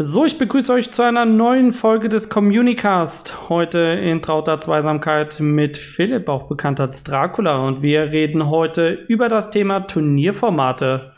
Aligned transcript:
So, 0.00 0.24
ich 0.24 0.38
begrüße 0.38 0.72
euch 0.72 0.92
zu 0.92 1.02
einer 1.02 1.24
neuen 1.24 1.72
Folge 1.72 2.08
des 2.08 2.30
Communicast. 2.30 3.48
Heute 3.48 3.78
in 3.78 4.22
trauter 4.22 4.60
Zweisamkeit 4.60 5.40
mit 5.40 5.76
Philipp, 5.76 6.28
auch 6.28 6.44
bekannt 6.44 6.78
als 6.78 7.02
Dracula. 7.02 7.66
Und 7.66 7.82
wir 7.82 8.12
reden 8.12 8.48
heute 8.48 8.90
über 9.08 9.28
das 9.28 9.50
Thema 9.50 9.80
Turnierformate. 9.80 11.14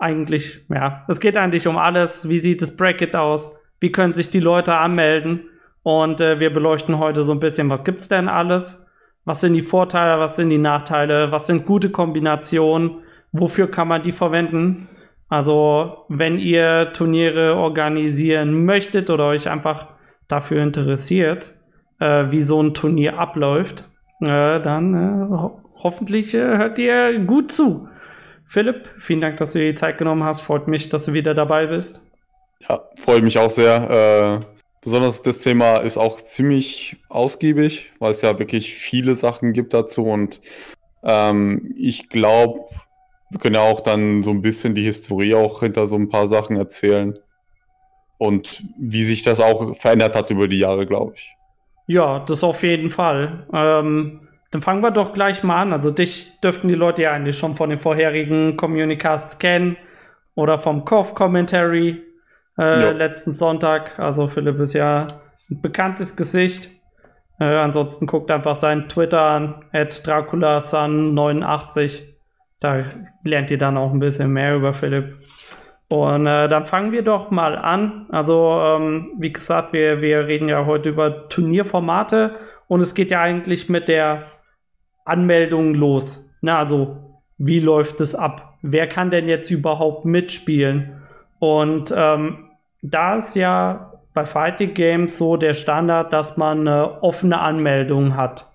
Eigentlich, 0.00 0.66
ja, 0.68 1.04
es 1.06 1.20
geht 1.20 1.36
eigentlich 1.36 1.68
um 1.68 1.76
alles. 1.76 2.28
Wie 2.28 2.40
sieht 2.40 2.60
das 2.60 2.76
Bracket 2.76 3.14
aus? 3.14 3.52
Wie 3.78 3.92
können 3.92 4.14
sich 4.14 4.30
die 4.30 4.40
Leute 4.40 4.74
anmelden? 4.74 5.44
Und 5.84 6.20
äh, 6.20 6.40
wir 6.40 6.52
beleuchten 6.52 6.98
heute 6.98 7.22
so 7.22 7.30
ein 7.30 7.38
bisschen, 7.38 7.70
was 7.70 7.84
gibt's 7.84 8.08
denn 8.08 8.28
alles? 8.28 8.84
Was 9.24 9.42
sind 9.42 9.54
die 9.54 9.62
Vorteile? 9.62 10.20
Was 10.20 10.34
sind 10.34 10.50
die 10.50 10.58
Nachteile? 10.58 11.30
Was 11.30 11.46
sind 11.46 11.66
gute 11.66 11.90
Kombinationen? 11.90 12.98
Wofür 13.30 13.70
kann 13.70 13.86
man 13.86 14.02
die 14.02 14.10
verwenden? 14.10 14.88
Also, 15.34 16.04
wenn 16.08 16.38
ihr 16.38 16.92
Turniere 16.92 17.56
organisieren 17.56 18.64
möchtet 18.64 19.10
oder 19.10 19.26
euch 19.26 19.48
einfach 19.48 19.88
dafür 20.28 20.62
interessiert, 20.62 21.52
äh, 21.98 22.26
wie 22.30 22.40
so 22.40 22.62
ein 22.62 22.72
Turnier 22.72 23.18
abläuft, 23.18 23.82
äh, 24.20 24.60
dann 24.60 24.94
äh, 24.94 25.28
ho 25.28 25.60
hoffentlich 25.74 26.36
äh, 26.36 26.38
hört 26.38 26.78
ihr 26.78 27.18
gut 27.18 27.50
zu. 27.50 27.88
Philipp, 28.46 28.88
vielen 29.00 29.22
Dank, 29.22 29.38
dass 29.38 29.54
du 29.54 29.58
dir 29.58 29.70
die 29.70 29.74
Zeit 29.74 29.98
genommen 29.98 30.22
hast. 30.22 30.40
Freut 30.40 30.68
mich, 30.68 30.88
dass 30.88 31.06
du 31.06 31.14
wieder 31.14 31.34
dabei 31.34 31.66
bist. 31.66 32.00
Ja, 32.68 32.88
freut 32.96 33.24
mich 33.24 33.36
auch 33.36 33.50
sehr. 33.50 33.90
Äh, 33.90 34.46
besonders 34.82 35.20
das 35.22 35.40
Thema 35.40 35.78
ist 35.78 35.98
auch 35.98 36.20
ziemlich 36.20 36.98
ausgiebig, 37.08 37.90
weil 37.98 38.12
es 38.12 38.20
ja 38.20 38.38
wirklich 38.38 38.72
viele 38.72 39.16
Sachen 39.16 39.52
gibt 39.52 39.74
dazu 39.74 40.04
und 40.04 40.40
ähm, 41.02 41.74
ich 41.76 42.08
glaube, 42.08 42.60
wir 43.34 43.40
können 43.40 43.56
ja 43.56 43.62
auch 43.62 43.80
dann 43.80 44.22
so 44.22 44.30
ein 44.30 44.42
bisschen 44.42 44.76
die 44.76 44.84
Historie 44.84 45.34
auch 45.34 45.58
hinter 45.58 45.88
so 45.88 45.96
ein 45.96 46.08
paar 46.08 46.28
Sachen 46.28 46.56
erzählen. 46.56 47.18
Und 48.16 48.62
wie 48.78 49.02
sich 49.02 49.24
das 49.24 49.40
auch 49.40 49.76
verändert 49.76 50.14
hat 50.14 50.30
über 50.30 50.46
die 50.46 50.60
Jahre, 50.60 50.86
glaube 50.86 51.14
ich. 51.16 51.34
Ja, 51.88 52.20
das 52.20 52.44
auf 52.44 52.62
jeden 52.62 52.92
Fall. 52.92 53.48
Ähm, 53.52 54.28
dann 54.52 54.62
fangen 54.62 54.84
wir 54.84 54.92
doch 54.92 55.14
gleich 55.14 55.42
mal 55.42 55.60
an. 55.60 55.72
Also 55.72 55.90
dich 55.90 56.38
dürften 56.42 56.68
die 56.68 56.76
Leute 56.76 57.02
ja 57.02 57.10
eigentlich 57.10 57.36
schon 57.36 57.56
von 57.56 57.70
den 57.70 57.80
vorherigen 57.80 58.56
Communicasts 58.56 59.40
kennen 59.40 59.76
oder 60.36 60.56
vom 60.56 60.84
Koff 60.84 61.16
Commentary 61.16 62.04
äh, 62.56 62.92
letzten 62.92 63.32
Sonntag. 63.32 63.98
Also 63.98 64.28
Philipp 64.28 64.60
ist 64.60 64.74
ja 64.74 65.08
ein 65.50 65.60
bekanntes 65.60 66.14
Gesicht. 66.14 66.70
Äh, 67.40 67.46
ansonsten 67.46 68.06
guckt 68.06 68.30
einfach 68.30 68.54
seinen 68.54 68.86
Twitter 68.86 69.22
an, 69.22 69.64
at 69.72 69.92
DraculaSun89. 69.92 72.13
Da 72.64 72.82
lernt 73.24 73.50
ihr 73.50 73.58
dann 73.58 73.76
auch 73.76 73.92
ein 73.92 73.98
bisschen 73.98 74.32
mehr 74.32 74.56
über 74.56 74.72
Philipp. 74.72 75.18
Und 75.88 76.26
äh, 76.26 76.48
dann 76.48 76.64
fangen 76.64 76.92
wir 76.92 77.04
doch 77.04 77.30
mal 77.30 77.56
an. 77.56 78.06
Also, 78.10 78.58
ähm, 78.58 79.12
wie 79.18 79.32
gesagt, 79.32 79.74
wir, 79.74 80.00
wir 80.00 80.26
reden 80.26 80.48
ja 80.48 80.64
heute 80.64 80.88
über 80.88 81.28
Turnierformate 81.28 82.36
und 82.66 82.80
es 82.80 82.94
geht 82.94 83.10
ja 83.10 83.20
eigentlich 83.20 83.68
mit 83.68 83.88
der 83.88 84.24
Anmeldung 85.04 85.74
los. 85.74 86.30
Na, 86.40 86.58
also, 86.58 87.20
wie 87.36 87.60
läuft 87.60 88.00
es 88.00 88.14
ab? 88.14 88.56
Wer 88.62 88.86
kann 88.86 89.10
denn 89.10 89.28
jetzt 89.28 89.50
überhaupt 89.50 90.06
mitspielen? 90.06 91.02
Und 91.38 91.92
ähm, 91.94 92.48
da 92.80 93.16
ist 93.16 93.34
ja 93.34 93.92
bei 94.14 94.24
Fighting 94.24 94.72
Games 94.72 95.18
so 95.18 95.36
der 95.36 95.52
Standard, 95.52 96.14
dass 96.14 96.38
man 96.38 96.60
eine 96.60 97.02
offene 97.02 97.40
Anmeldung 97.40 98.16
hat. 98.16 98.50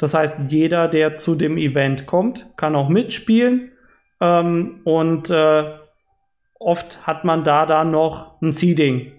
Das 0.00 0.14
heißt, 0.14 0.40
jeder, 0.48 0.88
der 0.88 1.18
zu 1.18 1.34
dem 1.34 1.58
Event 1.58 2.06
kommt, 2.06 2.46
kann 2.56 2.74
auch 2.74 2.88
mitspielen. 2.88 3.70
Ähm, 4.18 4.80
und 4.84 5.30
äh, 5.30 5.64
oft 6.58 7.06
hat 7.06 7.24
man 7.24 7.44
da 7.44 7.66
dann 7.66 7.90
noch 7.90 8.40
ein 8.40 8.50
Seeding. 8.50 9.12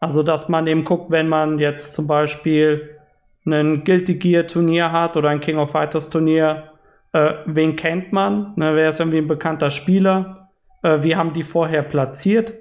Also, 0.00 0.22
dass 0.22 0.48
man 0.48 0.66
eben 0.66 0.84
guckt, 0.84 1.10
wenn 1.10 1.28
man 1.28 1.58
jetzt 1.58 1.92
zum 1.92 2.06
Beispiel 2.06 2.96
ein 3.44 3.84
Guilty 3.84 4.14
Gear 4.14 4.46
Turnier 4.46 4.92
hat 4.92 5.16
oder 5.16 5.28
ein 5.28 5.40
King 5.40 5.58
of 5.58 5.72
Fighters 5.72 6.08
Turnier, 6.08 6.72
äh, 7.12 7.34
wen 7.44 7.76
kennt 7.76 8.10
man? 8.10 8.54
Ne, 8.56 8.74
wer 8.74 8.88
ist 8.88 9.00
irgendwie 9.00 9.18
ein 9.18 9.28
bekannter 9.28 9.70
Spieler? 9.70 10.48
Äh, 10.82 11.02
wie 11.02 11.16
haben 11.16 11.34
die 11.34 11.44
vorher 11.44 11.82
platziert? 11.82 12.54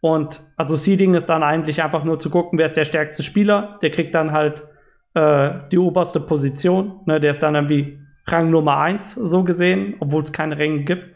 Und 0.00 0.40
also 0.56 0.74
Seeding 0.74 1.14
ist 1.14 1.26
dann 1.26 1.44
eigentlich 1.44 1.82
einfach 1.82 2.02
nur 2.02 2.18
zu 2.18 2.30
gucken, 2.30 2.58
wer 2.58 2.66
ist 2.66 2.76
der 2.76 2.84
stärkste 2.84 3.22
Spieler. 3.22 3.78
Der 3.82 3.90
kriegt 3.90 4.14
dann 4.14 4.32
halt 4.32 4.66
äh, 5.14 5.50
die 5.70 5.78
oberste 5.78 6.20
Position. 6.20 7.00
Ne, 7.06 7.20
der 7.20 7.32
ist 7.32 7.42
dann 7.42 7.54
irgendwie 7.54 7.98
Rang 8.26 8.50
Nummer 8.50 8.78
1 8.78 9.14
so 9.14 9.44
gesehen, 9.44 9.96
obwohl 10.00 10.22
es 10.22 10.32
keine 10.32 10.58
Ränge 10.58 10.84
gibt. 10.84 11.14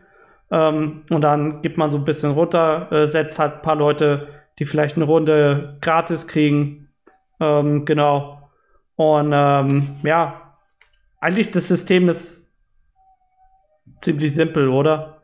Ähm, 0.50 1.04
und 1.10 1.22
dann 1.22 1.62
gibt 1.62 1.78
man 1.78 1.90
so 1.90 1.98
ein 1.98 2.04
bisschen 2.04 2.32
runter, 2.32 2.90
äh, 2.92 3.06
setzt 3.06 3.38
halt 3.38 3.56
ein 3.56 3.62
paar 3.62 3.76
Leute, 3.76 4.28
die 4.58 4.66
vielleicht 4.66 4.96
eine 4.96 5.06
Runde 5.06 5.78
gratis 5.80 6.28
kriegen. 6.28 6.88
Ähm, 7.40 7.84
genau. 7.84 8.50
Und 8.96 9.32
ähm, 9.34 9.96
ja, 10.02 10.56
eigentlich 11.20 11.50
das 11.50 11.68
System 11.68 12.08
ist 12.08 12.52
ziemlich 14.00 14.34
simpel, 14.34 14.68
oder? 14.68 15.22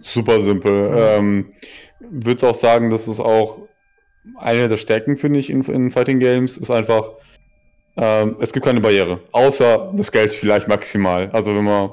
Super 0.00 0.40
simpel. 0.40 0.90
Mhm. 0.90 0.96
Ähm, 0.98 1.52
Würde 2.00 2.48
auch 2.48 2.54
sagen, 2.54 2.90
dass 2.90 3.08
es 3.08 3.20
auch 3.20 3.60
eine 4.36 4.68
der 4.68 4.76
Stärken, 4.76 5.16
finde 5.16 5.40
ich, 5.40 5.50
in, 5.50 5.62
in 5.62 5.90
Fighting 5.90 6.20
Games, 6.20 6.56
ist 6.56 6.70
einfach, 6.70 7.10
ähm, 7.96 8.36
es 8.40 8.52
gibt 8.52 8.64
keine 8.64 8.80
Barriere, 8.80 9.20
außer 9.32 9.92
das 9.94 10.10
Geld 10.10 10.32
vielleicht 10.32 10.68
maximal. 10.68 11.28
Also 11.30 11.54
wenn 11.54 11.64
man 11.64 11.90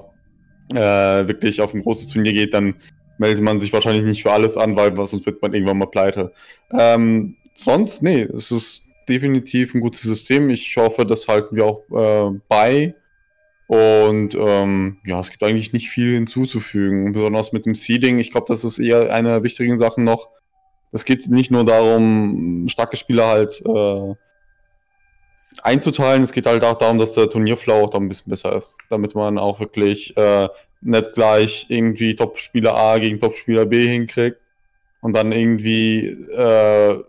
äh, 0.73 1.27
wirklich 1.27 1.61
auf 1.61 1.73
ein 1.73 1.81
großes 1.81 2.07
Turnier 2.07 2.33
geht, 2.33 2.53
dann 2.53 2.75
meldet 3.17 3.43
man 3.43 3.59
sich 3.59 3.73
wahrscheinlich 3.73 4.05
nicht 4.05 4.23
für 4.23 4.31
alles 4.31 4.57
an, 4.57 4.75
weil 4.75 4.95
sonst 4.95 5.25
wird 5.25 5.41
man 5.41 5.53
irgendwann 5.53 5.77
mal 5.77 5.87
pleite. 5.87 6.31
Ähm, 6.71 7.35
sonst, 7.53 8.01
nee, 8.01 8.21
es 8.21 8.51
ist 8.51 8.85
definitiv 9.09 9.73
ein 9.73 9.81
gutes 9.81 10.03
System. 10.03 10.49
Ich 10.49 10.77
hoffe, 10.77 11.05
das 11.05 11.27
halten 11.27 11.55
wir 11.55 11.65
auch 11.65 11.83
äh, 11.91 12.39
bei. 12.47 12.95
Und 13.67 14.35
ähm, 14.35 14.97
ja, 15.05 15.19
es 15.19 15.29
gibt 15.29 15.43
eigentlich 15.43 15.73
nicht 15.73 15.89
viel 15.89 16.15
hinzuzufügen, 16.15 17.11
besonders 17.11 17.51
mit 17.51 17.65
dem 17.65 17.75
Seeding. 17.75 18.17
Ich 18.19 18.31
glaube, 18.31 18.47
das 18.47 18.63
ist 18.63 18.79
eher 18.79 19.13
eine 19.13 19.29
der 19.29 19.43
wichtigen 19.43 19.77
Sachen 19.77 20.05
noch. 20.05 20.29
Es 20.91 21.05
geht 21.05 21.27
nicht 21.27 21.51
nur 21.51 21.65
darum, 21.65 22.67
starke 22.67 22.97
Spieler 22.97 23.27
halt 23.27 23.61
äh, 23.63 24.15
einzuteilen. 25.63 26.23
Es 26.23 26.31
geht 26.31 26.45
halt 26.45 26.63
auch 26.63 26.77
darum, 26.77 26.99
dass 26.99 27.13
der 27.13 27.29
Turnierflow 27.29 27.85
auch 27.85 27.89
da 27.89 27.97
ein 27.97 28.07
bisschen 28.07 28.29
besser 28.29 28.55
ist, 28.55 28.77
damit 28.89 29.15
man 29.15 29.37
auch 29.37 29.59
wirklich 29.59 30.15
äh, 30.17 30.47
nicht 30.81 31.13
gleich 31.13 31.65
irgendwie 31.69 32.15
Top-Spieler 32.15 32.75
A 32.75 32.97
gegen 32.97 33.19
Top-Spieler 33.19 33.65
B 33.65 33.87
hinkriegt 33.87 34.37
und 35.01 35.13
dann 35.13 35.31
irgendwie 35.31 36.07
äh, 36.07 37.03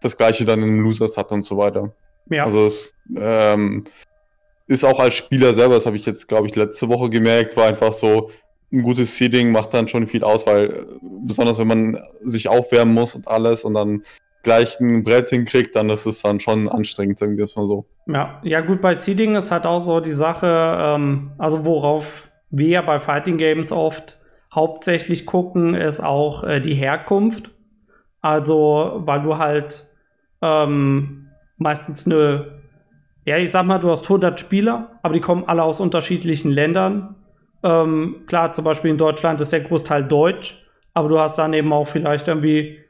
das 0.00 0.16
gleiche 0.16 0.44
dann 0.44 0.62
in 0.62 0.80
Losers 0.80 1.16
hat 1.16 1.30
und 1.32 1.44
so 1.44 1.56
weiter. 1.56 1.94
Ja. 2.30 2.44
Also 2.44 2.66
es 2.66 2.94
ähm, 3.16 3.84
ist 4.66 4.84
auch 4.84 4.98
als 4.98 5.14
Spieler 5.14 5.54
selber, 5.54 5.74
das 5.74 5.86
habe 5.86 5.96
ich 5.96 6.06
jetzt, 6.06 6.28
glaube 6.28 6.46
ich, 6.46 6.56
letzte 6.56 6.88
Woche 6.88 7.10
gemerkt, 7.10 7.56
war 7.56 7.66
einfach 7.66 7.92
so, 7.92 8.30
ein 8.72 8.82
gutes 8.82 9.16
Seeding 9.16 9.52
macht 9.52 9.74
dann 9.74 9.86
schon 9.86 10.06
viel 10.06 10.24
aus, 10.24 10.46
weil 10.46 10.72
äh, 10.72 10.86
besonders 11.26 11.58
wenn 11.58 11.68
man 11.68 11.98
sich 12.22 12.48
aufwärmen 12.48 12.94
muss 12.94 13.14
und 13.14 13.28
alles 13.28 13.64
und 13.64 13.74
dann 13.74 14.02
gleich 14.42 14.80
ein 14.80 15.04
Brett 15.04 15.30
hinkriegt, 15.30 15.76
dann 15.76 15.88
ist 15.88 16.06
es 16.06 16.22
dann 16.22 16.40
schon 16.40 16.68
anstrengend, 16.68 17.18
sagen 17.18 17.36
wir 17.36 17.44
es 17.44 17.56
mal 17.56 17.66
so. 17.66 17.86
Ja, 18.06 18.40
ja 18.42 18.60
gut, 18.60 18.80
bei 18.80 18.94
Seeding 18.94 19.36
ist 19.36 19.50
halt 19.50 19.66
auch 19.66 19.80
so 19.80 20.00
die 20.00 20.12
Sache, 20.12 20.46
ähm, 20.46 21.32
also 21.38 21.64
worauf 21.64 22.28
wir 22.50 22.68
ja 22.68 22.82
bei 22.82 23.00
Fighting 23.00 23.36
Games 23.36 23.72
oft 23.72 24.18
hauptsächlich 24.54 25.26
gucken, 25.26 25.74
ist 25.74 26.00
auch 26.00 26.44
äh, 26.44 26.60
die 26.60 26.74
Herkunft. 26.74 27.50
Also, 28.20 29.02
weil 29.04 29.22
du 29.22 29.38
halt 29.38 29.86
ähm, 30.42 31.28
meistens 31.56 32.06
eine, 32.06 32.60
ja, 33.24 33.38
ich 33.38 33.50
sag 33.50 33.66
mal, 33.66 33.78
du 33.78 33.90
hast 33.90 34.04
100 34.04 34.38
Spieler, 34.38 34.98
aber 35.02 35.14
die 35.14 35.20
kommen 35.20 35.44
alle 35.46 35.62
aus 35.62 35.80
unterschiedlichen 35.80 36.52
Ländern. 36.52 37.16
Ähm, 37.64 38.24
klar, 38.26 38.52
zum 38.52 38.64
Beispiel 38.64 38.90
in 38.90 38.98
Deutschland 38.98 39.40
ist 39.40 39.52
der 39.52 39.60
Großteil 39.60 40.04
Deutsch, 40.04 40.66
aber 40.94 41.08
du 41.08 41.18
hast 41.18 41.38
dann 41.38 41.52
eben 41.52 41.72
auch 41.72 41.88
vielleicht 41.88 42.28
irgendwie 42.28 42.81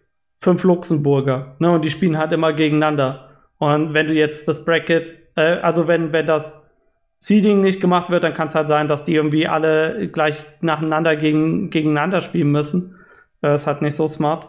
fünf 0.42 0.64
Luxemburger, 0.64 1.54
ne? 1.60 1.70
Und 1.70 1.84
die 1.84 1.90
spielen 1.90 2.18
halt 2.18 2.32
immer 2.32 2.52
gegeneinander. 2.52 3.28
Und 3.58 3.94
wenn 3.94 4.08
du 4.08 4.12
jetzt 4.12 4.48
das 4.48 4.64
Bracket, 4.64 5.06
äh, 5.36 5.58
also 5.62 5.86
wenn, 5.86 6.12
wenn 6.12 6.26
das 6.26 6.60
Seeding 7.20 7.60
nicht 7.60 7.80
gemacht 7.80 8.10
wird, 8.10 8.24
dann 8.24 8.34
kann 8.34 8.48
es 8.48 8.56
halt 8.56 8.66
sein, 8.66 8.88
dass 8.88 9.04
die 9.04 9.14
irgendwie 9.14 9.46
alle 9.46 10.08
gleich 10.08 10.44
nacheinander 10.60 11.14
gegen, 11.14 11.70
gegeneinander 11.70 12.20
spielen 12.20 12.50
müssen. 12.50 12.96
Das 13.40 13.60
ist 13.60 13.66
halt 13.68 13.82
nicht 13.82 13.94
so 13.94 14.08
smart. 14.08 14.48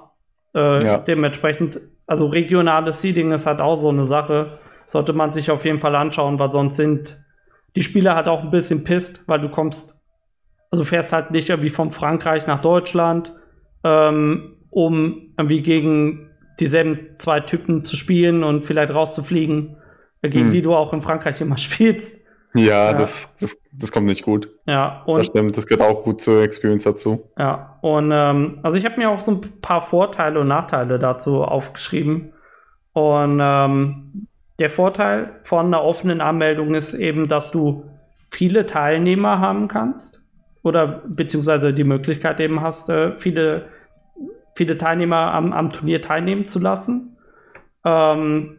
Äh, 0.55 0.83
ja. 0.83 0.97
Dementsprechend, 0.97 1.79
also 2.07 2.25
regionales 2.25 3.01
Seeding 3.01 3.31
ist 3.31 3.45
halt 3.45 3.61
auch 3.61 3.75
so 3.75 3.89
eine 3.89 4.05
Sache. 4.05 4.57
Sollte 4.87 5.13
man 5.13 5.31
sich 5.31 5.51
auf 5.51 5.63
jeden 5.63 5.77
Fall 5.77 5.95
anschauen, 5.95 6.39
weil 6.39 6.49
sonst 6.49 6.77
sind 6.77 7.23
die 7.75 7.83
Spieler 7.83 8.15
halt 8.15 8.27
auch 8.27 8.41
ein 8.41 8.49
bisschen 8.49 8.83
pisst, 8.83 9.27
weil 9.27 9.41
du 9.41 9.49
kommst, 9.49 10.01
also 10.71 10.83
fährst 10.83 11.13
halt 11.13 11.29
nicht 11.29 11.49
irgendwie 11.49 11.69
von 11.69 11.91
Frankreich 11.91 12.47
nach 12.47 12.61
Deutschland, 12.61 13.31
ähm, 13.83 14.57
um 14.73 15.33
irgendwie 15.37 15.61
gegen 15.61 16.29
dieselben 16.59 17.15
zwei 17.17 17.39
Typen 17.39 17.85
zu 17.85 17.95
spielen 17.95 18.43
und 18.43 18.63
vielleicht 18.63 18.93
rauszufliegen, 18.93 19.77
äh, 20.21 20.29
gegen 20.29 20.45
hm. 20.45 20.51
die 20.51 20.61
du 20.61 20.75
auch 20.75 20.93
in 20.93 21.01
Frankreich 21.01 21.41
immer 21.41 21.57
spielst. 21.57 22.23
Ja, 22.55 22.91
ja. 22.91 22.93
Das, 22.93 23.29
das, 23.39 23.57
das 23.71 23.91
kommt 23.91 24.05
nicht 24.05 24.23
gut. 24.23 24.49
Ja, 24.67 25.01
und. 25.05 25.17
Das 25.17 25.27
stimmt, 25.27 25.57
das 25.57 25.65
gehört 25.65 25.89
auch 25.89 26.03
gut 26.03 26.21
zur 26.21 26.43
Experience 26.43 26.83
dazu. 26.83 27.31
Ja, 27.37 27.79
und 27.81 28.11
ähm, 28.13 28.59
also 28.61 28.77
ich 28.77 28.85
habe 28.85 28.97
mir 28.97 29.09
auch 29.09 29.21
so 29.21 29.31
ein 29.31 29.41
paar 29.61 29.81
Vorteile 29.81 30.39
und 30.39 30.47
Nachteile 30.47 30.99
dazu 30.99 31.43
aufgeschrieben. 31.43 32.33
Und 32.93 33.39
ähm, 33.41 34.27
der 34.59 34.69
Vorteil 34.69 35.39
von 35.41 35.65
einer 35.65 35.83
offenen 35.83 36.21
Anmeldung 36.21 36.75
ist 36.75 36.93
eben, 36.93 37.27
dass 37.27 37.51
du 37.51 37.89
viele 38.29 38.67
Teilnehmer 38.67 39.39
haben 39.39 39.67
kannst 39.67 40.21
oder 40.63 41.03
beziehungsweise 41.07 41.73
die 41.73 41.83
Möglichkeit 41.83 42.39
eben 42.39 42.61
hast, 42.61 42.89
äh, 42.89 43.17
viele, 43.17 43.65
viele 44.55 44.77
Teilnehmer 44.77 45.33
am, 45.33 45.53
am 45.53 45.69
Turnier 45.69 46.01
teilnehmen 46.01 46.47
zu 46.47 46.59
lassen. 46.59 47.17
Ähm, 47.85 48.57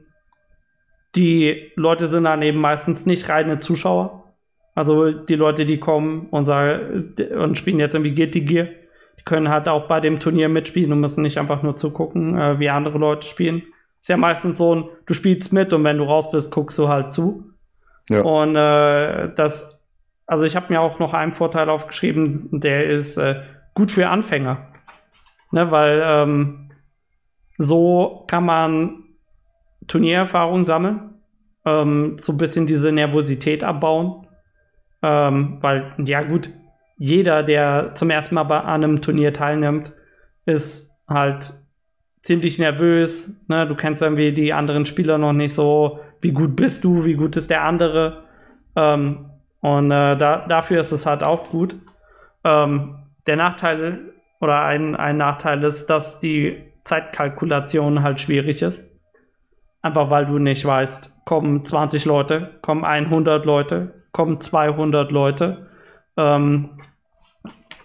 die 1.14 1.70
Leute 1.76 2.06
sind 2.08 2.24
dann 2.24 2.42
eben 2.42 2.60
meistens 2.60 3.06
nicht 3.06 3.28
reine 3.28 3.60
Zuschauer. 3.60 4.34
Also 4.74 5.12
die 5.12 5.36
Leute, 5.36 5.66
die 5.66 5.78
kommen 5.78 6.26
und 6.30 6.44
sagen 6.44 7.14
und 7.38 7.56
spielen 7.56 7.78
jetzt 7.78 7.94
irgendwie 7.94 8.14
Guilty 8.14 8.40
Gear, 8.40 8.66
die 9.18 9.22
können 9.24 9.48
halt 9.48 9.68
auch 9.68 9.86
bei 9.86 10.00
dem 10.00 10.18
Turnier 10.18 10.48
mitspielen 10.48 10.92
und 10.92 11.00
müssen 11.00 11.22
nicht 11.22 11.38
einfach 11.38 11.62
nur 11.62 11.76
zugucken, 11.76 12.36
äh, 12.36 12.58
wie 12.58 12.68
andere 12.68 12.98
Leute 12.98 13.26
spielen. 13.26 13.62
Ist 14.00 14.08
ja 14.08 14.16
meistens 14.16 14.58
so 14.58 14.74
ein, 14.74 14.88
du 15.06 15.14
spielst 15.14 15.52
mit 15.52 15.72
und 15.72 15.84
wenn 15.84 15.98
du 15.98 16.04
raus 16.04 16.30
bist, 16.30 16.50
guckst 16.50 16.78
du 16.78 16.88
halt 16.88 17.10
zu. 17.10 17.44
Ja. 18.10 18.22
Und 18.22 18.56
äh, 18.56 19.32
das, 19.34 19.80
also 20.26 20.44
ich 20.44 20.56
habe 20.56 20.72
mir 20.72 20.80
auch 20.80 20.98
noch 20.98 21.14
einen 21.14 21.32
Vorteil 21.32 21.70
aufgeschrieben, 21.70 22.48
der 22.50 22.86
ist 22.86 23.16
äh, 23.16 23.42
gut 23.74 23.92
für 23.92 24.08
Anfänger. 24.08 24.73
Ne, 25.54 25.70
weil 25.70 26.02
ähm, 26.04 26.70
so 27.58 28.24
kann 28.26 28.44
man 28.44 29.04
Turniererfahrung 29.86 30.64
sammeln, 30.64 31.14
ähm, 31.64 32.16
so 32.20 32.32
ein 32.32 32.38
bisschen 32.38 32.66
diese 32.66 32.90
Nervosität 32.90 33.62
abbauen. 33.62 34.26
Ähm, 35.00 35.58
weil, 35.60 35.94
ja 36.04 36.22
gut, 36.22 36.50
jeder, 36.96 37.44
der 37.44 37.94
zum 37.94 38.10
ersten 38.10 38.34
Mal 38.34 38.42
bei 38.42 38.64
einem 38.64 39.00
Turnier 39.00 39.32
teilnimmt, 39.32 39.94
ist 40.44 40.98
halt 41.06 41.54
ziemlich 42.22 42.58
nervös. 42.58 43.40
Ne? 43.46 43.68
Du 43.68 43.76
kennst 43.76 44.02
irgendwie 44.02 44.32
die 44.32 44.52
anderen 44.52 44.86
Spieler 44.86 45.18
noch 45.18 45.32
nicht 45.32 45.54
so. 45.54 46.00
Wie 46.20 46.32
gut 46.32 46.56
bist 46.56 46.82
du? 46.82 47.04
Wie 47.04 47.14
gut 47.14 47.36
ist 47.36 47.48
der 47.48 47.62
andere? 47.62 48.24
Ähm, 48.74 49.30
und 49.60 49.92
äh, 49.92 50.16
da, 50.16 50.46
dafür 50.48 50.80
ist 50.80 50.90
es 50.90 51.06
halt 51.06 51.22
auch 51.22 51.50
gut. 51.50 51.76
Ähm, 52.42 52.96
der 53.28 53.36
Nachteil 53.36 54.13
oder 54.44 54.62
ein, 54.62 54.94
ein 54.94 55.16
Nachteil 55.16 55.64
ist, 55.64 55.88
dass 55.88 56.20
die 56.20 56.62
Zeitkalkulation 56.84 58.02
halt 58.02 58.20
schwierig 58.20 58.62
ist. 58.62 58.84
Einfach 59.82 60.10
weil 60.10 60.26
du 60.26 60.38
nicht 60.38 60.64
weißt, 60.64 61.24
kommen 61.24 61.64
20 61.64 62.04
Leute, 62.04 62.50
kommen 62.62 62.84
100 62.84 63.44
Leute, 63.44 64.04
kommen 64.12 64.40
200 64.40 65.10
Leute. 65.10 65.66
Ähm, 66.16 66.78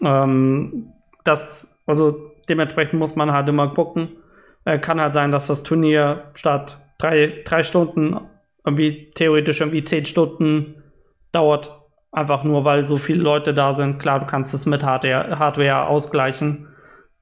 ähm, 0.01 0.93
das, 1.23 1.77
also 1.85 2.31
dementsprechend 2.47 2.99
muss 2.99 3.15
man 3.15 3.31
halt 3.31 3.47
immer 3.49 3.73
gucken. 3.73 4.17
Äh, 4.65 4.79
kann 4.79 5.01
halt 5.01 5.13
sein, 5.13 5.31
dass 5.31 5.47
das 5.47 5.63
Turnier 5.63 6.25
statt 6.33 6.79
drei, 6.97 7.41
drei 7.45 7.63
Stunden 7.63 8.19
irgendwie 8.65 9.11
theoretisch 9.15 9.61
irgendwie 9.61 9.83
10 9.83 10.05
Stunden 10.05 10.83
dauert. 11.31 11.78
Einfach 12.11 12.43
nur, 12.43 12.65
weil 12.65 12.87
so 12.87 12.97
viele 12.97 13.21
Leute 13.21 13.53
da 13.53 13.73
sind. 13.73 13.99
Klar, 13.99 14.19
du 14.19 14.25
kannst 14.25 14.53
es 14.53 14.65
mit 14.65 14.83
Hardware, 14.83 15.37
Hardware 15.37 15.87
ausgleichen. 15.87 16.67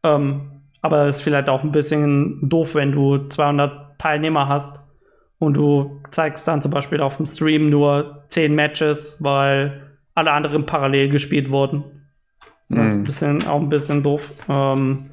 Ähm, 0.04 0.62
aber 0.82 1.06
es 1.08 1.18
ist 1.18 1.22
vielleicht 1.24 1.50
auch 1.50 1.64
ein 1.64 1.72
bisschen 1.72 2.48
doof, 2.48 2.76
wenn 2.76 2.94
du 2.94 3.28
200 3.28 4.00
Teilnehmer 4.00 4.48
hast 4.48 4.80
und 5.40 5.56
du 5.56 6.02
zeigst 6.12 6.48
dann 6.48 6.62
zum 6.62 6.72
Beispiel 6.72 7.02
auf 7.02 7.18
dem 7.18 7.26
Stream 7.26 7.70
nur 7.70 8.24
zehn 8.30 8.56
Matches, 8.56 9.22
weil 9.22 9.98
alle 10.16 10.32
anderen 10.32 10.66
parallel 10.66 11.10
gespielt 11.10 11.52
wurden. 11.52 11.84
Das 12.70 12.92
ist 12.92 12.96
ein 12.96 13.02
mhm. 13.02 13.06
bisschen, 13.06 13.48
auch 13.48 13.62
ein 13.62 13.70
bisschen 13.70 14.04
doof. 14.04 14.34
Ähm, 14.50 15.10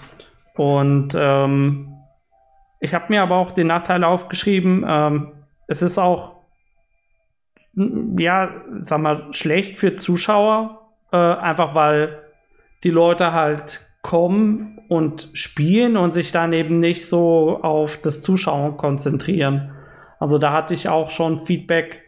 und 0.56 1.16
ähm, 1.16 1.94
ich 2.80 2.94
habe 2.94 3.06
mir 3.08 3.22
aber 3.22 3.36
auch 3.36 3.50
den 3.50 3.68
Nachteil 3.68 4.02
aufgeschrieben. 4.02 4.84
Ähm, 4.86 5.32
es 5.66 5.82
ist 5.82 5.98
auch, 5.98 6.33
ja, 7.76 8.50
sag 8.70 9.00
mal, 9.00 9.28
schlecht 9.32 9.76
für 9.76 9.94
Zuschauer, 9.94 10.92
äh, 11.12 11.16
einfach 11.16 11.74
weil 11.74 12.20
die 12.84 12.90
Leute 12.90 13.32
halt 13.32 13.80
kommen 14.02 14.80
und 14.88 15.30
spielen 15.32 15.96
und 15.96 16.12
sich 16.12 16.30
dann 16.30 16.52
eben 16.52 16.78
nicht 16.78 17.06
so 17.08 17.60
auf 17.62 17.96
das 17.96 18.20
Zuschauen 18.20 18.76
konzentrieren. 18.76 19.72
Also 20.20 20.38
da 20.38 20.52
hatte 20.52 20.74
ich 20.74 20.88
auch 20.88 21.10
schon 21.10 21.38
Feedback 21.38 22.02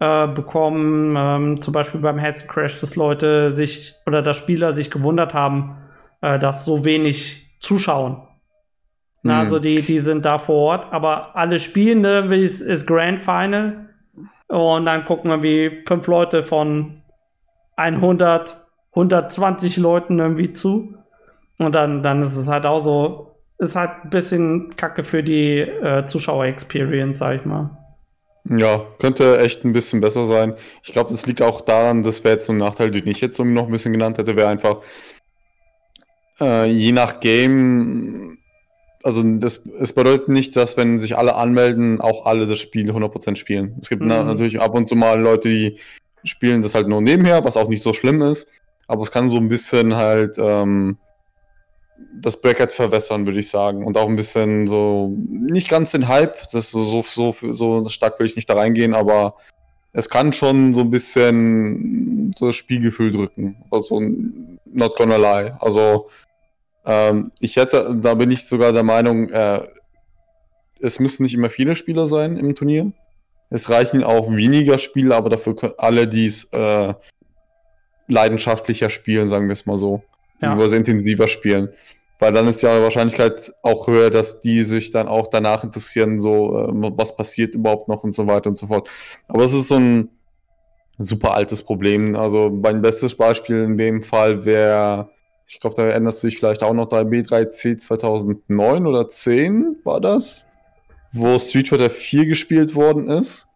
äh, 0.00 0.26
bekommen, 0.26 1.14
ähm, 1.16 1.62
zum 1.62 1.72
Beispiel 1.72 2.00
beim 2.00 2.18
Hessen 2.18 2.48
Crash, 2.48 2.80
dass 2.80 2.96
Leute 2.96 3.52
sich 3.52 3.94
oder 4.06 4.22
dass 4.22 4.36
Spieler 4.36 4.72
sich 4.72 4.90
gewundert 4.90 5.34
haben, 5.34 5.76
äh, 6.20 6.38
dass 6.38 6.64
so 6.64 6.84
wenig 6.84 7.56
zuschauen. 7.60 8.22
Mhm. 9.22 9.30
Also 9.30 9.58
die, 9.58 9.82
die 9.82 10.00
sind 10.00 10.24
da 10.24 10.38
vor 10.38 10.56
Ort, 10.56 10.92
aber 10.92 11.36
alle 11.36 11.58
spielen, 11.58 12.00
ne, 12.00 12.34
ist, 12.34 12.60
ist 12.60 12.86
Grand 12.86 13.20
Final 13.20 13.89
und 14.50 14.84
dann 14.84 15.04
gucken 15.04 15.30
wir, 15.30 15.42
wie 15.42 15.84
fünf 15.86 16.08
Leute 16.08 16.42
von 16.42 17.02
100, 17.76 18.60
120 18.90 19.76
Leuten 19.76 20.18
irgendwie 20.18 20.52
zu. 20.52 20.94
Und 21.58 21.74
dann, 21.74 22.02
dann 22.02 22.20
ist 22.20 22.36
es 22.36 22.48
halt 22.48 22.66
auch 22.66 22.80
so, 22.80 23.36
ist 23.58 23.76
halt 23.76 24.04
ein 24.04 24.10
bisschen 24.10 24.74
kacke 24.76 25.04
für 25.04 25.22
die 25.22 25.60
äh, 25.60 26.04
Zuschauer-Experience, 26.04 27.18
sag 27.18 27.36
ich 27.40 27.44
mal. 27.44 27.70
Ja, 28.48 28.82
könnte 28.98 29.38
echt 29.38 29.64
ein 29.64 29.72
bisschen 29.72 30.00
besser 30.00 30.24
sein. 30.24 30.54
Ich 30.82 30.92
glaube, 30.92 31.10
das 31.10 31.26
liegt 31.26 31.42
auch 31.42 31.60
daran, 31.60 32.02
das 32.02 32.24
wäre 32.24 32.34
jetzt 32.34 32.46
so 32.46 32.52
ein 32.52 32.58
Nachteil, 32.58 32.90
den 32.90 33.06
ich 33.06 33.20
jetzt 33.20 33.38
noch 33.38 33.66
ein 33.66 33.70
bisschen 33.70 33.92
genannt 33.92 34.18
hätte, 34.18 34.34
wäre 34.34 34.48
einfach, 34.48 34.78
äh, 36.40 36.66
je 36.66 36.90
nach 36.90 37.20
Game, 37.20 38.36
also 39.02 39.22
das, 39.38 39.62
es 39.78 39.92
bedeutet 39.92 40.28
nicht, 40.28 40.56
dass 40.56 40.76
wenn 40.76 41.00
sich 41.00 41.16
alle 41.16 41.34
anmelden, 41.36 42.00
auch 42.00 42.26
alle 42.26 42.46
das 42.46 42.58
Spiel 42.58 42.90
100% 42.90 43.36
spielen. 43.36 43.76
Es 43.80 43.88
gibt 43.88 44.02
mhm. 44.02 44.08
na, 44.08 44.24
natürlich 44.24 44.60
ab 44.60 44.74
und 44.74 44.88
zu 44.88 44.96
mal 44.96 45.20
Leute, 45.20 45.48
die 45.48 45.78
spielen 46.24 46.62
das 46.62 46.74
halt 46.74 46.88
nur 46.88 47.00
nebenher, 47.00 47.44
was 47.44 47.56
auch 47.56 47.68
nicht 47.68 47.82
so 47.82 47.94
schlimm 47.94 48.20
ist, 48.22 48.46
aber 48.86 49.02
es 49.02 49.10
kann 49.10 49.30
so 49.30 49.36
ein 49.36 49.48
bisschen 49.48 49.96
halt 49.96 50.36
ähm, 50.38 50.98
das 52.14 52.40
Bracket 52.40 52.72
verwässern, 52.72 53.26
würde 53.26 53.40
ich 53.40 53.48
sagen. 53.48 53.84
Und 53.84 53.96
auch 53.96 54.08
ein 54.08 54.16
bisschen 54.16 54.66
so, 54.66 55.14
nicht 55.28 55.68
ganz 55.68 55.92
den 55.92 56.08
Hype, 56.08 56.36
das 56.52 56.70
so, 56.70 57.02
so, 57.02 57.34
so 57.50 57.88
stark 57.88 58.18
will 58.18 58.26
ich 58.26 58.36
nicht 58.36 58.48
da 58.48 58.54
reingehen, 58.54 58.94
aber 58.94 59.36
es 59.92 60.08
kann 60.08 60.32
schon 60.32 60.74
so 60.74 60.82
ein 60.82 60.90
bisschen 60.90 62.34
so 62.38 62.52
Spielgefühl 62.52 63.12
drücken. 63.12 63.64
Also, 63.70 64.00
not 64.00 64.96
gonna 64.96 65.16
lie. 65.16 65.52
Also, 65.60 66.08
ähm, 66.84 67.32
ich 67.40 67.56
hätte, 67.56 67.96
da 68.00 68.14
bin 68.14 68.30
ich 68.30 68.46
sogar 68.46 68.72
der 68.72 68.82
Meinung, 68.82 69.28
äh, 69.30 69.60
es 70.80 70.98
müssen 70.98 71.22
nicht 71.24 71.34
immer 71.34 71.50
viele 71.50 71.76
Spieler 71.76 72.06
sein 72.06 72.36
im 72.36 72.54
Turnier. 72.54 72.92
Es 73.50 73.68
reichen 73.68 74.04
auch 74.04 74.30
weniger 74.30 74.78
Spieler, 74.78 75.16
aber 75.16 75.28
dafür 75.28 75.56
können 75.56 75.74
alle, 75.76 76.08
die 76.08 76.26
es 76.26 76.44
äh, 76.52 76.94
leidenschaftlicher 78.06 78.90
spielen, 78.90 79.28
sagen 79.28 79.48
wir 79.48 79.52
es 79.52 79.66
mal 79.66 79.78
so 79.78 80.02
ja. 80.40 80.48
beziehungsweise 80.48 80.76
intensiver 80.76 81.28
spielen. 81.28 81.70
Weil 82.18 82.32
dann 82.32 82.48
ist 82.48 82.62
ja 82.62 82.76
die 82.76 82.82
Wahrscheinlichkeit 82.82 83.52
auch 83.62 83.86
höher, 83.86 84.10
dass 84.10 84.40
die 84.40 84.62
sich 84.62 84.90
dann 84.90 85.08
auch 85.08 85.28
danach 85.28 85.64
interessieren, 85.64 86.20
so 86.20 86.58
äh, 86.58 86.92
was 86.96 87.16
passiert 87.16 87.54
überhaupt 87.54 87.88
noch 87.88 88.04
und 88.04 88.14
so 88.14 88.26
weiter 88.26 88.50
und 88.50 88.58
so 88.58 88.66
fort. 88.66 88.88
Aber 89.28 89.44
es 89.44 89.54
ist 89.54 89.68
so 89.68 89.76
ein 89.76 90.10
super 90.98 91.34
altes 91.34 91.62
Problem. 91.62 92.14
Also 92.16 92.50
mein 92.50 92.82
bestes 92.82 93.16
Beispiel 93.16 93.64
in 93.64 93.78
dem 93.78 94.02
Fall 94.02 94.44
wäre, 94.44 95.10
ich 95.52 95.60
glaube, 95.60 95.76
da 95.76 95.82
erinnerst 95.84 96.22
du 96.22 96.28
dich 96.28 96.38
vielleicht 96.38 96.62
auch 96.62 96.72
noch 96.72 96.86
3B3C 96.86 97.78
2009 97.78 98.86
oder 98.86 99.08
10 99.08 99.80
war 99.84 100.00
das, 100.00 100.46
wo 101.12 101.38
Street 101.38 101.68
Fighter 101.68 101.90
4 101.90 102.26
gespielt 102.26 102.74
worden 102.74 103.08
ist. 103.08 103.46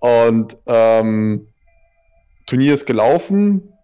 Und 0.00 0.58
ähm, 0.66 1.48
Turnier 2.46 2.74
ist 2.74 2.86
gelaufen, 2.86 3.74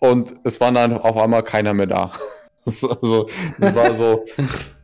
und 0.00 0.34
es 0.44 0.60
war 0.60 0.72
dann 0.72 0.96
auf 0.96 1.16
einmal 1.16 1.42
keiner 1.44 1.74
mehr 1.74 1.86
da. 1.86 2.10
also, 2.64 3.28
das 3.58 3.74
war 3.74 3.94
so. 3.94 4.24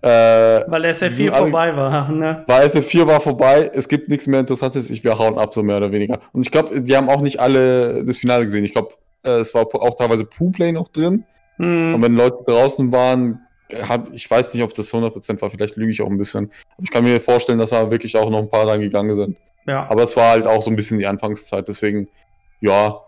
Äh, 0.02 0.62
weil 0.70 0.84
SF4 0.84 1.32
vorbei 1.32 1.74
war, 1.74 2.08
ne? 2.12 2.44
Weil 2.46 2.68
SF4 2.68 3.08
war 3.08 3.20
vorbei, 3.20 3.72
es 3.74 3.88
gibt 3.88 4.08
nichts 4.08 4.28
mehr 4.28 4.38
Interessantes, 4.38 4.88
ich 4.88 5.02
wir 5.02 5.18
hauen 5.18 5.36
ab, 5.36 5.52
so 5.52 5.64
mehr 5.64 5.78
oder 5.78 5.90
weniger. 5.90 6.20
Und 6.32 6.42
ich 6.42 6.52
glaube, 6.52 6.80
die 6.80 6.96
haben 6.96 7.08
auch 7.08 7.22
nicht 7.22 7.40
alle 7.40 8.04
das 8.04 8.18
Finale 8.18 8.44
gesehen. 8.44 8.62
Ich 8.62 8.72
glaube, 8.72 8.90
äh, 9.24 9.40
es 9.40 9.52
war 9.52 9.62
auch 9.62 9.96
teilweise 9.96 10.24
Pooplay 10.24 10.70
noch 10.70 10.86
drin. 10.86 11.24
Hm. 11.56 11.94
Und 11.94 12.02
wenn 12.02 12.14
Leute 12.14 12.38
draußen 12.46 12.92
waren, 12.92 13.46
hab, 13.88 14.12
ich 14.12 14.30
weiß 14.30 14.52
nicht, 14.54 14.62
ob 14.62 14.74
das 14.74 14.92
100% 14.92 15.40
war, 15.40 15.50
vielleicht 15.50 15.76
lüge 15.76 15.90
ich 15.90 16.02
auch 16.02 16.10
ein 16.10 16.18
bisschen. 16.18 16.50
Aber 16.76 16.84
ich 16.84 16.90
kann 16.90 17.04
mir 17.04 17.20
vorstellen, 17.20 17.58
dass 17.58 17.70
da 17.70 17.90
wirklich 17.90 18.16
auch 18.16 18.30
noch 18.30 18.38
ein 18.38 18.50
paar 18.50 18.78
gegangen 18.78 19.16
sind. 19.16 19.36
Ja. 19.66 19.88
Aber 19.88 20.02
es 20.04 20.16
war 20.16 20.30
halt 20.30 20.46
auch 20.46 20.62
so 20.62 20.70
ein 20.70 20.76
bisschen 20.76 20.98
die 20.98 21.06
Anfangszeit, 21.06 21.66
deswegen, 21.66 22.08
ja, 22.60 23.00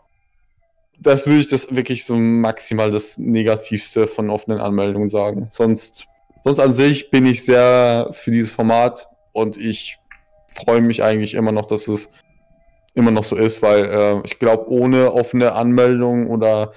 das 1.01 1.27
würde 1.27 1.41
ich 1.41 1.49
das 1.49 1.75
wirklich 1.75 2.05
so 2.05 2.17
maximal 2.17 2.91
das 2.91 3.19
Negativste 3.19 4.09
von 4.09 4.31
offenen 4.31 4.59
Anmeldungen 4.59 5.09
sagen. 5.09 5.47
Sonst, 5.51 6.07
sonst 6.43 6.59
an 6.59 6.75
sich 6.75 7.11
bin 7.11 7.25
ich 7.25 7.45
sehr 7.45 8.11
für 8.13 8.33
dieses 8.33 8.51
Format 8.51 9.09
und 9.33 9.57
ich 9.57 9.99
freue 10.49 10.81
mich 10.81 11.05
eigentlich 11.05 11.35
immer 11.35 11.53
noch, 11.53 11.67
dass 11.67 11.87
es 11.87 12.13
immer 12.95 13.13
noch 13.13 13.23
so 13.23 13.37
ist, 13.37 13.63
weil 13.63 13.85
äh, 13.85 14.21
ich 14.25 14.41
glaube, 14.41 14.69
ohne 14.71 15.13
offene 15.13 15.53
Anmeldung 15.53 16.29
oder 16.29 16.73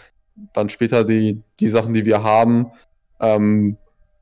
dann 0.54 0.70
später 0.70 1.04
die, 1.04 1.42
die 1.60 1.70
Sachen, 1.70 1.94
die 1.94 2.06
wir 2.06 2.24
haben, 2.24 2.72
ähm, 3.20 3.78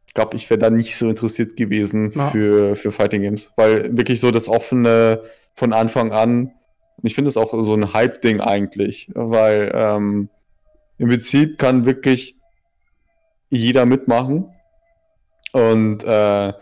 ich 0.08 0.14
glaube, 0.16 0.36
ich 0.36 0.50
wäre 0.50 0.60
da 0.60 0.70
nicht 0.70 0.98
so 0.98 1.08
interessiert 1.08 1.56
gewesen 1.56 2.12
ja. 2.16 2.30
für, 2.32 2.76
für 2.76 2.92
Fighting 2.92 3.22
Games, 3.22 3.52
weil 3.56 3.96
wirklich 3.96 4.20
so 4.20 4.32
das 4.32 4.48
offene 4.48 5.22
von 5.54 5.72
Anfang 5.72 6.12
an, 6.12 6.52
ich 7.04 7.16
finde 7.16 7.30
es 7.30 7.38
auch 7.38 7.54
so 7.62 7.74
ein 7.76 7.94
Hype-Ding 7.94 8.42
eigentlich, 8.42 9.12
weil 9.14 9.72
ähm, 9.74 10.30
im 10.98 11.10
Prinzip 11.10 11.58
kann 11.58 11.86
wirklich 11.86 12.36
jeder 13.50 13.86
mitmachen 13.86 14.50
und 15.52 16.04
äh, 16.04 16.54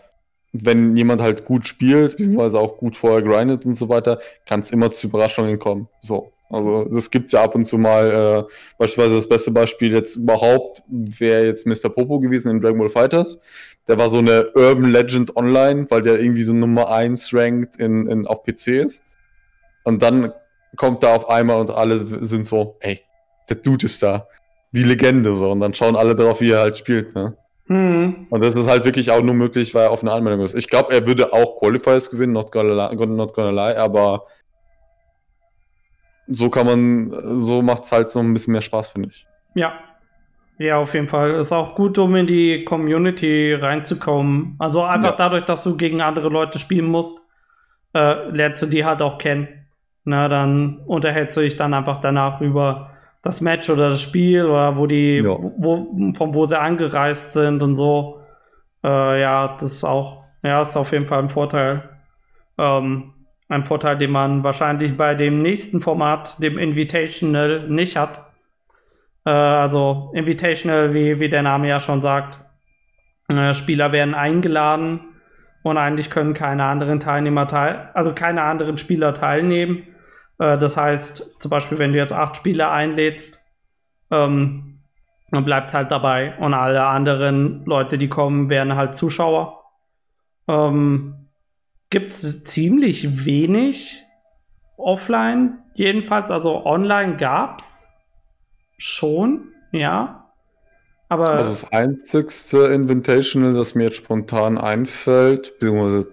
wenn 0.52 0.96
jemand 0.96 1.22
halt 1.22 1.44
gut 1.44 1.66
spielt, 1.66 2.16
beziehungsweise 2.16 2.58
auch 2.58 2.76
gut 2.76 2.96
vorher 2.96 3.22
grindet 3.22 3.66
und 3.66 3.74
so 3.76 3.88
weiter, 3.88 4.18
kann 4.46 4.60
es 4.60 4.70
immer 4.70 4.90
zu 4.90 5.08
Überraschungen 5.08 5.58
kommen. 5.58 5.88
So. 6.00 6.32
Also 6.50 6.84
das 6.84 7.10
gibt 7.10 7.26
es 7.26 7.32
ja 7.32 7.42
ab 7.42 7.54
und 7.54 7.64
zu 7.66 7.76
mal, 7.76 8.10
äh, 8.10 8.52
beispielsweise 8.78 9.16
das 9.16 9.28
beste 9.28 9.50
Beispiel 9.50 9.92
jetzt 9.92 10.16
überhaupt 10.16 10.82
wäre 10.88 11.44
jetzt 11.44 11.66
Mr. 11.66 11.90
Popo 11.90 12.20
gewesen 12.20 12.50
in 12.50 12.60
Dragon 12.60 12.78
Ball 12.78 12.88
Fighters. 12.88 13.38
Der 13.86 13.98
war 13.98 14.08
so 14.08 14.18
eine 14.18 14.50
Urban 14.54 14.90
Legend 14.90 15.36
online, 15.36 15.86
weil 15.90 16.02
der 16.02 16.20
irgendwie 16.20 16.44
so 16.44 16.52
Nummer 16.54 16.90
1 16.90 17.32
ranked 17.34 17.76
in, 17.76 18.06
in, 18.06 18.26
auf 18.26 18.42
PC 18.44 18.68
ist. 18.68 19.04
Und 19.84 20.02
dann 20.02 20.32
kommt 20.76 21.02
da 21.02 21.14
auf 21.14 21.28
einmal 21.28 21.60
und 21.60 21.70
alle 21.70 21.98
sind 21.98 22.46
so, 22.46 22.76
ey, 22.80 23.00
der 23.48 23.56
Dude 23.56 23.86
ist 23.86 24.02
da. 24.02 24.26
Die 24.72 24.82
Legende 24.84 25.34
so. 25.36 25.50
Und 25.50 25.60
dann 25.60 25.74
schauen 25.74 25.96
alle 25.96 26.14
drauf, 26.14 26.40
wie 26.40 26.50
er 26.50 26.60
halt 26.60 26.76
spielt, 26.76 27.14
ne? 27.14 27.36
Mhm. 27.68 28.26
Und 28.30 28.42
das 28.42 28.54
ist 28.54 28.66
halt 28.66 28.84
wirklich 28.84 29.10
auch 29.10 29.22
nur 29.22 29.34
möglich, 29.34 29.74
weil 29.74 29.84
er 29.84 29.90
auf 29.90 30.02
eine 30.02 30.12
Anmeldung 30.12 30.44
ist. 30.44 30.54
Ich 30.54 30.68
glaube, 30.68 30.92
er 30.92 31.06
würde 31.06 31.32
auch 31.32 31.58
Qualifiers 31.58 32.10
gewinnen, 32.10 32.32
not 32.32 32.50
gonna, 32.50 32.88
lie, 32.88 33.06
not 33.06 33.34
gonna 33.34 33.50
lie, 33.50 33.76
aber 33.76 34.24
so 36.28 36.50
kann 36.50 36.66
man, 36.66 37.38
so 37.38 37.62
macht 37.62 37.84
es 37.84 37.92
halt 37.92 38.10
so 38.10 38.20
ein 38.20 38.32
bisschen 38.32 38.52
mehr 38.52 38.62
Spaß, 38.62 38.90
finde 38.90 39.08
ich. 39.10 39.26
Ja. 39.54 39.72
Ja, 40.58 40.78
auf 40.78 40.92
jeden 40.94 41.06
Fall. 41.06 41.30
Ist 41.30 41.52
auch 41.52 41.76
gut, 41.76 41.98
um 41.98 42.16
in 42.16 42.26
die 42.26 42.64
Community 42.64 43.54
reinzukommen. 43.54 44.56
Also 44.58 44.82
einfach 44.82 45.10
ja. 45.10 45.16
dadurch, 45.16 45.44
dass 45.44 45.62
du 45.62 45.76
gegen 45.76 46.00
andere 46.00 46.28
Leute 46.30 46.58
spielen 46.58 46.86
musst, 46.86 47.20
äh, 47.94 48.28
lernst 48.30 48.62
du 48.62 48.66
die 48.66 48.84
halt 48.84 49.00
auch 49.00 49.18
kennen. 49.18 49.48
Na, 50.04 50.28
dann 50.28 50.78
unterhältst 50.86 51.36
du 51.36 51.42
dich 51.42 51.56
dann 51.56 51.74
einfach 51.74 52.00
danach 52.00 52.40
über 52.40 52.90
das 53.22 53.40
Match 53.40 53.70
oder 53.70 53.90
das 53.90 54.02
Spiel 54.02 54.46
oder 54.46 54.76
wo 54.76 54.86
die, 54.86 55.18
ja. 55.18 55.36
wo, 55.58 56.12
von 56.16 56.34
wo 56.34 56.46
sie 56.46 56.58
angereist 56.58 57.34
sind 57.34 57.62
und 57.62 57.74
so. 57.74 58.20
Äh, 58.82 59.20
ja, 59.20 59.56
das 59.60 59.74
ist 59.74 59.84
auch, 59.84 60.24
ja, 60.42 60.60
ist 60.62 60.76
auf 60.76 60.92
jeden 60.92 61.06
Fall 61.06 61.20
ein 61.20 61.30
Vorteil. 61.30 61.88
Ähm, 62.56 63.12
ein 63.48 63.64
Vorteil, 63.64 63.96
den 63.96 64.10
man 64.10 64.44
wahrscheinlich 64.44 64.96
bei 64.96 65.14
dem 65.14 65.42
nächsten 65.42 65.80
Format, 65.80 66.42
dem 66.42 66.58
Invitational, 66.58 67.66
nicht 67.68 67.96
hat. 67.96 68.26
Äh, 69.24 69.30
also 69.30 70.12
Invitational, 70.14 70.94
wie, 70.94 71.18
wie 71.18 71.28
der 71.28 71.42
Name 71.42 71.68
ja 71.68 71.80
schon 71.80 72.02
sagt, 72.02 72.40
äh, 73.28 73.54
Spieler 73.54 73.92
werden 73.92 74.14
eingeladen 74.14 75.00
und 75.62 75.78
eigentlich 75.78 76.10
können 76.10 76.34
keine 76.34 76.64
anderen 76.64 77.00
Teilnehmer 77.00 77.48
teil, 77.48 77.90
also 77.94 78.14
keine 78.14 78.42
anderen 78.42 78.78
Spieler 78.78 79.14
teilnehmen. 79.14 79.84
Äh, 80.38 80.58
das 80.58 80.76
heißt, 80.76 81.40
zum 81.40 81.50
Beispiel, 81.50 81.78
wenn 81.78 81.92
du 81.92 81.98
jetzt 81.98 82.12
acht 82.12 82.36
Spieler 82.36 82.70
einlädst, 82.70 83.42
ähm, 84.10 84.80
dann 85.30 85.44
bleibt 85.44 85.74
halt 85.74 85.90
dabei 85.90 86.36
und 86.38 86.54
alle 86.54 86.84
anderen 86.86 87.64
Leute, 87.66 87.98
die 87.98 88.08
kommen, 88.08 88.48
werden 88.48 88.76
halt 88.76 88.94
Zuschauer. 88.94 89.62
Ähm, 90.48 91.17
gibt 91.90 92.12
es 92.12 92.44
ziemlich 92.44 93.24
wenig 93.24 94.04
offline, 94.76 95.58
jedenfalls. 95.74 96.30
Also 96.30 96.64
online 96.64 97.16
gab 97.16 97.60
es 97.60 97.86
schon, 98.76 99.52
ja. 99.72 100.24
Aber 101.08 101.30
also 101.30 101.44
das 101.44 101.72
einzigste 101.72 102.66
Invitational, 102.66 103.54
das 103.54 103.74
mir 103.74 103.84
jetzt 103.84 103.96
spontan 103.96 104.58
einfällt, 104.58 105.58
beziehungsweise 105.58 106.08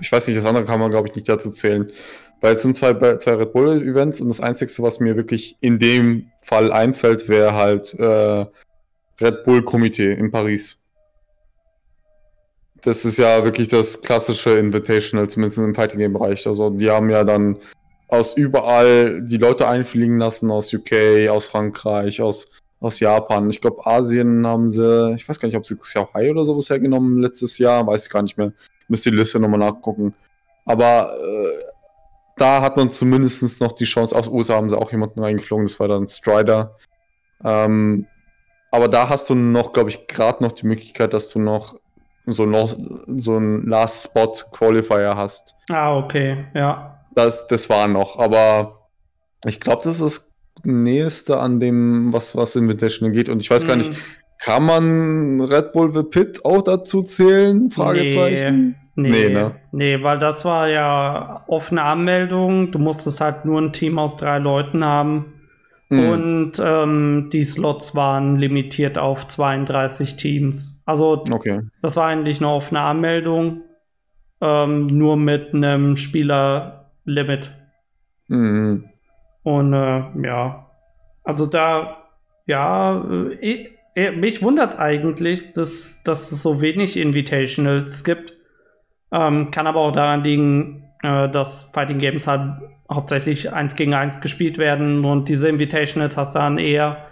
ich 0.00 0.10
weiß 0.10 0.26
nicht, 0.28 0.38
das 0.38 0.46
andere 0.46 0.64
kann 0.64 0.80
man 0.80 0.90
glaube 0.90 1.08
ich 1.08 1.14
nicht 1.14 1.28
dazu 1.28 1.50
zählen, 1.50 1.90
weil 2.40 2.54
es 2.54 2.62
sind 2.62 2.76
zwei, 2.76 2.94
zwei 3.16 3.34
Red 3.34 3.52
Bull 3.52 3.82
Events 3.82 4.20
und 4.20 4.28
das 4.28 4.40
einzigste, 4.40 4.82
was 4.82 5.00
mir 5.00 5.16
wirklich 5.16 5.56
in 5.60 5.78
dem 5.78 6.30
Fall 6.40 6.72
einfällt, 6.72 7.28
wäre 7.28 7.54
halt 7.54 7.94
äh, 7.94 8.46
Red 9.20 9.44
Bull 9.44 9.64
Komitee 9.64 10.12
in 10.12 10.30
Paris. 10.30 10.81
Das 12.82 13.04
ist 13.04 13.18
ja 13.18 13.44
wirklich 13.44 13.68
das 13.68 14.02
klassische 14.02 14.58
Invitational, 14.58 15.28
zumindest 15.28 15.58
im 15.58 15.74
Fighting 15.74 16.00
Game 16.00 16.12
Bereich. 16.12 16.46
Also 16.46 16.70
die 16.70 16.90
haben 16.90 17.10
ja 17.10 17.22
dann 17.22 17.58
aus 18.08 18.34
überall 18.34 19.22
die 19.22 19.38
Leute 19.38 19.68
einfliegen 19.68 20.18
lassen, 20.18 20.50
aus 20.50 20.72
UK, 20.72 21.28
aus 21.30 21.46
Frankreich, 21.46 22.20
aus, 22.20 22.44
aus 22.80 23.00
Japan. 23.00 23.48
Ich 23.50 23.60
glaube, 23.60 23.86
Asien 23.86 24.46
haben 24.46 24.68
sie, 24.68 25.14
ich 25.14 25.28
weiß 25.28 25.38
gar 25.38 25.46
nicht, 25.46 25.56
ob 25.56 25.66
sie 25.66 25.76
Xiaohai 25.76 26.30
oder 26.30 26.44
sowas 26.44 26.68
hergenommen 26.68 27.22
letztes 27.22 27.56
Jahr, 27.58 27.86
weiß 27.86 28.04
ich 28.04 28.10
gar 28.10 28.22
nicht 28.22 28.36
mehr. 28.36 28.52
Müsste 28.88 29.10
die 29.10 29.16
Liste 29.16 29.38
nochmal 29.38 29.60
nachgucken. 29.60 30.12
Aber 30.66 31.14
äh, 31.14 31.72
da 32.36 32.60
hat 32.62 32.76
man 32.76 32.90
zumindest 32.90 33.60
noch 33.60 33.72
die 33.72 33.84
Chance. 33.84 34.14
Aus 34.14 34.28
USA 34.28 34.56
haben 34.56 34.70
sie 34.70 34.76
auch 34.76 34.90
jemanden 34.90 35.20
reingeflogen, 35.22 35.66
das 35.66 35.78
war 35.78 35.88
dann 35.88 36.08
Strider. 36.08 36.76
Ähm, 37.44 38.06
aber 38.72 38.88
da 38.88 39.08
hast 39.08 39.30
du 39.30 39.34
noch, 39.34 39.72
glaube 39.72 39.90
ich, 39.90 40.06
gerade 40.06 40.42
noch 40.42 40.52
die 40.52 40.66
Möglichkeit, 40.66 41.12
dass 41.12 41.28
du 41.28 41.38
noch 41.38 41.78
so 42.26 42.46
noch 42.46 42.76
so 43.06 43.36
ein 43.36 43.66
Last 43.66 44.04
Spot 44.04 44.32
Qualifier 44.52 45.16
hast. 45.16 45.56
Ah, 45.70 45.96
okay, 45.96 46.44
ja. 46.54 47.00
Das, 47.14 47.46
das 47.46 47.68
war 47.68 47.88
noch, 47.88 48.18
aber 48.18 48.88
ich 49.44 49.60
glaube, 49.60 49.82
das 49.84 50.00
ist 50.00 50.02
das 50.02 50.32
Nächste 50.64 51.40
an 51.40 51.60
dem, 51.60 52.12
was, 52.12 52.36
was 52.36 52.56
Invitational 52.56 53.12
geht. 53.12 53.28
Und 53.28 53.40
ich 53.40 53.50
weiß 53.50 53.64
mm. 53.64 53.66
gar 53.66 53.76
nicht, 53.76 53.92
hm. 53.92 54.00
kann 54.38 54.64
man 54.64 55.40
Red 55.40 55.72
Bull 55.72 55.92
The 55.92 56.02
Pit 56.04 56.44
auch 56.44 56.62
dazu 56.62 57.02
zählen? 57.02 57.70
Fragezeichen. 57.70 58.76
Nee, 58.94 59.08
nee, 59.08 59.28
nee, 59.28 59.28
ne? 59.30 59.54
nee, 59.72 60.02
weil 60.02 60.18
das 60.18 60.44
war 60.44 60.68
ja 60.68 61.44
offene 61.48 61.82
Anmeldung. 61.82 62.70
Du 62.70 62.78
musstest 62.78 63.20
halt 63.20 63.44
nur 63.44 63.60
ein 63.60 63.72
Team 63.72 63.98
aus 63.98 64.18
drei 64.18 64.38
Leuten 64.38 64.84
haben. 64.84 65.32
Mhm. 65.88 66.08
Und 66.08 66.52
ähm, 66.64 67.30
die 67.32 67.44
Slots 67.44 67.94
waren 67.94 68.36
limitiert 68.36 68.98
auf 68.98 69.26
32 69.26 70.16
Teams. 70.16 70.71
Also 70.84 71.24
okay. 71.30 71.60
das 71.80 71.96
war 71.96 72.06
eigentlich 72.08 72.40
eine 72.40 72.50
offene 72.50 72.80
Anmeldung, 72.80 73.62
ähm, 74.40 74.86
nur 74.86 75.16
mit 75.16 75.54
einem 75.54 75.96
Spielerlimit. 75.96 77.52
Mhm. 78.28 78.88
Und 79.42 79.72
äh, 79.72 80.02
ja, 80.24 80.70
also 81.24 81.46
da, 81.46 82.08
ja, 82.46 83.04
äh, 83.40 83.68
äh, 83.94 84.10
mich 84.12 84.42
wundert 84.42 84.70
es 84.70 84.78
eigentlich, 84.78 85.52
dass, 85.52 86.02
dass 86.04 86.32
es 86.32 86.42
so 86.42 86.60
wenig 86.60 86.96
Invitationals 86.96 88.04
gibt. 88.04 88.34
Ähm, 89.12 89.50
kann 89.50 89.66
aber 89.66 89.80
auch 89.80 89.92
daran 89.92 90.24
liegen, 90.24 90.88
äh, 91.02 91.28
dass 91.28 91.64
Fighting 91.74 91.98
Games 91.98 92.26
halt 92.26 92.62
hauptsächlich 92.90 93.52
eins 93.52 93.76
gegen 93.76 93.94
eins 93.94 94.20
gespielt 94.20 94.58
werden 94.58 95.04
und 95.04 95.28
diese 95.28 95.48
Invitationals 95.48 96.16
hast 96.16 96.34
du 96.34 96.38
dann 96.38 96.58
eher 96.58 97.08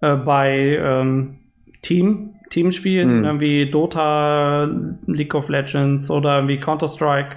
äh, 0.00 0.14
bei 0.16 0.78
ähm, 0.80 1.40
Team, 1.82 2.33
Teamspielen, 2.54 3.22
mhm. 3.22 3.40
wie 3.40 3.70
Dota, 3.70 4.68
League 5.06 5.34
of 5.34 5.48
Legends 5.48 6.10
oder 6.10 6.46
wie 6.46 6.58
Counter-Strike, 6.58 7.36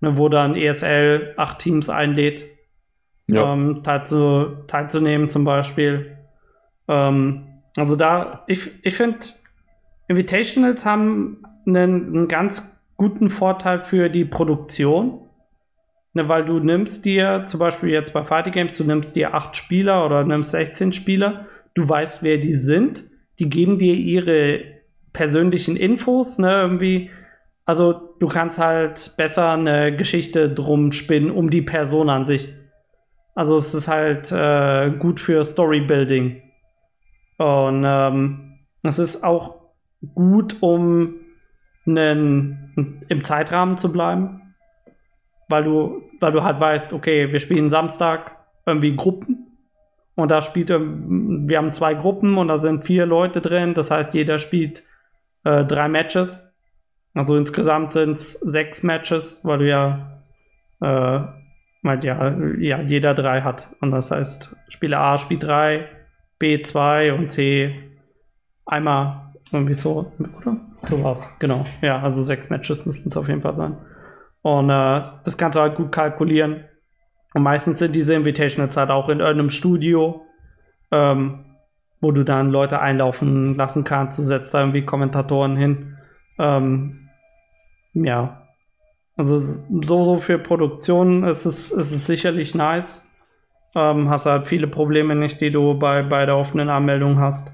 ne, 0.00 0.16
wo 0.16 0.28
dann 0.28 0.54
ESL 0.54 1.34
acht 1.36 1.58
Teams 1.58 1.88
einlädt, 1.88 2.44
ja. 3.28 3.52
ähm, 3.52 3.82
teilzu, 3.82 4.56
teilzunehmen 4.66 5.30
zum 5.30 5.44
Beispiel. 5.44 6.18
Ähm, 6.86 7.44
also 7.76 7.96
da, 7.96 8.44
ich, 8.46 8.70
ich 8.82 8.94
finde, 8.94 9.18
Invitationals 10.08 10.84
haben 10.84 11.42
einen, 11.66 12.06
einen 12.08 12.28
ganz 12.28 12.84
guten 12.96 13.30
Vorteil 13.30 13.80
für 13.80 14.10
die 14.10 14.26
Produktion 14.26 15.22
Ne, 16.14 16.28
weil 16.28 16.44
du 16.44 16.58
nimmst 16.58 17.06
dir 17.06 17.44
zum 17.46 17.58
Beispiel 17.58 17.88
jetzt 17.88 18.12
bei 18.12 18.22
Fighting 18.22 18.52
Games, 18.52 18.76
du 18.76 18.84
nimmst 18.84 19.16
dir 19.16 19.32
acht 19.32 19.56
Spieler 19.56 20.04
oder 20.04 20.24
nimmst 20.24 20.50
16 20.50 20.92
Spieler, 20.92 21.46
du 21.72 21.88
weißt, 21.88 22.22
wer 22.22 22.36
die 22.36 22.54
sind, 22.54 23.04
die 23.42 23.50
geben 23.50 23.78
dir 23.78 23.94
ihre 23.94 24.62
persönlichen 25.12 25.76
Infos, 25.76 26.38
ne, 26.38 26.52
irgendwie. 26.62 27.10
Also 27.64 28.14
du 28.18 28.28
kannst 28.28 28.58
halt 28.58 29.14
besser 29.16 29.52
eine 29.52 29.94
Geschichte 29.94 30.48
drum 30.48 30.92
spinnen, 30.92 31.30
um 31.30 31.50
die 31.50 31.62
Person 31.62 32.10
an 32.10 32.24
sich. 32.24 32.52
Also 33.34 33.56
es 33.56 33.74
ist 33.74 33.88
halt 33.88 34.32
äh, 34.32 34.90
gut 34.98 35.20
für 35.20 35.44
Storybuilding. 35.44 36.42
Und 37.38 37.84
ähm, 37.86 38.58
es 38.82 38.98
ist 38.98 39.24
auch 39.24 39.72
gut, 40.14 40.56
um 40.60 41.14
einen, 41.86 43.04
im 43.08 43.24
Zeitrahmen 43.24 43.76
zu 43.76 43.92
bleiben 43.92 44.42
weil 45.52 45.64
du, 45.64 46.02
weil 46.18 46.32
du 46.32 46.42
halt 46.42 46.58
weißt, 46.58 46.92
okay, 46.92 47.30
wir 47.30 47.38
spielen 47.38 47.70
Samstag 47.70 48.36
irgendwie 48.66 48.96
Gruppen 48.96 49.41
und 50.14 50.30
da 50.30 50.42
spielt, 50.42 50.68
wir 50.68 51.58
haben 51.58 51.72
zwei 51.72 51.94
Gruppen 51.94 52.38
und 52.38 52.48
da 52.48 52.58
sind 52.58 52.84
vier 52.84 53.06
Leute 53.06 53.40
drin, 53.40 53.74
das 53.74 53.90
heißt, 53.90 54.14
jeder 54.14 54.38
spielt 54.38 54.84
äh, 55.44 55.64
drei 55.64 55.88
Matches. 55.88 56.48
Also 57.14 57.36
insgesamt 57.36 57.92
sind 57.92 58.12
es 58.12 58.32
sechs 58.32 58.82
Matches, 58.82 59.40
weil 59.42 59.58
du 59.58 59.68
ja 59.68 60.22
äh, 60.80 61.20
weil 61.82 62.04
ja, 62.04 62.36
ja 62.58 62.80
jeder 62.80 63.14
drei 63.14 63.42
hat. 63.42 63.68
Und 63.80 63.90
das 63.90 64.10
heißt, 64.10 64.54
Spieler 64.68 65.00
A 65.00 65.18
spielt 65.18 65.42
drei, 65.42 65.88
B 66.38 66.62
zwei 66.62 67.12
und 67.12 67.28
C 67.28 67.74
einmal 68.66 69.32
irgendwie 69.50 69.74
so, 69.74 70.12
oder? 70.18 70.56
So 70.82 71.02
war's, 71.02 71.28
genau. 71.38 71.64
Ja, 71.80 72.00
also 72.00 72.22
sechs 72.22 72.50
Matches 72.50 72.86
müssten 72.86 73.08
es 73.08 73.16
auf 73.16 73.28
jeden 73.28 73.42
Fall 73.42 73.54
sein. 73.54 73.76
Und 74.42 74.70
äh, 74.70 75.02
das 75.24 75.36
kannst 75.36 75.56
du 75.56 75.60
halt 75.60 75.76
gut 75.76 75.92
kalkulieren. 75.92 76.64
Und 77.34 77.42
meistens 77.42 77.78
sind 77.78 77.94
diese 77.96 78.14
Invitationals 78.14 78.76
halt 78.76 78.90
auch 78.90 79.08
in 79.08 79.20
irgendeinem 79.20 79.48
Studio, 79.48 80.26
ähm, 80.90 81.44
wo 82.00 82.12
du 82.12 82.24
dann 82.24 82.50
Leute 82.50 82.80
einlaufen 82.80 83.54
lassen 83.54 83.84
kannst. 83.84 84.18
Du 84.18 84.22
setzt 84.22 84.52
da 84.54 84.60
irgendwie 84.60 84.84
Kommentatoren 84.84 85.56
hin. 85.56 85.96
Ähm, 86.38 87.08
ja. 87.94 88.42
Also 89.16 89.38
so, 89.38 90.04
so 90.04 90.16
für 90.16 90.38
Produktion 90.38 91.24
ist 91.24 91.44
es, 91.44 91.70
ist 91.70 91.92
es 91.92 92.06
sicherlich 92.06 92.54
nice. 92.54 93.06
Ähm, 93.74 94.10
hast 94.10 94.26
halt 94.26 94.44
viele 94.44 94.66
Probleme 94.66 95.14
nicht, 95.14 95.40
die 95.40 95.50
du 95.50 95.78
bei, 95.78 96.02
bei 96.02 96.26
der 96.26 96.36
offenen 96.36 96.68
Anmeldung 96.68 97.18
hast. 97.18 97.52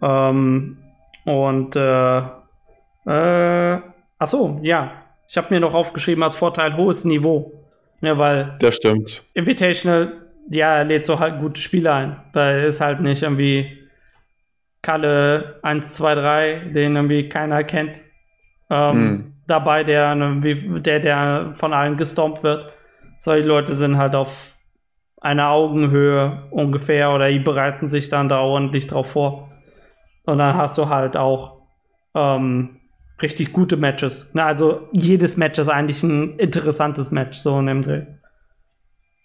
Ähm, 0.00 0.78
und 1.24 1.76
äh, 1.76 2.18
äh, 3.06 3.80
ach 4.18 4.28
so, 4.28 4.58
ja. 4.62 4.92
Ich 5.28 5.36
habe 5.38 5.48
mir 5.50 5.60
noch 5.60 5.74
aufgeschrieben 5.74 6.22
als 6.22 6.36
Vorteil 6.36 6.76
hohes 6.76 7.04
Niveau. 7.04 7.61
Ja, 8.02 8.18
weil. 8.18 8.56
Das 8.60 8.76
stimmt. 8.76 9.24
Invitational, 9.34 10.12
ja, 10.50 10.82
lädt 10.82 11.06
so 11.06 11.18
halt 11.18 11.38
gute 11.38 11.60
Spiele 11.60 11.92
ein. 11.92 12.20
Da 12.32 12.58
ist 12.58 12.80
halt 12.80 13.00
nicht 13.00 13.22
irgendwie 13.22 13.88
Kalle 14.82 15.60
1, 15.62 15.94
2, 15.94 16.14
3, 16.16 16.54
den 16.74 16.96
irgendwie 16.96 17.28
keiner 17.28 17.64
kennt. 17.64 18.00
Ähm, 18.68 18.92
hm. 18.92 19.32
Dabei, 19.46 19.84
der, 19.84 20.14
der, 20.14 21.00
der 21.00 21.52
von 21.54 21.72
allen 21.72 21.96
gestompt 21.96 22.42
wird. 22.42 22.72
Solche 23.18 23.46
Leute 23.46 23.74
sind 23.74 23.96
halt 23.96 24.14
auf 24.14 24.56
einer 25.20 25.50
Augenhöhe 25.50 26.48
ungefähr 26.50 27.12
oder 27.12 27.28
die 27.28 27.38
bereiten 27.38 27.86
sich 27.86 28.08
dann 28.08 28.28
da 28.28 28.40
ordentlich 28.40 28.88
drauf 28.88 29.12
vor. 29.12 29.52
Und 30.24 30.38
dann 30.38 30.56
hast 30.56 30.78
du 30.78 30.88
halt 30.88 31.16
auch 31.16 31.62
ähm, 32.14 32.80
richtig 33.22 33.52
gute 33.52 33.76
Matches. 33.76 34.30
Na, 34.32 34.46
also 34.46 34.88
jedes 34.92 35.36
Match 35.36 35.58
ist 35.58 35.68
eigentlich 35.68 36.02
ein 36.02 36.36
interessantes 36.38 37.10
Match, 37.10 37.38
so 37.38 37.58
in 37.58 37.66
dem 37.66 37.82
Dreh. 37.82 38.06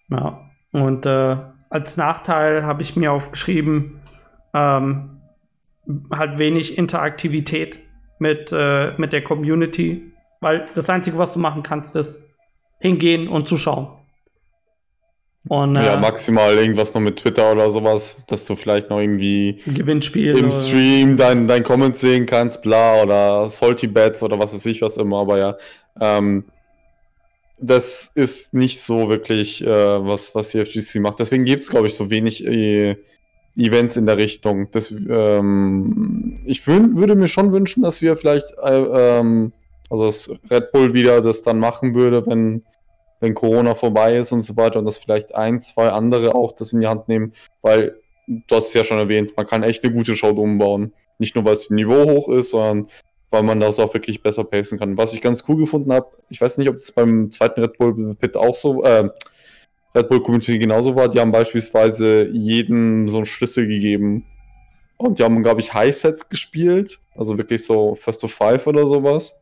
Ja. 0.09 0.41
Und 0.71 1.05
äh, 1.05 1.37
als 1.69 1.97
Nachteil 1.97 2.65
habe 2.65 2.81
ich 2.81 2.95
mir 2.95 3.11
aufgeschrieben, 3.11 3.99
ähm, 4.53 5.21
halt 6.11 6.37
wenig 6.37 6.77
Interaktivität 6.77 7.79
mit, 8.19 8.51
äh, 8.51 8.93
mit 8.97 9.13
der 9.13 9.23
Community. 9.23 10.13
Weil 10.39 10.67
das 10.75 10.89
Einzige, 10.89 11.17
was 11.17 11.33
du 11.33 11.39
machen 11.39 11.63
kannst, 11.63 11.95
ist 11.95 12.21
hingehen 12.79 13.27
und 13.27 13.47
zuschauen. 13.47 13.96
Und, 15.49 15.75
ja, 15.75 15.95
äh, 15.95 15.99
maximal 15.99 16.55
irgendwas 16.55 16.93
noch 16.93 17.01
mit 17.01 17.17
Twitter 17.17 17.51
oder 17.51 17.69
sowas, 17.71 18.17
dass 18.27 18.45
du 18.45 18.55
vielleicht 18.55 18.89
noch 18.89 18.99
irgendwie 18.99 19.61
Gewinnspiel 19.65 20.37
im 20.37 20.51
Stream 20.51 21.17
dein, 21.17 21.47
dein 21.47 21.63
Comment 21.63 21.97
sehen 21.97 22.25
kannst, 22.25 22.61
bla, 22.61 23.03
oder 23.03 23.49
Salty 23.49 23.87
Bets 23.87 24.23
oder 24.23 24.39
was 24.39 24.53
weiß 24.53 24.65
ich 24.65 24.81
was 24.81 24.97
immer, 24.97 25.19
aber 25.19 25.37
ja. 25.37 25.57
Ähm, 25.99 26.45
das 27.59 28.11
ist 28.13 28.53
nicht 28.53 28.81
so 28.81 29.09
wirklich, 29.09 29.65
äh, 29.65 29.67
was, 30.05 30.35
was 30.35 30.49
die 30.49 30.63
FGC 30.63 30.99
macht. 30.99 31.19
Deswegen 31.19 31.45
gibt 31.45 31.63
es, 31.63 31.69
glaube 31.69 31.87
ich, 31.87 31.95
so 31.95 32.09
wenig 32.09 32.45
äh, 32.45 32.97
Events 33.57 33.97
in 33.97 34.05
der 34.05 34.17
Richtung. 34.17 34.69
Das, 34.71 34.91
ähm, 34.91 36.35
ich 36.45 36.67
würde 36.67 37.15
mir 37.15 37.27
schon 37.27 37.51
wünschen, 37.51 37.81
dass 37.81 38.01
wir 38.01 38.15
vielleicht, 38.15 38.45
äh, 38.63 39.19
ähm, 39.19 39.51
also 39.89 40.05
dass 40.05 40.29
Red 40.51 40.71
Bull 40.71 40.93
wieder 40.93 41.21
das 41.21 41.41
dann 41.41 41.59
machen 41.59 41.95
würde, 41.95 42.25
wenn 42.27 42.63
wenn 43.19 43.33
Corona 43.33 43.75
vorbei 43.75 44.15
ist 44.15 44.31
und 44.31 44.43
so 44.43 44.55
weiter 44.57 44.79
und 44.79 44.85
dass 44.85 44.97
vielleicht 44.97 45.35
ein, 45.35 45.61
zwei 45.61 45.89
andere 45.89 46.35
auch 46.35 46.51
das 46.51 46.73
in 46.73 46.81
die 46.81 46.87
Hand 46.87 47.07
nehmen, 47.07 47.33
weil 47.61 47.97
du 48.27 48.55
hast 48.55 48.67
es 48.67 48.73
ja 48.73 48.83
schon 48.83 48.97
erwähnt, 48.97 49.33
man 49.35 49.47
kann 49.47 49.63
echt 49.63 49.83
eine 49.83 49.93
gute 49.93 50.15
Show 50.15 50.29
umbauen. 50.29 50.93
Nicht 51.19 51.35
nur, 51.35 51.45
weil 51.45 51.55
das 51.55 51.69
Niveau 51.69 52.09
hoch 52.09 52.29
ist, 52.29 52.51
sondern 52.51 52.87
weil 53.31 53.43
man 53.43 53.59
das 53.59 53.79
auch 53.79 53.93
wirklich 53.93 54.21
besser 54.21 54.43
pacen 54.43 54.77
kann. 54.77 54.97
Was 54.97 55.13
ich 55.13 55.21
ganz 55.21 55.43
cool 55.47 55.57
gefunden 55.57 55.91
habe, 55.91 56.07
ich 56.29 56.39
weiß 56.39 56.57
nicht, 56.57 56.69
ob 56.69 56.75
es 56.75 56.91
beim 56.91 57.31
zweiten 57.31 57.61
Red 57.61 57.77
Bull 57.77 58.15
Pit 58.15 58.37
auch 58.37 58.55
so, 58.55 58.83
äh, 58.83 59.09
Red 59.95 60.09
Bull 60.09 60.21
Community 60.21 60.59
genauso 60.59 60.95
war. 60.95 61.09
Die 61.09 61.19
haben 61.19 61.31
beispielsweise 61.31 62.29
jeden 62.31 63.09
so 63.09 63.17
einen 63.17 63.25
Schlüssel 63.25 63.67
gegeben. 63.67 64.25
Und 64.97 65.19
die 65.19 65.23
haben, 65.23 65.41
glaube 65.43 65.61
ich, 65.61 65.73
High 65.73 65.95
Sets 65.95 66.29
gespielt. 66.29 66.99
Also 67.15 67.37
wirklich 67.37 67.65
so 67.65 67.95
First 67.95 68.21
to 68.21 68.27
Five 68.27 68.67
oder 68.67 68.85
sowas 68.85 69.35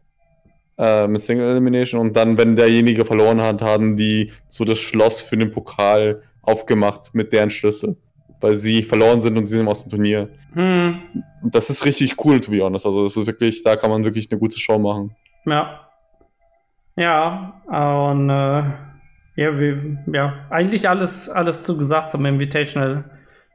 äh, 0.77 1.07
mit 1.07 1.21
Single 1.21 1.49
Elimination 1.49 2.01
und 2.01 2.15
dann, 2.15 2.37
wenn 2.37 2.55
derjenige 2.55 3.05
verloren 3.05 3.41
hat, 3.41 3.61
haben 3.61 3.95
die 3.95 4.31
so 4.47 4.65
das 4.65 4.79
Schloss 4.79 5.21
für 5.21 5.37
den 5.37 5.51
Pokal 5.51 6.21
aufgemacht 6.41 7.13
mit 7.13 7.33
deren 7.33 7.49
Schlüssel. 7.49 7.97
Weil 8.41 8.55
sie 8.55 8.83
verloren 8.83 9.21
sind 9.21 9.37
und 9.37 9.47
sie 9.47 9.57
sind 9.57 9.67
aus 9.67 9.81
dem 9.81 9.89
Turnier. 9.89 10.29
Hm. 10.53 11.01
Das 11.43 11.69
ist 11.69 11.85
richtig 11.85 12.23
cool, 12.23 12.41
to 12.41 12.51
be 12.51 12.61
honest. 12.61 12.85
Also, 12.85 13.03
das 13.03 13.15
ist 13.15 13.25
wirklich, 13.25 13.63
da 13.63 13.77
kann 13.77 13.89
man 13.89 14.03
wirklich 14.03 14.29
eine 14.29 14.39
gute 14.39 14.59
Show 14.59 14.77
machen. 14.77 15.15
Ja. 15.45 15.89
Ja, 16.97 17.61
und 18.09 18.29
äh, 18.29 18.63
ja, 19.41 19.59
wie, 19.59 19.97
ja, 20.13 20.45
eigentlich 20.49 20.87
alles, 20.87 21.29
alles 21.29 21.63
zu 21.63 21.77
gesagt 21.77 22.09
zum 22.09 22.25
Invitational. 22.25 23.05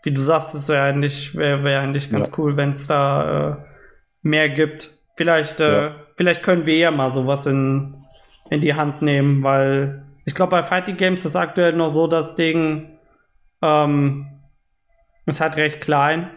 Wie 0.03 0.13
du 0.13 0.21
sagst, 0.21 0.55
es 0.55 0.69
wäre 0.69 0.85
eigentlich, 0.85 1.35
wäre 1.35 1.63
wär 1.63 1.81
eigentlich 1.81 2.11
ganz 2.11 2.29
ja. 2.29 2.35
cool, 2.39 2.57
wenn 2.57 2.71
es 2.71 2.87
da 2.87 3.51
äh, 3.51 3.57
mehr 4.23 4.49
gibt. 4.49 4.93
Vielleicht, 5.17 5.61
äh, 5.61 5.83
ja. 5.83 5.95
Vielleicht 6.21 6.43
können 6.43 6.67
wir 6.67 6.77
ja 6.77 6.91
mal 6.91 7.09
sowas 7.09 7.47
in, 7.47 7.95
in 8.51 8.61
die 8.61 8.75
Hand 8.75 9.01
nehmen, 9.01 9.43
weil 9.43 10.03
ich 10.27 10.35
glaube, 10.35 10.51
bei 10.51 10.63
Fighting 10.63 10.99
Games 10.99 11.25
ist 11.25 11.35
aktuell 11.35 11.73
noch 11.73 11.89
so, 11.89 12.07
das 12.09 12.37
Ding 12.37 12.91
ähm, 13.63 14.27
ist 15.25 15.41
halt 15.41 15.57
recht 15.57 15.81
klein. 15.81 16.29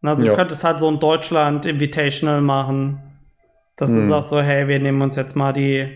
Also 0.00 0.24
ja. 0.24 0.30
du 0.30 0.36
könntest 0.36 0.62
halt 0.62 0.78
so 0.78 0.88
ein 0.88 1.00
Deutschland 1.00 1.66
Invitational 1.66 2.40
machen, 2.40 3.02
dass 3.74 3.90
mhm. 3.90 3.94
du 3.96 4.06
sagst 4.06 4.28
so, 4.28 4.40
hey, 4.40 4.68
wir 4.68 4.78
nehmen 4.78 5.02
uns 5.02 5.16
jetzt 5.16 5.34
mal 5.34 5.52
die 5.52 5.90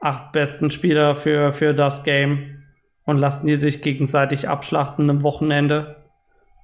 acht 0.00 0.32
besten 0.32 0.70
Spieler 0.70 1.14
für, 1.14 1.52
für 1.52 1.74
das 1.74 2.04
Game 2.04 2.62
und 3.04 3.18
lassen 3.18 3.46
die 3.48 3.56
sich 3.56 3.82
gegenseitig 3.82 4.48
abschlachten 4.48 5.10
am 5.10 5.22
Wochenende. 5.22 5.96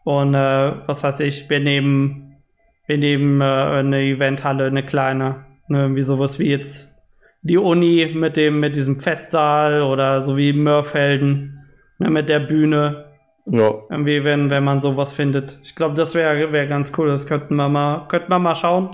Und 0.05 0.33
äh, 0.33 0.73
was 0.87 1.05
weiß 1.05 1.21
ich, 1.21 1.51
wir 1.51 1.61
nehmen 1.61 2.39
wir 2.87 2.97
nehmen 2.97 3.43
äh, 3.43 3.45
eine 3.45 4.01
Eventhalle, 4.01 4.69
eine 4.69 4.83
kleine, 4.83 5.45
ne, 5.69 5.83
irgendwie 5.83 6.03
sowas 6.03 6.39
wie 6.39 6.51
jetzt 6.51 6.97
die 7.43 7.59
Uni 7.59 8.13
mit 8.15 8.37
dem, 8.37 8.61
mit 8.61 8.77
diesem 8.77 8.99
Festsaal 8.99 9.83
oder 9.83 10.21
so 10.21 10.37
wie 10.37 10.53
Mörfelden, 10.53 11.67
ne, 11.99 12.11
mit 12.11 12.29
der 12.29 12.41
Bühne. 12.41 13.07
Ja. 13.47 13.75
Irgendwie, 13.91 14.25
wenn, 14.25 14.51
wenn 14.51 14.65
man 14.65 14.81
sowas 14.81 15.13
findet. 15.13 15.59
Ich 15.63 15.75
glaube, 15.75 15.95
das 15.95 16.15
wäre 16.15 16.53
wär 16.53 16.67
ganz 16.67 16.93
cool. 16.99 17.09
Das 17.09 17.27
könnten 17.27 17.57
wir 17.57 17.69
mal, 17.69 18.07
könnten 18.09 18.31
wir 18.31 18.39
mal 18.39 18.55
schauen. 18.55 18.91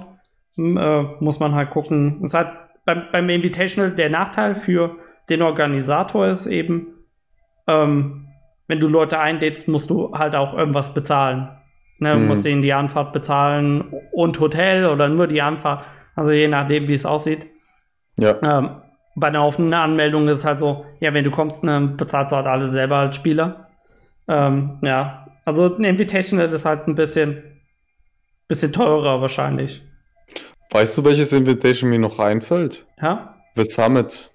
Hm, 0.56 0.76
äh, 0.76 1.02
muss 1.20 1.40
man 1.40 1.54
halt 1.54 1.70
gucken. 1.70 2.20
Es 2.22 2.34
hat 2.34 2.52
beim, 2.84 3.04
beim 3.10 3.28
Invitational 3.28 3.90
der 3.92 4.10
Nachteil 4.10 4.54
für 4.54 4.96
den 5.28 5.42
Organisator 5.42 6.26
ist 6.26 6.46
eben, 6.46 6.86
ähm, 7.66 8.28
wenn 8.68 8.80
du 8.80 8.88
Leute 8.88 9.18
einlädst, 9.18 9.68
musst 9.68 9.90
du 9.90 10.12
halt 10.12 10.36
auch 10.36 10.56
irgendwas 10.56 10.94
bezahlen. 10.94 11.48
Ne, 11.98 12.14
mhm. 12.16 12.26
Musst 12.26 12.46
ihnen 12.46 12.62
die 12.62 12.72
Anfahrt 12.72 13.12
bezahlen 13.12 13.92
und 14.12 14.38
Hotel 14.40 14.86
oder 14.86 15.08
nur 15.08 15.26
die 15.26 15.42
Anfahrt. 15.42 15.84
Also 16.14 16.32
je 16.32 16.48
nachdem, 16.48 16.88
wie 16.88 16.94
es 16.94 17.06
aussieht. 17.06 17.46
Ja. 18.18 18.36
Ähm, 18.42 18.82
bei 19.16 19.28
einer 19.28 19.44
offenen 19.44 19.74
Anmeldung 19.74 20.28
ist 20.28 20.40
es 20.40 20.44
halt 20.44 20.58
so, 20.58 20.84
ja, 21.00 21.14
wenn 21.14 21.24
du 21.24 21.30
kommst, 21.30 21.62
ne, 21.64 21.94
bezahlst 21.96 22.32
du 22.32 22.36
halt 22.36 22.46
alles 22.46 22.72
selber 22.72 22.96
als 22.96 23.16
Spieler. 23.16 23.68
Ähm, 24.28 24.78
ja. 24.82 25.26
Also 25.44 25.74
ein 25.76 25.84
Invitational 25.84 26.52
ist 26.52 26.64
halt 26.64 26.88
ein 26.88 26.94
bisschen, 26.94 27.42
bisschen 28.48 28.72
teurer 28.72 29.20
wahrscheinlich. 29.20 29.82
Weißt 30.70 30.96
du, 30.98 31.04
welches 31.04 31.32
Invitation 31.32 31.90
mir 31.90 31.98
noch 31.98 32.18
einfällt? 32.18 32.84
Ja? 33.00 33.36
The 33.54 33.64
Summit. 33.64 34.33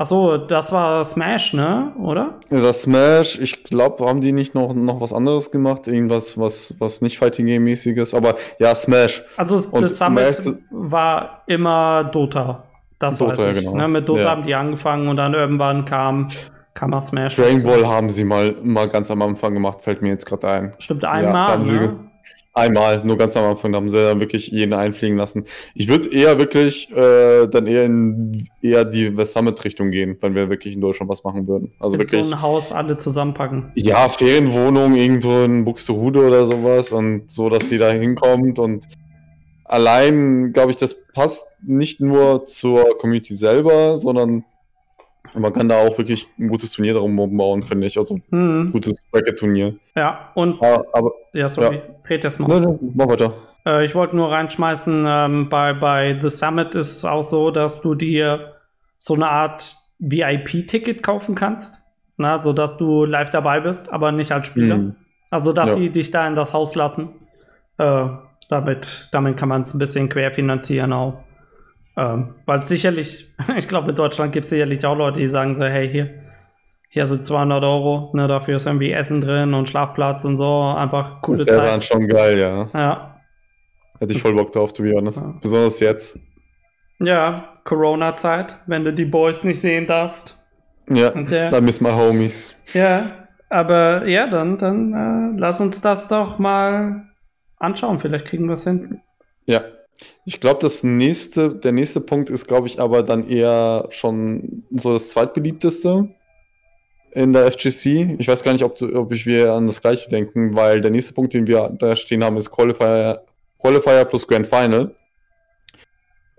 Achso, 0.00 0.38
das 0.38 0.72
war 0.72 1.04
Smash, 1.04 1.52
ne? 1.52 1.92
Oder? 2.02 2.38
Ja, 2.48 2.62
das 2.62 2.82
Smash, 2.82 3.38
ich 3.38 3.64
glaube, 3.64 4.06
haben 4.06 4.22
die 4.22 4.32
nicht 4.32 4.54
noch, 4.54 4.72
noch 4.72 5.02
was 5.02 5.12
anderes 5.12 5.50
gemacht? 5.50 5.86
Irgendwas, 5.88 6.38
was, 6.38 6.74
was 6.78 7.02
nicht 7.02 7.18
Fighting 7.18 7.44
Game-mäßiges, 7.44 8.14
aber 8.14 8.36
ja, 8.58 8.74
Smash. 8.74 9.22
Also 9.36 9.56
Und 9.76 9.82
das 9.82 9.98
Summit 9.98 10.36
Smash, 10.36 10.56
war 10.70 11.42
immer 11.48 12.04
Dota. 12.04 12.62
Das 12.98 13.18
Dota, 13.18 13.32
weiß 13.32 13.38
ich. 13.40 13.44
Ja, 13.44 13.52
genau. 13.52 13.76
Ne? 13.76 13.88
Mit 13.88 14.08
Dota 14.08 14.22
ja. 14.22 14.30
haben 14.30 14.46
die 14.46 14.54
angefangen 14.54 15.06
und 15.06 15.18
dann 15.18 15.34
irgendwann 15.34 15.84
kam, 15.84 16.28
kam 16.72 16.94
auch 16.94 17.02
Smash. 17.02 17.36
Dragon 17.36 17.62
Ball 17.62 17.86
haben 17.86 18.08
sie 18.08 18.24
mal, 18.24 18.56
mal 18.62 18.88
ganz 18.88 19.10
am 19.10 19.20
Anfang 19.20 19.52
gemacht, 19.52 19.82
fällt 19.82 20.00
mir 20.00 20.08
jetzt 20.08 20.24
gerade 20.24 20.48
ein. 20.48 20.72
Stimmt, 20.78 21.04
einmal. 21.04 21.60
Ja? 21.66 21.92
Einmal, 22.60 23.04
nur 23.04 23.16
ganz 23.16 23.36
am 23.36 23.44
Anfang, 23.44 23.72
da 23.72 23.78
haben 23.78 23.90
sie 23.90 24.02
dann 24.02 24.20
wirklich 24.20 24.48
jeden 24.48 24.72
einfliegen 24.72 25.16
lassen. 25.16 25.44
Ich 25.74 25.88
würde 25.88 26.10
eher 26.12 26.38
wirklich 26.38 26.90
äh, 26.90 27.46
dann 27.48 27.66
eher 27.66 27.84
in 27.84 28.48
eher 28.62 28.84
die 28.84 29.16
West 29.16 29.32
Summit-Richtung 29.32 29.90
gehen, 29.90 30.16
wenn 30.20 30.34
wir 30.34 30.50
wirklich 30.50 30.74
in 30.74 30.80
Deutschland 30.80 31.10
was 31.10 31.24
machen 31.24 31.48
würden. 31.48 31.72
Also 31.80 31.96
Mit 31.96 32.12
wirklich. 32.12 32.26
so 32.26 32.34
ein 32.34 32.42
Haus 32.42 32.72
alle 32.72 32.96
zusammenpacken. 32.96 33.72
Ja, 33.74 34.08
Ferienwohnung 34.08 34.94
irgendwo 34.94 35.42
in 35.42 35.64
Buxtehude 35.64 36.26
oder 36.26 36.46
sowas 36.46 36.92
und 36.92 37.30
so, 37.30 37.48
dass 37.48 37.68
sie 37.68 37.78
da 37.78 37.90
hinkommt 37.90 38.58
und 38.58 38.86
allein, 39.64 40.52
glaube 40.52 40.72
ich, 40.72 40.76
das 40.76 40.96
passt 41.14 41.46
nicht 41.62 42.00
nur 42.00 42.44
zur 42.44 42.98
Community 42.98 43.36
selber, 43.36 43.98
sondern 43.98 44.44
man 45.34 45.52
kann 45.52 45.68
da 45.68 45.76
auch 45.76 45.96
wirklich 45.98 46.28
ein 46.38 46.48
gutes 46.48 46.72
Turnier 46.72 46.94
darum 46.94 47.16
bauen, 47.36 47.62
finde 47.62 47.86
ich. 47.86 47.98
Also 47.98 48.14
ein 48.16 48.22
Mhm. 48.30 48.72
gutes 48.72 49.00
Bracket-Turnier. 49.12 49.74
Ja, 49.96 50.30
und 50.34 50.62
Aber, 50.62 50.84
aber 50.92 51.12
ja, 51.32 51.48
sorry, 51.48 51.76
Ja. 51.76 51.82
red 52.08 52.24
erst 52.24 52.40
mal. 52.40 52.48
ne, 52.48 52.60
ne, 52.66 52.78
mach 52.94 53.08
weiter. 53.08 53.32
Äh, 53.66 53.84
ich 53.84 53.94
wollte 53.94 54.16
nur 54.16 54.30
reinschmeißen, 54.32 55.04
ähm, 55.06 55.48
bei, 55.48 55.72
bei 55.74 56.18
The 56.20 56.30
Summit 56.30 56.74
ist 56.74 56.92
es 56.96 57.04
auch 57.04 57.22
so, 57.22 57.50
dass 57.50 57.82
du 57.82 57.94
dir 57.94 58.54
so 58.98 59.14
eine 59.14 59.28
Art 59.28 59.76
VIP-Ticket 59.98 61.02
kaufen 61.02 61.34
kannst, 61.34 61.74
na, 62.16 62.38
sodass 62.40 62.78
du 62.78 63.04
live 63.04 63.30
dabei 63.30 63.60
bist, 63.60 63.92
aber 63.92 64.12
nicht 64.12 64.32
als 64.32 64.46
Spieler. 64.46 64.76
Mhm. 64.78 64.96
Also, 65.30 65.52
dass 65.52 65.70
Ja. 65.70 65.74
sie 65.76 65.90
dich 65.90 66.10
da 66.10 66.26
in 66.26 66.34
das 66.34 66.52
Haus 66.54 66.74
lassen. 66.74 67.10
Äh, 67.78 68.06
damit, 68.48 69.08
damit 69.12 69.36
kann 69.36 69.48
man 69.48 69.62
es 69.62 69.72
ein 69.74 69.78
bisschen 69.78 70.08
querfinanzieren 70.08 70.92
auch. 70.92 71.22
Ähm, 72.00 72.34
weil 72.46 72.62
sicherlich, 72.62 73.30
ich 73.56 73.68
glaube, 73.68 73.90
in 73.90 73.96
Deutschland 73.96 74.32
gibt 74.32 74.44
es 74.44 74.50
sicherlich 74.50 74.84
auch 74.86 74.96
Leute, 74.96 75.20
die 75.20 75.28
sagen 75.28 75.54
so, 75.54 75.64
hey, 75.64 75.86
hier, 75.90 76.10
hier 76.88 77.06
sind 77.06 77.26
200 77.26 77.62
Euro, 77.62 78.10
ne, 78.14 78.26
dafür 78.26 78.56
ist 78.56 78.66
irgendwie 78.66 78.90
Essen 78.92 79.20
drin 79.20 79.52
und 79.52 79.68
Schlafplatz 79.68 80.24
und 80.24 80.36
so, 80.38 80.62
einfach 80.76 81.20
coole 81.20 81.44
dann 81.44 81.58
Zeit. 81.66 81.84
schon 81.84 82.08
geil, 82.08 82.38
ja. 82.38 82.68
Ja, 82.72 83.20
Hätte 83.98 84.14
ich 84.14 84.22
voll 84.22 84.34
Bock 84.34 84.50
drauf, 84.52 84.72
to 84.72 84.82
be 84.82 84.94
honest. 84.96 85.20
Ja. 85.20 85.34
Besonders 85.42 85.78
jetzt. 85.80 86.18
Ja, 87.00 87.52
Corona-Zeit, 87.64 88.56
wenn 88.66 88.82
du 88.82 88.94
die 88.94 89.04
Boys 89.04 89.44
nicht 89.44 89.60
sehen 89.60 89.86
darfst. 89.86 90.38
Ja, 90.88 91.10
Und 91.10 91.30
der- 91.30 91.50
da 91.50 91.60
miss 91.60 91.80
my 91.82 91.90
homies. 91.90 92.54
Ja, 92.72 93.02
aber 93.50 94.06
ja, 94.06 94.26
dann, 94.26 94.56
dann 94.56 95.34
äh, 95.34 95.38
lass 95.38 95.60
uns 95.60 95.80
das 95.82 96.08
doch 96.08 96.38
mal 96.38 97.04
anschauen. 97.58 97.98
Vielleicht 97.98 98.24
kriegen 98.26 98.46
wir 98.46 98.54
es 98.54 98.64
hin. 98.64 99.02
Ja. 99.44 99.60
Ich 100.24 100.40
glaube, 100.40 100.60
das 100.60 100.84
nächste, 100.84 101.54
der 101.54 101.72
nächste 101.72 102.00
Punkt 102.00 102.30
ist, 102.30 102.46
glaube 102.46 102.66
ich, 102.66 102.78
aber 102.78 103.02
dann 103.02 103.28
eher 103.28 103.86
schon 103.90 104.64
so 104.70 104.92
das 104.92 105.10
zweitbeliebteste 105.10 106.08
in 107.12 107.32
der 107.32 107.50
FGC. 107.50 108.16
Ich 108.18 108.28
weiß 108.28 108.42
gar 108.42 108.52
nicht, 108.52 108.64
ob, 108.64 108.80
ob 108.82 109.12
ich 109.12 109.26
wir 109.26 109.52
an 109.52 109.66
das 109.66 109.80
gleiche 109.80 110.08
denken, 110.08 110.54
weil 110.54 110.80
der 110.80 110.90
nächste 110.90 111.14
Punkt, 111.14 111.32
den 111.32 111.46
wir 111.46 111.70
da 111.78 111.96
stehen 111.96 112.22
haben, 112.22 112.36
ist 112.36 112.50
Qualifier, 112.50 113.22
Qualifier 113.58 114.04
plus 114.04 114.26
Grand 114.26 114.46
Final. 114.46 114.94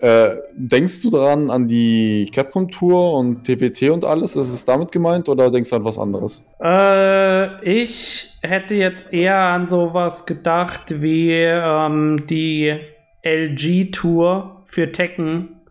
Äh, 0.02 0.38
denkst 0.56 1.04
du 1.04 1.12
daran 1.12 1.52
an 1.52 1.67
die 1.67 2.28
Capcom 2.34 2.72
Tour 2.72 3.13
und 3.13 3.44
TPT 3.44 3.91
und 3.91 4.04
alles? 4.04 4.36
Ist 4.36 4.52
es 4.52 4.65
damit 4.65 4.91
gemeint 4.91 5.30
oder 5.30 5.52
denkst 5.52 5.70
du 5.70 5.76
an 5.76 5.86
was 5.86 6.00
anderes? 6.00 6.48
Äh, 6.60 7.63
ich 7.63 8.36
hätte 8.41 8.74
jetzt 8.74 9.13
eher 9.13 9.38
an 9.38 9.67
sowas 9.67 10.26
gedacht 10.26 11.02
wie 11.02 11.34
ähm, 11.34 12.24
die 12.28 12.80
LG-Tour 13.24 14.62
für 14.66 14.92
Tekken 14.92 15.62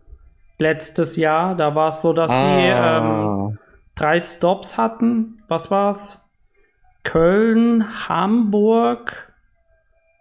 letztes 0.59 1.17
Jahr. 1.17 1.55
Da 1.55 1.75
war 1.75 1.89
es 1.89 2.01
so, 2.01 2.13
dass 2.13 2.31
die 2.31 2.35
ähm, 2.37 3.57
drei 3.95 4.19
Stops 4.19 4.77
hatten. 4.77 5.43
Was 5.47 5.71
war's? 5.71 6.29
Köln, 7.03 8.07
Hamburg, 8.07 9.33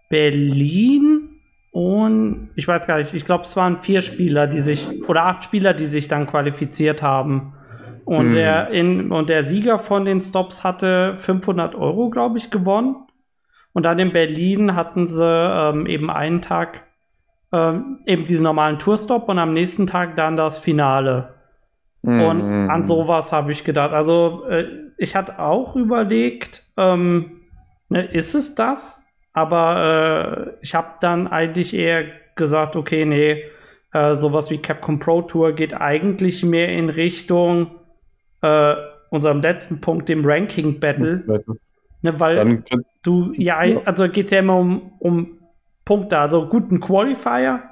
Berlin 0.09 1.31
und 1.73 2.51
ich 2.57 2.67
weiß 2.67 2.87
gar 2.87 2.99
nicht, 2.99 3.15
ich 3.15 3.25
glaube, 3.25 3.45
es 3.45 3.57
waren 3.57 3.81
vier 3.81 4.01
Spieler, 4.01 4.47
die 4.47 4.61
sich 4.61 5.09
oder 5.09 5.27
acht 5.27 5.45
Spieler, 5.45 5.73
die 5.73 5.87
sich 5.87 6.09
dann 6.09 6.27
qualifiziert 6.27 7.03
haben. 7.03 7.55
Und, 8.05 8.31
Hm. 8.31 8.35
der, 8.35 8.71
in, 8.71 9.13
und 9.13 9.29
der 9.29 9.45
Sieger 9.45 9.79
von 9.79 10.05
den 10.05 10.21
Stops 10.21 10.65
hatte 10.65 11.17
500 11.19 11.77
Euro, 11.77 12.11
glaube 12.11 12.39
ich, 12.39 12.51
gewonnen. 12.51 12.97
Und 13.73 13.85
dann 13.85 14.01
in 14.01 14.13
Berlin 14.13 14.75
hatten 14.75 15.07
sie 15.07 15.25
ähm, 15.25 15.87
eben 15.87 16.11
einen 16.11 16.41
Tag 16.41 16.87
ähm, 17.53 18.01
eben 18.07 18.25
diesen 18.27 18.45
normalen 18.45 18.79
Tourstop 18.79 19.29
und 19.29 19.39
am 19.39 19.53
nächsten 19.53 19.87
Tag 19.87 20.17
dann 20.17 20.37
das 20.37 20.59
Finale. 20.59 21.35
Und 22.03 22.65
Mhm. 22.65 22.71
an 22.71 22.87
sowas 22.87 23.33
habe 23.33 23.53
ich 23.53 23.65
gedacht. 23.65 23.93
Also, 23.93 24.45
äh, 24.49 24.67
ich 24.97 25.15
hatte 25.17 25.39
auch 25.39 25.77
überlegt, 25.77 26.65
ähm, 26.79 27.43
ne, 27.91 28.05
ist 28.05 28.35
es 28.35 28.55
das? 28.55 29.05
Aber 29.33 30.55
äh, 30.57 30.57
ich 30.63 30.75
habe 30.75 30.89
dann 31.01 31.29
eigentlich 31.29 31.75
eher 31.75 32.05
gesagt, 32.37 32.75
okay, 32.75 33.05
nee, 33.05 33.45
äh, 33.93 34.15
sowas 34.15 34.51
wie 34.51 34.59
Capcom 34.59 34.99
Pro 34.99 35.23
Tour 35.23 35.53
geht 35.53 35.75
eigentlich 35.75 36.43
mehr 36.43 36.69
in 36.71 36.89
Richtung 36.89 37.73
äh, 38.43 38.75
unserem 39.11 39.41
letzten 39.43 39.81
Punkt, 39.81 40.09
dem 40.09 40.25
Ranking 40.25 40.81
Battle. 40.81 41.43
Ne, 42.03 42.19
weil 42.19 42.37
Dann 42.37 42.65
du, 43.03 43.33
ja, 43.37 43.63
Ja. 43.63 43.81
also 43.85 44.09
geht 44.09 44.27
es 44.27 44.31
ja 44.31 44.39
immer 44.39 44.57
um, 44.57 44.93
um 45.01 45.40
Punkte. 45.91 46.17
Also 46.19 46.47
guten 46.47 46.79
Qualifier 46.79 47.65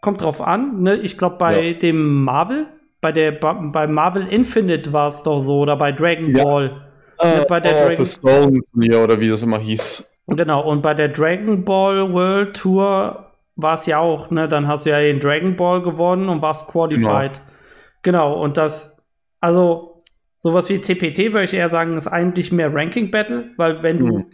kommt 0.00 0.22
drauf 0.22 0.40
an. 0.40 0.80
Ne? 0.82 0.94
Ich 0.94 1.18
glaube, 1.18 1.38
bei 1.38 1.70
Ja. 1.70 1.78
dem 1.78 2.22
Marvel, 2.22 2.66
bei 3.00 3.10
der 3.10 3.32
bei, 3.32 3.88
Marvel 3.88 4.28
Infinite 4.28 4.92
war 4.92 5.08
es 5.08 5.24
doch 5.24 5.40
so, 5.40 5.58
oder 5.58 5.76
bei 5.76 5.90
Dragon 5.90 6.36
Ja. 6.36 6.44
Ball. 6.44 6.82
äh, 7.20 7.44
bei 7.48 7.58
der 7.58 7.72
oh, 7.74 7.88
Dragon- 7.88 8.06
Stone 8.06 8.60
Turnier 8.72 9.00
oder 9.02 9.18
wie 9.18 9.28
das 9.28 9.42
immer 9.42 9.58
hieß. 9.58 10.04
Genau, 10.28 10.60
und 10.70 10.82
bei 10.82 10.94
der 10.94 11.08
Dragon 11.08 11.64
Ball 11.64 12.12
World 12.12 12.54
Tour 12.56 13.32
war 13.56 13.74
es 13.74 13.86
ja 13.86 13.98
auch, 13.98 14.30
ne? 14.30 14.48
Dann 14.48 14.68
hast 14.68 14.86
du 14.86 14.90
ja 14.90 15.00
den 15.00 15.18
Dragon 15.18 15.56
Ball 15.56 15.82
gewonnen 15.82 16.28
und 16.28 16.42
warst 16.42 16.68
qualified. 16.70 17.40
Genau, 18.02 18.40
und 18.40 18.56
das, 18.56 19.02
also 19.40 20.00
sowas 20.36 20.68
wie 20.68 20.80
CPT 20.80 21.32
würde 21.32 21.44
ich 21.46 21.54
eher 21.54 21.68
sagen, 21.70 21.96
ist 21.96 22.06
eigentlich 22.06 22.52
mehr 22.52 22.72
Ranking 22.72 23.10
Battle, 23.10 23.50
weil 23.56 23.82
wenn 23.82 23.98
du 23.98 24.06
Mhm. 24.18 24.26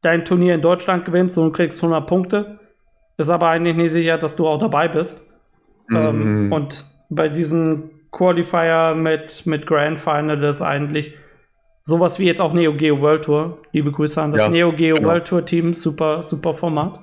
dein 0.00 0.24
Turnier 0.24 0.56
in 0.56 0.62
Deutschland 0.62 1.04
gewinnst 1.04 1.38
und 1.38 1.52
kriegst 1.52 1.80
100 1.80 2.08
Punkte, 2.08 2.58
ist 3.22 3.30
aber 3.30 3.48
eigentlich 3.48 3.76
nicht 3.76 3.90
sicher, 3.92 4.18
dass 4.18 4.36
du 4.36 4.46
auch 4.46 4.58
dabei 4.58 4.88
bist. 4.88 5.22
Ähm, 5.90 6.46
Mhm. 6.46 6.52
und 6.52 6.86
bei 7.10 7.28
diesen 7.28 7.90
Qualifier 8.12 8.94
mit, 8.94 9.46
mit 9.46 9.66
Grand 9.66 9.98
Final 10.00 10.42
ist 10.44 10.62
eigentlich 10.62 11.14
sowas 11.82 12.18
wie 12.18 12.26
jetzt 12.26 12.40
auch 12.40 12.52
Neo 12.52 12.74
Geo 12.74 13.00
World 13.00 13.24
Tour. 13.24 13.58
Liebe 13.72 13.90
Grüße 13.90 14.20
an 14.22 14.32
das 14.32 14.42
Ja, 14.42 14.48
Neo 14.48 14.72
Geo 14.72 14.96
genau. 14.96 15.08
World 15.08 15.26
Tour 15.26 15.44
Team, 15.44 15.74
super, 15.74 16.22
super 16.22 16.54
Format. 16.54 17.00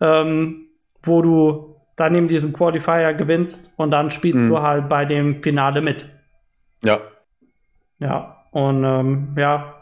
Ähm, 0.00 0.66
wo 1.02 1.22
du 1.22 1.76
dann 1.96 2.14
eben 2.14 2.28
diesen 2.28 2.52
Qualifier 2.52 3.12
gewinnst 3.14 3.72
und 3.76 3.90
dann 3.90 4.10
spielst 4.10 4.44
Mhm. 4.46 4.48
du 4.48 4.60
halt 4.62 4.88
bei 4.88 5.04
dem 5.04 5.42
Finale 5.42 5.80
mit. 5.82 6.06
Ja, 6.84 6.98
Ja, 7.98 8.36
und 8.52 8.82
ähm, 8.84 9.28
ja, 9.36 9.74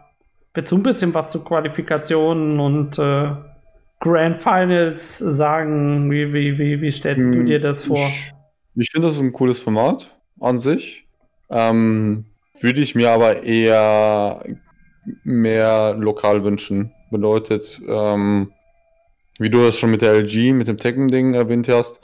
willst 0.54 0.72
du 0.72 0.76
ein 0.76 0.82
bisschen 0.82 1.14
was 1.14 1.30
zu 1.30 1.44
Qualifikationen 1.44 2.58
und 2.58 2.98
äh, 2.98 3.30
Grand 4.00 4.36
Finals 4.36 5.18
sagen? 5.18 6.10
Wie, 6.10 6.32
wie, 6.32 6.58
wie, 6.58 6.80
wie 6.80 6.92
stellst 6.92 7.34
du 7.34 7.42
Hm, 7.42 7.46
dir 7.46 7.60
das 7.60 7.84
vor? 7.84 8.12
Ich, 8.14 8.32
ich 8.74 8.90
finde, 8.90 9.08
das 9.08 9.16
ist 9.16 9.22
ein 9.22 9.32
cooles 9.32 9.58
Format 9.58 10.16
an 10.40 10.58
sich. 10.58 11.06
Ähm, 11.50 12.26
würde 12.60 12.80
ich 12.80 12.94
mir 12.94 13.10
aber 13.10 13.42
eher 13.42 14.44
mehr 15.24 15.94
lokal 15.98 16.44
wünschen. 16.44 16.92
Bedeutet, 17.10 17.80
ähm, 17.88 18.52
wie 19.38 19.50
du 19.50 19.64
das 19.64 19.78
schon 19.78 19.90
mit 19.90 20.02
der 20.02 20.12
LG, 20.14 20.52
mit 20.52 20.68
dem 20.68 20.78
Tekken-Ding 20.78 21.34
erwähnt 21.34 21.68
hast. 21.68 22.00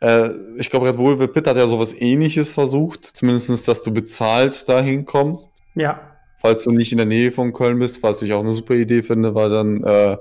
Äh, 0.00 0.30
ich 0.58 0.70
glaube, 0.70 0.88
Red 0.88 0.96
Bull 0.96 1.28
Pit 1.28 1.46
hat 1.46 1.56
ja 1.56 1.68
sowas 1.68 1.94
ähnliches 1.94 2.52
versucht. 2.52 3.04
Zumindest, 3.04 3.68
dass 3.68 3.82
du 3.82 3.92
bezahlt 3.92 4.68
dahin 4.68 5.04
kommst. 5.04 5.52
Ja, 5.74 6.00
Falls 6.38 6.64
du 6.64 6.72
nicht 6.72 6.92
in 6.92 6.98
der 6.98 7.06
Nähe 7.06 7.32
von 7.32 7.52
Köln 7.52 7.78
bist, 7.78 8.02
was 8.02 8.22
ich 8.22 8.32
auch 8.32 8.40
eine 8.40 8.54
super 8.54 8.74
Idee 8.74 9.02
finde, 9.02 9.34
weil 9.34 9.50
dann 9.50 9.82
äh, 9.84 10.18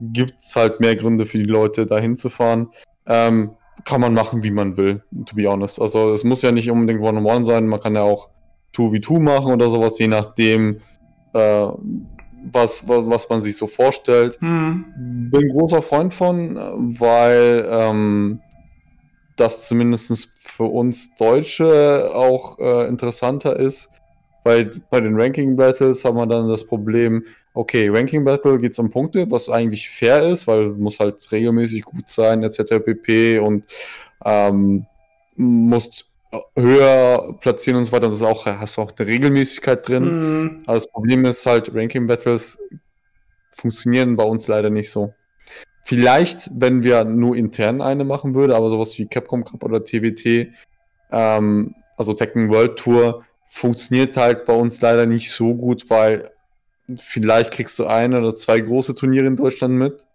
gibt 0.00 0.40
es 0.40 0.56
halt 0.56 0.80
mehr 0.80 0.96
Gründe 0.96 1.26
für 1.26 1.38
die 1.38 1.44
Leute, 1.44 1.86
dahin 1.86 2.16
zu 2.16 2.28
fahren. 2.28 2.68
Ähm, 3.06 3.50
kann 3.84 4.00
man 4.00 4.14
machen, 4.14 4.42
wie 4.42 4.50
man 4.50 4.76
will, 4.76 5.02
to 5.26 5.34
be 5.34 5.46
honest. 5.48 5.80
Also 5.80 6.12
es 6.12 6.24
muss 6.24 6.42
ja 6.42 6.52
nicht 6.52 6.70
unbedingt 6.70 7.02
One-on-One 7.04 7.44
sein, 7.44 7.66
man 7.66 7.80
kann 7.80 7.94
ja 7.94 8.02
auch 8.02 8.28
2v2 8.74 9.20
machen 9.20 9.52
oder 9.52 9.68
sowas, 9.68 9.98
je 9.98 10.08
nachdem, 10.08 10.80
äh, 11.32 11.66
was, 12.52 12.86
was, 12.86 13.08
was 13.08 13.28
man 13.28 13.42
sich 13.42 13.56
so 13.56 13.66
vorstellt. 13.66 14.38
hm. 14.40 15.30
Bin 15.30 15.48
großer 15.48 15.82
Freund 15.82 16.14
von, 16.14 16.56
weil 16.98 17.66
ähm, 17.68 18.40
das 19.36 19.66
zumindest 19.66 20.30
für 20.38 20.64
uns 20.64 21.14
Deutsche 21.16 22.10
auch 22.14 22.58
äh, 22.58 22.86
interessanter 22.86 23.56
ist. 23.56 23.88
Weil 24.44 24.72
bei 24.90 25.00
den 25.00 25.18
Ranking 25.18 25.56
Battles 25.56 26.04
haben 26.04 26.16
wir 26.18 26.26
dann 26.26 26.48
das 26.48 26.64
Problem, 26.64 27.24
okay, 27.54 27.88
Ranking 27.88 28.24
Battle 28.24 28.58
geht 28.58 28.72
es 28.72 28.78
um 28.78 28.90
Punkte, 28.90 29.30
was 29.30 29.48
eigentlich 29.48 29.88
fair 29.88 30.22
ist, 30.22 30.46
weil 30.46 30.70
muss 30.70 30.98
halt 30.98 31.30
regelmäßig 31.30 31.82
gut 31.82 32.08
sein, 32.08 32.42
etc. 32.42 32.84
pp. 32.84 33.38
Und 33.38 33.64
ähm, 34.24 34.86
musst 35.36 36.06
höher 36.56 37.36
platzieren 37.40 37.78
und 37.78 37.86
so 37.86 37.92
weiter. 37.92 38.06
Das 38.06 38.16
ist 38.16 38.22
auch, 38.22 38.44
hast 38.46 38.76
du 38.76 38.82
auch 38.82 38.92
eine 38.96 39.06
Regelmäßigkeit 39.06 39.86
drin. 39.88 40.04
Hm. 40.04 40.62
Aber 40.66 40.74
das 40.74 40.88
Problem 40.88 41.24
ist 41.24 41.46
halt, 41.46 41.72
Ranking 41.74 42.06
Battles 42.06 42.58
funktionieren 43.52 44.16
bei 44.16 44.24
uns 44.24 44.48
leider 44.48 44.70
nicht 44.70 44.90
so. 44.90 45.14
Vielleicht, 45.84 46.50
wenn 46.52 46.82
wir 46.82 47.04
nur 47.04 47.36
intern 47.36 47.82
eine 47.82 48.04
machen 48.04 48.34
würde, 48.34 48.56
aber 48.56 48.70
sowas 48.70 48.98
wie 48.98 49.06
Capcom 49.06 49.44
Cup 49.44 49.62
oder 49.62 49.84
TWT, 49.84 50.48
ähm, 51.10 51.74
also 51.96 52.14
Tekken 52.14 52.48
World 52.48 52.78
Tour, 52.78 53.22
funktioniert 53.46 54.16
halt 54.16 54.46
bei 54.46 54.54
uns 54.54 54.80
leider 54.80 55.06
nicht 55.06 55.30
so 55.30 55.54
gut, 55.54 55.88
weil 55.90 56.30
vielleicht 56.96 57.52
kriegst 57.52 57.78
du 57.78 57.86
ein 57.86 58.14
oder 58.14 58.34
zwei 58.34 58.60
große 58.60 58.94
Turniere 58.94 59.26
in 59.26 59.36
Deutschland 59.36 59.74
mit 59.74 60.06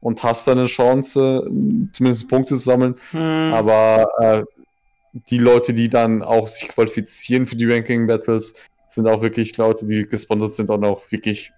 und 0.00 0.22
hast 0.22 0.46
dann 0.46 0.58
eine 0.58 0.66
Chance, 0.66 1.48
zumindest 1.92 2.28
Punkte 2.28 2.54
zu 2.54 2.60
sammeln. 2.60 2.96
Hm. 3.12 3.52
Aber 3.52 4.08
äh, 4.20 4.44
die 5.28 5.38
Leute, 5.38 5.72
die 5.72 5.88
dann 5.88 6.22
auch 6.22 6.48
sich 6.48 6.68
qualifizieren 6.68 7.46
für 7.46 7.56
die 7.56 7.70
Ranking 7.70 8.06
Battles, 8.06 8.54
sind 8.88 9.06
auch 9.06 9.22
wirklich 9.22 9.56
Leute, 9.56 9.86
die 9.86 10.06
gesponsert 10.06 10.54
sind 10.54 10.70
und 10.70 10.84
auch 10.84 11.00
wirklich, 11.10 11.52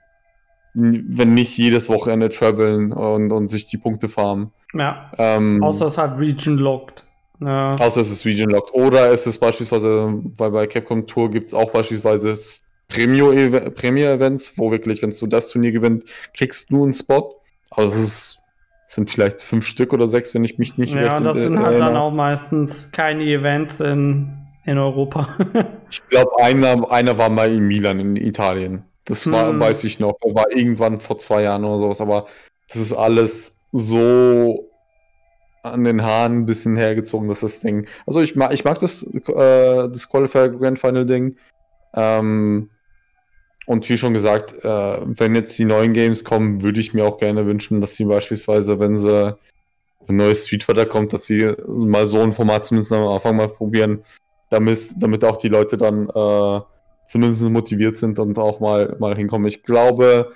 wenn 0.75 1.35
nicht 1.35 1.57
jedes 1.57 1.89
Wochenende 1.89 2.29
traveln 2.29 2.93
und, 2.93 3.33
und 3.33 3.49
sich 3.49 3.67
die 3.67 3.79
Punkte 3.79 4.09
farmen. 4.09 4.53
Ja. 4.73 5.11
Ähm, 5.19 5.63
außer 5.63 5.87
es 5.87 5.99
hat 5.99 6.19
Region 6.21 6.59
Locked. 6.59 7.05
Ja. 7.41 7.73
Außer 7.73 8.01
es 8.01 8.11
ist 8.11 8.25
Region 8.25 8.51
Locked. 8.51 8.75
Oder 8.75 9.11
es 9.11 9.27
ist 9.27 9.39
beispielsweise, 9.39 10.21
weil 10.37 10.51
bei 10.51 10.67
Capcom 10.67 11.07
Tour 11.07 11.31
gibt 11.31 11.49
es 11.49 11.55
auch 11.55 11.71
beispielsweise 11.71 12.39
Premier-Events, 12.89 14.53
wo 14.57 14.71
wirklich, 14.71 15.03
wenn 15.03 15.11
du 15.11 15.27
das 15.27 15.49
Turnier 15.49 15.73
gewinnst, 15.73 16.07
kriegst 16.37 16.71
du 16.71 16.85
einen 16.85 16.95
Spot. 16.95 17.41
Also 17.71 17.95
es 17.95 18.01
ist, 18.01 18.39
sind 18.89 19.11
vielleicht 19.11 19.43
fünf 19.43 19.67
Stück 19.67 19.93
oder 19.93 20.09
sechs, 20.09 20.35
wenn 20.35 20.45
ich 20.45 20.59
mich 20.59 20.77
nicht 20.77 20.95
ja, 20.95 21.19
das 21.19 21.39
sind 21.39 21.59
halt 21.59 21.81
dann 21.81 21.97
auch 21.97 22.13
meistens 22.13 22.93
keine 22.93 23.25
Events 23.25 23.81
in, 23.81 24.33
in 24.65 24.79
Europa. 24.79 25.29
ich 25.91 26.07
glaube, 26.09 26.31
einer, 26.41 26.91
einer 26.91 27.19
war 27.19 27.29
mal 27.29 27.53
in 27.53 27.67
Milan 27.67 27.99
in 27.99 28.17
Italien. 28.17 28.85
Das 29.07 29.31
war, 29.31 29.49
hm. 29.49 29.61
weiß 29.61 29.85
ich 29.85 29.99
noch. 29.99 30.17
Der 30.25 30.35
war 30.35 30.51
irgendwann 30.51 31.01
vor 31.01 31.19
zwei 31.19 31.43
Jahren 31.43 31.65
oder 31.65 31.79
sowas, 31.79 32.01
aber 32.01 32.27
das 32.69 32.81
ist 32.81 32.93
alles 32.93 33.59
so 33.73 34.71
an 35.63 35.85
den 35.85 36.03
Haaren 36.03 36.41
ein 36.41 36.47
bisschen 36.47 36.77
hergezogen, 36.77 37.29
dass 37.29 37.41
das 37.41 37.61
Ding. 37.61 37.87
Also 38.07 38.21
ich 38.21 38.37
mag, 38.37 38.53
ich 38.53 38.65
mag 38.65 38.79
das, 38.81 39.03
äh, 39.03 39.89
das 39.89 40.09
Qualifier 40.09 40.51
Grand 40.51 40.79
Final 40.79 41.07
Ding. 41.07 41.37
Ähm, 41.95 42.71
und 43.67 43.89
wie 43.89 43.97
schon 43.97 44.13
gesagt, 44.13 44.65
äh, 44.65 44.99
wenn 45.03 45.35
jetzt 45.35 45.59
die 45.59 45.65
neuen 45.65 45.93
Games 45.93 46.25
kommen, 46.25 46.63
würde 46.63 46.81
ich 46.81 46.93
mir 46.93 47.05
auch 47.05 47.19
gerne 47.19 47.47
wünschen, 47.47 47.81
dass 47.81 47.97
sie 47.97 48.05
beispielsweise, 48.05 48.79
wenn 48.79 48.99
sie 48.99 49.37
ein 50.07 50.17
neues 50.17 50.47
Street 50.47 50.65
Fighter 50.65 50.87
kommt, 50.87 51.13
dass 51.13 51.25
sie 51.25 51.55
mal 51.67 52.07
so 52.07 52.21
ein 52.21 52.33
Format 52.33 52.67
zumindest 52.67 52.93
am 52.93 53.09
Anfang 53.09 53.37
mal 53.37 53.49
probieren, 53.49 54.03
damit, 54.51 54.95
damit 54.99 55.25
auch 55.25 55.39
die 55.39 55.49
Leute 55.49 55.79
dann 55.79 56.09
äh, 56.11 56.61
zumindest 57.07 57.43
motiviert 57.43 57.97
sind 57.97 58.19
und 58.19 58.39
auch 58.39 58.61
mal, 58.61 58.97
mal 58.99 59.17
hinkommen. 59.17 59.49
Ich 59.49 59.63
glaube, 59.63 60.33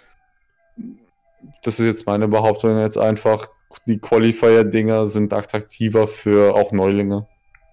das 1.62 1.80
ist 1.80 1.86
jetzt 1.86 2.06
meine 2.06 2.28
Behauptung 2.28 2.78
jetzt 2.78 2.98
einfach, 2.98 3.48
die 3.86 3.98
Qualifier-Dinger 3.98 5.06
sind 5.08 5.32
attraktiver 5.32 6.08
für 6.08 6.54
auch 6.54 6.72
Neulinge, 6.72 7.26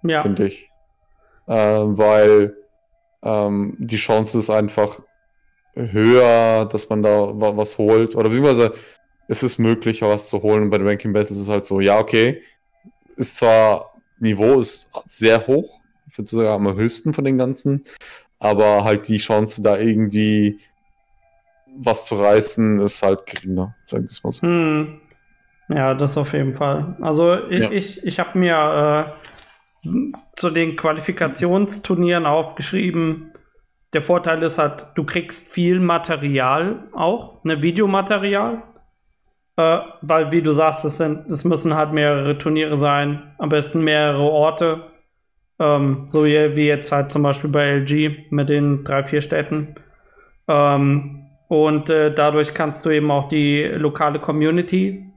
ja. 0.04 0.22
finde 0.22 0.48
ich. 0.48 0.70
Äh, 1.48 1.54
weil 1.54 2.58
ähm, 3.24 3.76
die 3.80 3.98
Chance 3.98 4.38
ist 4.38 4.50
einfach 4.50 5.02
höher, 5.76 6.66
dass 6.66 6.90
man 6.90 7.04
da 7.04 7.32
was 7.34 7.78
holt. 7.78 8.16
Oder 8.16 8.30
beziehungsweise 8.30 8.74
ist 9.28 9.44
es 9.44 9.58
möglich, 9.58 10.02
was 10.02 10.30
zu 10.30 10.42
holen. 10.42 10.64
Und 10.64 10.70
bei 10.70 10.78
den 10.78 10.88
Ranking 10.88 11.14
Battles 11.14 11.38
ist 11.38 11.44
es 11.44 11.50
halt 11.50 11.66
so, 11.66 11.80
ja, 11.80 12.00
okay, 12.00 12.42
ist 13.16 13.38
zwar 13.38 13.96
Niveau 14.20 14.60
ist 14.60 14.90
sehr 15.06 15.46
hoch, 15.48 15.80
ich 16.10 16.18
würde 16.18 16.30
sogar 16.30 16.54
am 16.54 16.74
höchsten 16.76 17.14
von 17.14 17.26
den 17.26 17.38
ganzen, 17.38 17.84
aber 18.40 18.84
halt 18.84 19.08
die 19.08 19.18
Chance, 19.18 19.62
da 19.62 19.78
irgendwie 19.78 20.60
was 21.78 22.06
zu 22.06 22.16
reißen, 22.16 22.80
ist 22.80 23.04
halt 23.04 23.26
geringer, 23.26 23.76
sag 23.86 24.04
ich 24.10 24.24
mal 24.24 24.32
so. 24.32 24.42
Hm. 24.44 25.02
Ja, 25.68 25.96
das 25.96 26.18
auf 26.18 26.34
jeden 26.34 26.54
Fall. 26.54 26.96
Also 27.02 27.44
ich, 27.50 27.60
ja. 27.60 27.72
ich, 27.72 28.04
ich 28.04 28.20
habe 28.20 28.38
mir 28.38 29.16
äh, 29.84 30.12
zu 30.36 30.52
den 30.52 30.76
Qualifikationsturnieren 30.76 32.26
aufgeschrieben, 32.26 33.32
der 33.94 34.02
Vorteil 34.02 34.44
ist 34.44 34.58
halt, 34.58 34.88
du 34.96 35.06
kriegst 35.06 35.52
viel 35.52 35.80
Material 35.80 36.88
auch, 36.94 37.44
ne, 37.44 37.62
Videomaterial. 37.62 38.64
Äh, 39.58 39.80
weil, 40.02 40.32
wie 40.32 40.42
du 40.42 40.52
sagst, 40.52 40.84
es, 40.84 40.98
sind, 40.98 41.30
es 41.30 41.46
müssen 41.46 41.76
halt 41.76 41.94
mehrere 41.94 42.38
Turniere 42.38 42.78
sein, 42.78 43.34
am 43.38 43.50
besten 43.50 43.84
mehrere 43.84 44.24
Orte. 44.24 44.92
Ähm, 45.60 46.06
so 46.10 46.26
wie 46.26 46.68
jetzt 46.68 46.92
halt 46.92 47.12
zum 47.12 47.24
Beispiel 47.24 47.50
bei 47.50 47.78
LG 47.78 48.32
mit 48.32 48.50
den 48.50 48.84
drei, 48.84 49.04
vier 49.04 49.22
Städten. 49.22 49.76
Ähm, 50.48 51.28
und 51.48 51.90
äh, 51.90 52.14
dadurch 52.14 52.54
kannst 52.54 52.86
du 52.86 52.90
eben 52.90 53.12
auch 53.12 53.30
die 53.30 53.64
lokale 53.64 54.20
Community 54.20 55.10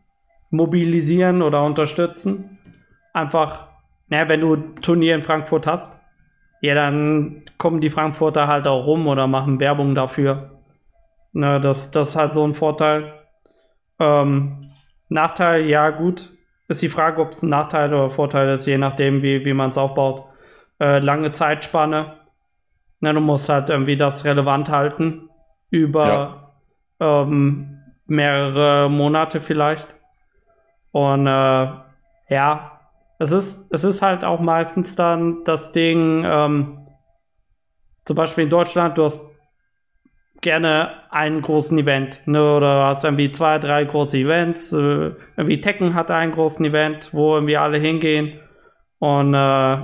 mobilisieren 0.50 1.42
oder 1.42 1.64
unterstützen. 1.64 2.58
Einfach, 3.12 3.66
naja, 4.08 4.28
wenn 4.28 4.40
du 4.40 4.54
ein 4.54 4.76
Turnier 4.82 5.14
in 5.14 5.22
Frankfurt 5.22 5.66
hast, 5.66 5.98
ja, 6.60 6.74
dann 6.74 7.42
kommen 7.56 7.80
die 7.80 7.90
Frankfurter 7.90 8.48
halt 8.48 8.66
auch 8.66 8.84
rum 8.86 9.06
oder 9.06 9.26
machen 9.26 9.60
Werbung 9.60 9.94
dafür. 9.94 10.58
Na, 11.32 11.58
das, 11.58 11.90
das 11.90 12.10
ist 12.10 12.16
halt 12.16 12.34
so 12.34 12.44
ein 12.44 12.54
Vorteil. 12.54 13.12
Ähm, 13.98 14.70
Nachteil, 15.08 15.66
ja, 15.66 15.90
gut. 15.90 16.30
Ist 16.68 16.82
die 16.82 16.88
Frage, 16.88 17.22
ob 17.22 17.30
es 17.30 17.42
ein 17.42 17.50
Nachteil 17.50 17.94
oder 17.94 18.10
Vorteil 18.10 18.48
ist, 18.50 18.66
je 18.66 18.76
nachdem, 18.76 19.22
wie, 19.22 19.44
wie 19.44 19.54
man 19.54 19.70
es 19.70 19.78
aufbaut. 19.78 20.24
Äh, 20.80 20.98
lange 20.98 21.32
Zeitspanne. 21.32 22.14
Na, 23.00 23.12
du 23.12 23.20
musst 23.20 23.48
halt 23.48 23.70
irgendwie 23.70 23.96
das 23.96 24.24
relevant 24.24 24.70
halten. 24.70 25.30
Über 25.70 26.50
ja. 27.00 27.22
ähm, 27.22 27.78
mehrere 28.06 28.90
Monate 28.90 29.40
vielleicht. 29.40 29.88
Und 30.90 31.26
äh, 31.26 31.68
ja, 32.28 32.77
es 33.18 33.32
ist, 33.32 33.66
es 33.70 33.84
ist 33.84 34.02
halt 34.02 34.24
auch 34.24 34.40
meistens 34.40 34.96
dann 34.96 35.44
das 35.44 35.72
Ding, 35.72 36.24
ähm, 36.24 36.86
zum 38.04 38.16
Beispiel 38.16 38.44
in 38.44 38.50
Deutschland, 38.50 38.96
du 38.96 39.04
hast 39.04 39.20
gerne 40.40 40.92
einen 41.10 41.42
großen 41.42 41.76
Event, 41.78 42.20
ne? 42.26 42.54
Oder 42.54 42.86
hast 42.86 43.04
irgendwie 43.04 43.30
zwei, 43.30 43.58
drei 43.58 43.84
große 43.84 44.16
Events. 44.18 44.72
Äh, 44.72 45.12
irgendwie 45.36 45.60
Tekken 45.60 45.94
hat 45.94 46.10
einen 46.10 46.32
großen 46.32 46.64
Event, 46.64 47.12
wo 47.12 47.34
irgendwie 47.34 47.56
alle 47.56 47.78
hingehen. 47.78 48.38
Und 48.98 49.34
äh, 49.34 49.78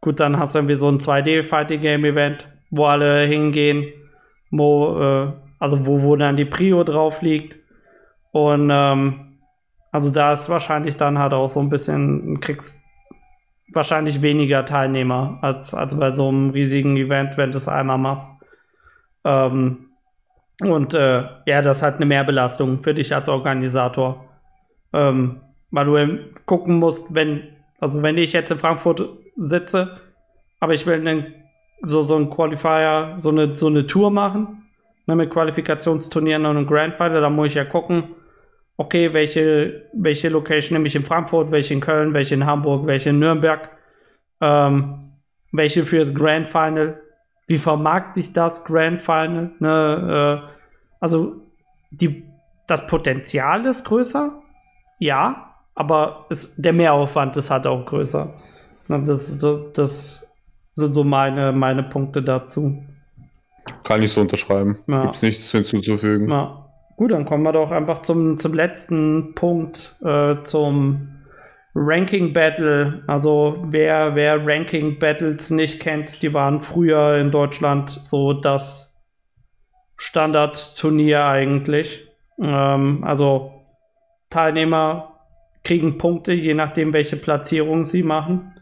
gut, 0.00 0.20
dann 0.20 0.38
hast 0.38 0.54
du 0.54 0.58
irgendwie 0.58 0.74
so 0.74 0.88
ein 0.88 0.98
2D-Fighting-Game-Event, 0.98 2.48
wo 2.70 2.86
alle 2.86 3.20
hingehen, 3.26 3.92
wo, 4.50 4.98
äh, 4.98 5.32
also 5.58 5.86
wo, 5.86 6.02
wo 6.02 6.16
dann 6.16 6.36
die 6.36 6.46
Prio 6.46 6.84
drauf 6.84 7.22
liegt. 7.22 7.56
Und 8.32 8.70
ähm, 8.72 9.31
also 9.92 10.10
da 10.10 10.32
ist 10.32 10.48
wahrscheinlich 10.48 10.96
dann 10.96 11.18
halt 11.18 11.34
auch 11.34 11.50
so 11.50 11.60
ein 11.60 11.68
bisschen, 11.68 12.40
kriegst 12.40 12.82
wahrscheinlich 13.72 14.22
weniger 14.22 14.64
Teilnehmer 14.64 15.38
als, 15.42 15.74
als 15.74 15.98
bei 15.98 16.10
so 16.10 16.28
einem 16.28 16.50
riesigen 16.50 16.96
Event, 16.96 17.36
wenn 17.36 17.52
du 17.52 17.58
es 17.58 17.68
einmal 17.68 17.98
machst. 17.98 18.30
Ähm, 19.24 19.90
und 20.62 20.94
äh, 20.94 21.24
ja, 21.46 21.62
das 21.62 21.82
hat 21.82 21.96
eine 21.96 22.06
Mehrbelastung 22.06 22.82
für 22.82 22.94
dich 22.94 23.14
als 23.14 23.28
Organisator. 23.28 24.24
Ähm, 24.92 25.40
weil 25.70 25.86
du 25.86 26.18
gucken 26.46 26.78
musst, 26.78 27.14
wenn, 27.14 27.48
also 27.80 28.02
wenn 28.02 28.18
ich 28.18 28.32
jetzt 28.32 28.50
in 28.50 28.58
Frankfurt 28.58 29.02
sitze, 29.36 29.98
aber 30.60 30.74
ich 30.74 30.86
will 30.86 30.94
einen, 30.94 31.34
so, 31.80 32.02
so 32.02 32.16
ein 32.16 32.30
Qualifier, 32.30 33.14
so 33.16 33.30
eine, 33.30 33.56
so 33.56 33.66
eine 33.66 33.86
Tour 33.86 34.10
machen, 34.10 34.68
ne, 35.06 35.16
mit 35.16 35.30
Qualifikationsturnieren 35.30 36.46
und 36.46 36.56
einem 36.56 36.66
Grand 36.66 36.96
Final, 36.96 37.28
muss 37.30 37.48
ich 37.48 37.54
ja 37.54 37.64
gucken, 37.64 38.14
okay, 38.76 39.12
welche, 39.12 39.88
welche 39.92 40.28
Location 40.28 40.74
nehme 40.74 40.88
ich 40.88 40.96
in 40.96 41.04
Frankfurt, 41.04 41.50
welche 41.50 41.74
in 41.74 41.80
Köln, 41.80 42.14
welche 42.14 42.34
in 42.34 42.46
Hamburg, 42.46 42.86
welche 42.86 43.10
in 43.10 43.18
Nürnberg, 43.18 43.70
ähm, 44.40 45.12
welche 45.52 45.84
fürs 45.84 46.14
Grand 46.14 46.48
Final, 46.48 47.00
wie 47.46 47.58
vermarkte 47.58 48.20
ich 48.20 48.32
das 48.32 48.64
Grand 48.64 49.00
Final, 49.00 49.52
ne, 49.58 50.42
äh, 50.44 50.52
also 51.00 51.36
die, 51.90 52.24
das 52.66 52.86
Potenzial 52.86 53.64
ist 53.66 53.84
größer, 53.84 54.42
ja, 54.98 55.54
aber 55.74 56.26
es, 56.30 56.54
der 56.56 56.72
Mehraufwand 56.72 57.36
ist 57.36 57.50
halt 57.50 57.66
auch 57.66 57.84
größer. 57.84 58.32
Ne, 58.88 59.02
das, 59.04 59.40
so, 59.40 59.70
das 59.70 60.28
sind 60.74 60.94
so 60.94 61.04
meine, 61.04 61.52
meine 61.52 61.82
Punkte 61.82 62.22
dazu. 62.22 62.82
Kann 63.84 64.02
ich 64.02 64.12
so 64.12 64.20
unterschreiben. 64.22 64.78
Ja. 64.86 65.02
Gibt 65.02 65.22
nichts 65.22 65.50
hinzuzufügen. 65.50 66.30
Ja. 66.30 66.61
Gut, 66.96 67.10
dann 67.10 67.24
kommen 67.24 67.44
wir 67.44 67.52
doch 67.52 67.70
einfach 67.70 68.00
zum, 68.00 68.38
zum 68.38 68.54
letzten 68.54 69.34
Punkt, 69.34 69.96
äh, 70.04 70.42
zum 70.42 71.08
Ranking 71.74 72.32
Battle. 72.32 73.02
Also 73.06 73.64
wer, 73.66 74.14
wer 74.14 74.46
Ranking 74.46 74.98
Battles 74.98 75.50
nicht 75.50 75.80
kennt, 75.80 76.22
die 76.22 76.32
waren 76.34 76.60
früher 76.60 77.16
in 77.16 77.30
Deutschland 77.30 77.90
so 77.90 78.32
das 78.32 79.00
Standardturnier 79.96 81.24
eigentlich. 81.24 82.08
Ähm, 82.40 83.04
also 83.04 83.52
Teilnehmer 84.30 85.20
kriegen 85.64 85.98
Punkte, 85.98 86.32
je 86.32 86.54
nachdem, 86.54 86.92
welche 86.92 87.16
Platzierung 87.16 87.84
sie 87.84 88.02
machen. 88.02 88.52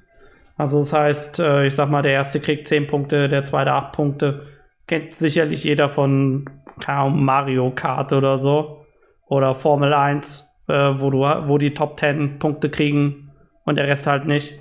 Also 0.56 0.80
das 0.80 0.92
heißt, 0.92 1.38
äh, 1.40 1.66
ich 1.66 1.74
sag 1.74 1.88
mal, 1.88 2.02
der 2.02 2.12
erste 2.12 2.40
kriegt 2.40 2.68
10 2.68 2.86
Punkte, 2.86 3.28
der 3.28 3.44
zweite 3.44 3.72
8 3.72 3.92
Punkte. 3.92 4.46
Kennt 4.90 5.12
sicherlich 5.12 5.62
jeder 5.62 5.88
von 5.88 6.50
Mario 6.84 7.70
Kart 7.70 8.12
oder 8.12 8.38
so. 8.38 8.84
Oder 9.28 9.54
Formel 9.54 9.94
1, 9.94 10.48
äh, 10.66 10.72
wo, 10.72 11.10
du, 11.10 11.18
wo 11.20 11.58
die 11.58 11.74
Top 11.74 12.00
10 12.00 12.40
Punkte 12.40 12.68
kriegen 12.70 13.30
und 13.64 13.76
der 13.76 13.86
Rest 13.86 14.08
halt 14.08 14.26
nicht. 14.26 14.58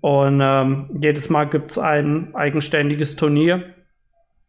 Und 0.00 0.40
ähm, 0.42 0.90
jedes 1.00 1.30
Mal 1.30 1.44
gibt 1.44 1.70
es 1.70 1.78
ein 1.78 2.34
eigenständiges 2.34 3.14
Turnier, 3.14 3.62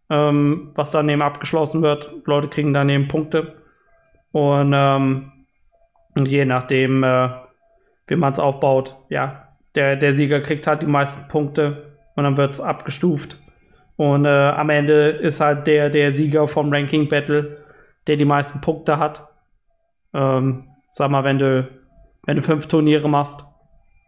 ähm, 0.10 0.72
was 0.74 0.90
dann 0.90 1.08
eben 1.08 1.22
abgeschlossen 1.22 1.84
wird. 1.84 2.12
Leute 2.26 2.48
kriegen 2.48 2.74
dann 2.74 2.90
eben 2.90 3.08
Punkte. 3.08 3.62
Und, 4.32 4.74
ähm, 4.76 5.32
je 6.18 6.46
nachdem, 6.46 7.04
äh, 7.04 7.30
wie 8.08 8.16
man 8.16 8.34
es 8.34 8.40
aufbaut, 8.40 8.98
ja, 9.10 9.50
der, 9.76 9.98
der 9.98 10.14
Sieger 10.14 10.42
kriegt 10.42 10.66
halt 10.66 10.82
die 10.82 10.88
meisten 10.88 11.28
Punkte 11.28 11.96
und 12.16 12.24
dann 12.24 12.38
wird 12.38 12.56
es 12.56 12.60
abgestuft. 12.60 13.38
Und 13.98 14.26
äh, 14.26 14.30
am 14.30 14.70
Ende 14.70 15.10
ist 15.10 15.40
halt 15.40 15.68
der, 15.68 15.90
der 15.90 16.12
Sieger 16.12 16.48
vom 16.48 16.72
Ranking 16.72 17.08
Battle, 17.08 17.64
der 18.08 18.18
die 18.18 18.26
meisten 18.26 18.62
Punkte 18.62 19.00
hat. 19.00 19.28
Ähm, 20.14 20.68
sag 20.90 21.12
mal, 21.12 21.24
wenn 21.24 21.40
du, 21.40 21.70
wenn 22.26 22.38
du 22.38 22.42
fünf 22.42 22.68
Turniere 22.68 23.10
machst 23.10 23.44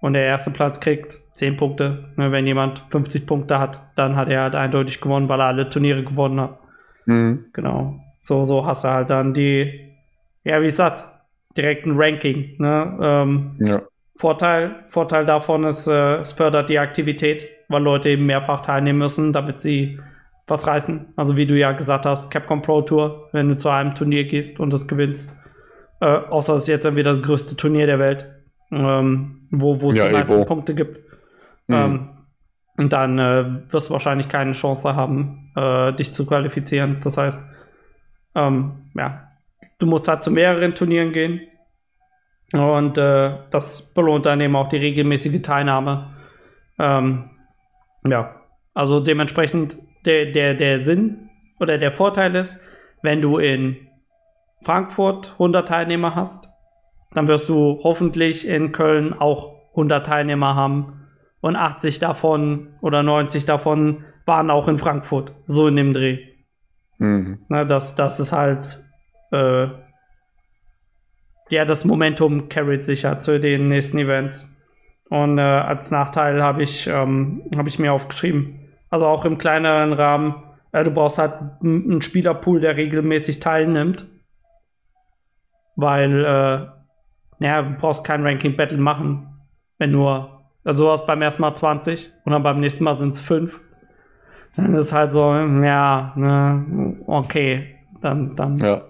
und 0.02 0.14
der 0.14 0.24
erste 0.24 0.52
Platz 0.52 0.80
kriegt 0.80 1.20
10 1.36 1.56
Punkte, 1.56 2.06
ne, 2.16 2.32
wenn 2.32 2.48
jemand 2.48 2.84
50 2.90 3.26
Punkte 3.26 3.60
hat, 3.60 3.82
dann 3.96 4.16
hat 4.16 4.30
er 4.30 4.42
halt 4.42 4.56
eindeutig 4.56 5.00
gewonnen, 5.02 5.30
weil 5.30 5.40
er 5.40 5.48
alle 5.48 5.70
Turniere 5.70 6.04
gewonnen 6.04 6.42
hat. 6.42 6.60
Mhm. 7.06 7.46
Genau. 7.54 8.00
So, 8.20 8.44
so 8.44 8.66
hast 8.66 8.84
du 8.84 8.90
halt 8.90 9.10
dann 9.10 9.34
die, 9.34 9.94
ja, 10.44 10.60
wie 10.62 10.66
gesagt, 10.66 11.06
direkten 11.56 11.94
Ranking. 11.96 12.56
Ne? 12.58 12.98
Ähm, 13.02 13.56
ja. 13.60 13.82
Vorteil, 14.16 14.84
Vorteil 14.88 15.26
davon 15.26 15.64
ist, 15.64 15.88
äh, 15.88 16.18
es 16.18 16.34
fördert 16.34 16.70
die 16.70 16.80
Aktivität, 16.80 17.48
weil 17.68 17.84
Leute 17.84 18.10
eben 18.10 18.26
mehrfach 18.26 18.62
teilnehmen 18.62 19.00
müssen, 19.00 19.34
damit 19.34 19.60
sie 19.60 20.00
was 20.48 20.66
reißen. 20.66 21.14
Also 21.16 21.36
wie 21.36 21.46
du 21.46 21.58
ja 21.58 21.74
gesagt 21.74 22.06
hast, 22.06 22.32
Capcom 22.32 22.62
Pro 22.62 22.82
Tour, 22.82 23.30
wenn 23.34 23.50
du 23.50 23.58
zu 23.58 23.70
einem 23.70 23.94
Turnier 23.94 24.24
gehst 24.24 24.60
und 24.60 24.72
das 24.72 24.88
gewinnst. 24.88 25.36
Äh, 26.00 26.06
außer 26.06 26.56
es 26.56 26.64
ist 26.64 26.68
jetzt 26.70 26.86
irgendwie 26.86 27.04
das 27.04 27.22
größte 27.22 27.56
Turnier 27.58 27.86
der 27.86 28.00
Welt, 28.00 28.32
ähm, 28.72 29.48
wo, 29.52 29.82
wo 29.82 29.90
es 29.90 29.98
ja, 29.98 30.08
die 30.08 30.14
meisten 30.14 30.46
Punkte 30.46 30.74
gibt. 30.74 31.00
Mhm. 31.68 31.76
Ähm, 31.76 32.10
und 32.78 32.94
dann 32.94 33.18
äh, 33.18 33.72
wirst 33.72 33.90
du 33.90 33.94
wahrscheinlich 33.94 34.30
keine 34.30 34.52
Chance 34.52 34.96
haben, 34.96 35.52
äh, 35.56 35.94
dich 35.94 36.14
zu 36.14 36.26
qualifizieren. 36.26 36.98
Das 37.04 37.18
heißt, 37.18 37.44
ähm, 38.36 38.92
ja, 38.94 39.32
du 39.80 39.88
musst 39.88 40.08
halt 40.08 40.24
zu 40.24 40.32
mehreren 40.32 40.76
Turnieren 40.76 41.12
gehen. 41.12 41.42
Und 42.54 42.98
äh, 42.98 43.36
das 43.50 43.94
belohnt 43.94 44.26
dann 44.26 44.40
eben 44.40 44.56
auch 44.56 44.70
die 44.70 44.78
regelmäßige 44.78 45.42
Teilnahme. 45.42 46.16
Ähm, 46.80 47.32
ja, 48.12 48.42
also 48.74 49.00
dementsprechend 49.00 49.78
der, 50.06 50.28
der, 50.28 50.54
der 50.54 50.80
Sinn 50.80 51.30
oder 51.60 51.78
der 51.78 51.92
Vorteil 51.92 52.36
ist, 52.36 52.60
wenn 53.02 53.22
du 53.22 53.38
in 53.38 53.88
Frankfurt 54.64 55.34
100 55.34 55.68
Teilnehmer 55.68 56.16
hast, 56.16 56.50
dann 57.14 57.28
wirst 57.28 57.50
du 57.50 57.80
hoffentlich 57.84 58.48
in 58.48 58.72
Köln 58.72 59.14
auch 59.14 59.56
100 59.72 60.06
Teilnehmer 60.06 60.56
haben 60.56 61.08
und 61.42 61.56
80 61.56 62.00
davon 62.00 62.76
oder 62.82 63.04
90 63.04 63.46
davon 63.46 64.04
waren 64.26 64.50
auch 64.50 64.68
in 64.68 64.78
Frankfurt, 64.78 65.34
so 65.46 65.68
in 65.68 65.76
dem 65.76 65.94
Dreh. 65.94 66.20
Mhm. 66.98 67.46
Na, 67.48 67.64
das, 67.64 67.96
das 67.96 68.20
ist 68.20 68.34
halt 68.34 68.84
äh, 69.32 69.68
ja, 71.50 71.66
das 71.66 71.86
Momentum 71.86 72.50
carried 72.50 72.86
sicher 72.86 73.20
zu 73.20 73.40
den 73.40 73.70
nächsten 73.70 74.00
Events. 74.00 74.54
Und 75.10 75.38
äh, 75.38 75.42
als 75.42 75.92
Nachteil 75.92 76.44
habe 76.44 76.64
ich, 76.64 76.88
ähm, 76.88 77.44
hab 77.58 77.68
ich 77.68 77.80
mir 77.80 77.94
aufgeschrieben, 77.94 78.60
also 78.90 79.06
auch 79.06 79.26
im 79.26 79.38
kleineren 79.38 79.94
Rahmen, 79.94 80.36
äh, 80.72 80.84
du 80.84 80.92
brauchst 80.92 81.18
halt 81.18 81.34
einen 81.64 82.02
Spielerpool, 82.02 82.60
der 82.60 82.76
regelmäßig 82.76 83.40
teilnimmt. 83.40 84.06
Weil, 85.76 86.26
äh, 86.26 86.68
naja, 87.40 87.62
du 87.62 87.76
brauchst 87.76 88.04
kein 88.04 88.26
Ranking-Battle 88.26 88.80
machen, 88.80 89.28
wenn 89.78 89.92
nur, 89.92 90.42
also 90.64 90.86
du 90.86 90.92
hast 90.92 91.06
beim 91.06 91.22
ersten 91.22 91.42
Mal 91.42 91.54
20 91.54 92.12
und 92.26 92.32
dann 92.32 92.44
beim 92.44 92.60
nächsten 92.60 92.84
Mal 92.84 92.96
sind 92.96 93.12
es 93.12 93.22
5. 93.22 93.62
Dann 94.56 94.74
ist 94.74 94.92
halt 94.92 95.12
so, 95.12 95.34
ja, 95.36 96.14
ne, 96.16 96.98
okay, 97.06 97.76
dann, 98.02 98.36
dann 98.36 98.58
ja. 98.58 98.82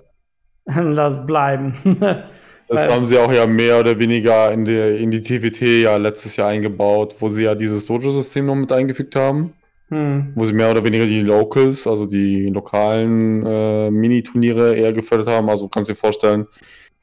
lass 0.82 1.26
bleiben. 1.26 1.74
Das 2.68 2.88
haben 2.90 3.06
sie 3.06 3.18
auch 3.18 3.32
ja 3.32 3.48
mehr 3.48 3.80
oder 3.80 3.98
weniger 3.98 4.52
in 4.52 4.66
die, 4.66 5.02
in 5.02 5.10
die 5.10 5.22
TVT 5.22 5.84
ja 5.84 5.98
letztes 5.98 6.36
Jahr 6.36 6.50
eingebaut, 6.50 7.16
wo 7.20 7.30
sie 7.30 7.44
ja 7.44 7.56
dieses 7.56 7.86
Dojo-System 7.86 8.46
noch 8.46 8.56
mit 8.56 8.72
eingefügt 8.72 9.16
haben. 9.16 9.54
Hm. 9.90 10.34
Wo 10.36 10.44
sie 10.44 10.52
mehr 10.52 10.70
oder 10.70 10.84
weniger 10.84 11.06
die 11.06 11.22
Locals, 11.22 11.88
also 11.88 12.06
die 12.06 12.50
lokalen 12.50 13.46
äh, 13.46 13.90
Mini-Turniere 13.90 14.76
eher 14.76 14.92
gefördert 14.92 15.28
haben. 15.28 15.50
Also 15.50 15.70
kannst 15.70 15.90
du 15.90 15.94
dir 15.94 16.00
vorstellen, 16.00 16.46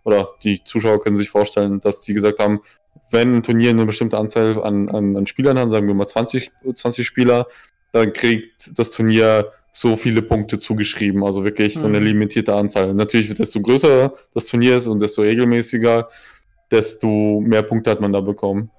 oder 0.04 0.28
die 0.42 0.62
Zuschauer 0.64 1.00
können 1.00 1.16
sich 1.16 1.30
vorstellen, 1.30 1.80
dass 1.80 2.02
die 2.02 2.12
gesagt 2.12 2.40
haben, 2.40 2.60
wenn 3.10 3.36
ein 3.36 3.42
Turnier 3.42 3.70
eine 3.70 3.86
bestimmte 3.86 4.18
Anzahl 4.18 4.62
an, 4.62 4.90
an, 4.90 5.16
an 5.16 5.26
Spielern 5.26 5.58
hat, 5.58 5.70
sagen 5.70 5.86
wir 5.86 5.94
mal 5.94 6.06
20, 6.06 6.52
20 6.74 7.06
Spieler, 7.06 7.46
dann 7.92 8.12
kriegt 8.12 8.78
das 8.78 8.90
Turnier 8.90 9.50
so 9.76 9.96
viele 9.96 10.22
Punkte 10.22 10.60
zugeschrieben, 10.60 11.24
also 11.24 11.42
wirklich 11.42 11.74
so 11.74 11.88
eine 11.88 11.98
mhm. 11.98 12.06
limitierte 12.06 12.54
Anzahl. 12.54 12.94
Natürlich, 12.94 13.34
desto 13.34 13.60
größer 13.60 14.14
das 14.32 14.46
Turnier 14.46 14.76
ist 14.76 14.86
und 14.86 15.02
desto 15.02 15.22
regelmäßiger, 15.22 16.08
desto 16.70 17.40
mehr 17.40 17.62
Punkte 17.62 17.90
hat 17.90 18.00
man 18.00 18.12
da 18.12 18.20
bekommen. 18.20 18.70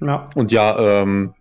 Ja. 0.00 0.24
Und 0.34 0.50
ja, 0.50 1.02
ähm, 1.02 1.34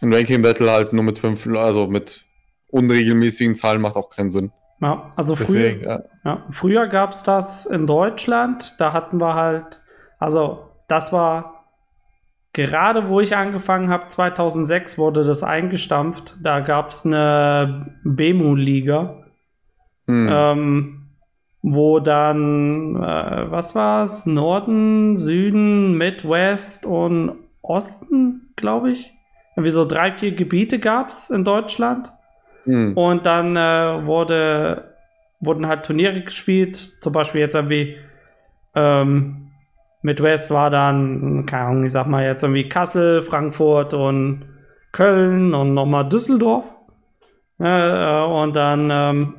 ein 0.00 0.14
Ranking 0.14 0.42
Battle 0.42 0.70
halt 0.70 0.92
nur 0.92 1.02
mit 1.02 1.18
fünf, 1.18 1.44
also 1.48 1.88
mit 1.88 2.24
unregelmäßigen 2.68 3.56
Zahlen 3.56 3.80
macht 3.80 3.96
auch 3.96 4.10
keinen 4.10 4.30
Sinn. 4.30 4.52
Ja, 4.80 5.10
also 5.16 5.34
Deswegen, 5.34 5.80
früher, 5.80 5.88
ja. 5.90 6.02
ja 6.24 6.46
früher 6.50 6.86
gab 6.86 7.10
es 7.10 7.24
das 7.24 7.66
in 7.66 7.88
Deutschland, 7.88 8.76
da 8.78 8.92
hatten 8.92 9.20
wir 9.20 9.34
halt, 9.34 9.80
also 10.20 10.70
das 10.86 11.12
war 11.12 11.55
gerade 12.56 13.10
wo 13.10 13.20
ich 13.20 13.36
angefangen 13.36 13.90
habe, 13.90 14.06
2006 14.06 14.96
wurde 14.96 15.24
das 15.24 15.42
eingestampft. 15.42 16.36
Da 16.42 16.60
gab 16.60 16.88
es 16.88 17.04
eine 17.04 17.94
Bemu-Liga, 18.02 19.24
hm. 20.06 20.28
ähm, 20.30 21.02
wo 21.60 22.00
dann, 22.00 22.96
äh, 22.96 23.50
was 23.50 23.74
war 23.74 24.04
es, 24.04 24.24
Norden, 24.24 25.18
Süden, 25.18 25.98
Midwest 25.98 26.86
und 26.86 27.32
Osten, 27.60 28.52
glaube 28.56 28.92
ich. 28.92 29.12
Irgendwie 29.54 29.70
so 29.70 29.84
drei, 29.84 30.10
vier 30.10 30.32
Gebiete 30.32 30.78
gab 30.78 31.10
es 31.10 31.28
in 31.28 31.44
Deutschland. 31.44 32.10
Hm. 32.64 32.96
Und 32.96 33.26
dann 33.26 33.54
äh, 33.56 34.06
wurde, 34.06 34.94
wurden 35.40 35.66
halt 35.66 35.84
Turniere 35.84 36.22
gespielt, 36.22 36.76
zum 37.02 37.12
Beispiel 37.12 37.42
jetzt 37.42 37.54
irgendwie 37.54 37.96
ähm, 38.74 39.45
Midwest 40.02 40.50
war 40.50 40.70
dann, 40.70 41.46
keine 41.46 41.64
Ahnung, 41.64 41.84
ich 41.84 41.92
sag 41.92 42.06
mal 42.06 42.24
jetzt 42.24 42.42
irgendwie 42.42 42.68
Kassel, 42.68 43.22
Frankfurt 43.22 43.94
und 43.94 44.44
Köln 44.92 45.54
und 45.54 45.74
nochmal 45.74 46.08
Düsseldorf. 46.08 46.74
Ja, 47.58 48.24
äh, 48.24 48.42
und 48.42 48.54
dann 48.54 48.90
ähm, 48.92 49.34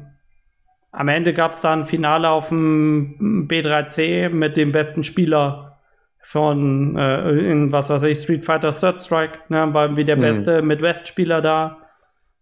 am 0.92 1.08
Ende 1.08 1.34
gab 1.34 1.52
es 1.52 1.62
dann 1.62 1.82
ein 1.82 1.86
Finale 1.86 2.30
auf 2.30 2.50
dem 2.50 3.48
B3C 3.48 4.30
mit 4.30 4.58
dem 4.58 4.72
besten 4.72 5.04
Spieler 5.04 5.78
von, 6.24 6.98
äh, 6.98 7.30
in 7.30 7.72
was 7.72 7.90
weiß 7.90 8.04
ich, 8.04 8.20
Street 8.20 8.44
Fighter 8.44 8.72
Third 8.72 9.00
Strike. 9.00 9.40
Ne, 9.50 9.74
war 9.74 9.96
wie 9.96 10.06
der 10.06 10.18
mhm. 10.18 10.22
beste 10.22 10.62
Midwest-Spieler 10.62 11.42
da. 11.42 11.78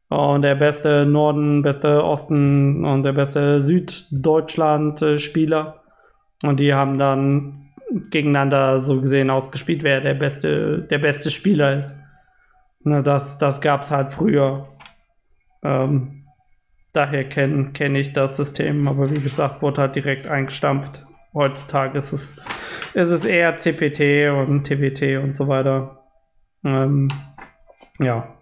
Und 0.10 0.44
der 0.44 0.56
beste 0.56 1.06
Norden, 1.06 1.62
beste 1.62 2.04
Osten 2.04 2.86
und 2.86 3.04
der 3.04 3.14
beste 3.14 3.60
Süddeutschland-Spieler. 3.60 5.82
Und 6.44 6.60
die 6.60 6.74
haben 6.74 6.98
dann 6.98 7.65
gegeneinander 7.92 8.80
so 8.80 9.02
gesehen 9.02 9.30
ausgespielt, 9.30 9.84
wer 9.84 10.02
der 10.02 10.16
beste, 10.16 10.80
der 10.80 11.00
beste 11.00 11.30
Spieler 11.30 11.78
ist. 11.78 11.96
Na, 12.84 13.02
das, 13.02 13.38
das 13.38 13.62
gab 13.62 13.82
es 13.82 13.92
halt 13.92 14.12
früher. 14.14 14.68
Ähm, 15.64 16.26
daher 16.94 17.28
kenne 17.28 17.72
kenn 17.74 17.96
ich 17.96 18.14
das 18.14 18.38
System, 18.38 18.88
aber 18.88 19.12
wie 19.12 19.20
gesagt, 19.20 19.62
wurde 19.62 19.82
halt 19.82 19.96
direkt 19.96 20.28
eingestampft. 20.28 21.06
Heutzutage 21.34 21.98
ist 21.98 22.14
es, 22.14 22.38
ist 22.94 23.10
es 23.10 23.26
eher 23.26 23.58
CPT 23.58 24.30
und 24.30 24.64
TBT 24.64 25.22
und 25.22 25.36
so 25.36 25.48
weiter. 25.48 26.04
Ähm, 26.64 27.10
ja. 28.00 28.36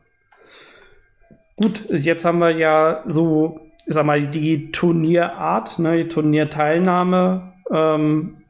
Gut, 1.56 1.86
jetzt 1.90 2.26
haben 2.26 2.40
wir 2.40 2.52
ja 2.52 3.04
so, 3.08 3.60
ich 3.86 3.94
sag 3.94 4.06
mal, 4.06 4.22
die 4.22 4.72
Turnierart, 4.72 5.80
ne, 5.80 6.04
die 6.04 6.08
Turnierteilnahme. 6.08 7.54
Ähm, 7.72 8.43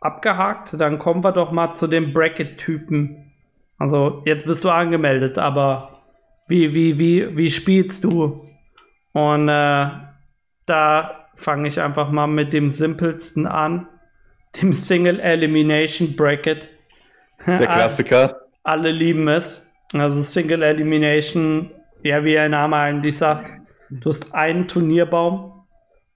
abgehakt. 0.00 0.80
Dann 0.80 0.98
kommen 0.98 1.24
wir 1.24 1.32
doch 1.32 1.52
mal 1.52 1.72
zu 1.74 1.86
den 1.86 2.12
Bracket-Typen. 2.12 3.32
Also, 3.78 4.22
jetzt 4.26 4.46
bist 4.46 4.64
du 4.64 4.70
angemeldet, 4.70 5.38
aber 5.38 6.02
wie, 6.48 6.74
wie, 6.74 6.98
wie, 6.98 7.36
wie 7.36 7.50
spielst 7.50 8.04
du? 8.04 8.48
Und 9.12 9.48
äh, 9.48 9.90
da 10.66 11.28
fange 11.34 11.68
ich 11.68 11.80
einfach 11.80 12.10
mal 12.10 12.26
mit 12.26 12.52
dem 12.52 12.70
simpelsten 12.70 13.46
an. 13.46 13.88
Dem 14.60 14.72
Single 14.72 15.20
Elimination 15.20 16.16
Bracket. 16.16 16.68
Der 17.46 17.56
Klassiker. 17.66 18.40
Alle 18.64 18.90
lieben 18.90 19.28
es. 19.28 19.64
Also 19.92 20.20
Single 20.20 20.62
Elimination, 20.62 21.70
ja, 22.02 22.22
wie 22.24 22.38
ein 22.38 22.50
Name 22.50 22.76
eigentlich 22.76 23.16
sagt, 23.16 23.52
du 23.90 24.08
hast 24.08 24.34
einen 24.34 24.68
Turnierbaum 24.68 25.64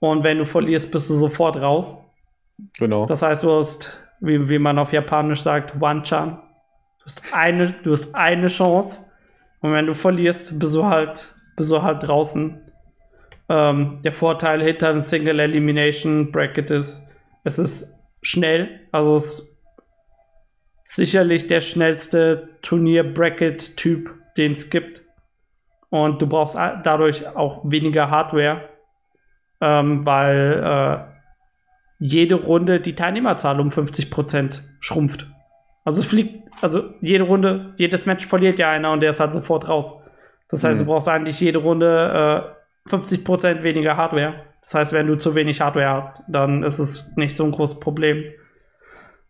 und 0.01 0.24
wenn 0.24 0.39
du 0.39 0.45
verlierst, 0.45 0.93
bist 0.93 1.09
du 1.09 1.14
sofort 1.14 1.57
raus. 1.57 1.97
Genau. 2.79 3.07
Das 3.07 3.23
heißt, 3.23 3.45
du 3.45 3.53
hast, 3.53 4.07
wie, 4.21 4.49
wie 4.49 4.59
man 4.59 4.79
auf 4.79 4.93
Japanisch 4.93 5.43
sagt, 5.43 5.81
One-Chan. 5.81 6.31
Du 6.99 7.05
hast 7.05 7.23
eine, 7.33 7.73
du 7.83 7.93
hast 7.93 8.15
eine 8.15 8.47
Chance. 8.47 9.07
Und 9.61 9.73
wenn 9.73 9.87
du 9.87 9.95
verlierst, 9.95 10.59
bist 10.59 10.75
du 10.75 10.85
halt, 10.85 11.35
bist 11.57 11.71
du 11.71 11.83
halt 11.83 12.07
draußen. 12.07 12.61
Ähm, 13.49 14.01
der 14.03 14.13
Vorteil 14.13 14.63
hinter 14.63 14.91
einem 14.91 15.01
Single 15.01 15.41
Elimination 15.41 16.31
Bracket 16.31 16.71
ist, 16.71 17.03
es 17.45 17.59
ist 17.59 17.99
schnell, 18.23 18.81
also 18.93 19.17
es 19.17 19.53
sicherlich 20.85 21.47
der 21.47 21.61
schnellste 21.61 22.51
Turnier-Bracket-Typ, 22.63 24.15
den 24.37 24.53
es 24.53 24.71
gibt. 24.71 25.03
Und 25.91 26.23
du 26.23 26.27
brauchst 26.27 26.55
dadurch 26.55 27.27
auch 27.27 27.61
weniger 27.65 28.11
Hardware, 28.11 28.69
ähm, 29.61 30.07
weil 30.07 30.63
äh, 30.65 31.12
jede 32.03 32.34
Runde 32.34 32.80
die 32.80 32.96
Teilnehmerzahl 32.96 33.61
um 33.61 33.68
50% 33.68 34.62
schrumpft. 34.80 35.30
Also 35.84 36.00
es 36.00 36.07
fliegt, 36.07 36.50
also 36.61 36.94
jede 37.00 37.22
Runde, 37.22 37.74
jedes 37.76 38.07
Match 38.07 38.26
verliert 38.26 38.59
ja 38.59 38.70
einer 38.70 38.90
und 38.90 39.05
der 39.05 39.11
ist 39.11 39.20
halt 39.20 39.32
sofort 39.32 39.68
raus. 39.68 39.94
Das 40.48 40.64
heißt, 40.64 40.80
mhm. 40.80 40.84
du 40.84 40.90
brauchst 40.90 41.09
eigentlich 41.09 41.38
jede 41.38 41.59
Runde 41.59 42.57
äh, 42.88 42.90
50% 42.90 43.62
weniger 43.62 43.96
Hardware. 43.96 44.34
Das 44.61 44.74
heißt, 44.74 44.92
wenn 44.92 45.07
du 45.07 45.16
zu 45.16 45.36
wenig 45.36 45.61
Hardware 45.61 45.90
hast, 45.90 46.24
dann 46.26 46.64
ist 46.64 46.80
es 46.80 47.09
nicht 47.16 47.36
so 47.36 47.44
ein 47.44 47.53
großes 47.53 47.78
Problem. 47.78 48.24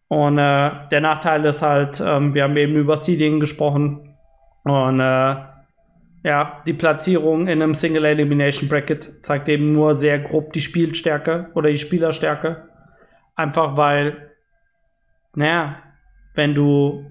Und 0.08 0.38
äh, 0.38 0.70
der 0.90 1.00
Nachteil 1.02 1.44
ist 1.44 1.60
halt, 1.60 2.02
ähm, 2.04 2.32
wir 2.32 2.44
haben 2.44 2.56
eben 2.56 2.74
über 2.76 2.96
Seeding 2.96 3.38
gesprochen. 3.38 4.16
Und 4.64 5.00
äh, 5.00 5.36
ja, 6.24 6.62
die 6.66 6.72
Platzierung 6.72 7.48
in 7.48 7.62
einem 7.62 7.74
Single 7.74 8.04
Elimination 8.04 8.68
Bracket 8.68 9.12
zeigt 9.22 9.48
eben 9.48 9.72
nur 9.72 9.96
sehr 9.96 10.20
grob 10.20 10.52
die 10.52 10.60
Spielstärke 10.60 11.50
oder 11.54 11.70
die 11.70 11.78
Spielerstärke. 11.78 12.68
Einfach 13.34 13.76
weil, 13.76 14.30
naja, 15.34 15.78
wenn 16.34 16.54
du, 16.54 17.10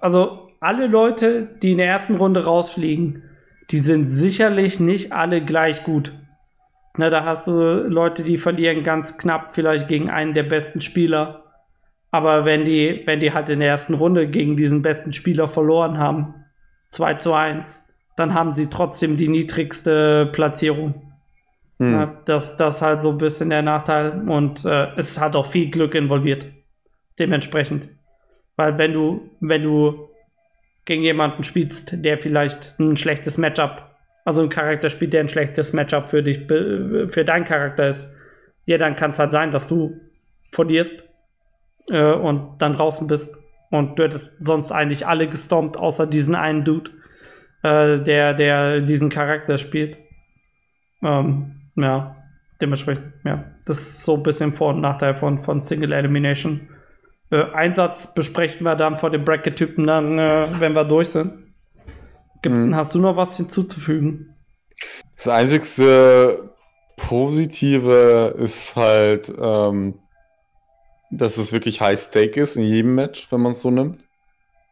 also 0.00 0.50
alle 0.60 0.88
Leute, 0.88 1.48
die 1.62 1.72
in 1.72 1.78
der 1.78 1.86
ersten 1.86 2.16
Runde 2.16 2.44
rausfliegen, 2.44 3.22
die 3.70 3.78
sind 3.78 4.08
sicherlich 4.08 4.80
nicht 4.80 5.12
alle 5.12 5.42
gleich 5.42 5.84
gut. 5.84 6.12
Na, 6.96 7.10
da 7.10 7.24
hast 7.24 7.46
du 7.46 7.52
Leute, 7.52 8.24
die 8.24 8.38
verlieren 8.38 8.82
ganz 8.82 9.16
knapp 9.16 9.52
vielleicht 9.52 9.88
gegen 9.88 10.10
einen 10.10 10.34
der 10.34 10.44
besten 10.44 10.80
Spieler. 10.80 11.44
Aber 12.10 12.44
wenn 12.44 12.64
die, 12.64 13.02
wenn 13.06 13.20
die 13.20 13.32
halt 13.32 13.48
in 13.48 13.60
der 13.60 13.68
ersten 13.68 13.94
Runde 13.94 14.28
gegen 14.28 14.56
diesen 14.56 14.82
besten 14.82 15.12
Spieler 15.12 15.48
verloren 15.48 15.98
haben, 15.98 16.34
2 16.90 17.14
zu 17.14 17.34
1, 17.34 17.83
dann 18.16 18.34
haben 18.34 18.52
sie 18.52 18.68
trotzdem 18.68 19.16
die 19.16 19.28
niedrigste 19.28 20.26
Platzierung. 20.32 20.94
Hm. 21.78 21.92
Ja, 21.92 22.20
das, 22.24 22.56
das 22.56 22.76
ist 22.76 22.82
halt 22.82 23.02
so 23.02 23.10
ein 23.10 23.18
bisschen 23.18 23.50
der 23.50 23.62
Nachteil 23.62 24.28
und 24.28 24.64
äh, 24.64 24.88
es 24.96 25.20
hat 25.20 25.34
auch 25.34 25.46
viel 25.46 25.70
Glück 25.70 25.94
involviert. 25.94 26.46
Dementsprechend. 27.18 27.88
Weil 28.56 28.78
wenn 28.78 28.92
du, 28.92 29.30
wenn 29.40 29.62
du 29.62 30.08
gegen 30.84 31.02
jemanden 31.02 31.44
spielst, 31.44 32.04
der 32.04 32.18
vielleicht 32.18 32.78
ein 32.78 32.96
schlechtes 32.96 33.38
Matchup, 33.38 33.90
also 34.24 34.42
ein 34.42 34.48
Charakter 34.48 34.88
spielt, 34.88 35.12
der 35.12 35.20
ein 35.20 35.28
schlechtes 35.28 35.72
Matchup 35.72 36.08
für 36.08 36.22
dich, 36.22 36.46
für 36.46 37.24
deinen 37.24 37.44
Charakter 37.44 37.88
ist, 37.88 38.08
ja, 38.66 38.78
dann 38.78 38.96
kann 38.96 39.10
es 39.10 39.18
halt 39.18 39.32
sein, 39.32 39.50
dass 39.50 39.68
du 39.68 40.00
verlierst 40.52 41.04
äh, 41.90 42.12
und 42.12 42.58
dann 42.58 42.74
draußen 42.74 43.06
bist. 43.06 43.36
Und 43.70 43.98
du 43.98 44.04
hättest 44.04 44.32
sonst 44.38 44.70
eigentlich 44.70 45.06
alle 45.06 45.26
gestompt, 45.26 45.76
außer 45.76 46.06
diesen 46.06 46.34
einen 46.34 46.64
Dude 46.64 46.90
äh, 47.64 47.98
der, 48.00 48.34
der 48.34 48.80
diesen 48.82 49.08
Charakter 49.08 49.58
spielt. 49.58 49.96
Ähm, 51.02 51.62
ja, 51.76 52.16
dementsprechend, 52.60 53.14
ja. 53.24 53.44
Das 53.64 53.78
ist 53.78 54.04
so 54.04 54.16
ein 54.16 54.22
bisschen 54.22 54.52
Vor- 54.52 54.74
und 54.74 54.82
Nachteil 54.82 55.14
von, 55.14 55.38
von 55.38 55.62
Single 55.62 55.92
Elimination. 55.92 56.68
Äh, 57.30 57.44
Einsatz 57.52 58.14
besprechen 58.14 58.64
wir 58.64 58.76
dann 58.76 58.98
vor 58.98 59.10
dem 59.10 59.24
Bracket-Typen 59.24 59.86
dann, 59.86 60.18
äh, 60.18 60.60
wenn 60.60 60.74
wir 60.74 60.84
durch 60.84 61.08
sind. 61.08 61.32
Mhm. 62.44 62.76
Hast 62.76 62.94
du 62.94 63.00
noch 63.00 63.16
was 63.16 63.38
hinzuzufügen? 63.38 64.34
Das 65.16 65.28
einzigste 65.28 66.50
Positive 66.98 68.34
ist 68.38 68.76
halt, 68.76 69.32
ähm, 69.40 69.94
dass 71.10 71.38
es 71.38 71.52
wirklich 71.52 71.80
High 71.80 71.98
Stake 71.98 72.42
ist 72.42 72.56
in 72.56 72.64
jedem 72.64 72.94
Match, 72.94 73.26
wenn 73.32 73.40
man 73.40 73.52
es 73.52 73.62
so 73.62 73.70
nimmt. 73.70 74.04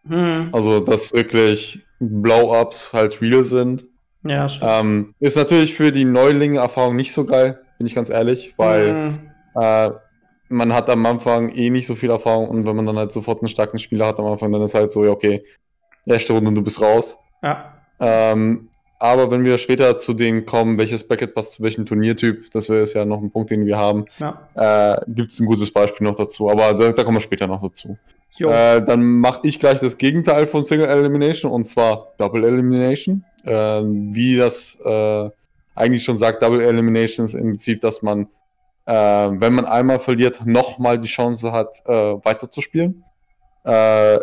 Mhm. 0.05 0.51
Also, 0.53 0.80
dass 0.80 1.14
wirklich 1.14 1.86
Blow-Ups 2.03 2.92
halt 2.92 3.20
real 3.20 3.44
sind. 3.44 3.86
Ja, 4.24 4.48
stimmt. 4.48 4.70
Ähm, 4.72 5.14
ist 5.20 5.36
natürlich 5.36 5.74
für 5.74 5.92
die 5.92 6.05
Neulinge-Erfahrung 6.05 6.96
nicht 6.96 7.12
so 7.12 7.24
geil, 7.24 7.59
bin 7.78 7.86
ich 7.86 7.94
ganz 7.94 8.11
ehrlich, 8.11 8.55
weil 8.57 8.94
mhm. 8.94 9.30
äh, 9.55 9.90
man 10.48 10.74
hat 10.74 10.90
am 10.90 11.05
Anfang 11.07 11.50
eh 11.50 11.70
nicht 11.70 11.86
so 11.86 11.94
viel 11.94 12.11
Erfahrung 12.11 12.48
und 12.48 12.66
wenn 12.66 12.76
man 12.76 12.86
dann 12.86 12.96
halt 12.96 13.12
sofort 13.12 13.40
einen 13.40 13.48
starken 13.48 13.78
Spieler 13.78 14.07
hat 14.07 14.18
am 14.18 14.26
Anfang, 14.26 14.53
dann 14.53 14.62
ist 14.62 14.74
halt 14.74 14.92
so, 14.92 15.05
ja, 15.05 15.11
okay, 15.11 15.44
erste 16.07 16.32
Runde 16.32 16.48
und 16.48 16.55
du 16.55 16.62
bist 16.62 16.80
raus. 16.80 17.18
Ja. 17.42 17.74
Ähm, 17.98 18.68
aber 18.98 19.32
wenn 19.32 19.44
wir 19.44 19.59
später 19.59 19.96
zu 19.96 20.14
denen 20.14 20.46
kommen, 20.46 20.78
welches 20.78 21.07
Bracket 21.07 21.34
passt 21.34 21.55
zu 21.55 21.62
welchem 21.64 21.86
Turniertyp, 21.86 22.50
das 22.53 22.68
wäre 22.68 22.86
ja 22.86 23.05
noch 23.05 23.20
ein 23.20 23.32
Punkt, 23.32 23.50
den 23.50 23.66
wir 23.66 23.76
haben, 23.76 24.05
ja. 24.18 24.48
äh, 24.55 25.00
gibt 25.09 25.32
es 25.32 25.40
ein 25.40 25.46
gutes 25.46 25.72
Beispiel 25.72 26.07
noch 26.07 26.14
dazu. 26.14 26.48
Aber 26.48 26.72
da, 26.74 26.92
da 26.92 27.03
kommen 27.03 27.16
wir 27.16 27.20
später 27.20 27.48
noch 27.48 27.61
dazu. 27.61 27.98
Äh, 28.39 28.83
dann 28.83 29.03
mache 29.03 29.47
ich 29.47 29.61
gleich 29.61 29.80
das 29.80 29.99
Gegenteil 29.99 30.47
von 30.47 30.62
Single 30.62 30.89
Elimination 30.89 31.53
und 31.53 31.66
zwar 31.66 32.12
Double 32.18 32.45
Elimination. 32.45 33.24
Äh, 33.45 33.83
wie 33.83 34.37
das 34.37 34.78
äh, 34.85 35.30
eigentlich 35.74 36.05
schon 36.05 36.16
sagt, 36.16 36.43
Double 36.43 36.61
Elimination 36.61 37.24
ist 37.24 37.35
im 37.35 37.51
Prinzip, 37.51 37.80
dass 37.80 38.03
man, 38.03 38.28
äh, 38.87 38.95
wenn 38.95 39.53
man 39.53 39.64
einmal 39.64 39.99
verliert, 39.99 40.47
nochmal 40.47 40.99
die 40.99 41.09
Chance 41.09 41.53
hat, 41.53 41.83
äh, 41.87 41.93
weiterzuspielen. 41.93 43.05
Äh, 43.64 44.18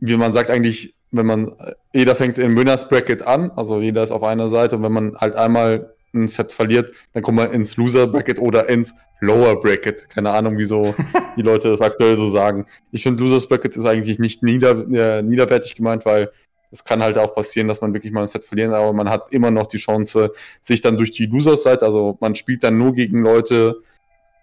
wie 0.00 0.16
man 0.16 0.32
sagt 0.32 0.50
eigentlich, 0.50 0.94
wenn 1.10 1.26
man, 1.26 1.54
jeder 1.92 2.14
fängt 2.16 2.38
im 2.38 2.56
Winners 2.56 2.88
Bracket 2.88 3.26
an, 3.26 3.50
also 3.56 3.80
jeder 3.80 4.02
ist 4.02 4.10
auf 4.10 4.22
einer 4.22 4.48
Seite 4.48 4.76
und 4.76 4.82
wenn 4.82 4.92
man 4.92 5.16
halt 5.16 5.34
einmal 5.34 5.94
ein 6.16 6.28
Set 6.28 6.52
verliert, 6.52 6.92
dann 7.12 7.22
kommt 7.22 7.36
man 7.36 7.52
ins 7.52 7.76
Loser 7.76 8.06
Bracket 8.06 8.38
oder 8.38 8.68
ins 8.68 8.94
Lower 9.20 9.60
Bracket. 9.60 10.08
Keine 10.08 10.30
Ahnung, 10.30 10.58
wieso 10.58 10.94
die 11.36 11.42
Leute 11.42 11.70
das 11.70 11.80
aktuell 11.80 12.16
so 12.16 12.28
sagen. 12.28 12.66
Ich 12.92 13.02
finde, 13.02 13.22
Losers 13.22 13.48
Bracket 13.48 13.76
ist 13.76 13.86
eigentlich 13.86 14.18
nicht 14.18 14.42
nieder, 14.42 14.86
äh, 14.92 15.22
niederwertig 15.22 15.74
gemeint, 15.74 16.04
weil 16.04 16.30
es 16.70 16.84
kann 16.84 17.02
halt 17.02 17.16
auch 17.16 17.34
passieren, 17.34 17.68
dass 17.68 17.80
man 17.80 17.94
wirklich 17.94 18.12
mal 18.12 18.22
ein 18.22 18.26
Set 18.26 18.44
verliert, 18.44 18.72
aber 18.72 18.92
man 18.92 19.08
hat 19.08 19.32
immer 19.32 19.50
noch 19.50 19.66
die 19.66 19.78
Chance, 19.78 20.32
sich 20.62 20.80
dann 20.80 20.96
durch 20.96 21.12
die 21.12 21.26
Losers-Seite, 21.26 21.84
also 21.84 22.18
man 22.20 22.34
spielt 22.34 22.64
dann 22.64 22.76
nur 22.76 22.92
gegen 22.92 23.22
Leute, 23.22 23.82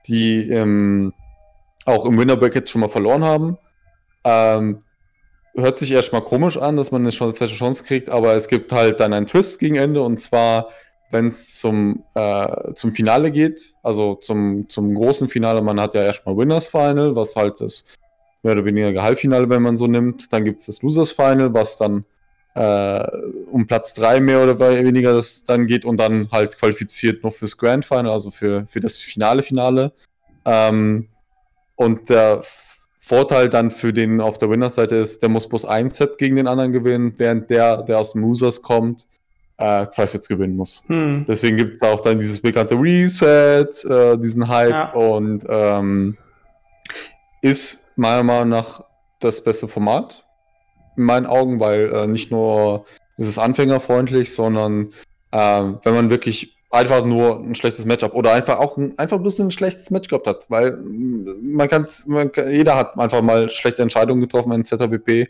die 0.08 0.50
ähm, 0.50 1.14
auch 1.86 2.06
im 2.06 2.18
Winner 2.18 2.38
Bracket 2.38 2.70
schon 2.70 2.82
mal 2.82 2.90
verloren 2.90 3.24
haben. 3.24 3.58
Ähm, 4.24 4.80
hört 5.56 5.80
sich 5.80 5.92
erstmal 5.92 6.24
komisch 6.24 6.58
an, 6.58 6.78
dass 6.78 6.92
man 6.92 7.02
eine 7.02 7.12
zweite 7.12 7.48
Chance 7.48 7.84
kriegt, 7.84 8.10
aber 8.10 8.34
es 8.34 8.48
gibt 8.48 8.72
halt 8.72 9.00
dann 9.00 9.14
einen 9.14 9.28
Twist 9.28 9.60
gegen 9.60 9.76
Ende 9.76 10.02
und 10.02 10.20
zwar 10.20 10.70
wenn 11.14 11.28
es 11.28 11.60
zum, 11.60 12.04
äh, 12.16 12.74
zum 12.74 12.92
Finale 12.92 13.32
geht, 13.32 13.76
also 13.84 14.16
zum, 14.16 14.68
zum 14.68 14.94
großen 14.96 15.30
Finale, 15.30 15.62
man 15.62 15.80
hat 15.80 15.94
ja 15.94 16.04
erstmal 16.04 16.36
Winners 16.36 16.68
Final, 16.68 17.16
was 17.16 17.36
halt 17.36 17.62
das 17.62 17.86
mehr 18.42 18.54
oder 18.54 18.66
weniger 18.66 19.02
Halbfinale, 19.04 19.48
wenn 19.50 19.62
man 19.62 19.78
so 19.78 19.88
nimmt. 19.88 20.34
Dann 20.34 20.44
gibt 20.44 20.60
es 20.60 20.66
das 20.66 20.82
Losers 20.82 21.12
Final, 21.12 21.54
was 21.54 21.78
dann 21.78 22.04
äh, 22.56 23.08
um 23.52 23.68
Platz 23.68 23.94
3 23.94 24.20
mehr 24.22 24.44
oder 24.44 24.60
weniger 24.60 25.14
das 25.14 25.44
dann 25.44 25.68
geht 25.68 25.86
und 25.86 25.98
dann 25.98 26.30
halt 26.32 26.58
qualifiziert 26.58 27.24
noch 27.24 27.34
fürs 27.34 27.58
Grand 27.58 27.86
Final, 27.86 28.10
also 28.10 28.32
für, 28.32 28.66
für 28.68 28.80
das 28.80 28.98
Finale 28.98 29.44
Finale. 29.44 29.94
Ähm, 30.46 31.10
und 31.76 32.10
der 32.10 32.44
Vorteil 33.00 33.50
dann 33.50 33.70
für 33.70 33.94
den 33.94 34.20
auf 34.20 34.38
der 34.40 34.50
Winners-Seite 34.50 34.96
ist, 34.96 35.22
der 35.22 35.30
muss 35.30 35.48
bloß 35.48 35.66
ein 35.66 35.90
Set 35.90 36.18
gegen 36.18 36.38
den 36.38 36.48
anderen 36.48 36.72
gewinnen, 36.72 37.14
während 37.18 37.50
der, 37.50 37.84
der 37.84 38.00
aus 38.00 38.14
dem 38.14 38.22
Losers 38.22 38.62
kommt, 38.62 39.08
äh, 39.58 39.88
zwei 39.92 40.08
Sets 40.08 40.28
gewinnen 40.28 40.56
muss. 40.56 40.84
Hm. 40.88 41.26
Deswegen 41.28 41.58
gibt 41.58 41.76
es 41.76 41.82
auch 41.82 42.02
dann 42.02 42.20
dieses 42.20 42.42
bekannte 42.42 42.76
Reset, 42.76 43.68
äh, 43.90 44.18
diesen 44.18 44.48
Hype 44.48 44.72
ja. 44.72 44.92
und 44.92 45.46
ähm, 45.48 46.18
ist 47.42 47.80
meiner 47.96 48.24
Meinung 48.24 48.50
nach 48.50 48.84
das 49.20 49.44
beste 49.44 49.68
Format 49.68 50.26
in 50.98 51.04
meinen 51.04 51.26
Augen, 51.26 51.60
weil 51.60 51.92
äh, 51.94 52.08
nicht 52.08 52.32
nur 52.32 52.86
ist 53.18 53.28
es 53.28 53.38
anfängerfreundlich, 53.38 54.34
sondern 54.34 54.90
äh, 55.32 55.64
wenn 55.84 55.94
man 55.94 56.10
wirklich 56.10 56.58
einfach 56.72 57.06
nur 57.06 57.40
ein 57.40 57.54
schlechtes 57.54 57.86
Matchup 57.86 58.16
oder 58.16 58.34
einfach 58.34 58.58
auch 58.58 58.78
ein, 58.78 58.98
einfach 58.98 59.20
bloß 59.20 59.40
ein 59.40 59.52
schlechtes 59.52 59.92
Match 59.92 60.08
gehabt 60.08 60.26
hat, 60.26 60.46
weil 60.50 60.78
man 60.78 61.68
kann, 61.68 61.88
man 62.08 62.32
kann 62.32 62.52
jeder 62.52 62.76
hat 62.76 62.98
einfach 62.98 63.22
mal 63.22 63.52
schlechte 63.52 63.84
Entscheidungen 63.84 64.22
getroffen 64.22 64.52
in 64.54 64.66
ZHBP 64.66 65.30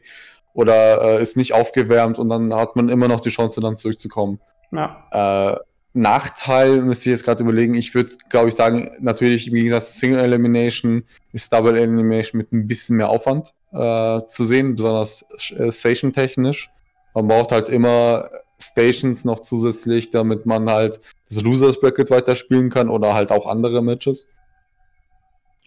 oder 0.53 1.01
äh, 1.01 1.21
ist 1.21 1.37
nicht 1.37 1.53
aufgewärmt 1.53 2.19
und 2.19 2.29
dann 2.29 2.53
hat 2.53 2.75
man 2.75 2.89
immer 2.89 3.07
noch 3.07 3.21
die 3.21 3.29
Chance, 3.29 3.61
dann 3.61 3.77
zurückzukommen. 3.77 4.39
Ja. 4.71 5.53
Äh, 5.53 5.57
Nachteil 5.93 6.81
müsste 6.81 7.09
ich 7.09 7.15
jetzt 7.15 7.23
gerade 7.23 7.43
überlegen. 7.43 7.75
Ich 7.75 7.93
würde, 7.93 8.11
glaube 8.29 8.49
ich, 8.49 8.55
sagen, 8.55 8.89
natürlich 8.99 9.47
im 9.47 9.53
Gegensatz 9.53 9.91
zu 9.91 9.99
Single 9.99 10.19
Elimination 10.19 11.03
ist 11.31 11.53
Double 11.53 11.77
Elimination 11.77 12.39
mit 12.39 12.51
ein 12.51 12.67
bisschen 12.67 12.97
mehr 12.97 13.09
Aufwand 13.09 13.53
äh, 13.71 14.21
zu 14.25 14.45
sehen, 14.45 14.75
besonders 14.75 15.23
äh, 15.51 15.71
station-technisch. 15.71 16.69
Man 17.13 17.27
braucht 17.27 17.51
halt 17.51 17.69
immer 17.69 18.27
Stations 18.59 19.23
noch 19.23 19.39
zusätzlich, 19.41 20.09
damit 20.09 20.47
man 20.47 20.69
halt 20.69 20.99
das 21.29 21.41
Losers 21.41 21.79
Bracket 21.79 22.09
weiterspielen 22.09 22.71
kann 22.71 22.89
oder 22.89 23.13
halt 23.13 23.31
auch 23.31 23.45
andere 23.45 23.83
Matches. 23.83 24.27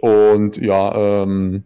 Und 0.00 0.56
ja, 0.56 1.22
ähm, 1.22 1.64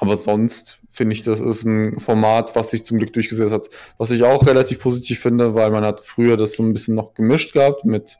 aber 0.00 0.16
sonst 0.16 0.80
finde 0.94 1.14
ich, 1.14 1.22
das 1.22 1.40
ist 1.40 1.64
ein 1.64 1.98
Format, 1.98 2.54
was 2.54 2.70
sich 2.70 2.84
zum 2.84 2.98
Glück 2.98 3.12
durchgesetzt 3.12 3.52
hat. 3.52 3.68
Was 3.98 4.12
ich 4.12 4.22
auch 4.22 4.46
relativ 4.46 4.78
positiv 4.78 5.18
finde, 5.18 5.54
weil 5.54 5.70
man 5.70 5.84
hat 5.84 6.00
früher 6.00 6.36
das 6.36 6.52
so 6.52 6.62
ein 6.62 6.72
bisschen 6.72 6.94
noch 6.94 7.14
gemischt 7.14 7.52
gehabt 7.52 7.84
mit, 7.84 8.18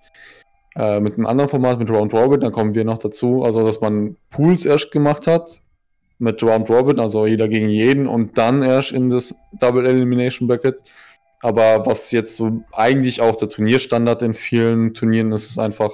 äh, 0.75 0.99
mit 0.99 1.15
einem 1.15 1.27
anderen 1.27 1.49
Format, 1.49 1.79
mit 1.79 1.89
Round 1.89 2.13
Robin, 2.13 2.41
da 2.41 2.51
kommen 2.51 2.75
wir 2.75 2.85
noch 2.85 2.99
dazu. 2.99 3.45
Also, 3.45 3.65
dass 3.65 3.81
man 3.81 4.17
Pools 4.31 4.67
erst 4.67 4.91
gemacht 4.91 5.29
hat 5.29 5.63
mit 6.19 6.43
Round 6.43 6.69
Robin, 6.69 6.99
also 6.99 7.27
jeder 7.27 7.47
gegen 7.47 7.69
jeden 7.69 8.09
und 8.09 8.37
dann 8.39 8.63
erst 8.63 8.91
in 8.91 9.09
das 9.09 9.37
Double 9.53 9.87
Elimination 9.87 10.49
Bracket. 10.49 10.81
Aber 11.43 11.87
was 11.87 12.11
jetzt 12.11 12.35
so 12.35 12.65
eigentlich 12.73 13.21
auch 13.21 13.37
der 13.37 13.49
Turnierstandard 13.49 14.23
in 14.23 14.35
vielen 14.35 14.95
Turnieren 14.95 15.31
ist, 15.31 15.49
ist 15.49 15.59
einfach, 15.59 15.91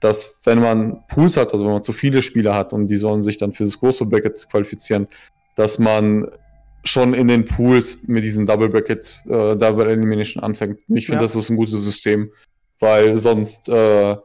dass 0.00 0.38
wenn 0.44 0.60
man 0.60 1.04
Pools 1.08 1.36
hat, 1.36 1.52
also 1.52 1.66
wenn 1.66 1.72
man 1.72 1.82
zu 1.82 1.92
viele 1.92 2.22
Spieler 2.22 2.54
hat 2.54 2.72
und 2.72 2.86
die 2.86 2.96
sollen 2.96 3.24
sich 3.24 3.36
dann 3.36 3.52
für 3.52 3.64
das 3.64 3.78
große 3.78 4.06
Bracket 4.06 4.48
qualifizieren, 4.48 5.08
dass 5.58 5.80
man 5.80 6.28
schon 6.84 7.14
in 7.14 7.26
den 7.26 7.44
Pools 7.44 8.06
mit 8.06 8.22
diesem 8.22 8.46
Double 8.46 8.68
Bracket, 8.68 9.24
äh, 9.26 9.56
Double 9.56 9.88
Elimination 9.88 10.40
anfängt. 10.42 10.78
Ich 10.86 11.06
finde, 11.06 11.22
ja. 11.22 11.22
das 11.22 11.34
ist 11.34 11.50
ein 11.50 11.56
gutes 11.56 11.82
System, 11.82 12.30
weil 12.78 13.18
sonst, 13.18 13.68
äh, 13.68 14.16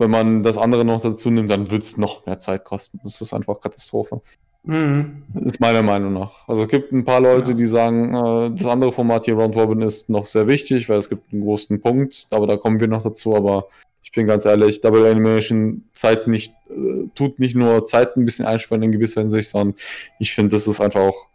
wenn 0.00 0.10
man 0.10 0.42
das 0.42 0.58
andere 0.58 0.84
noch 0.84 1.00
dazu 1.00 1.30
nimmt, 1.30 1.48
dann 1.48 1.70
wird 1.70 1.84
es 1.84 1.96
noch 1.96 2.26
mehr 2.26 2.40
Zeit 2.40 2.64
kosten. 2.64 2.98
Das 3.04 3.20
ist 3.20 3.32
einfach 3.32 3.60
Katastrophe. 3.60 4.20
Mhm. 4.64 5.22
Ist 5.44 5.60
meiner 5.60 5.84
Meinung 5.84 6.12
nach. 6.12 6.48
Also 6.48 6.62
es 6.62 6.68
gibt 6.68 6.90
ein 6.92 7.04
paar 7.04 7.20
Leute, 7.20 7.52
ja. 7.52 7.56
die 7.56 7.66
sagen, 7.66 8.14
äh, 8.14 8.50
das 8.50 8.66
andere 8.66 8.92
Format 8.92 9.26
hier 9.26 9.34
Round 9.34 9.54
Robin 9.54 9.82
ist 9.82 10.10
noch 10.10 10.26
sehr 10.26 10.48
wichtig, 10.48 10.88
weil 10.88 10.98
es 10.98 11.08
gibt 11.08 11.32
einen 11.32 11.42
großen 11.42 11.80
Punkt, 11.80 12.26
aber 12.30 12.48
da 12.48 12.56
kommen 12.56 12.80
wir 12.80 12.88
noch 12.88 13.04
dazu, 13.04 13.36
aber 13.36 13.68
ich 14.08 14.12
bin 14.12 14.26
ganz 14.26 14.46
ehrlich, 14.46 14.80
Double 14.80 15.04
Animation 15.04 15.84
Zeit 15.92 16.28
nicht, 16.28 16.54
äh, 16.70 17.08
tut 17.14 17.38
nicht 17.38 17.54
nur 17.54 17.84
Zeit 17.84 18.16
ein 18.16 18.24
bisschen 18.24 18.46
einsparen 18.46 18.82
in 18.82 18.90
gewisser 18.90 19.20
Hinsicht, 19.20 19.50
sondern 19.50 19.76
ich 20.18 20.32
finde, 20.32 20.56
das 20.56 20.66
ist 20.66 20.80
einfach 20.80 21.02
auch 21.02 21.26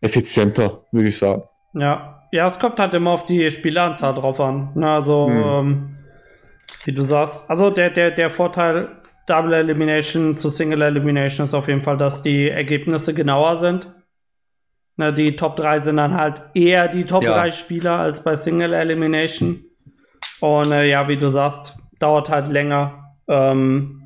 effizienter, 0.00 0.86
würde 0.92 1.10
ich 1.10 1.18
sagen. 1.18 1.42
Ja. 1.74 2.22
Ja, 2.32 2.46
es 2.46 2.58
kommt 2.58 2.80
halt 2.80 2.92
immer 2.94 3.10
auf 3.10 3.24
die 3.24 3.50
Spieleranzahl 3.50 4.14
drauf 4.14 4.40
an. 4.40 4.82
Also, 4.82 5.28
hm. 5.28 5.42
ähm, 5.44 5.96
wie 6.84 6.92
du 6.92 7.04
sagst. 7.04 7.48
Also 7.48 7.70
der, 7.70 7.90
der, 7.90 8.10
der 8.10 8.30
Vorteil 8.30 8.96
Double 9.28 9.52
Elimination 9.52 10.36
zu 10.36 10.48
Single 10.48 10.82
Elimination 10.82 11.44
ist 11.44 11.54
auf 11.54 11.68
jeden 11.68 11.82
Fall, 11.82 11.98
dass 11.98 12.22
die 12.22 12.48
Ergebnisse 12.48 13.14
genauer 13.14 13.58
sind. 13.58 13.92
Na, 14.96 15.12
die 15.12 15.36
Top 15.36 15.56
3 15.56 15.80
sind 15.80 15.98
dann 15.98 16.14
halt 16.14 16.42
eher 16.54 16.88
die 16.88 17.04
Top 17.04 17.22
ja. 17.22 17.34
3 17.34 17.50
Spieler 17.50 17.98
als 17.98 18.24
bei 18.24 18.34
Single 18.36 18.72
Elimination. 18.72 19.64
Und 20.40 20.72
äh, 20.72 20.88
ja, 20.88 21.06
wie 21.08 21.16
du 21.16 21.28
sagst, 21.28 21.76
dauert 21.98 22.30
halt 22.30 22.48
länger. 22.48 23.14
Ähm, 23.28 24.04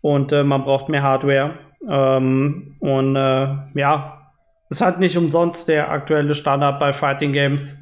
und 0.00 0.32
äh, 0.32 0.44
man 0.44 0.64
braucht 0.64 0.88
mehr 0.88 1.02
Hardware. 1.02 1.58
Ähm, 1.88 2.76
und 2.80 3.16
äh, 3.16 3.48
ja, 3.74 4.32
ist 4.70 4.80
halt 4.80 4.98
nicht 4.98 5.16
umsonst 5.16 5.68
der 5.68 5.90
aktuelle 5.90 6.34
Standard 6.34 6.80
bei 6.80 6.92
Fighting 6.92 7.32
Games. 7.32 7.76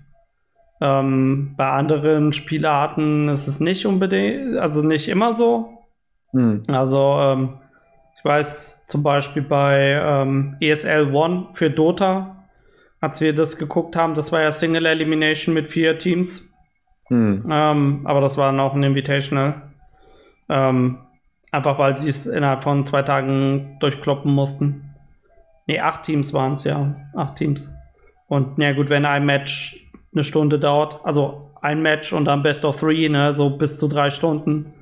Ähm, 0.81 1.55
bei 1.57 1.69
anderen 1.69 2.33
Spielarten 2.33 3.29
ist 3.29 3.47
es 3.47 3.61
nicht 3.61 3.87
unbedingt, 3.87 4.59
also 4.59 4.83
nicht 4.83 5.09
immer 5.09 5.33
so. 5.33 5.79
Hm. 6.33 6.65
Also, 6.67 7.19
ähm, 7.21 7.61
ich 8.19 8.25
weiß 8.25 8.87
zum 8.89 9.03
Beispiel 9.03 9.43
bei 9.43 10.01
ähm, 10.03 10.57
ESL 10.61 11.15
One 11.15 11.49
für 11.53 11.71
Dota, 11.71 12.45
als 13.01 13.21
wir 13.21 13.35
das 13.35 13.57
geguckt 13.57 13.97
haben, 13.97 14.15
das 14.15 14.33
war 14.33 14.41
ja 14.41 14.51
Single 14.51 14.87
Elimination 14.87 15.55
mit 15.55 15.69
vier 15.69 15.99
Teams. 15.99 16.54
Hm. 17.09 17.45
Ähm, 17.51 18.01
aber 18.05 18.21
das 18.21 18.39
war 18.39 18.59
auch 18.61 18.75
ein 18.75 18.83
Invitational. 18.83 19.63
Ähm, 20.49 20.99
einfach 21.53 21.79
weil 21.79 21.97
sie 21.97 22.09
es 22.09 22.27
innerhalb 22.27 22.63
von 22.63 22.85
zwei 22.87 23.03
Tagen 23.03 23.77
durchkloppen 23.81 24.33
mussten. 24.33 24.95
Ne, 25.67 25.81
acht 25.81 26.03
Teams 26.03 26.33
waren 26.35 26.55
es, 26.55 26.65
ja. 26.65 26.95
Acht 27.15 27.37
Teams. 27.37 27.73
Und 28.29 28.59
ja 28.59 28.73
gut, 28.73 28.91
wenn 28.91 29.07
ein 29.07 29.25
Match 29.25 29.91
eine 30.13 30.25
Stunde 30.25 30.59
dauert, 30.59 31.01
also 31.05 31.51
ein 31.63 31.81
Match 31.81 32.13
und 32.13 32.27
dann 32.27 32.43
Best 32.43 32.65
of 32.65 32.77
Three, 32.77 33.09
ne, 33.09 33.33
so 33.33 33.51
bis 33.51 33.79
zu 33.79 33.89
drei 33.89 34.11
Stunden, 34.11 34.73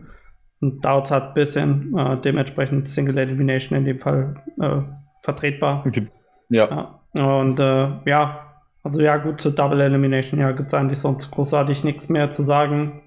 dauert 0.60 1.06
es 1.06 1.10
halt 1.10 1.24
ein 1.24 1.34
bisschen. 1.34 1.96
Äh, 1.96 2.16
dementsprechend 2.20 2.88
Single 2.88 3.18
Elimination 3.18 3.78
in 3.78 3.84
dem 3.84 3.98
Fall 3.98 4.34
äh, 4.60 4.80
vertretbar. 5.22 5.84
Okay. 5.86 6.08
Ja. 6.48 6.98
ja. 7.14 7.24
Und 7.24 7.60
äh, 7.60 7.88
ja, 8.08 8.51
also 8.82 9.00
ja, 9.00 9.16
gut, 9.16 9.40
zu 9.40 9.50
Double 9.50 9.80
Elimination, 9.80 10.40
ja, 10.40 10.52
gibt 10.52 10.68
es 10.68 10.74
eigentlich 10.74 10.98
sonst 10.98 11.30
großartig 11.30 11.84
nichts 11.84 12.08
mehr 12.08 12.30
zu 12.30 12.42
sagen. 12.42 13.02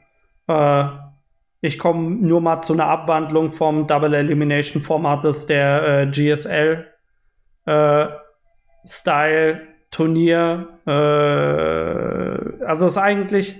Äh, 0.47 0.85
ich 1.61 1.79
komme 1.79 2.11
nur 2.11 2.41
mal 2.41 2.61
zu 2.61 2.73
einer 2.73 2.87
Abwandlung 2.87 3.51
vom 3.51 3.87
Double 3.87 4.13
Elimination 4.13 4.81
Format 4.81 5.23
des 5.23 5.47
der 5.47 6.01
äh, 6.01 6.07
GSL 6.07 6.85
äh, 7.65 8.07
Style 8.85 9.61
Turnier. 9.91 10.67
Äh, 10.85 12.63
also 12.63 12.85
ist 12.85 12.97
eigentlich, 12.97 13.57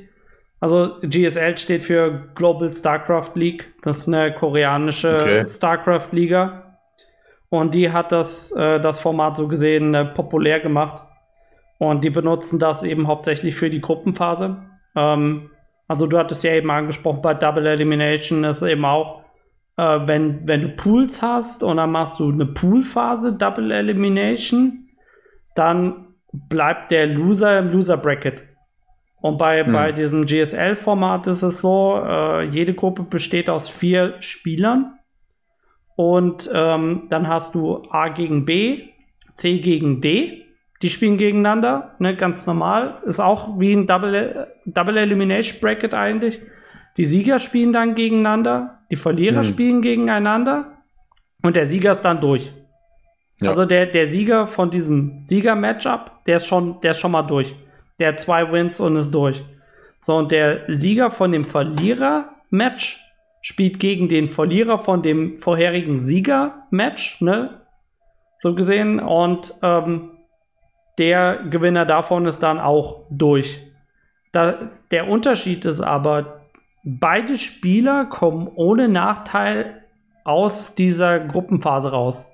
also 0.60 1.00
GSL 1.02 1.58
steht 1.58 1.84
für 1.84 2.30
Global 2.36 2.74
StarCraft 2.74 3.32
League. 3.36 3.74
Das 3.82 4.00
ist 4.00 4.08
eine 4.08 4.34
koreanische 4.34 5.16
okay. 5.16 5.48
StarCraft 5.48 6.10
Liga. 6.12 6.78
Und 7.50 7.74
die 7.74 7.92
hat 7.92 8.12
das, 8.12 8.52
äh, 8.52 8.80
das 8.80 9.00
Format 9.00 9.38
so 9.38 9.48
gesehen 9.48 9.94
äh, 9.94 10.06
populär 10.06 10.60
gemacht. 10.60 11.05
Und 11.78 12.04
die 12.04 12.10
benutzen 12.10 12.60
das 12.60 12.84
eben 12.84 13.08
hauptsächlich 13.08 13.56
für 13.56 13.70
die 13.70 13.82
Gruppenphase. 13.82 14.58
Ähm, 14.96 15.50
also 15.88 16.08
du 16.08 16.18
hattest 16.18 16.44
ja 16.44 16.54
eben 16.54 16.72
angesprochen, 16.72 17.22
bei 17.22 17.34
Double 17.34 17.68
Elimination 17.68 18.44
ist 18.44 18.62
eben 18.62 18.86
auch, 18.86 19.24
äh, 19.78 20.00
wenn, 20.06 20.48
wenn 20.48 20.62
du 20.62 20.70
Pools 20.70 21.22
hast 21.22 21.64
und 21.64 21.78
dann 21.78 21.92
machst 21.92 22.20
du 22.20 22.32
eine 22.32 22.46
Poolphase, 22.46 23.34
Double 23.34 23.72
Elimination, 23.72 24.90
dann 25.56 26.16
bleibt 26.32 26.92
der 26.92 27.08
Loser 27.08 27.60
im 27.60 27.72
Loser 27.72 27.98
Bracket. 27.98 28.44
Und 29.22 29.38
bei, 29.38 29.64
hm. 29.64 29.74
bei 29.74 29.92
diesem 29.92 30.26
GSL-Format 30.26 31.28
ist 31.28 31.42
es 31.42 31.62
so, 31.62 32.00
äh, 32.04 32.44
jede 32.44 32.74
Gruppe 32.74 33.04
besteht 33.04 33.50
aus 33.50 33.70
vier 33.70 34.16
Spielern. 34.22 35.00
Und 35.96 36.50
ähm, 36.54 37.08
dann 37.10 37.28
hast 37.28 37.56
du 37.56 37.82
A 37.90 38.10
gegen 38.10 38.46
B, 38.46 38.90
C 39.34 39.60
gegen 39.60 40.02
D. 40.02 40.45
Die 40.82 40.90
spielen 40.90 41.18
gegeneinander, 41.18 41.96
ne, 42.00 42.16
ganz 42.16 42.46
normal. 42.46 43.02
Ist 43.06 43.20
auch 43.20 43.60
wie 43.60 43.74
ein 43.74 43.88
Double, 43.88 44.48
Double 44.66 44.98
Elimination 44.98 45.60
Bracket 45.62 45.94
eigentlich. 45.94 46.42
Die 46.98 47.06
Sieger 47.06 47.40
spielen 47.40 47.74
dann 47.74 47.96
gegeneinander, 47.96 48.80
die 48.92 48.96
Verlierer 48.96 49.38
hm. 49.38 49.44
spielen 49.44 49.82
gegeneinander 49.82 50.78
und 51.42 51.56
der 51.56 51.66
Sieger 51.66 51.92
ist 51.92 52.02
dann 52.02 52.22
durch. 52.22 52.54
Ja. 53.42 53.50
Also 53.50 53.66
der, 53.66 53.86
der 53.86 54.06
Sieger 54.06 54.48
von 54.48 54.70
diesem 54.70 55.24
Sieger-Matchup, 55.26 56.24
der 56.26 56.38
ist 56.38 56.48
schon, 56.48 56.80
der 56.82 56.92
ist 56.92 57.00
schon 57.00 57.12
mal 57.12 57.24
durch. 57.24 57.54
Der 58.00 58.10
hat 58.10 58.20
zwei 58.20 58.52
Wins 58.52 58.80
und 58.80 58.96
ist 58.96 59.12
durch. 59.12 59.44
So, 60.02 60.16
und 60.16 60.32
der 60.32 60.64
Sieger 60.68 61.12
von 61.12 61.32
dem 61.32 61.46
Verlierer-Match 61.46 63.02
spielt 63.42 63.80
gegen 63.80 64.08
den 64.08 64.28
Verlierer 64.28 64.80
von 64.80 65.02
dem 65.02 65.40
vorherigen 65.40 66.00
Sieger-Match, 66.00 67.22
ne? 67.22 67.62
So 68.36 68.56
gesehen. 68.56 69.00
Und 69.00 69.54
ähm, 69.62 70.12
der 70.98 71.44
Gewinner 71.50 71.86
davon 71.86 72.26
ist 72.26 72.42
dann 72.42 72.60
auch 72.60 73.06
durch. 73.10 73.62
Da, 74.32 74.70
der 74.92 75.08
Unterschied 75.08 75.66
ist 75.66 75.82
aber, 75.82 76.42
beide 76.84 77.38
Spieler 77.38 78.06
kommen 78.06 78.50
ohne 78.56 78.88
Nachteil 78.88 79.84
aus 80.24 80.76
dieser 80.76 81.20
Gruppenphase 81.20 81.92
raus. 81.92 82.28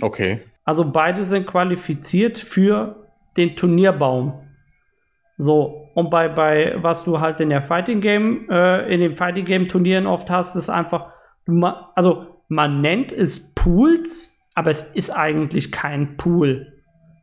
Okay. 0.00 0.40
Also 0.64 0.90
beide 0.90 1.24
sind 1.24 1.46
qualifiziert 1.46 2.38
für 2.38 3.08
den 3.36 3.56
Turnierbaum. 3.56 4.40
So, 5.36 5.88
und 5.94 6.10
bei, 6.10 6.28
bei 6.28 6.76
was 6.76 7.04
du 7.04 7.20
halt 7.20 7.40
in 7.40 7.50
der 7.50 7.62
Fighting 7.62 8.00
Game, 8.00 8.48
äh, 8.50 8.92
in 8.92 9.00
den 9.00 9.14
Fighting 9.14 9.44
Game 9.44 9.68
Turnieren 9.68 10.06
oft 10.06 10.30
hast, 10.30 10.54
ist 10.54 10.70
einfach, 10.70 11.10
also 11.94 12.26
man 12.48 12.80
nennt 12.80 13.12
es 13.12 13.54
Pools, 13.54 14.40
aber 14.54 14.70
es 14.70 14.82
ist 14.82 15.10
eigentlich 15.10 15.72
kein 15.72 16.16
Pool 16.16 16.71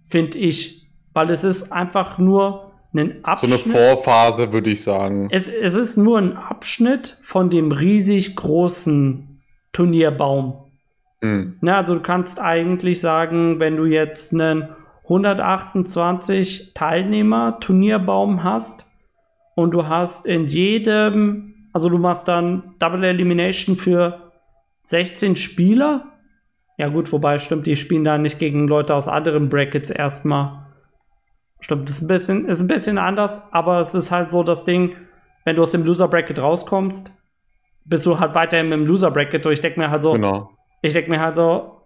finde 0.10 0.38
ich. 0.38 0.88
Weil 1.14 1.30
es 1.30 1.44
ist 1.44 1.72
einfach 1.72 2.18
nur 2.18 2.72
ein 2.94 3.24
Abschnitt. 3.24 3.60
So 3.60 3.70
eine 3.70 3.78
Vorphase, 3.78 4.52
würde 4.52 4.70
ich 4.72 4.84
sagen. 4.84 5.28
Es, 5.32 5.48
es 5.48 5.76
ist 5.76 5.98
nur 5.98 6.18
ein 6.18 6.36
Abschnitt 6.36 7.18
von 7.22 7.50
dem 7.50 7.72
riesig 7.72 8.36
großen 8.36 9.42
Turnierbaum. 9.72 10.66
Mhm. 11.22 11.58
Na, 11.62 11.78
also 11.78 11.96
du 11.96 12.02
kannst 12.02 12.40
eigentlich 12.40 13.00
sagen, 13.00 13.60
wenn 13.60 13.78
du 13.78 13.86
jetzt 13.86 14.34
einen 14.34 14.70
128 15.04 16.74
Teilnehmer 16.74 17.60
Turnierbaum 17.60 18.44
hast 18.44 18.86
und 19.56 19.72
du 19.72 19.88
hast 19.88 20.26
in 20.26 20.46
jedem, 20.46 21.68
also 21.74 21.90
du 21.90 21.98
machst 21.98 22.28
dann 22.28 22.76
Double 22.80 23.04
Elimination 23.04 23.76
für 23.76 24.32
16 24.84 25.36
Spieler 25.36 26.06
ja, 26.80 26.88
gut, 26.88 27.12
wobei 27.12 27.40
stimmt, 27.40 27.68
die 27.68 27.76
spielen 27.76 28.06
da 28.06 28.18
nicht 28.18 28.40
gegen 28.40 28.70
Leute 28.70 28.96
aus 28.96 29.10
anderen 29.10 29.50
Brackets 29.50 29.90
erstmal. 29.90 30.66
Stimmt, 31.60 31.90
ist 31.90 32.02
ein 32.02 32.08
bisschen, 32.08 32.48
ist 32.48 32.62
ein 32.62 32.68
bisschen 32.68 32.98
anders, 32.98 33.42
aber 33.52 33.80
es 33.80 33.94
ist 33.94 34.12
halt 34.12 34.32
so 34.32 34.44
das 34.44 34.64
Ding, 34.64 34.96
wenn 35.44 35.58
du 35.58 35.64
aus 35.64 35.72
dem 35.72 35.84
Loser 35.84 36.08
Bracket 36.08 36.40
rauskommst, 36.40 37.12
bist 37.84 38.06
du 38.06 38.18
halt 38.18 38.34
weiterhin 38.34 38.72
im 38.72 38.86
Loser 38.86 39.12
Bracket. 39.12 39.46
Und 39.46 39.52
ich 39.52 39.60
denke 39.60 39.78
mir 39.78 39.92
halt 39.92 40.02
so, 40.02 40.14
genau. 40.14 40.52
ich 40.82 40.94
denke 40.94 41.10
mir 41.10 41.20
halt 41.20 41.36
so, 41.36 41.82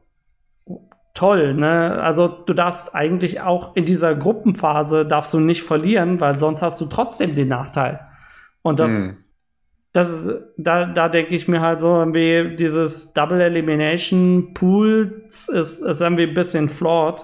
toll, 1.16 1.56
ne? 1.56 2.00
Also 2.00 2.28
du 2.28 2.54
darfst 2.54 2.94
eigentlich 2.94 3.42
auch 3.42 3.76
in 3.76 3.86
dieser 3.86 4.14
Gruppenphase 4.16 5.08
darfst 5.08 5.34
du 5.34 5.40
nicht 5.40 5.64
verlieren, 5.64 6.22
weil 6.22 6.38
sonst 6.38 6.62
hast 6.62 6.80
du 6.80 6.86
trotzdem 6.86 7.34
den 7.34 7.48
Nachteil. 7.48 8.00
Und 8.62 8.80
das, 8.80 8.92
hm. 8.92 9.23
Das 9.94 10.10
ist, 10.10 10.42
da, 10.58 10.86
da 10.86 11.08
denke 11.08 11.36
ich 11.36 11.48
mir 11.48 11.62
halt 11.62 11.80
so, 11.80 11.94
irgendwie 11.94 12.56
dieses 12.56 13.14
Double 13.14 13.40
Elimination 13.40 14.54
Pools 14.56 15.48
ist, 15.48 15.80
ist 15.80 16.02
irgendwie 16.02 16.24
ein 16.24 16.34
bisschen 16.34 16.68
flawed. 16.68 17.24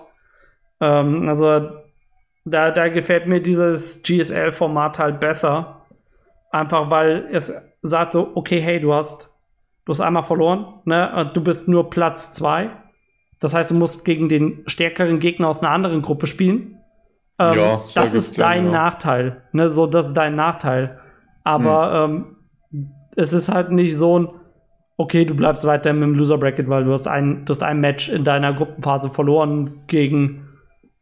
Ähm, 0.79 1.27
also 1.27 1.71
da, 2.45 2.71
da 2.71 2.87
gefällt 2.89 3.25
mir 3.25 3.41
dieses 3.41 4.03
GSL-Format 4.03 4.99
halt 4.99 5.19
besser. 5.19 5.87
Einfach 6.51 6.89
weil 6.91 7.27
es 7.31 7.51
sagt 7.81 8.13
so, 8.13 8.31
okay, 8.35 8.61
hey, 8.61 8.79
du 8.79 8.93
hast, 8.93 9.31
du 9.85 9.91
hast 9.91 10.01
einmal 10.01 10.23
verloren, 10.23 10.81
ne? 10.85 11.31
Du 11.33 11.41
bist 11.41 11.67
nur 11.67 11.89
Platz 11.89 12.33
zwei. 12.33 12.69
Das 13.39 13.53
heißt, 13.55 13.71
du 13.71 13.75
musst 13.75 14.05
gegen 14.05 14.29
den 14.29 14.63
stärkeren 14.67 15.19
Gegner 15.19 15.47
aus 15.47 15.63
einer 15.63 15.71
anderen 15.71 16.01
Gruppe 16.01 16.27
spielen. 16.27 16.77
Ähm, 17.39 17.57
ja, 17.57 17.81
das 17.95 18.13
ist 18.13 18.39
dein 18.39 18.65
ja. 18.65 18.71
Nachteil. 18.71 19.43
Ne? 19.53 19.69
So, 19.69 19.87
das 19.87 20.07
ist 20.07 20.13
dein 20.17 20.35
Nachteil. 20.35 20.99
Aber 21.43 22.07
hm. 22.07 22.15
ähm, 22.15 22.35
es 23.19 23.33
ist 23.33 23.49
halt 23.49 23.71
nicht 23.71 23.97
so 23.97 24.19
ein, 24.19 24.29
okay, 24.97 25.25
du 25.25 25.35
bleibst 25.35 25.65
weiter 25.65 25.89
im 25.89 26.15
Loser 26.15 26.37
Bracket, 26.37 26.69
weil 26.69 26.85
du 26.85 26.93
hast 26.93 27.07
ein, 27.07 27.45
du 27.45 27.51
hast 27.51 27.63
ein 27.63 27.81
Match 27.81 28.09
in 28.09 28.23
deiner 28.23 28.53
Gruppenphase 28.53 29.09
verloren 29.09 29.81
gegen 29.87 30.47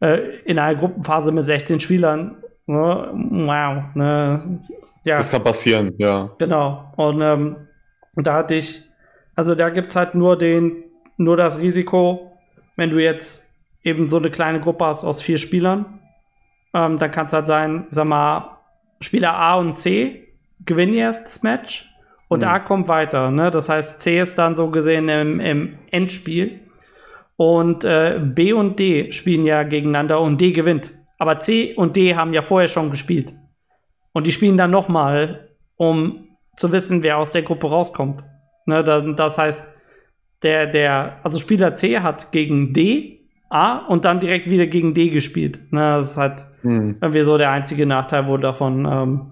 äh, 0.01 0.35
in 0.45 0.57
einer 0.57 0.77
Gruppenphase 0.77 1.31
mit 1.31 1.43
16 1.43 1.79
Spielern. 1.79 2.37
Ne? 2.65 2.75
Wow. 2.75 3.95
Ne? 3.95 4.61
Ja. 5.03 5.17
Das 5.17 5.29
kann 5.29 5.43
passieren, 5.43 5.93
ja. 5.97 6.31
Genau. 6.39 6.91
Und 6.95 7.21
ähm, 7.21 7.55
da 8.15 8.33
hatte 8.33 8.55
ich, 8.55 8.81
also 9.35 9.53
da 9.53 9.69
gibt 9.69 9.89
es 9.89 9.95
halt 9.95 10.15
nur 10.15 10.37
den, 10.37 10.83
nur 11.17 11.37
das 11.37 11.61
Risiko, 11.61 12.31
wenn 12.75 12.89
du 12.89 13.01
jetzt 13.01 13.47
eben 13.83 14.07
so 14.07 14.17
eine 14.17 14.31
kleine 14.31 14.59
Gruppe 14.59 14.85
hast 14.85 15.03
aus 15.03 15.21
vier 15.21 15.37
Spielern, 15.37 15.99
ähm, 16.73 16.97
dann 16.97 17.11
kann 17.11 17.27
es 17.27 17.33
halt 17.33 17.45
sein, 17.47 17.85
sag 17.91 18.07
mal, 18.07 18.57
Spieler 19.01 19.35
A 19.35 19.55
und 19.55 19.75
C 19.75 20.27
gewinnen 20.65 20.95
erst 20.95 21.25
das 21.25 21.43
Match 21.43 21.87
und 22.27 22.43
mhm. 22.43 22.49
A 22.49 22.59
kommt 22.59 22.87
weiter. 22.87 23.31
Ne? 23.31 23.51
Das 23.51 23.69
heißt, 23.69 24.01
C 24.01 24.19
ist 24.19 24.37
dann 24.37 24.55
so 24.55 24.69
gesehen 24.69 25.09
im, 25.09 25.39
im 25.39 25.77
Endspiel 25.91 26.61
und 27.35 27.83
äh, 27.83 28.19
B 28.23 28.53
und 28.53 28.79
D 28.79 29.11
spielen 29.11 29.45
ja 29.45 29.63
gegeneinander 29.63 30.19
und 30.19 30.41
D 30.41 30.51
gewinnt. 30.51 30.93
Aber 31.19 31.39
C 31.39 31.73
und 31.75 31.95
D 31.95 32.15
haben 32.15 32.33
ja 32.33 32.41
vorher 32.41 32.67
schon 32.67 32.91
gespielt. 32.91 33.33
Und 34.11 34.27
die 34.27 34.31
spielen 34.31 34.57
dann 34.57 34.71
nochmal, 34.71 35.49
um 35.75 36.27
zu 36.55 36.71
wissen, 36.71 37.03
wer 37.03 37.17
aus 37.17 37.31
der 37.31 37.43
Gruppe 37.43 37.69
rauskommt. 37.69 38.23
Ne, 38.65 38.83
das 38.83 39.37
heißt, 39.37 39.73
der, 40.43 40.67
der, 40.67 41.19
also 41.23 41.37
Spieler 41.37 41.75
C 41.75 41.99
hat 41.99 42.31
gegen 42.31 42.73
D, 42.73 43.17
A 43.49 43.77
und 43.87 44.03
dann 44.03 44.19
direkt 44.19 44.49
wieder 44.49 44.67
gegen 44.67 44.93
D 44.93 45.09
gespielt. 45.09 45.71
Ne, 45.71 45.79
das 45.79 46.11
ist 46.11 46.17
halt 46.17 46.45
hm. 46.61 46.97
irgendwie 47.01 47.21
so 47.21 47.37
der 47.37 47.51
einzige 47.51 47.85
Nachteil 47.85 48.27
wohl 48.27 48.41
davon, 48.41 48.85
ähm, 48.85 49.31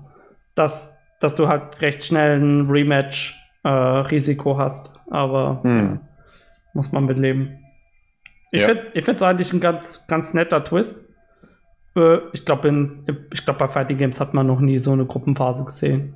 dass, 0.55 0.94
dass 1.19 1.35
du 1.35 1.47
halt 1.47 1.81
recht 1.81 2.03
schnell 2.03 2.39
ein 2.39 2.69
Rematch-Risiko 2.69 4.53
äh, 4.53 4.57
hast. 4.57 4.93
Aber 5.09 5.61
hm. 5.63 5.79
ja, 5.79 5.99
muss 6.73 6.91
man 6.91 7.05
mitleben. 7.05 7.59
Ich 8.51 8.61
ja. 8.61 8.67
finde 8.67 9.11
es 9.13 9.21
eigentlich 9.21 9.51
ein 9.53 9.59
ganz, 9.59 10.07
ganz 10.07 10.33
netter 10.33 10.63
Twist. 10.63 11.05
Äh, 11.95 12.17
ich 12.33 12.45
glaube, 12.45 13.03
glaub, 13.45 13.57
bei 13.57 13.67
Fighting 13.67 13.97
Games 13.97 14.19
hat 14.19 14.33
man 14.33 14.47
noch 14.47 14.59
nie 14.59 14.79
so 14.79 14.91
eine 14.91 15.05
Gruppenphase 15.05 15.65
gesehen. 15.65 16.15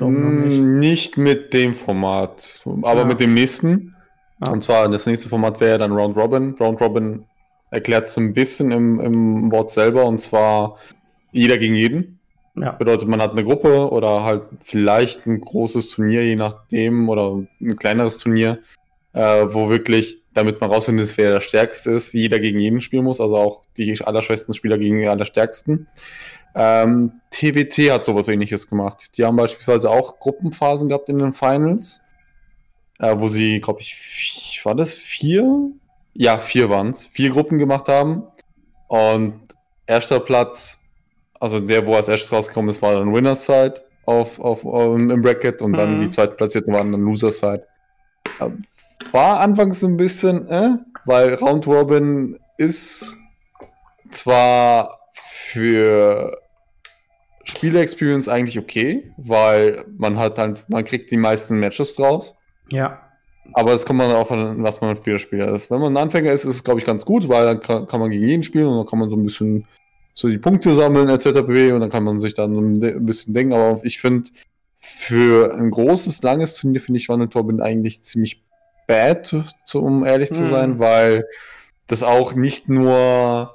Nicht. 0.00 0.60
nicht. 0.60 1.18
mit 1.18 1.52
dem 1.52 1.74
Format, 1.74 2.62
aber 2.82 3.00
ja. 3.00 3.04
mit 3.04 3.18
dem 3.18 3.34
nächsten. 3.34 3.96
Ja. 4.40 4.52
Und 4.52 4.62
zwar 4.62 4.88
das 4.88 5.06
nächste 5.06 5.28
Format 5.28 5.60
wäre 5.60 5.78
dann 5.78 5.90
Round 5.90 6.16
Robin. 6.16 6.54
Round 6.60 6.80
Robin 6.80 7.24
erklärt 7.70 8.06
es 8.06 8.16
ein 8.16 8.32
bisschen 8.32 8.70
im, 8.70 9.00
im 9.00 9.50
Wort 9.50 9.70
selber 9.70 10.04
und 10.04 10.20
zwar 10.20 10.76
jeder 11.32 11.58
gegen 11.58 11.74
jeden. 11.74 12.17
Ja. 12.60 12.72
Bedeutet, 12.72 13.08
man 13.08 13.20
hat 13.20 13.32
eine 13.32 13.44
Gruppe 13.44 13.90
oder 13.90 14.24
halt 14.24 14.42
vielleicht 14.64 15.26
ein 15.26 15.40
großes 15.40 15.88
Turnier, 15.88 16.24
je 16.24 16.36
nachdem, 16.36 17.08
oder 17.08 17.42
ein 17.60 17.76
kleineres 17.76 18.18
Turnier, 18.18 18.58
äh, 19.12 19.46
wo 19.48 19.70
wirklich 19.70 20.18
damit 20.38 20.60
man 20.60 20.70
rausfindet, 20.70 21.16
wer 21.16 21.32
der 21.32 21.40
Stärkste 21.40 21.90
ist, 21.90 22.12
jeder 22.12 22.38
gegen 22.38 22.60
jeden 22.60 22.80
spielen 22.80 23.04
muss, 23.04 23.20
also 23.20 23.36
auch 23.36 23.62
die 23.76 24.00
allerschwächsten 24.00 24.54
Spieler 24.54 24.78
gegen 24.78 25.00
die 25.00 25.08
allerstärksten. 25.08 25.88
Ähm, 26.54 27.20
TWT 27.30 27.90
hat 27.90 28.04
sowas 28.04 28.28
ähnliches 28.28 28.68
gemacht. 28.68 29.16
Die 29.16 29.24
haben 29.24 29.36
beispielsweise 29.36 29.90
auch 29.90 30.18
Gruppenphasen 30.20 30.88
gehabt 30.88 31.08
in 31.08 31.18
den 31.18 31.32
Finals, 31.32 32.02
äh, 33.00 33.14
wo 33.18 33.28
sie, 33.28 33.60
glaube 33.60 33.80
ich, 33.80 34.60
war 34.64 34.74
das 34.74 34.92
vier? 34.92 35.70
Ja, 36.14 36.38
vier 36.38 36.70
waren 36.70 36.90
es. 36.90 37.06
Vier 37.08 37.30
Gruppen 37.30 37.58
gemacht 37.58 37.88
haben. 37.88 38.24
Und 38.86 39.40
erster 39.86 40.20
Platz, 40.20 40.78
also 41.40 41.60
der, 41.60 41.86
wo 41.86 41.94
als 41.94 42.08
erstes 42.08 42.32
rausgekommen 42.32 42.70
ist, 42.70 42.82
war 42.82 42.94
dann 42.94 43.12
Winner's 43.12 43.44
Side 43.44 43.74
auf, 44.04 44.38
auf, 44.40 44.64
auf 44.64 44.96
im 44.96 45.22
Bracket 45.22 45.62
und 45.62 45.72
mhm. 45.72 45.76
dann 45.76 46.00
die 46.00 46.10
zweitplatzierten 46.10 46.72
waren 46.72 46.92
dann 46.92 47.02
Loser's 47.02 47.38
Side. 47.38 47.64
Ähm, 48.40 48.62
war 49.12 49.40
anfangs 49.40 49.82
ein 49.82 49.96
bisschen, 49.96 50.48
äh, 50.48 50.70
weil 51.04 51.34
Round 51.34 51.66
Robin 51.66 52.38
ist 52.56 53.16
zwar 54.10 54.98
für 55.14 56.38
Spiele-Experience 57.44 58.28
eigentlich 58.28 58.58
okay, 58.58 59.12
weil 59.16 59.84
man 59.96 60.18
hat 60.18 60.38
dann, 60.38 60.58
man 60.68 60.84
kriegt 60.84 61.10
die 61.10 61.16
meisten 61.16 61.58
Matches 61.60 61.94
draus. 61.94 62.34
Ja. 62.70 63.00
Aber 63.54 63.72
es 63.72 63.86
kommt 63.86 63.98
man 63.98 64.10
darauf 64.10 64.30
an, 64.30 64.62
was 64.62 64.80
man 64.80 64.96
für 64.96 65.18
Spieler 65.18 65.52
ist. 65.54 65.70
Wenn 65.70 65.80
man 65.80 65.94
ein 65.94 66.02
Anfänger 66.02 66.32
ist, 66.32 66.44
ist 66.44 66.56
es, 66.56 66.64
glaube 66.64 66.80
ich, 66.80 66.86
ganz 66.86 67.06
gut, 67.06 67.28
weil 67.28 67.46
dann 67.46 67.60
kann, 67.60 67.86
kann, 67.86 68.00
man 68.00 68.10
gegen 68.10 68.26
jeden 68.26 68.42
spielen 68.42 68.66
und 68.66 68.76
dann 68.76 68.86
kann 68.86 68.98
man 68.98 69.08
so 69.08 69.16
ein 69.16 69.22
bisschen 69.22 69.66
so 70.18 70.26
die 70.26 70.38
Punkte 70.38 70.74
sammeln, 70.74 71.08
etc. 71.08 71.26
und 71.26 71.80
dann 71.80 71.90
kann 71.90 72.02
man 72.02 72.20
sich 72.20 72.34
dann 72.34 72.52
so 72.52 72.60
ein 72.60 73.06
bisschen 73.06 73.34
denken. 73.34 73.52
Aber 73.52 73.78
ich 73.84 74.00
finde, 74.00 74.28
für 74.76 75.54
ein 75.54 75.70
großes, 75.70 76.22
langes 76.22 76.56
Turnier 76.56 76.80
finde 76.80 76.98
ich 76.98 77.08
Robin 77.08 77.60
eigentlich 77.60 78.02
ziemlich 78.02 78.42
bad, 78.88 79.32
um 79.74 80.04
ehrlich 80.04 80.32
zu 80.32 80.44
sein, 80.44 80.70
mhm. 80.70 80.78
weil 80.80 81.24
das 81.86 82.02
auch 82.02 82.34
nicht 82.34 82.68
nur 82.68 83.54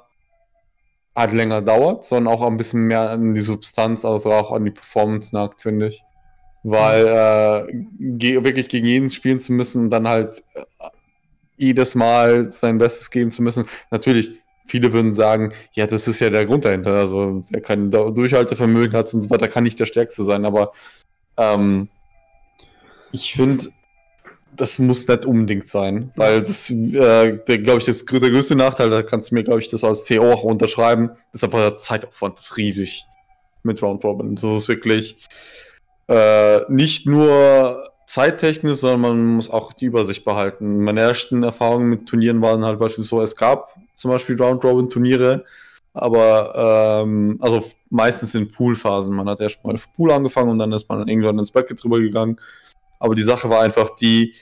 halt 1.14 1.32
länger 1.34 1.60
dauert, 1.60 2.04
sondern 2.04 2.32
auch 2.32 2.40
ein 2.40 2.56
bisschen 2.56 2.84
mehr 2.84 3.10
an 3.10 3.34
die 3.34 3.42
Substanz, 3.42 4.06
also 4.06 4.32
auch 4.32 4.50
an 4.50 4.64
die 4.64 4.70
Performance 4.70 5.34
nagt, 5.34 5.60
finde 5.60 5.88
ich. 5.88 6.02
Weil 6.62 7.06
äh, 7.68 7.72
ge 8.00 8.42
wirklich 8.42 8.70
gegen 8.70 8.86
jeden 8.86 9.10
spielen 9.10 9.38
zu 9.38 9.52
müssen 9.52 9.82
und 9.82 9.90
dann 9.90 10.08
halt 10.08 10.42
äh, 10.54 10.64
jedes 11.58 11.94
Mal 11.94 12.50
sein 12.50 12.78
Bestes 12.78 13.10
geben 13.10 13.32
zu 13.32 13.42
müssen. 13.42 13.66
Natürlich, 13.90 14.40
viele 14.66 14.92
würden 14.92 15.12
sagen, 15.12 15.52
ja, 15.72 15.86
das 15.86 16.08
ist 16.08 16.20
ja 16.20 16.30
der 16.30 16.46
Grund 16.46 16.64
dahinter. 16.64 16.94
Also 16.94 17.42
wer 17.50 17.60
kein 17.60 17.90
Durchhaltevermögen 17.90 18.96
hat 18.96 19.12
und 19.14 19.22
so 19.22 19.30
weiter, 19.30 19.48
kann 19.48 19.64
nicht 19.64 19.80
der 19.80 19.86
Stärkste 19.86 20.24
sein. 20.24 20.44
Aber 20.44 20.72
ähm, 21.36 21.88
ich 23.12 23.34
finde, 23.34 23.68
das 24.56 24.78
muss 24.78 25.08
nicht 25.08 25.26
unbedingt 25.26 25.68
sein, 25.68 26.12
weil 26.16 26.42
das, 26.42 26.70
äh, 26.70 27.38
glaube 27.38 27.78
ich, 27.78 27.84
das, 27.84 28.04
der 28.04 28.30
größte 28.30 28.54
Nachteil, 28.54 28.90
da 28.90 29.02
kannst 29.02 29.30
du 29.30 29.34
mir, 29.34 29.44
glaube 29.44 29.60
ich, 29.60 29.70
das 29.70 29.84
als 29.84 30.04
TO 30.04 30.32
auch 30.32 30.44
unterschreiben, 30.44 31.10
ist 31.32 31.42
einfach 31.42 31.58
der 31.58 31.76
Zeitaufwand, 31.76 32.38
das 32.38 32.46
ist 32.46 32.56
riesig 32.56 33.04
mit 33.62 33.82
Round 33.82 34.04
Robin. 34.04 34.34
Das 34.34 34.44
ist 34.44 34.68
wirklich 34.68 35.26
äh, 36.08 36.60
nicht 36.68 37.06
nur 37.06 37.90
zeittechnisch, 38.06 38.80
sondern 38.80 39.00
man 39.00 39.26
muss 39.36 39.50
auch 39.50 39.72
die 39.72 39.86
Übersicht 39.86 40.24
behalten. 40.24 40.84
Meine 40.84 41.00
ersten 41.00 41.42
Erfahrungen 41.42 41.88
mit 41.88 42.06
Turnieren 42.06 42.42
waren 42.42 42.64
halt 42.64 42.78
beispielsweise, 42.78 43.24
es 43.24 43.36
gab 43.36 43.74
zum 43.94 44.10
Beispiel 44.10 44.40
Round 44.40 44.64
Robin 44.64 44.88
Turniere, 44.88 45.44
aber 45.92 47.02
ähm, 47.02 47.38
also 47.40 47.64
meistens 47.90 48.34
in 48.34 48.50
Poolphasen. 48.50 49.14
Man 49.14 49.28
hat 49.28 49.40
erst 49.40 49.64
mal 49.64 49.78
Pool 49.94 50.10
angefangen 50.10 50.50
und 50.50 50.58
dann 50.58 50.72
ist 50.72 50.88
man 50.88 51.06
irgendwann 51.06 51.38
ins 51.38 51.52
Bracket 51.52 51.82
drüber 51.82 52.00
gegangen. 52.00 52.36
Aber 52.98 53.14
die 53.14 53.22
Sache 53.22 53.48
war 53.48 53.60
einfach 53.60 53.90
die, 53.90 54.34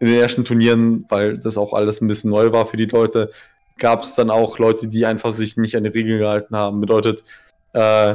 in 0.00 0.06
den 0.06 0.20
ersten 0.20 0.44
Turnieren, 0.44 1.04
weil 1.08 1.38
das 1.38 1.58
auch 1.58 1.72
alles 1.72 2.00
ein 2.00 2.08
bisschen 2.08 2.30
neu 2.30 2.52
war 2.52 2.66
für 2.66 2.76
die 2.76 2.86
Leute, 2.86 3.30
gab 3.78 4.02
es 4.02 4.14
dann 4.14 4.30
auch 4.30 4.58
Leute, 4.58 4.88
die 4.88 5.04
einfach 5.06 5.32
sich 5.32 5.56
nicht 5.56 5.76
an 5.76 5.82
die 5.82 5.90
Regeln 5.90 6.18
gehalten 6.18 6.56
haben. 6.56 6.80
Bedeutet, 6.80 7.24
äh, 7.72 8.14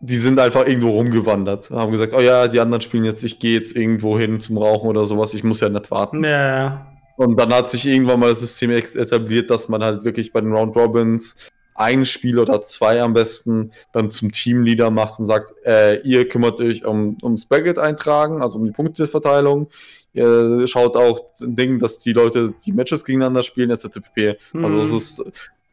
die 0.00 0.16
sind 0.16 0.38
einfach 0.40 0.66
irgendwo 0.66 0.90
rumgewandert, 0.90 1.70
haben 1.70 1.92
gesagt, 1.92 2.12
oh 2.12 2.20
ja, 2.20 2.48
die 2.48 2.58
anderen 2.58 2.80
spielen 2.80 3.04
jetzt, 3.04 3.22
ich 3.22 3.38
gehe 3.38 3.56
jetzt 3.56 3.76
irgendwo 3.76 4.18
hin 4.18 4.40
zum 4.40 4.58
Rauchen 4.58 4.88
oder 4.88 5.06
sowas, 5.06 5.32
ich 5.32 5.44
muss 5.44 5.60
ja 5.60 5.68
nicht 5.68 5.90
warten. 5.92 6.24
Ja. 6.24 6.91
Und 7.16 7.38
dann 7.38 7.52
hat 7.52 7.70
sich 7.70 7.86
irgendwann 7.86 8.20
mal 8.20 8.30
das 8.30 8.40
System 8.40 8.70
etabliert, 8.70 9.50
dass 9.50 9.68
man 9.68 9.84
halt 9.84 10.04
wirklich 10.04 10.32
bei 10.32 10.40
den 10.40 10.52
Round 10.52 10.76
Robins 10.76 11.36
ein 11.74 12.04
Spiel 12.04 12.38
oder 12.38 12.62
zwei 12.62 13.02
am 13.02 13.14
besten 13.14 13.72
dann 13.92 14.10
zum 14.10 14.30
Teamleader 14.30 14.90
macht 14.90 15.18
und 15.18 15.26
sagt, 15.26 15.54
äh, 15.64 16.00
ihr 16.02 16.28
kümmert 16.28 16.60
euch 16.60 16.84
um, 16.84 17.16
ums 17.22 17.46
Bracket 17.46 17.78
eintragen, 17.78 18.42
also 18.42 18.58
um 18.58 18.64
die 18.64 18.72
Punkteverteilung. 18.72 19.68
Ihr 20.12 20.68
schaut 20.68 20.96
auch 20.96 21.30
ein 21.40 21.56
Ding, 21.56 21.78
dass 21.78 21.98
die 21.98 22.12
Leute 22.12 22.54
die 22.64 22.72
Matches 22.72 23.04
gegeneinander 23.04 23.42
spielen, 23.42 23.70
etc. 23.70 23.88
pp. 24.02 24.36
Mhm. 24.52 24.64
Also 24.64 24.80
es 24.80 24.92
ist, 24.92 25.24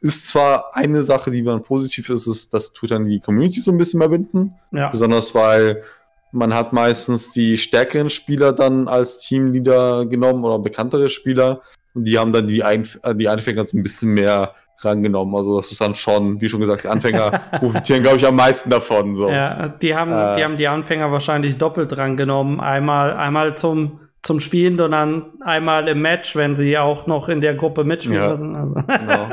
ist 0.02 0.28
zwar 0.28 0.76
eine 0.76 1.04
Sache, 1.04 1.32
die 1.32 1.44
dann 1.44 1.64
positiv 1.64 2.10
ist, 2.10 2.28
ist, 2.28 2.54
das 2.54 2.72
tut 2.72 2.92
dann 2.92 3.06
die 3.06 3.20
Community 3.20 3.60
so 3.60 3.72
ein 3.72 3.78
bisschen 3.78 4.00
mehr 4.00 4.10
binden. 4.10 4.54
Ja. 4.72 4.90
Besonders 4.90 5.36
weil 5.36 5.84
man 6.32 6.54
hat 6.54 6.74
meistens 6.74 7.32
die 7.32 7.58
stärkeren 7.58 8.10
Spieler 8.10 8.54
dann 8.54 8.88
als 8.88 9.20
Teamleader 9.20 10.06
genommen 10.06 10.44
oder 10.44 10.60
bekanntere 10.60 11.10
Spieler. 11.10 11.62
Und 11.94 12.04
die 12.06 12.20
haben 12.20 12.32
dann 12.32 12.48
die, 12.48 12.64
Einf 12.64 13.00
die 13.16 13.28
Anfänger 13.28 13.66
so 13.66 13.78
ein 13.78 13.84
bisschen 13.84 14.14
mehr 14.14 14.54
rangenommen. 14.80 15.36
Also 15.36 15.58
das 15.58 15.72
ist 15.72 15.82
dann 15.82 15.96
schon, 15.96 16.40
wie 16.42 16.50
schon 16.50 16.60
gesagt, 16.60 16.84
die 16.84 16.88
Anfänger 16.88 17.32
profitieren, 17.60 18.04
glaube 18.04 18.18
ich, 18.18 18.26
am 18.26 18.36
meisten 18.36 18.70
davon. 18.70 19.16
So. 19.16 19.30
Ja, 19.30 19.70
die 19.70 19.96
haben, 19.96 20.12
äh, 20.12 20.38
die 20.38 20.44
haben 20.44 20.58
die 20.58 20.68
Anfänger 20.68 21.12
wahrscheinlich 21.12 21.58
doppelt 21.58 21.96
drangenommen. 21.96 22.60
Einmal, 22.60 23.14
einmal 23.14 23.58
zum, 23.58 24.00
zum 24.22 24.40
Spielen 24.40 24.80
und 24.80 24.92
dann 24.92 25.26
einmal 25.42 25.88
im 25.88 26.02
Match, 26.02 26.36
wenn 26.36 26.56
sie 26.56 26.78
auch 26.78 27.08
noch 27.08 27.30
in 27.30 27.42
der 27.42 27.56
Gruppe 27.56 27.84
mitspielen 27.84 28.22
ja, 28.22 28.30
müssen. 28.30 28.56
Also. 28.56 28.74
Genau. 28.74 29.30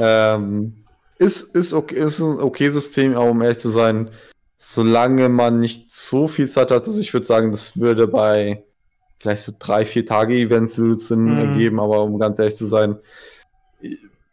ähm, 0.00 0.84
ist, 1.18 1.54
ist, 1.54 1.72
okay, 1.72 1.96
ist 1.96 2.18
ein 2.18 2.40
okay 2.40 2.70
System, 2.70 3.14
aber 3.14 3.30
um 3.30 3.42
ehrlich 3.42 3.58
zu 3.58 3.68
sein, 3.68 4.10
solange 4.62 5.30
man 5.30 5.58
nicht 5.58 5.90
so 5.90 6.28
viel 6.28 6.46
Zeit 6.46 6.70
hat, 6.70 6.86
also 6.86 7.00
ich 7.00 7.14
würde 7.14 7.26
sagen, 7.26 7.50
das 7.50 7.80
würde 7.80 8.06
bei 8.06 8.62
vielleicht 9.18 9.44
so 9.44 9.52
drei, 9.58 9.86
vier 9.86 10.04
Tage 10.04 10.34
Events 10.34 10.76
würde 10.76 10.96
es 10.96 11.08
Sinn 11.08 11.32
mhm. 11.32 11.38
ergeben, 11.38 11.80
aber 11.80 12.02
um 12.02 12.18
ganz 12.18 12.38
ehrlich 12.38 12.56
zu 12.56 12.66
sein, 12.66 12.96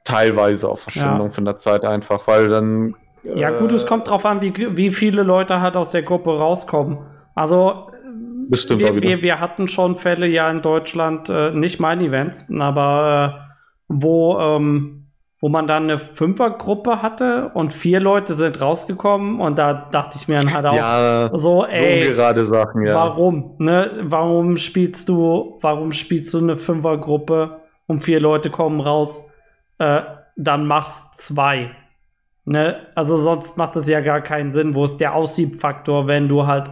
teilweise 0.04 0.68
auch 0.68 0.80
Verschwendung 0.80 1.28
ja. 1.28 1.34
von 1.34 1.46
der 1.46 1.58
Zeit 1.58 1.86
einfach, 1.86 2.28
weil 2.28 2.50
dann. 2.50 2.96
Ja, 3.24 3.52
gut, 3.52 3.72
es 3.72 3.86
äh, 3.86 3.88
kommt 3.88 4.10
drauf 4.10 4.26
an, 4.26 4.42
wie, 4.42 4.54
wie 4.76 4.92
viele 4.92 5.24
Leute 5.24 5.62
halt 5.62 5.78
aus 5.78 5.92
der 5.92 6.04
Gruppe 6.04 6.38
rauskommen. 6.38 6.98
Also, 7.34 7.90
Bestimmt 8.50 8.82
wir, 8.82 9.02
wir, 9.02 9.22
wir, 9.22 9.40
hatten 9.40 9.70
schon 9.70 9.96
Fälle 9.96 10.28
ja 10.28 10.52
in 10.52 10.62
Deutschland, 10.62 11.30
äh, 11.30 11.52
nicht 11.52 11.80
mein 11.80 12.02
Events, 12.02 12.48
aber 12.52 13.48
äh, 13.48 13.54
wo, 13.88 14.38
ähm, 14.40 15.07
wo 15.40 15.50
man 15.50 15.68
dann 15.68 15.84
eine 15.84 16.00
Fünfergruppe 16.00 17.02
hatte 17.02 17.52
und 17.54 17.74
vier 17.74 18.00
Leute 18.00 18.34
sind 18.34 18.60
rausgekommen 18.60 19.40
und 19.40 19.58
da 19.58 19.74
dachte 19.92 20.18
ich 20.20 20.28
mir 20.28 20.38
dann 20.38 20.54
halt 20.54 20.66
auch 20.66 20.76
ja, 20.76 21.30
so, 21.34 21.66
ey, 21.66 22.08
so 22.08 22.14
gerade 22.14 22.46
Sachen, 22.46 22.86
ja. 22.86 22.96
warum, 22.96 23.56
ne? 23.60 23.92
Warum 24.04 24.58
spielst 24.58 25.10
du, 25.10 25.58
warum 25.62 25.92
spielst 25.92 26.34
du 26.34 26.40
eine 26.40 26.58
Fünfergruppe 26.58 27.58
und 27.86 28.02
vier 28.02 28.20
Leute 28.20 28.50
kommen 28.50 28.82
raus? 28.82 29.24
äh, 29.80 30.02
dann 30.36 30.68
machst 30.68 31.18
zwei. 31.18 31.72
Ne? 32.46 32.88
Also 32.96 33.18
sonst 33.18 33.58
macht 33.58 33.76
es 33.76 33.88
ja 33.88 34.02
gar 34.02 34.22
keinen 34.22 34.52
Sinn. 34.52 34.76
Wo 34.76 34.86
ist 34.86 34.98
der 34.98 35.16
Aussiebfaktor, 35.16 36.08
wenn 36.08 36.28
du 36.28 36.48
halt 36.48 36.72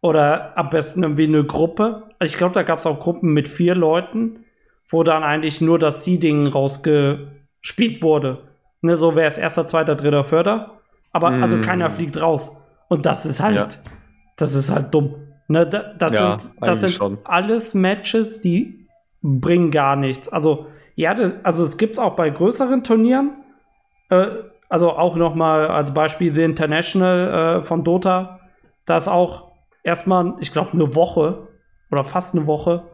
oder 0.00 0.58
am 0.58 0.68
besten 0.68 1.02
irgendwie 1.04 1.28
eine 1.28 1.44
Gruppe. 1.44 2.04
Also 2.18 2.32
ich 2.32 2.38
glaube, 2.38 2.54
da 2.54 2.64
gab 2.64 2.80
es 2.80 2.86
auch 2.86 2.98
Gruppen 2.98 3.32
mit 3.32 3.48
vier 3.48 3.74
Leuten, 3.76 4.44
wo 4.90 5.04
dann 5.04 5.22
eigentlich 5.22 5.60
nur 5.60 5.78
das 5.78 6.04
Seeding 6.04 6.48
rausgespielt 7.62 8.02
wurde. 8.02 8.48
Ne, 8.82 8.96
so 8.96 9.14
wäre 9.14 9.28
es 9.28 9.38
erster, 9.38 9.66
zweiter, 9.66 9.94
dritter, 9.94 10.24
vierter. 10.24 10.80
Aber 11.12 11.30
mm. 11.30 11.42
also 11.42 11.60
keiner 11.60 11.90
fliegt 11.90 12.20
raus. 12.20 12.52
Und 12.88 13.06
das 13.06 13.24
ist 13.26 13.40
halt, 13.40 13.56
ja. 13.56 13.68
das 14.36 14.54
ist 14.54 14.70
halt 14.70 14.92
dumm. 14.92 15.14
Ne, 15.48 15.66
das 15.66 16.14
ja, 16.14 16.38
sind, 16.38 16.52
das 16.60 16.80
sind 16.80 17.18
alles 17.24 17.74
Matches, 17.74 18.40
die 18.40 18.88
bringen 19.22 19.70
gar 19.70 19.96
nichts. 19.96 20.28
Also 20.28 20.66
ja, 20.96 21.14
das, 21.14 21.34
also 21.44 21.62
es 21.62 21.76
gibt 21.76 21.94
es 21.94 21.98
auch 21.98 22.16
bei 22.16 22.28
größeren 22.30 22.82
Turnieren. 22.82 23.32
Äh, 24.10 24.26
also 24.68 24.90
auch 24.90 25.16
noch 25.16 25.34
mal 25.34 25.68
als 25.68 25.92
Beispiel 25.92 26.32
The 26.32 26.42
International 26.42 27.60
äh, 27.60 27.62
von 27.62 27.84
Dota. 27.84 28.40
Da 28.86 28.96
ist 28.96 29.08
auch 29.08 29.52
erstmal, 29.84 30.34
ich 30.40 30.52
glaube, 30.52 30.72
eine 30.72 30.94
Woche 30.94 31.48
oder 31.90 32.04
fast 32.04 32.34
eine 32.34 32.46
Woche 32.46 32.84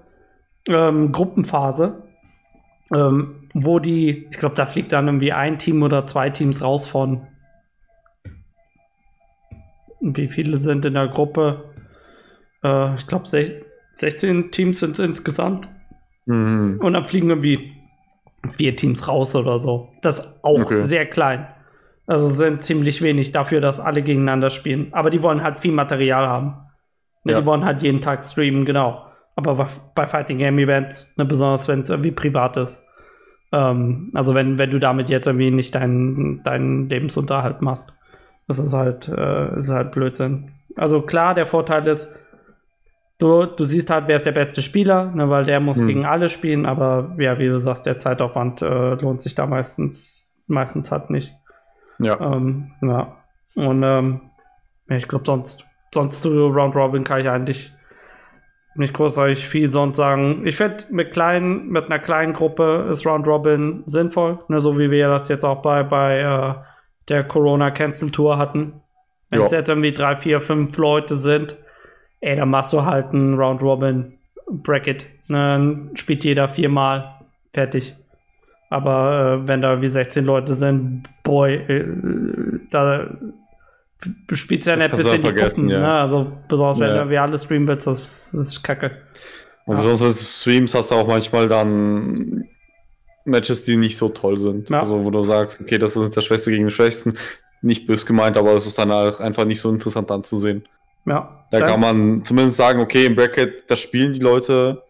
ähm, 0.66 1.12
Gruppenphase, 1.12 2.02
ähm, 2.92 3.37
wo 3.54 3.78
die, 3.78 4.26
ich 4.30 4.38
glaube, 4.38 4.54
da 4.54 4.66
fliegt 4.66 4.92
dann 4.92 5.06
irgendwie 5.06 5.32
ein 5.32 5.58
Team 5.58 5.82
oder 5.82 6.06
zwei 6.06 6.30
Teams 6.30 6.62
raus 6.62 6.86
von. 6.86 7.26
Wie 10.00 10.28
viele 10.28 10.56
sind 10.56 10.84
in 10.84 10.94
der 10.94 11.08
Gruppe? 11.08 11.64
Äh, 12.62 12.94
ich 12.94 13.06
glaube, 13.06 13.26
16 13.26 14.50
Teams 14.50 14.80
sind 14.80 14.92
es 14.92 14.98
insgesamt. 14.98 15.68
Mhm. 16.26 16.78
Und 16.80 16.92
dann 16.92 17.04
fliegen 17.04 17.30
irgendwie 17.30 17.72
vier 18.56 18.76
Teams 18.76 19.08
raus 19.08 19.34
oder 19.34 19.58
so. 19.58 19.90
Das 20.02 20.20
ist 20.20 20.28
auch 20.42 20.60
okay. 20.60 20.82
sehr 20.84 21.06
klein. 21.06 21.48
Also 22.06 22.26
sind 22.28 22.64
ziemlich 22.64 23.02
wenig 23.02 23.32
dafür, 23.32 23.60
dass 23.60 23.80
alle 23.80 24.02
gegeneinander 24.02 24.50
spielen. 24.50 24.88
Aber 24.92 25.10
die 25.10 25.22
wollen 25.22 25.42
halt 25.42 25.58
viel 25.58 25.72
Material 25.72 26.26
haben. 26.26 26.56
Ja. 27.24 27.40
Die 27.40 27.46
wollen 27.46 27.64
halt 27.64 27.82
jeden 27.82 28.00
Tag 28.00 28.24
streamen, 28.24 28.64
genau. 28.64 29.04
Aber 29.36 29.68
bei 29.94 30.06
Fighting 30.06 30.38
Game 30.38 30.58
Events, 30.58 31.12
ne, 31.16 31.24
besonders 31.24 31.68
wenn 31.68 31.82
es 31.82 31.90
irgendwie 31.90 32.10
privat 32.10 32.56
ist. 32.56 32.82
Ähm, 33.52 34.10
also 34.14 34.34
wenn, 34.34 34.58
wenn 34.58 34.70
du 34.70 34.78
damit 34.78 35.08
jetzt 35.08 35.26
irgendwie 35.26 35.50
nicht 35.50 35.74
deinen, 35.74 36.42
deinen 36.42 36.88
Lebensunterhalt 36.88 37.62
machst. 37.62 37.92
Das 38.46 38.58
ist 38.58 38.72
halt, 38.72 39.08
äh, 39.08 39.58
ist 39.58 39.68
halt 39.68 39.92
Blödsinn. 39.92 40.52
Also 40.76 41.02
klar, 41.02 41.34
der 41.34 41.46
Vorteil 41.46 41.86
ist, 41.86 42.08
Du, 43.18 43.46
du 43.46 43.64
siehst 43.64 43.90
halt, 43.90 44.06
wer 44.06 44.14
ist 44.14 44.26
der 44.26 44.32
beste 44.32 44.62
Spieler, 44.62 45.06
ne, 45.06 45.28
weil 45.28 45.44
der 45.44 45.58
muss 45.58 45.80
hm. 45.80 45.88
gegen 45.88 46.06
alle 46.06 46.28
spielen, 46.28 46.66
aber 46.66 47.16
ja, 47.18 47.38
wie 47.40 47.48
du 47.48 47.58
sagst, 47.58 47.84
der 47.84 47.98
Zeitaufwand 47.98 48.62
äh, 48.62 48.94
lohnt 48.94 49.20
sich 49.20 49.34
da 49.34 49.44
meistens, 49.46 50.32
meistens 50.46 50.92
halt 50.92 51.10
nicht. 51.10 51.34
Ja. 51.98 52.20
Ähm, 52.20 52.70
ja. 52.80 53.16
Und 53.56 53.82
ähm, 53.82 54.20
ja, 54.88 54.96
ich 54.96 55.08
glaube, 55.08 55.24
sonst, 55.26 55.64
sonst 55.92 56.22
zu 56.22 56.46
Round 56.46 56.76
Robin 56.76 57.02
kann 57.02 57.20
ich 57.20 57.28
eigentlich 57.28 57.72
nicht 58.78 58.94
großartig 58.94 59.46
viel 59.46 59.70
sonst 59.70 59.96
sagen. 59.96 60.46
Ich 60.46 60.56
finde, 60.56 60.84
mit 60.90 61.12
kleinen, 61.12 61.68
mit 61.68 61.86
einer 61.86 61.98
kleinen 61.98 62.32
Gruppe 62.32 62.88
ist 62.90 63.06
Round 63.06 63.26
Robin 63.26 63.82
sinnvoll, 63.86 64.38
ne, 64.48 64.60
so 64.60 64.78
wie 64.78 64.90
wir 64.90 65.08
das 65.08 65.28
jetzt 65.28 65.44
auch 65.44 65.62
bei, 65.62 65.82
bei 65.82 66.20
äh, 66.20 66.54
der 67.08 67.24
Corona 67.24 67.70
Cancel 67.70 68.10
Tour 68.10 68.38
hatten. 68.38 68.80
Wenn 69.30 69.42
es 69.42 69.52
jetzt 69.52 69.68
irgendwie 69.68 69.92
drei, 69.92 70.16
vier, 70.16 70.40
fünf 70.40 70.76
Leute 70.78 71.16
sind, 71.16 71.56
ey, 72.20 72.36
dann 72.36 72.48
machst 72.48 72.72
du 72.72 72.84
halt 72.84 73.12
ein 73.12 73.34
Round 73.34 73.62
Robin 73.62 74.18
Bracket. 74.50 75.06
Ne? 75.28 75.36
Dann 75.36 75.90
spielt 75.94 76.24
jeder 76.24 76.48
viermal. 76.48 77.14
Fertig. 77.52 77.94
Aber 78.70 79.40
äh, 79.42 79.48
wenn 79.48 79.62
da 79.62 79.80
wie 79.80 79.88
16 79.88 80.24
Leute 80.24 80.54
sind, 80.54 81.04
boy, 81.22 81.54
äh, 81.54 81.86
da 82.70 83.08
spielt 84.32 84.64
ja 84.66 84.76
nicht 84.76 84.94
bis 84.94 85.12
in 85.12 85.22
die 85.22 85.32
Puppen. 85.32 85.68
Ja. 85.68 85.80
Ne? 85.80 85.92
Also 85.92 86.32
besonders 86.48 86.78
ja. 86.78 86.86
wenn 86.86 87.04
du 87.04 87.10
wie 87.10 87.18
alle 87.18 87.38
streamen 87.38 87.66
willst, 87.68 87.86
das, 87.86 88.30
das 88.30 88.34
ist 88.34 88.62
kacke. 88.62 89.02
Und 89.66 89.76
besonders 89.76 90.00
wenn 90.00 90.08
du 90.08 90.14
streamst, 90.14 90.74
hast 90.74 90.90
du 90.90 90.94
auch 90.94 91.06
manchmal 91.06 91.48
dann 91.48 92.48
Matches, 93.24 93.64
die 93.64 93.76
nicht 93.76 93.98
so 93.98 94.08
toll 94.08 94.38
sind. 94.38 94.70
Ja. 94.70 94.80
Also 94.80 95.04
wo 95.04 95.10
du 95.10 95.22
sagst, 95.22 95.60
okay, 95.60 95.78
das 95.78 95.96
ist 95.96 96.16
der 96.16 96.22
Schwächste 96.22 96.50
gegen 96.50 96.64
den 96.64 96.70
Schwächsten. 96.70 97.14
Nicht 97.60 97.86
bös 97.86 98.06
gemeint, 98.06 98.36
aber 98.36 98.52
es 98.54 98.66
ist 98.66 98.78
dann 98.78 98.90
auch 98.90 99.20
einfach 99.20 99.44
nicht 99.44 99.60
so 99.60 99.68
interessant 99.68 100.10
anzusehen. 100.10 100.66
Ja. 101.04 101.44
Da 101.50 101.60
kann 101.60 101.80
man 101.80 102.24
zumindest 102.24 102.56
sagen, 102.56 102.80
okay, 102.80 103.06
im 103.06 103.16
Bracket, 103.16 103.64
da 103.68 103.76
spielen 103.76 104.12
die 104.12 104.20
Leute, 104.20 104.82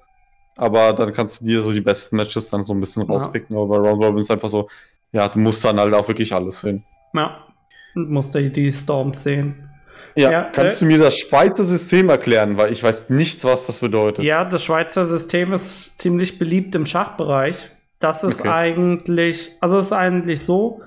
aber 0.56 0.92
dann 0.92 1.12
kannst 1.12 1.40
du 1.40 1.44
dir 1.44 1.62
so 1.62 1.72
die 1.72 1.80
besten 1.80 2.16
Matches 2.16 2.50
dann 2.50 2.64
so 2.64 2.74
ein 2.74 2.80
bisschen 2.80 3.04
rauspicken. 3.04 3.56
Ja. 3.56 3.62
Aber 3.62 3.78
bei 3.78 3.88
Round 3.88 4.04
Robin 4.04 4.18
ist 4.18 4.30
einfach 4.30 4.48
so, 4.48 4.68
ja, 5.12 5.28
du 5.28 5.38
musst 5.38 5.64
dann 5.64 5.78
halt 5.78 5.94
auch 5.94 6.06
wirklich 6.08 6.34
alles 6.34 6.60
sehen. 6.60 6.84
Ja. 7.14 7.47
Und 7.98 8.10
musst 8.10 8.34
du 8.34 8.48
die 8.48 8.72
Storms 8.72 9.24
sehen. 9.24 9.68
Ja, 10.14 10.30
ja 10.30 10.42
kannst 10.44 10.80
äh, 10.80 10.84
du 10.84 10.92
mir 10.92 10.98
das 10.98 11.18
Schweizer 11.18 11.64
System 11.64 12.08
erklären, 12.08 12.56
weil 12.56 12.72
ich 12.72 12.82
weiß 12.82 13.10
nichts, 13.10 13.44
was 13.44 13.66
das 13.66 13.80
bedeutet. 13.80 14.24
Ja, 14.24 14.44
das 14.44 14.64
Schweizer 14.64 15.04
System 15.04 15.52
ist 15.52 16.00
ziemlich 16.00 16.38
beliebt 16.38 16.74
im 16.74 16.86
Schachbereich. 16.86 17.70
Das 17.98 18.22
ist 18.22 18.40
okay. 18.40 18.48
eigentlich, 18.48 19.56
also 19.60 19.78
es 19.78 19.86
ist 19.86 19.92
eigentlich 19.92 20.42
so, 20.42 20.82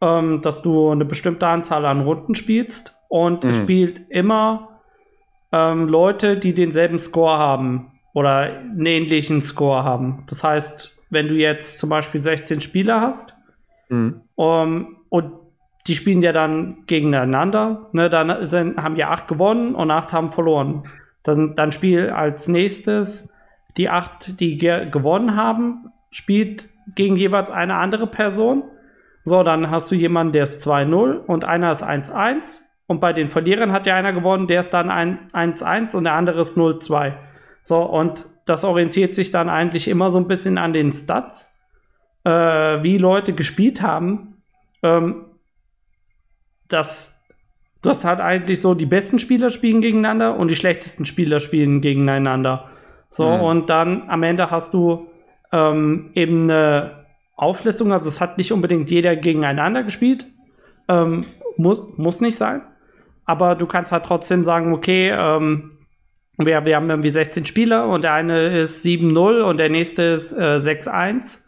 ähm, 0.00 0.40
dass 0.42 0.62
du 0.62 0.90
eine 0.90 1.04
bestimmte 1.04 1.46
Anzahl 1.46 1.84
an 1.84 2.02
Runden 2.02 2.36
spielst 2.36 2.96
und 3.08 3.42
mhm. 3.42 3.50
es 3.50 3.58
spielt 3.58 4.02
immer 4.10 4.80
ähm, 5.50 5.88
Leute, 5.88 6.36
die 6.36 6.54
denselben 6.54 6.98
Score 6.98 7.36
haben 7.36 7.92
oder 8.12 8.42
einen 8.42 8.86
ähnlichen 8.86 9.42
Score 9.42 9.82
haben. 9.82 10.24
Das 10.28 10.44
heißt, 10.44 10.96
wenn 11.10 11.26
du 11.26 11.34
jetzt 11.34 11.78
zum 11.78 11.90
Beispiel 11.90 12.20
16 12.20 12.60
Spieler 12.60 13.00
hast 13.00 13.34
mhm. 13.88 14.20
um, 14.36 14.96
und 15.08 15.43
die 15.86 15.94
spielen 15.94 16.22
ja 16.22 16.32
dann 16.32 16.84
gegeneinander, 16.86 17.88
ne, 17.92 18.08
dann 18.08 18.46
sind, 18.46 18.82
haben 18.82 18.96
ja 18.96 19.10
acht 19.10 19.28
gewonnen 19.28 19.74
und 19.74 19.90
acht 19.90 20.12
haben 20.12 20.32
verloren. 20.32 20.84
Dann, 21.22 21.54
dann 21.54 21.72
spiel 21.72 22.10
als 22.10 22.48
nächstes 22.48 23.28
die 23.76 23.88
acht, 23.88 24.40
die 24.40 24.56
ge 24.56 24.88
gewonnen 24.90 25.36
haben, 25.36 25.92
spielt 26.10 26.68
gegen 26.94 27.16
jeweils 27.16 27.50
eine 27.50 27.74
andere 27.74 28.06
Person. 28.06 28.64
So, 29.24 29.42
dann 29.42 29.70
hast 29.70 29.90
du 29.90 29.94
jemanden, 29.94 30.32
der 30.32 30.44
ist 30.44 30.66
2-0 30.66 31.16
und 31.16 31.44
einer 31.44 31.72
ist 31.72 31.82
1-1 31.82 32.60
und 32.86 33.00
bei 33.00 33.12
den 33.12 33.28
Verlierern 33.28 33.72
hat 33.72 33.86
ja 33.86 33.94
einer 33.94 34.12
gewonnen, 34.12 34.46
der 34.46 34.60
ist 34.60 34.70
dann 34.70 34.90
1-1 34.90 35.96
und 35.96 36.04
der 36.04 36.12
andere 36.12 36.42
ist 36.42 36.58
0-2. 36.58 37.14
So, 37.64 37.82
und 37.82 38.26
das 38.44 38.64
orientiert 38.64 39.14
sich 39.14 39.30
dann 39.30 39.48
eigentlich 39.48 39.88
immer 39.88 40.10
so 40.10 40.18
ein 40.18 40.26
bisschen 40.26 40.58
an 40.58 40.74
den 40.74 40.92
Stats, 40.92 41.58
äh, 42.24 42.30
wie 42.30 42.98
Leute 42.98 43.32
gespielt 43.32 43.80
haben. 43.80 44.42
Ähm, 44.82 45.24
das, 46.74 47.24
du 47.82 47.88
hast 47.88 48.04
halt 48.04 48.20
eigentlich 48.20 48.60
so, 48.60 48.74
die 48.74 48.86
besten 48.86 49.18
Spieler 49.18 49.50
spielen 49.50 49.80
gegeneinander 49.80 50.36
und 50.36 50.50
die 50.50 50.56
schlechtesten 50.56 51.06
Spieler 51.06 51.40
spielen 51.40 51.80
gegeneinander. 51.80 52.68
So, 53.10 53.30
mhm. 53.30 53.40
und 53.40 53.70
dann 53.70 54.10
am 54.10 54.22
Ende 54.22 54.50
hast 54.50 54.74
du 54.74 55.08
ähm, 55.52 56.10
eben 56.14 56.42
eine 56.42 57.06
Auflistung, 57.36 57.92
also 57.92 58.08
es 58.08 58.20
hat 58.20 58.38
nicht 58.38 58.52
unbedingt 58.52 58.90
jeder 58.90 59.16
gegeneinander 59.16 59.82
gespielt. 59.84 60.26
Ähm, 60.88 61.26
muss, 61.56 61.80
muss 61.96 62.20
nicht 62.20 62.36
sein 62.36 62.62
aber 63.24 63.54
du 63.54 63.66
kannst 63.66 63.92
halt 63.92 64.04
trotzdem 64.04 64.44
sagen, 64.44 64.72
okay, 64.72 65.10
ähm, 65.10 65.78
wir, 66.36 66.64
wir 66.64 66.76
haben 66.76 66.90
irgendwie 66.90 67.10
16 67.10 67.46
Spieler 67.46 67.88
und 67.88 68.04
der 68.04 68.12
eine 68.12 68.58
ist 68.58 68.84
7-0 68.84 69.42
und 69.42 69.58
der 69.58 69.70
nächste 69.70 70.02
ist 70.02 70.32
äh, 70.32 70.56
6-1. 70.56 71.38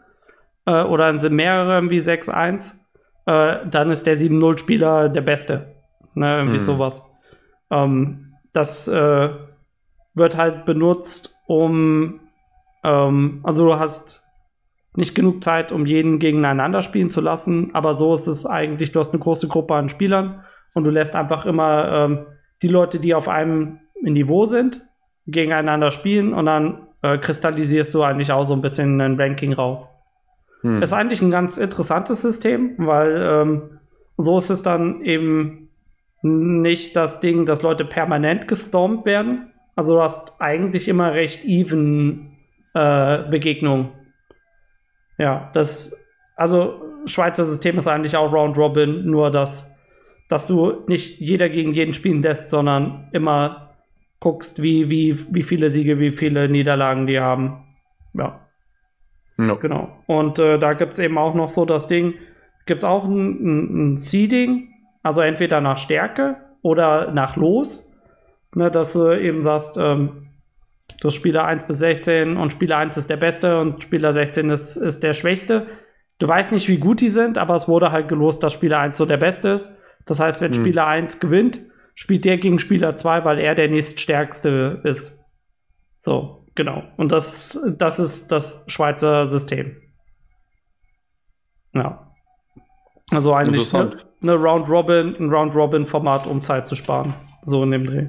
äh, 0.65 0.83
oder 0.83 1.17
sind 1.19 1.35
mehrere 1.35 1.75
irgendwie 1.75 1.99
6-1, 1.99 2.75
äh, 3.27 3.57
dann 3.69 3.91
ist 3.91 4.07
der 4.07 4.17
7-0-Spieler 4.17 5.09
der 5.09 5.21
Beste. 5.21 5.75
Ne, 6.15 6.37
irgendwie 6.37 6.57
hm. 6.57 6.63
sowas. 6.63 7.03
Ähm, 7.69 8.33
das 8.53 8.87
äh, 8.87 9.29
wird 10.15 10.35
halt 10.35 10.65
benutzt, 10.65 11.35
um, 11.45 12.21
ähm, 12.83 13.41
also 13.43 13.65
du 13.65 13.77
hast 13.77 14.23
nicht 14.95 15.13
genug 15.13 15.43
Zeit, 15.43 15.71
um 15.71 15.85
jeden 15.85 16.17
gegeneinander 16.17 16.81
spielen 16.81 17.11
zu 17.11 17.21
lassen, 17.21 17.69
aber 17.75 17.93
so 17.93 18.15
ist 18.15 18.25
es 18.25 18.47
eigentlich, 18.47 18.93
du 18.93 18.99
hast 18.99 19.13
eine 19.13 19.21
große 19.21 19.47
Gruppe 19.47 19.75
an 19.75 19.89
Spielern 19.89 20.43
und 20.73 20.85
du 20.85 20.89
lässt 20.89 21.15
einfach 21.15 21.45
immer 21.45 21.91
ähm, 21.91 22.25
die 22.63 22.67
Leute, 22.67 22.99
die 22.99 23.13
auf 23.13 23.27
einem 23.27 23.79
Niveau 24.01 24.45
sind, 24.45 24.87
gegeneinander 25.27 25.91
spielen 25.91 26.33
und 26.33 26.47
dann 26.47 26.87
äh, 27.03 27.19
kristallisierst 27.19 27.93
du 27.93 28.01
eigentlich 28.01 28.31
auch 28.31 28.43
so 28.43 28.53
ein 28.53 28.61
bisschen 28.61 28.99
ein 28.99 29.19
Ranking 29.19 29.53
raus. 29.53 29.87
Hm. 30.61 30.81
Ist 30.81 30.93
eigentlich 30.93 31.21
ein 31.21 31.31
ganz 31.31 31.57
interessantes 31.57 32.21
System, 32.21 32.73
weil 32.77 33.21
ähm, 33.21 33.79
so 34.17 34.37
ist 34.37 34.49
es 34.49 34.63
dann 34.63 35.03
eben 35.03 35.69
nicht 36.21 36.95
das 36.95 37.19
Ding, 37.19 37.45
dass 37.45 37.61
Leute 37.61 37.85
permanent 37.85 38.47
gestormt 38.47 39.05
werden. 39.05 39.51
Also 39.75 39.95
du 39.95 40.01
hast 40.01 40.33
eigentlich 40.39 40.87
immer 40.87 41.13
recht 41.13 41.45
even 41.45 42.31
äh, 42.73 43.29
Begegnungen. 43.29 43.89
Ja, 45.19 45.51
das, 45.53 45.95
also 46.35 46.81
Schweizer 47.05 47.45
System 47.45 47.77
ist 47.77 47.87
eigentlich 47.87 48.17
auch 48.17 48.31
Round 48.33 48.57
Robin, 48.57 49.05
nur 49.05 49.31
dass, 49.31 49.75
dass 50.29 50.47
du 50.47 50.83
nicht 50.87 51.19
jeder 51.19 51.49
gegen 51.49 51.71
jeden 51.71 51.93
spielen 51.93 52.21
lässt, 52.21 52.49
sondern 52.49 53.09
immer 53.13 53.75
guckst, 54.19 54.61
wie, 54.61 54.89
wie, 54.89 55.17
wie 55.33 55.43
viele 55.43 55.69
Siege, 55.69 55.99
wie 55.99 56.11
viele 56.11 56.49
Niederlagen 56.49 57.05
die 57.07 57.19
haben. 57.19 57.63
Ja. 58.13 58.46
No. 59.37 59.57
Genau. 59.57 60.03
Und 60.07 60.39
äh, 60.39 60.57
da 60.57 60.73
gibt 60.73 60.93
es 60.93 60.99
eben 60.99 61.17
auch 61.17 61.35
noch 61.35 61.49
so 61.49 61.65
das 61.65 61.87
Ding, 61.87 62.15
gibt 62.65 62.83
es 62.83 62.89
auch 62.89 63.05
ein, 63.05 63.29
ein, 63.29 63.93
ein, 63.93 63.97
Seeding, 63.97 64.73
also 65.03 65.21
entweder 65.21 65.61
nach 65.61 65.77
Stärke 65.77 66.37
oder 66.63 67.11
nach 67.11 67.35
Los, 67.35 67.91
ne, 68.55 68.71
dass 68.71 68.93
du 68.93 69.11
eben 69.11 69.41
sagst, 69.41 69.77
ähm, 69.77 70.27
du 71.01 71.11
Spieler 71.11 71.45
1 71.45 71.65
bis 71.65 71.79
16 71.79 72.35
und 72.35 72.51
Spieler 72.51 72.77
1 72.77 72.97
ist 72.97 73.09
der 73.09 73.17
Beste 73.17 73.59
und 73.59 73.83
Spieler 73.83 74.11
16 74.11 74.49
ist, 74.49 74.75
ist 74.75 75.03
der 75.03 75.13
Schwächste. 75.13 75.67
Du 76.19 76.27
weißt 76.27 76.51
nicht, 76.51 76.67
wie 76.67 76.79
gut 76.79 76.99
die 76.99 77.09
sind, 77.09 77.37
aber 77.37 77.55
es 77.55 77.67
wurde 77.67 77.91
halt 77.91 78.07
gelost, 78.07 78.41
dass 78.43 78.53
Spieler 78.53 78.79
1 78.79 78.97
so 78.97 79.05
der 79.05 79.17
Beste 79.17 79.49
ist. 79.49 79.71
Das 80.05 80.19
heißt, 80.19 80.41
wenn 80.41 80.53
hm. 80.53 80.61
Spieler 80.61 80.87
1 80.87 81.19
gewinnt, 81.19 81.61
spielt 81.93 82.25
der 82.25 82.37
gegen 82.37 82.57
Spieler 82.57 82.95
2, 82.95 83.23
weil 83.23 83.39
er 83.39 83.53
der 83.53 83.69
nächststärkste 83.69 84.81
ist. 84.83 85.17
So, 85.99 86.36
genau. 86.57 86.83
Und 86.97 87.13
das, 87.13 87.57
das 87.77 87.99
ist 87.99 88.29
das 88.29 88.63
Schweizer 88.67 89.25
System. 89.25 89.77
Ja. 91.73 92.11
Also 93.11 93.33
eigentlich 93.33 93.73
eine, 93.73 93.91
eine 94.21 94.35
Round 94.35 94.67
Robin, 94.67 95.15
ein 95.17 95.29
Round 95.29 95.55
Robin 95.55 95.85
Format, 95.85 96.27
um 96.27 96.41
Zeit 96.41 96.67
zu 96.67 96.75
sparen. 96.75 97.13
So 97.43 97.63
in 97.63 97.71
dem 97.71 97.85
Dreh. 97.85 98.07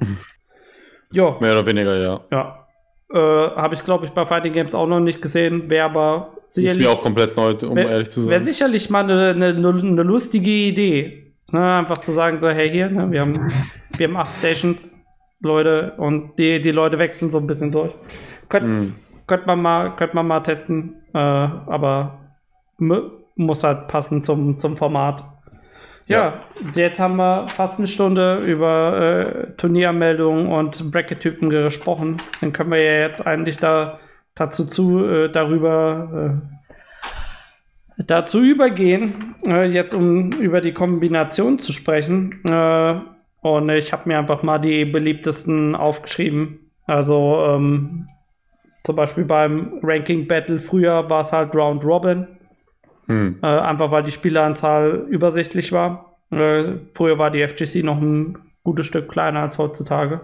ja. 1.13 1.37
Mehr 1.39 1.53
oder 1.53 1.65
weniger, 1.65 1.95
ja. 1.97 2.19
Ja. 2.31 2.67
Äh, 3.11 3.55
Habe 3.55 3.75
ich, 3.75 3.85
glaube 3.85 4.05
ich, 4.05 4.11
bei 4.11 4.25
Fighting 4.25 4.51
Games 4.51 4.75
auch 4.75 4.87
noch 4.87 4.99
nicht 4.99 5.21
gesehen. 5.21 5.69
Wäre 5.69 5.85
aber 5.85 6.33
sicherlich. 6.49 6.81
Ist 6.81 6.85
mir 6.85 6.91
auch 6.91 7.01
komplett 7.01 7.37
neu, 7.37 7.55
um 7.63 7.77
wär, 7.77 7.89
ehrlich 7.89 8.09
zu 8.09 8.21
sein. 8.21 8.31
Wäre 8.31 8.43
sicherlich 8.43 8.89
mal 8.89 9.03
eine, 9.03 9.29
eine, 9.29 9.47
eine 9.47 10.03
lustige 10.03 10.51
Idee. 10.51 11.33
Ne, 11.51 11.77
einfach 11.77 11.99
zu 11.99 12.11
sagen, 12.11 12.37
so, 12.39 12.49
hey, 12.49 12.69
hier, 12.69 12.89
ne, 12.89 13.09
wir, 13.09 13.21
haben, 13.21 13.51
wir 13.97 14.07
haben 14.07 14.17
acht 14.17 14.35
Stations, 14.35 14.99
Leute, 15.39 15.93
und 15.97 16.37
die, 16.37 16.61
die 16.61 16.71
Leute 16.71 16.99
wechseln 16.99 17.31
so 17.31 17.39
ein 17.39 17.47
bisschen 17.47 17.71
durch. 17.71 17.93
Könnt, 18.49 18.67
mm. 18.67 18.95
Könnte 19.27 19.47
man, 19.47 19.61
mal, 19.61 19.95
könnt 19.95 20.13
man 20.13 20.27
mal 20.27 20.39
testen, 20.41 20.95
äh, 21.13 21.17
aber 21.17 22.19
muss 23.35 23.63
halt 23.63 23.87
passen 23.87 24.23
zum, 24.23 24.57
zum 24.57 24.75
Format. 24.75 25.23
Ja, 26.07 26.17
ja, 26.17 26.39
jetzt 26.75 26.99
haben 26.99 27.17
wir 27.17 27.47
fast 27.47 27.77
eine 27.77 27.85
Stunde 27.85 28.37
über 28.37 28.97
äh, 28.99 29.51
Turnieranmeldungen 29.57 30.47
und 30.47 30.91
Bracket-Typen 30.91 31.49
gesprochen. 31.49 32.17
Dann 32.41 32.51
können 32.51 32.71
wir 32.71 32.81
ja 32.81 33.07
jetzt 33.07 33.25
eigentlich 33.25 33.59
da 33.59 33.99
dazu 34.33 34.65
zu, 34.65 35.05
äh, 35.05 35.29
darüber 35.29 36.41
äh, 37.97 38.03
dazu 38.07 38.41
übergehen, 38.41 39.35
äh, 39.45 39.67
jetzt 39.67 39.93
um 39.93 40.31
über 40.31 40.61
die 40.61 40.73
Kombination 40.73 41.59
zu 41.59 41.73
sprechen. 41.73 42.41
Äh, 42.49 42.95
und 43.41 43.69
ich 43.69 43.93
habe 43.93 44.09
mir 44.09 44.17
einfach 44.17 44.41
mal 44.41 44.57
die 44.57 44.85
beliebtesten 44.85 45.75
aufgeschrieben. 45.75 46.71
Also 46.87 47.45
ähm, 47.47 48.07
zum 48.83 48.95
Beispiel 48.95 49.25
beim 49.25 49.79
Ranking 49.83 50.27
Battle 50.27 50.59
früher 50.59 51.09
war 51.09 51.21
es 51.21 51.33
halt 51.33 51.55
Round 51.55 51.83
Robin. 51.83 52.27
Hm. 53.07 53.39
Äh, 53.41 53.47
einfach 53.47 53.91
weil 53.91 54.03
die 54.03 54.11
Spieleranzahl 54.11 55.05
übersichtlich 55.09 55.71
war. 55.71 56.17
Äh, 56.31 56.75
früher 56.93 57.17
war 57.17 57.31
die 57.31 57.45
FGC 57.47 57.83
noch 57.83 57.99
ein 57.99 58.37
gutes 58.63 58.85
Stück 58.85 59.09
kleiner 59.09 59.41
als 59.41 59.57
heutzutage. 59.57 60.21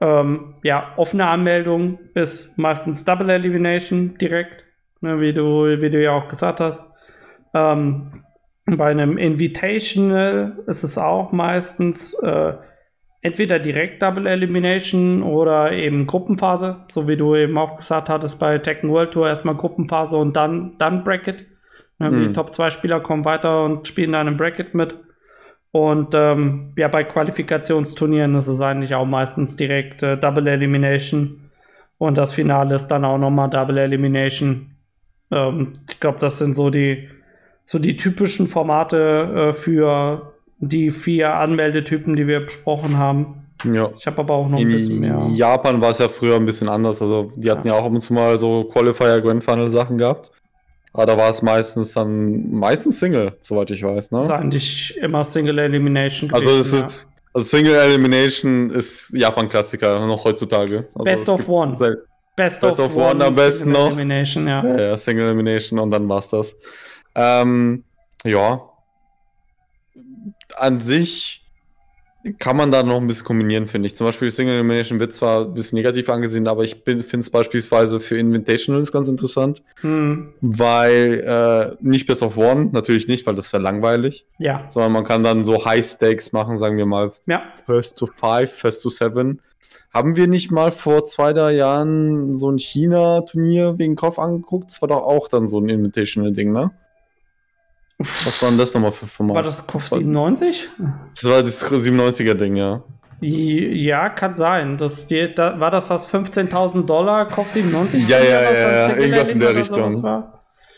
Ähm, 0.00 0.54
ja, 0.62 0.92
offene 0.96 1.26
Anmeldung 1.26 1.98
ist 2.14 2.56
meistens 2.56 3.04
Double 3.04 3.30
Elimination 3.30 4.16
direkt 4.18 4.64
ne, 5.00 5.20
wie, 5.20 5.32
du, 5.32 5.64
wie 5.80 5.90
du 5.90 6.02
ja 6.02 6.12
auch 6.12 6.28
gesagt 6.28 6.60
hast. 6.60 6.84
Ähm, 7.54 8.24
bei 8.66 8.90
einem 8.90 9.16
Invitational 9.16 10.58
ist 10.66 10.84
es 10.84 10.98
auch 10.98 11.32
meistens 11.32 12.14
äh, 12.22 12.52
entweder 13.20 13.58
direkt 13.58 14.02
Double 14.02 14.26
Elimination 14.26 15.22
oder 15.22 15.72
eben 15.72 16.06
Gruppenphase, 16.06 16.84
so 16.90 17.08
wie 17.08 17.16
du 17.16 17.34
eben 17.34 17.58
auch 17.58 17.76
gesagt 17.76 18.08
hattest 18.08 18.38
bei 18.38 18.58
Tekken 18.58 18.90
World 18.90 19.12
Tour, 19.12 19.28
erstmal 19.28 19.56
Gruppenphase 19.56 20.16
und 20.16 20.36
dann, 20.36 20.76
dann 20.78 21.04
Bracket. 21.04 21.46
Ne, 21.98 22.10
mhm. 22.10 22.22
Die 22.22 22.32
Top 22.32 22.54
2 22.54 22.70
Spieler 22.70 23.00
kommen 23.00 23.24
weiter 23.24 23.64
und 23.64 23.88
spielen 23.88 24.12
dann 24.12 24.28
im 24.28 24.36
Bracket 24.36 24.74
mit. 24.74 24.96
Und 25.70 26.14
ähm, 26.14 26.72
ja, 26.78 26.88
bei 26.88 27.04
Qualifikationsturnieren 27.04 28.34
ist 28.36 28.46
es 28.46 28.60
eigentlich 28.60 28.94
auch 28.94 29.04
meistens 29.04 29.56
direkt 29.56 30.02
äh, 30.02 30.16
Double 30.16 30.46
Elimination. 30.46 31.50
Und 31.98 32.16
das 32.16 32.32
Finale 32.32 32.76
ist 32.76 32.88
dann 32.88 33.04
auch 33.04 33.18
nochmal 33.18 33.50
Double 33.50 33.76
Elimination. 33.76 34.76
Ähm, 35.30 35.72
ich 35.90 36.00
glaube, 36.00 36.18
das 36.18 36.38
sind 36.38 36.54
so 36.54 36.70
die, 36.70 37.08
so 37.64 37.78
die 37.78 37.96
typischen 37.96 38.46
Formate 38.46 39.50
äh, 39.50 39.52
für 39.52 40.32
die 40.58 40.90
vier 40.90 41.34
Anmeldetypen, 41.34 42.16
die 42.16 42.26
wir 42.26 42.40
besprochen 42.40 42.98
haben. 42.98 43.46
Ja. 43.64 43.90
Ich 43.96 44.06
habe 44.06 44.18
aber 44.18 44.34
auch 44.34 44.48
noch 44.48 44.58
ein 44.58 44.68
bisschen 44.68 45.00
mehr. 45.00 45.18
In 45.18 45.34
Japan 45.34 45.80
war 45.80 45.90
es 45.90 45.98
ja 45.98 46.08
früher 46.08 46.36
ein 46.36 46.46
bisschen 46.46 46.68
anders. 46.68 47.02
Also, 47.02 47.32
die 47.36 47.50
hatten 47.50 47.66
ja, 47.66 47.74
ja 47.74 47.80
auch 47.80 47.86
ab 47.86 47.92
und 47.92 48.00
zu 48.00 48.12
mal 48.12 48.38
so 48.38 48.64
Qualifier, 48.64 49.20
Grand 49.20 49.42
Final 49.42 49.70
Sachen 49.70 49.98
gehabt. 49.98 50.30
Aber 50.92 51.06
da 51.06 51.16
war 51.16 51.28
es 51.28 51.42
meistens 51.42 51.92
dann 51.92 52.50
meistens 52.50 52.98
Single, 52.98 53.36
soweit 53.40 53.70
ich 53.70 53.82
weiß. 53.82 54.10
Ne? 54.10 54.18
Das 54.18 54.28
ist 54.28 54.32
eigentlich 54.32 54.96
immer 54.98 55.24
Single 55.24 55.58
Elimination. 55.58 56.32
Also, 56.32 56.46
gewesen, 56.46 56.74
also, 56.74 56.86
es 56.86 56.92
ist, 56.92 57.08
also 57.32 57.46
Single 57.46 57.74
Elimination 57.74 58.70
ist 58.70 59.12
Japan-Klassiker 59.12 60.06
noch 60.06 60.24
heutzutage. 60.24 60.88
Also 60.94 61.04
Best 61.04 61.28
of 61.28 61.48
One. 61.48 61.76
Best, 62.36 62.60
Best 62.60 62.80
of, 62.80 62.96
of, 62.96 62.96
One, 62.96 63.24
am 63.24 63.34
besten 63.34 63.64
Single 63.64 63.72
noch. 63.72 63.86
Elimination, 63.88 64.48
ja. 64.48 64.64
ja. 64.64 64.80
ja. 64.80 64.96
Single 64.96 65.26
Elimination 65.26 65.78
und 65.78 65.90
dann 65.90 66.08
war's 66.08 66.28
das. 66.30 66.56
Ähm, 67.14 67.84
ja. 68.24 68.67
An 70.58 70.80
sich 70.80 71.44
kann 72.38 72.56
man 72.56 72.72
da 72.72 72.82
noch 72.82 73.00
ein 73.00 73.06
bisschen 73.06 73.26
kombinieren, 73.26 73.68
finde 73.68 73.86
ich. 73.86 73.96
Zum 73.96 74.06
Beispiel 74.06 74.30
Single 74.30 74.54
Elimination 74.54 74.98
wird 74.98 75.14
zwar 75.14 75.44
ein 75.44 75.54
bisschen 75.54 75.76
negativ 75.76 76.08
angesehen, 76.08 76.48
aber 76.48 76.64
ich 76.64 76.82
finde 76.84 77.04
es 77.20 77.30
beispielsweise 77.30 78.00
für 78.00 78.18
Invitationals 78.18 78.90
ganz 78.90 79.08
interessant, 79.08 79.62
hm. 79.80 80.34
weil 80.40 81.24
äh, 81.24 81.76
nicht 81.80 82.06
Best 82.06 82.22
of 82.22 82.36
One, 82.36 82.70
natürlich 82.72 83.06
nicht, 83.06 83.24
weil 83.26 83.36
das 83.36 83.52
wäre 83.52 83.62
langweilig. 83.62 84.26
Ja. 84.38 84.64
Sondern 84.68 84.92
man 84.92 85.04
kann 85.04 85.22
dann 85.22 85.44
so 85.44 85.64
High 85.64 85.86
Stakes 85.86 86.32
machen, 86.32 86.58
sagen 86.58 86.76
wir 86.76 86.86
mal. 86.86 87.12
Ja. 87.26 87.42
First 87.66 87.96
to 87.98 88.08
Five, 88.16 88.52
First 88.52 88.82
to 88.82 88.90
Seven. 88.90 89.40
Haben 89.94 90.16
wir 90.16 90.26
nicht 90.26 90.50
mal 90.50 90.70
vor 90.70 91.06
zwei, 91.06 91.32
drei 91.32 91.52
Jahren 91.52 92.36
so 92.36 92.50
ein 92.50 92.58
China-Turnier 92.58 93.78
wegen 93.78 93.96
Kopf 93.96 94.18
angeguckt? 94.18 94.70
Das 94.70 94.82
war 94.82 94.88
doch 94.88 95.02
auch 95.02 95.28
dann 95.28 95.46
so 95.46 95.60
ein 95.60 95.68
Invitational-Ding, 95.68 96.52
ne? 96.52 96.72
Was 97.98 98.42
war 98.42 98.50
denn 98.50 98.58
das 98.58 98.72
nochmal 98.72 98.92
für 98.92 99.06
Format? 99.06 99.36
War 99.36 99.42
das 99.42 99.66
KOF 99.66 99.88
97? 99.88 100.68
Das 101.14 101.24
war 101.24 101.42
das 101.42 101.64
97er-Ding, 101.64 102.54
ja. 102.56 102.82
Ja, 103.20 104.08
kann 104.10 104.36
sein. 104.36 104.76
Das, 104.76 105.08
die, 105.08 105.34
da, 105.34 105.58
war 105.58 105.72
das 105.72 105.88
das 105.88 106.08
15.000 106.12 106.86
Dollar 106.86 107.26
KOF 107.28 107.48
97? 107.48 108.08
Ja, 108.08 108.18
ja, 108.20 108.24
ja, 108.24 108.52
ja. 108.52 108.96
irgendwas 108.96 109.30
in 109.30 109.40
der 109.40 109.56
Richtung. 109.56 110.32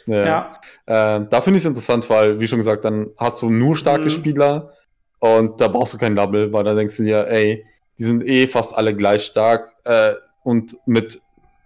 Ja. 0.07 0.25
ja. 0.25 0.53
Äh, 0.87 1.27
da 1.29 1.41
finde 1.43 1.59
ich 1.59 1.65
es 1.65 1.69
interessant, 1.69 2.09
weil, 2.09 2.41
wie 2.41 2.49
schon 2.49 2.59
gesagt, 2.59 2.87
dann 2.87 3.11
hast 3.19 3.43
du 3.43 3.51
nur 3.51 3.77
starke 3.77 4.05
mhm. 4.05 4.11
Spieler 4.11 4.73
und 5.19 5.61
da 5.61 5.69
brauchst 5.69 5.93
du 5.93 5.99
kein 5.99 6.17
Double, 6.17 6.51
weil 6.55 6.65
da 6.65 6.75
denkst 6.75 6.97
du 6.97 7.03
dir, 7.03 7.27
ey, 7.29 7.67
die 7.99 8.05
sind 8.05 8.27
eh 8.27 8.47
fast 8.47 8.75
alle 8.75 8.97
gleich 8.97 9.27
stark 9.27 9.75
äh, 9.85 10.15
und 10.43 10.79
mit, 10.87 11.21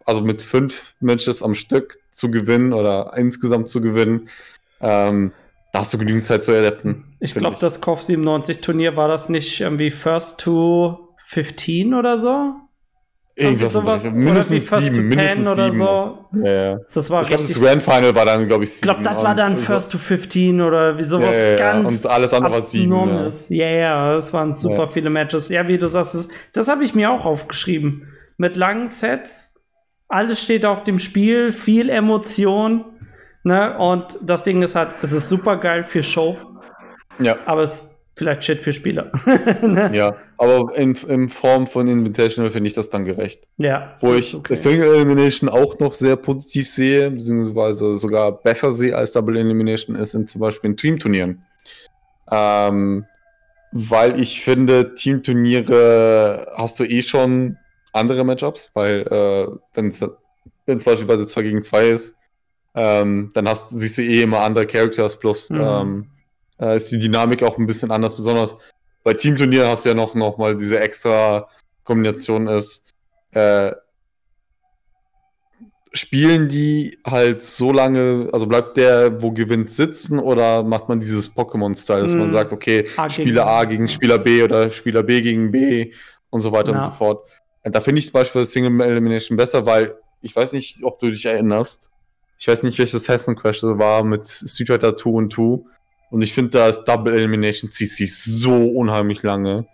also 0.05 0.20
mit 0.20 0.42
fünf 0.42 0.94
Matches 0.98 1.44
am 1.44 1.55
Stück 1.55 1.96
zu 2.11 2.28
gewinnen 2.28 2.72
oder 2.72 3.12
insgesamt 3.16 3.70
zu 3.70 3.80
gewinnen, 3.80 4.28
ähm, 4.80 5.32
da 5.75 5.81
hast 5.81 5.93
du 5.93 5.99
genügend 5.99 6.25
Zeit 6.25 6.45
zu 6.45 6.53
adapten. 6.53 7.16
Ich 7.18 7.35
glaube, 7.35 7.57
das 7.59 7.81
KOF 7.81 8.01
97 8.01 8.61
Turnier 8.61 8.97
war 8.97 9.09
das 9.09 9.29
nicht 9.29 9.61
irgendwie 9.61 9.91
First 9.91 10.39
to 10.39 11.09
15 11.16 11.95
oder 11.95 12.16
so? 12.16 12.53
Irgendwas 13.35 13.72
sowas. 13.72 14.05
mindestens 14.05 14.70
oder 14.70 14.81
sieben, 14.81 15.09
mindestens 15.09 15.35
Ten 15.35 15.49
oder 15.49 15.72
sieben. 15.72 15.79
so. 15.79 16.18
Ja, 16.45 16.53
ja. 16.53 16.79
Das 16.93 17.11
war 17.11 17.22
Ich 17.22 17.29
glaube, 17.29 17.43
das. 17.43 17.61
Grand 17.61 17.83
Final 17.83 18.14
war 18.14 18.25
dann, 18.25 18.47
glaube 18.47 18.62
ich, 18.62 18.77
Ich 18.77 18.83
glaube, 18.83 19.03
das 19.03 19.25
war 19.25 19.35
dann 19.35 19.57
First 19.57 19.91
to 19.91 19.99
15 19.99 20.61
oder 20.61 20.97
wie 20.97 21.03
sowas 21.03 21.35
Ja, 21.35 21.49
ja, 21.49 21.57
ganz 21.57 22.05
Und 22.05 22.11
alles 22.12 22.33
andere 22.33 22.53
war 22.53 22.62
sieben, 22.62 23.09
ja. 23.09 23.33
Ja, 23.49 23.70
ja, 23.70 24.12
das 24.14 24.33
waren 24.33 24.55
super 24.55 24.87
viele 24.87 25.11
Matches. 25.11 25.49
Ja, 25.49 25.66
wie 25.66 25.77
du 25.77 25.89
sagst, 25.89 26.14
das, 26.14 26.29
das 26.53 26.68
habe 26.68 26.85
ich 26.85 26.95
mir 26.95 27.11
auch 27.11 27.25
aufgeschrieben. 27.25 28.12
Mit 28.37 28.55
langen 28.55 28.89
Sets, 28.89 29.57
alles 30.07 30.41
steht 30.41 30.64
auf 30.64 30.85
dem 30.85 31.01
Spiel, 31.01 31.53
viel 31.53 31.91
Emotion. 31.91 32.85
Ne? 33.45 33.76
Und 33.78 34.18
das 34.22 34.42
Ding 34.42 34.62
ist 34.62 34.74
halt, 34.74 34.97
es 35.03 35.12
ist 35.12 35.28
super 35.28 35.59
geil 35.59 35.84
für 35.84 36.03
Show, 36.03 36.36
Ja, 37.18 37.36
aber 37.47 37.62
es 37.62 37.82
ist 37.82 37.90
vielleicht 38.16 38.45
Shit 38.45 38.61
für 38.61 38.72
Spieler. 38.72 39.11
ne? 39.62 39.90
ja. 39.92 40.16
Aber 40.38 40.76
in, 40.76 40.95
in 41.09 41.28
Form 41.28 41.66
von 41.66 41.86
Invitational 41.86 42.51
finde 42.51 42.68
ich 42.68 42.74
das 42.74 42.90
dann 42.90 43.05
gerecht. 43.05 43.47
ja. 43.59 43.97
Wo 44.01 44.14
ich 44.14 44.34
okay. 44.34 44.55
Single 44.55 44.95
Elimination 44.95 45.49
auch 45.49 45.78
noch 45.78 45.92
sehr 45.95 46.16
positiv 46.16 46.68
sehe, 46.68 47.11
beziehungsweise 47.11 47.97
sogar 47.97 48.32
besser 48.32 48.72
sehe 48.72 48.97
als 48.97 49.12
Double 49.12 49.36
Elimination, 49.36 49.97
ist 49.97 50.14
in 50.14 50.26
zum 50.26 50.40
Beispiel 50.40 50.70
in 50.70 50.76
Teamturnieren. 50.76 51.45
Ähm, 52.30 53.05
weil 53.72 54.20
ich 54.20 54.40
finde, 54.40 54.95
Teamturniere 54.95 56.47
hast 56.57 56.78
du 56.80 56.84
eh 56.84 57.03
schon 57.03 57.59
andere 57.92 58.24
Matchups, 58.24 58.70
weil 58.74 59.03
äh, 59.03 59.47
wenn 59.74 59.88
es 59.88 60.01
beispielsweise 60.66 61.26
2 61.26 61.42
gegen 61.42 61.62
2 61.62 61.88
ist, 61.88 62.16
ähm, 62.75 63.31
dann 63.35 63.49
hast, 63.49 63.70
siehst 63.70 63.99
du 63.99 64.03
eh 64.03 64.22
immer 64.22 64.41
andere 64.41 64.66
Characters, 64.66 65.18
plus 65.18 65.51
Mhm. 65.51 65.61
ähm, 65.61 66.11
äh, 66.61 66.77
ist 66.77 66.91
die 66.91 66.99
Dynamik 66.99 67.43
auch 67.43 67.59
ein 67.59 67.66
bisschen 67.66 67.91
anders, 67.91 68.16
besonders 68.16 68.57
bei 69.03 69.14
Teamturnieren 69.14 69.68
hast 69.68 69.85
du 69.85 69.91
ja 69.91 69.95
noch, 69.95 70.14
noch 70.14 70.39
mal 70.39 70.57
diese 70.57 70.81
extra 70.81 71.47
Kombination 71.85 72.49
ist, 72.49 72.85
äh, 73.33 73.72
spielen 75.93 76.49
die 76.49 76.99
halt 77.07 77.41
so 77.43 77.70
lange, 77.70 78.29
also 78.33 78.47
bleibt 78.47 78.77
der, 78.77 79.22
wo 79.22 79.31
gewinnt, 79.31 79.70
sitzen 79.70 80.18
oder 80.18 80.62
macht 80.64 80.89
man 80.89 80.99
dieses 80.99 81.35
Pokémon-Style, 81.35 82.01
dass 82.01 82.16
man 82.16 82.29
Mhm. 82.29 82.33
sagt, 82.33 82.53
okay, 82.53 82.89
A 82.97 83.09
Spieler 83.09 83.47
A 83.47 83.64
gegen 83.64 83.89
Spieler 83.89 84.18
B 84.18 84.43
oder 84.43 84.70
Spieler 84.70 85.03
B 85.05 85.20
gegen 85.22 85.53
B 85.53 85.93
und 86.31 86.41
so 86.41 86.51
weiter 86.51 86.72
und 86.72 86.79
Ja. 86.79 86.87
so 86.87 86.91
fort. 86.91 87.29
Und 87.62 87.75
da 87.75 87.81
finde 87.81 88.01
ich 88.01 88.07
zum 88.07 88.14
Beispiel 88.14 88.45
Single 88.45 88.81
Elimination 88.87 89.37
besser, 89.37 89.64
weil 89.66 89.95
ich 90.20 90.35
weiß 90.35 90.53
nicht, 90.53 90.83
ob 90.83 90.99
du 90.99 91.11
dich 91.11 91.25
erinnerst. 91.27 91.91
Ich 92.39 92.49
weiß 92.49 92.62
nicht, 92.62 92.78
welches 92.78 93.09
Hessen 93.09 93.37
Crash 93.37 93.61
das 93.61 93.78
war 93.78 94.03
mit 94.05 94.26
Street 94.26 94.68
Fighter 94.68 94.97
2 94.97 95.11
und 95.11 95.32
2. 95.32 95.61
Und 96.11 96.22
ich 96.22 96.32
finde, 96.35 96.51
das 96.51 96.85
Double 96.85 97.14
Elimination 97.14 97.70
zieht 97.72 97.91
sich 97.91 98.16
so 98.16 98.68
unheimlich 98.70 99.22
lange. 99.22 99.66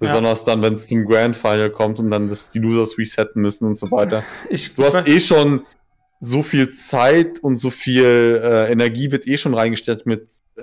Besonders 0.00 0.44
dann, 0.44 0.62
wenn 0.62 0.74
es 0.74 0.86
zum 0.86 1.04
Grand 1.06 1.36
Final 1.36 1.70
kommt 1.70 1.98
und 1.98 2.10
dann 2.10 2.28
das, 2.28 2.50
die 2.52 2.60
Losers 2.60 2.96
resetten 2.98 3.42
müssen 3.42 3.64
und 3.66 3.78
so 3.78 3.90
weiter. 3.90 4.22
Ich, 4.50 4.74
Du 4.76 4.84
hast 4.84 5.08
eh 5.08 5.18
schon 5.18 5.62
so 6.20 6.42
viel 6.44 6.70
Zeit 6.70 7.40
und 7.40 7.58
so 7.58 7.70
viel 7.70 8.40
äh, 8.42 8.70
Energie 8.70 9.10
wird 9.10 9.26
eh 9.26 9.36
schon 9.36 9.54
reingestellt 9.54 10.06
mit 10.06 10.28
äh, 10.56 10.62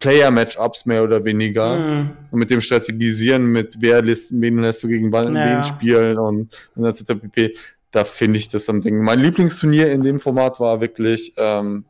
Player-Matchups 0.00 0.86
mehr 0.86 1.02
oder 1.02 1.24
weniger. 1.24 1.76
Mhm. 1.78 2.10
Und 2.30 2.38
mit 2.38 2.50
dem 2.50 2.60
Strategisieren, 2.60 3.44
mit 3.44 3.76
wer 3.80 4.02
lässt, 4.02 4.30
wen 4.38 4.58
lässt 4.58 4.82
du 4.82 4.88
gegen 4.88 5.10
wann, 5.12 5.34
Ja. 5.34 5.56
wen 5.56 5.64
spielen 5.64 6.18
und, 6.18 6.70
und 6.76 6.84
etc. 6.84 7.04
pp. 7.22 7.54
Da 7.90 8.04
finde 8.04 8.38
ich 8.38 8.48
das 8.48 8.68
am 8.68 8.80
Ding. 8.80 9.02
Mein 9.02 9.20
Lieblingsturnier 9.20 9.90
in 9.90 10.02
dem 10.02 10.20
Format 10.20 10.60
war 10.60 10.80
wirklich 10.80 11.32
ähm, 11.36 11.84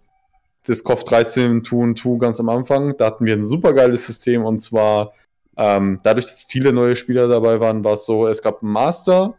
das 0.66 0.84
KOF 0.84 1.04
13 1.04 1.64
2 1.64 1.76
und 1.76 1.98
2 1.98 2.18
ganz 2.18 2.38
am 2.38 2.48
Anfang. 2.48 2.96
Da 2.96 3.06
hatten 3.06 3.24
wir 3.24 3.34
ein 3.34 3.46
super 3.46 3.72
geiles 3.72 4.06
System 4.06 4.44
und 4.44 4.62
zwar 4.62 5.12
ähm, 5.56 5.98
dadurch, 6.04 6.26
dass 6.26 6.44
viele 6.44 6.72
neue 6.72 6.94
Spieler 6.94 7.26
dabei 7.26 7.58
waren, 7.58 7.82
war 7.82 7.94
es 7.94 8.06
so, 8.06 8.28
es 8.28 8.42
gab 8.42 8.62
einen 8.62 8.70
Master 8.70 9.34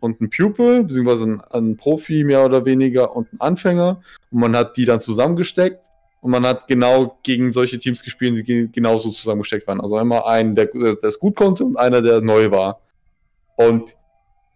und 0.00 0.18
einen 0.20 0.30
Pupil, 0.30 0.84
beziehungsweise 0.84 1.38
einen, 1.50 1.76
Profi 1.76 2.24
mehr 2.24 2.42
oder 2.44 2.64
weniger 2.64 3.14
und 3.14 3.28
einen 3.32 3.40
Anfänger 3.40 4.00
und 4.30 4.40
man 4.40 4.56
hat 4.56 4.78
die 4.78 4.86
dann 4.86 5.00
zusammengesteckt 5.00 5.84
und 6.22 6.30
man 6.30 6.46
hat 6.46 6.68
genau 6.68 7.18
gegen 7.22 7.52
solche 7.52 7.76
Teams 7.78 8.02
gespielt, 8.02 8.38
die 8.38 8.44
ge- 8.44 8.68
genauso 8.72 9.10
zusammengesteckt 9.10 9.66
waren. 9.66 9.80
Also 9.82 9.98
immer 9.98 10.26
einen, 10.26 10.54
der 10.54 10.74
es 10.74 11.18
gut 11.18 11.36
konnte 11.36 11.64
und 11.66 11.76
einer, 11.76 12.00
der 12.00 12.22
neu 12.22 12.50
war. 12.50 12.80
Und 13.56 13.94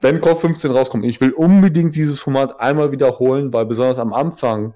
wenn 0.03 0.20
KOF 0.20 0.40
15 0.40 0.70
rauskommt, 0.70 1.05
ich 1.05 1.20
will 1.20 1.30
unbedingt 1.30 1.94
dieses 1.96 2.20
Format 2.20 2.61
einmal 2.61 2.92
wiederholen, 2.92 3.53
weil 3.53 3.66
besonders 3.66 3.98
am 3.98 4.12
Anfang, 4.12 4.74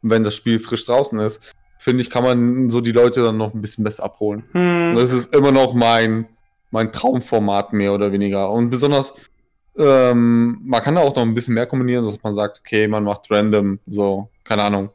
wenn 0.00 0.24
das 0.24 0.34
Spiel 0.34 0.58
frisch 0.58 0.84
draußen 0.84 1.18
ist, 1.20 1.54
finde 1.78 2.02
ich, 2.02 2.10
kann 2.10 2.24
man 2.24 2.70
so 2.70 2.80
die 2.80 2.92
Leute 2.92 3.22
dann 3.22 3.36
noch 3.36 3.52
ein 3.52 3.60
bisschen 3.60 3.84
besser 3.84 4.04
abholen. 4.04 4.44
Und 4.90 4.96
das 4.96 5.12
ist 5.12 5.34
immer 5.34 5.52
noch 5.52 5.74
mein, 5.74 6.26
mein 6.70 6.92
Traumformat 6.92 7.72
mehr 7.72 7.92
oder 7.92 8.10
weniger. 8.10 8.50
Und 8.50 8.70
besonders, 8.70 9.12
ähm, 9.76 10.60
man 10.64 10.82
kann 10.82 10.94
da 10.94 11.02
auch 11.02 11.14
noch 11.14 11.22
ein 11.22 11.34
bisschen 11.34 11.54
mehr 11.54 11.66
kombinieren, 11.66 12.04
dass 12.04 12.22
man 12.22 12.34
sagt, 12.34 12.60
okay, 12.60 12.88
man 12.88 13.04
macht 13.04 13.30
random, 13.30 13.80
so, 13.86 14.28
keine 14.44 14.62
Ahnung. 14.62 14.90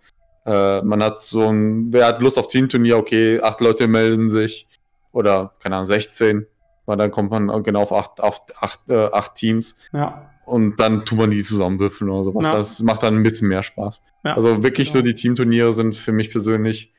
Äh, 0.46 0.82
man 0.82 1.04
hat 1.04 1.22
so 1.22 1.48
ein, 1.48 1.94
wer 1.94 2.08
hat 2.08 2.22
Lust 2.22 2.40
auf 2.40 2.48
Teamturnier, 2.48 2.98
okay, 2.98 3.40
acht 3.42 3.62
Leute 3.62 3.88
melden 3.88 4.30
sich. 4.30 4.68
Oder, 5.12 5.54
keine 5.60 5.76
Ahnung, 5.76 5.88
16. 5.88 6.48
Weil 6.88 6.98
dann 6.98 7.12
kommt 7.12 7.30
man 7.30 7.62
genau 7.64 7.84
auf 7.84 7.92
acht, 7.94 8.20
auf 8.22 8.42
acht, 8.60 8.80
äh, 8.90 9.06
acht 9.12 9.36
Teams. 9.36 9.76
Ja. 9.94 10.32
Und 10.46 10.80
dann 10.80 11.06
tut 11.06 11.20
man 11.20 11.30
die 11.30 11.44
zusammenwürfeln 11.44 12.10
oder 12.10 12.24
sowas. 12.24 12.46
Ja. 12.46 12.54
Das 12.58 12.82
macht 12.82 13.04
dann 13.04 13.16
ein 13.18 13.24
bisschen 13.24 13.50
mehr 13.50 13.62
Spaß. 13.62 14.02
ja. 14.24 14.34
Also 14.36 14.64
wirklich 14.64 14.92
so 14.92 15.02
die 15.04 15.14
Teamturniere 15.14 15.74
sind 15.74 15.96
für 15.96 16.14
mich 16.14 16.32
persönlich 16.32 16.94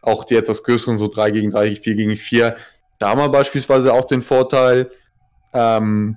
auch 0.00 0.24
die 0.24 0.36
etwas 0.36 0.62
größeren, 0.64 0.96
so 0.98 1.08
3 1.08 1.30
gegen 1.32 1.50
3, 1.50 1.74
4 1.76 1.94
gegen 1.94 2.16
4. 2.16 2.56
Da 2.98 3.08
haben 3.10 3.18
wir 3.20 3.28
beispielsweise 3.28 3.92
auch 3.92 4.04
den 4.06 4.22
Vorteil, 4.22 4.90
ähm, 5.52 6.16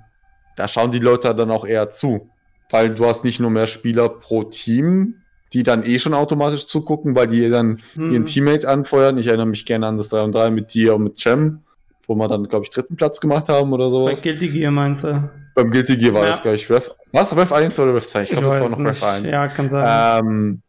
da 0.56 0.68
schauen 0.68 0.92
die 0.92 0.98
Leute 0.98 1.34
dann 1.34 1.50
auch 1.50 1.66
eher 1.66 1.90
zu. 1.90 2.30
Weil 2.70 2.94
du 2.94 3.06
hast 3.06 3.24
nicht 3.24 3.40
nur 3.40 3.50
mehr 3.50 3.66
Spieler 3.66 4.08
pro 4.08 4.44
Team, 4.44 5.16
die 5.54 5.62
dann 5.62 5.84
eh 5.84 5.98
schon 5.98 6.12
automatisch 6.14 6.66
zugucken, 6.66 7.14
weil 7.14 7.28
die 7.28 7.48
dann 7.48 7.80
Mhm. 7.94 8.12
ihren 8.12 8.24
Teammate 8.26 8.68
anfeuern. 8.68 9.16
Ich 9.18 9.26
erinnere 9.28 9.46
mich 9.46 9.64
gerne 9.64 9.86
an 9.86 9.96
das 9.96 10.10
3 10.10 10.22
und 10.22 10.34
3 10.34 10.50
mit 10.50 10.74
dir 10.74 10.94
und 10.94 11.04
mit 11.04 11.18
Cem, 11.18 11.62
wo 12.08 12.16
wir 12.16 12.26
dann, 12.26 12.48
glaube 12.48 12.64
ich, 12.64 12.70
dritten 12.70 12.96
Platz 12.96 13.20
gemacht 13.20 13.48
haben 13.48 13.72
oder 13.72 13.88
so. 13.90 14.06
Bei 14.06 14.14
Guilty 14.14 14.48
Gear 14.48 14.72
meinst 14.72 15.04
du? 15.04 15.30
Beim 15.54 15.70
Guilty 15.70 15.96
Gear 15.96 16.14
war 16.14 16.22
Ja. 16.22 16.28
das, 16.30 16.42
glaube 16.42 16.56
ich, 16.56 16.68
Ref. 16.70 16.90
Was? 17.12 17.36
Ref 17.36 17.52
1 17.52 17.78
oder 17.78 17.94
Ref 17.94 18.06
2? 18.06 18.22
Ich 18.22 18.30
glaube, 18.30 18.46
das 18.46 18.60
war 18.60 18.68
noch 18.78 18.90
Ref 18.90 19.02
1. 19.04 19.26
Ja, 19.26 19.46
kann 19.48 19.68
sein. 19.70 20.24
Ähm, 20.24 20.62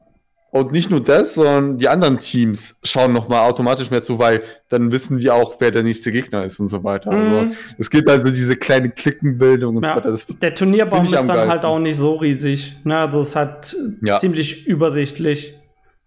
und 0.51 0.71
nicht 0.71 0.89
nur 0.89 0.99
das, 0.99 1.35
sondern 1.35 1.77
die 1.77 1.87
anderen 1.87 2.17
Teams 2.17 2.79
schauen 2.83 3.13
nochmal 3.13 3.47
automatisch 3.47 3.91
mehr 3.91 4.01
zu, 4.01 4.17
weil 4.17 4.41
dann 4.69 4.91
wissen 4.91 5.19
die 5.19 5.29
auch, 5.29 5.53
wer 5.59 5.69
der 5.69 5.83
nächste 5.83 6.11
Gegner 6.11 6.43
ist 6.43 6.59
und 6.59 6.67
so 6.69 6.83
weiter. 6.83 7.11
Also 7.11 7.41
Mhm. 7.43 7.51
es 7.77 7.89
gibt 7.89 8.09
also 8.09 8.25
diese 8.27 8.55
kleine 8.55 8.89
Klickenbildung 8.89 9.75
und 9.77 9.83
Ja. 9.85 9.91
so 9.91 9.95
weiter. 9.97 10.11
Das, 10.11 10.25
Der 10.25 10.55
Turnierbaum 10.55 11.03
ist 11.05 11.13
dann 11.13 11.29
halt 11.49 11.63
auch 11.65 11.77
nicht 11.79 11.99
so 11.99 12.15
riesig. 12.15 12.75
Ne? 12.83 12.97
Also 12.97 13.21
es 13.21 13.29
ist 13.29 13.35
halt 13.35 13.75
Ja. 14.01 14.17
ziemlich 14.17 14.65
übersichtlich. 14.65 15.53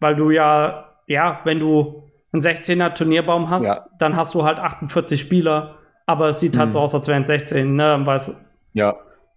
Weil 0.01 0.17
du 0.17 0.31
ja, 0.31 0.87
ja, 1.07 1.41
wenn 1.45 1.61
du 1.61 2.03
einen 2.33 2.43
16er 2.43 2.95
Turnierbaum 2.95 3.51
hast, 3.51 3.65
Ja. 3.65 3.87
dann 3.99 4.17
hast 4.17 4.35
du 4.35 4.45
halt 4.45 4.59
48 4.59 5.21
Spieler. 5.21 5.77
Aber 6.07 6.29
es 6.31 6.41
sieht 6.41 6.57
halt 6.59 6.69
Mhm. 6.69 6.73
so 6.73 6.79
aus, 6.81 6.95
als 6.95 7.07
wären 7.09 7.23
es 7.23 7.29
16. 7.29 7.77
Ne? 7.77 8.01
Weißt, 8.05 8.33
ja, 8.73 8.95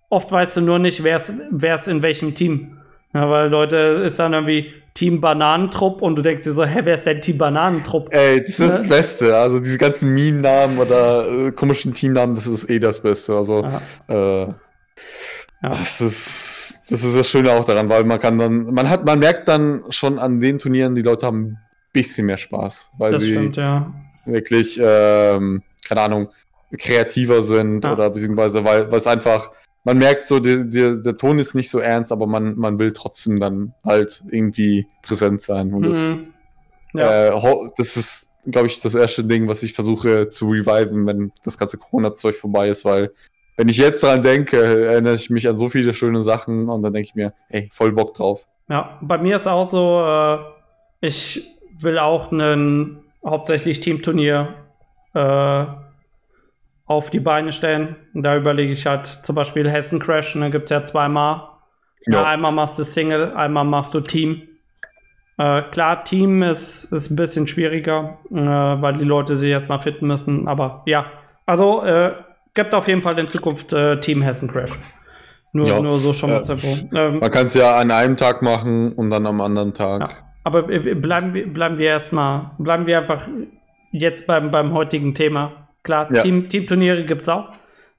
oft 0.10 0.32
weißt 0.32 0.58
du 0.58 0.62
nur 0.62 0.80
nicht, 0.80 1.04
wer 1.04 1.16
ist 1.18 1.88
in 1.88 2.02
welchem 2.02 2.34
Team. 2.34 2.80
Ja, 3.14 3.30
weil 3.30 3.50
Leute 3.50 3.78
ist 3.78 4.20
dann 4.20 4.34
irgendwie 4.34 4.74
Team 4.94 5.22
Bananentrupp 5.22 6.02
und 6.02 6.16
du 6.18 6.22
denkst 6.22 6.44
dir 6.44 6.54
so, 6.54 6.66
hä, 6.66 6.80
wer 6.84 6.96
ist 6.96 7.06
denn 7.06 7.22
Team 7.22 7.38
Bananentrupp? 7.38 8.14
ey, 8.14 8.42
das 8.42 8.50
ist 8.52 8.60
das 8.62 8.82
Ne? 8.84 8.88
Beste. 8.90 9.38
Also 9.38 9.60
diese 9.60 9.78
ganzen 9.78 10.14
Meme-Namen 10.14 10.78
oder 10.80 11.28
äh, 11.48 11.52
komischen 11.52 11.94
Teamnamen, 11.94 12.36
das 12.36 12.48
ist 12.48 12.70
eh 12.70 12.80
das 12.80 13.02
Beste. 13.02 13.36
Also 13.36 13.66
äh, 14.08 14.42
Ja. 14.44 14.54
das 15.62 16.02
ist 16.02 16.82
das 16.90 17.04
ist 17.04 17.16
das 17.18 17.28
Schöne 17.30 17.52
auch 17.52 17.66
daran, 17.66 17.90
weil 17.90 18.04
man 18.04 18.20
kann 18.20 18.38
dann, 18.38 18.74
man 18.74 18.90
hat, 18.90 19.06
man 19.06 19.20
merkt 19.20 19.48
dann 19.48 19.82
schon 19.90 20.20
an 20.20 20.40
den 20.40 20.60
Turnieren, 20.60 20.96
die 20.96 21.02
Leute 21.02 21.26
haben 21.26 21.58
bisschen 22.04 22.28
mehr 22.28 22.38
Spaß, 22.38 22.92
weil 23.00 23.12
Das 23.14 23.22
sie 23.22 23.32
stimmt, 23.32 23.58
ja. 23.58 23.92
wirklich, 24.26 24.80
ähm, 24.82 25.64
keine 25.88 26.02
Ahnung, 26.02 26.30
kreativer 26.78 27.42
sind 27.42 27.84
Ja. 27.84 27.94
oder 27.94 28.10
beziehungsweise, 28.10 28.64
weil 28.64 28.84
es 28.94 29.08
einfach, 29.08 29.50
man 29.84 29.98
merkt 29.98 30.28
so, 30.28 30.40
die, 30.40 30.70
die, 30.70 31.02
der 31.02 31.18
Ton 31.18 31.40
ist 31.40 31.56
nicht 31.56 31.70
so 31.70 31.80
ernst, 31.80 32.12
aber 32.12 32.28
man, 32.28 32.56
man 32.58 32.78
will 32.80 32.92
trotzdem 32.92 33.40
dann 33.40 33.74
halt 33.84 34.24
irgendwie 34.30 34.88
präsent 35.04 35.42
sein. 35.42 35.74
Und 35.74 35.84
das, 35.88 35.96
Mhm. 35.96 36.34
Ja. 36.94 37.28
äh, 37.30 37.42
das 37.78 37.98
ist, 37.98 38.34
glaube 38.50 38.68
ich, 38.68 38.80
das 38.82 38.96
erste 38.96 39.24
Ding, 39.24 39.48
was 39.48 39.64
ich 39.64 39.74
versuche 39.74 40.30
zu 40.30 40.48
reviven, 40.50 41.06
wenn 41.06 41.32
das 41.44 41.58
ganze 41.58 41.78
Corona-Zeug 41.78 42.36
vorbei 42.36 42.70
ist, 42.70 42.86
weil 42.86 43.12
wenn 43.58 43.70
ich 43.70 43.78
jetzt 43.78 44.04
dran 44.04 44.22
denke, 44.22 44.58
erinnere 44.88 45.16
ich 45.16 45.30
mich 45.30 45.48
an 45.48 45.58
so 45.58 45.70
viele 45.70 45.94
schöne 45.94 46.24
Sachen 46.24 46.68
und 46.70 46.82
dann 46.84 46.92
denke 46.94 47.08
ich 47.10 47.16
mir, 47.16 47.34
ey, 47.50 47.70
voll 47.74 47.92
Bock 47.94 48.14
drauf. 48.14 48.46
Ja, 48.70 48.98
bei 49.02 49.18
mir 49.18 49.36
ist 49.38 49.48
auch 49.48 49.64
so, 49.64 50.02
äh, 50.06 50.38
ich 51.08 51.55
will 51.80 51.98
auch 52.00 52.32
ein 52.32 53.00
hauptsächlich 53.26 53.80
Teamturnier 53.80 54.54
äh, 55.14 55.66
auf 56.86 57.10
die 57.10 57.20
Beine 57.20 57.52
stellen. 57.52 57.96
Und 58.14 58.24
da 58.24 58.36
überlege 58.36 58.74
ich 58.74 58.86
halt 58.86 59.08
zum 59.08 59.36
Beispiel 59.36 59.70
Hessen 59.70 60.00
Crash, 60.00 60.36
ne, 60.36 60.50
gibt 60.52 60.66
es 60.66 60.70
ja 60.70 60.84
zweimal. 60.84 61.50
Ja. 62.08 62.24
Einmal 62.24 62.52
machst 62.52 62.78
du 62.78 62.84
Single, 62.84 63.34
einmal 63.34 63.64
machst 63.66 63.94
du 63.96 64.02
Team. 64.02 64.44
Äh, 65.38 65.64
klar, 65.72 66.04
Team 66.04 66.44
ist, 66.44 66.86
ist 66.94 67.10
ein 67.10 67.16
bisschen 67.16 67.48
schwieriger, 67.48 68.20
äh, 68.32 68.36
weil 68.36 68.94
die 68.94 69.04
Leute 69.04 69.36
sich 69.36 69.50
erstmal 69.50 69.80
fitten 69.80 70.08
müssen. 70.08 70.48
Aber 70.48 70.84
ja, 70.86 71.08
also 71.46 71.84
äh, 71.84 72.14
gibt 72.54 72.74
auf 72.76 72.88
jeden 72.88 73.02
Fall 73.02 73.18
in 73.18 73.30
Zukunft 73.30 73.74
äh, 73.74 74.00
Team 74.00 74.22
Hessen 74.22 74.50
Crash. 74.50 74.80
Nur, 75.52 75.68
Ja. 75.68 75.82
nur 75.82 75.98
so 75.98 76.14
schon 76.14 76.30
mal 76.32 76.42
Äh, 76.94 77.12
Man 77.12 77.32
kann 77.32 77.48
es 77.48 77.54
ja 77.54 77.78
an 77.78 77.90
einem 77.90 78.18
Tag 78.18 78.42
machen 78.42 78.92
und 78.94 79.10
dann 79.10 79.26
am 79.26 79.42
anderen 79.42 79.74
Tag. 79.74 80.02
Ja. 80.02 80.25
Aber 80.46 80.70
äh, 80.70 80.94
bleiben 80.96 81.34
wir, 81.34 81.52
bleiben 81.52 81.78
wir 81.78 81.88
erstmal, 81.88 82.52
bleiben 82.60 82.86
wir 82.86 83.00
einfach 83.00 83.28
jetzt 83.92 84.28
beim, 84.28 84.52
beim 84.52 84.74
heutigen 84.74 85.14
Thema. 85.14 85.70
Klar, 85.84 86.14
Ja. 86.14 86.22
Team, 86.22 86.48
Teamturniere 86.48 87.04
gibt 87.04 87.24
es 87.24 87.30
auch, 87.30 87.50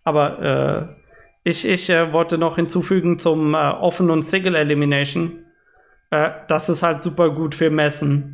aber 0.04 0.96
äh, 1.44 1.50
ich, 1.50 1.68
ich 1.68 1.90
äh, 1.90 2.12
wollte 2.12 2.38
noch 2.38 2.56
hinzufügen 2.56 3.18
zum 3.18 3.54
äh, 3.54 3.58
Offen- 3.58 4.10
und 4.10 4.22
Single-Elimination. 4.22 5.44
Äh, 6.10 6.30
das 6.48 6.68
ist 6.68 6.82
halt 6.82 7.02
super 7.02 7.30
gut 7.30 7.54
für 7.54 7.68
Messen. 7.68 8.32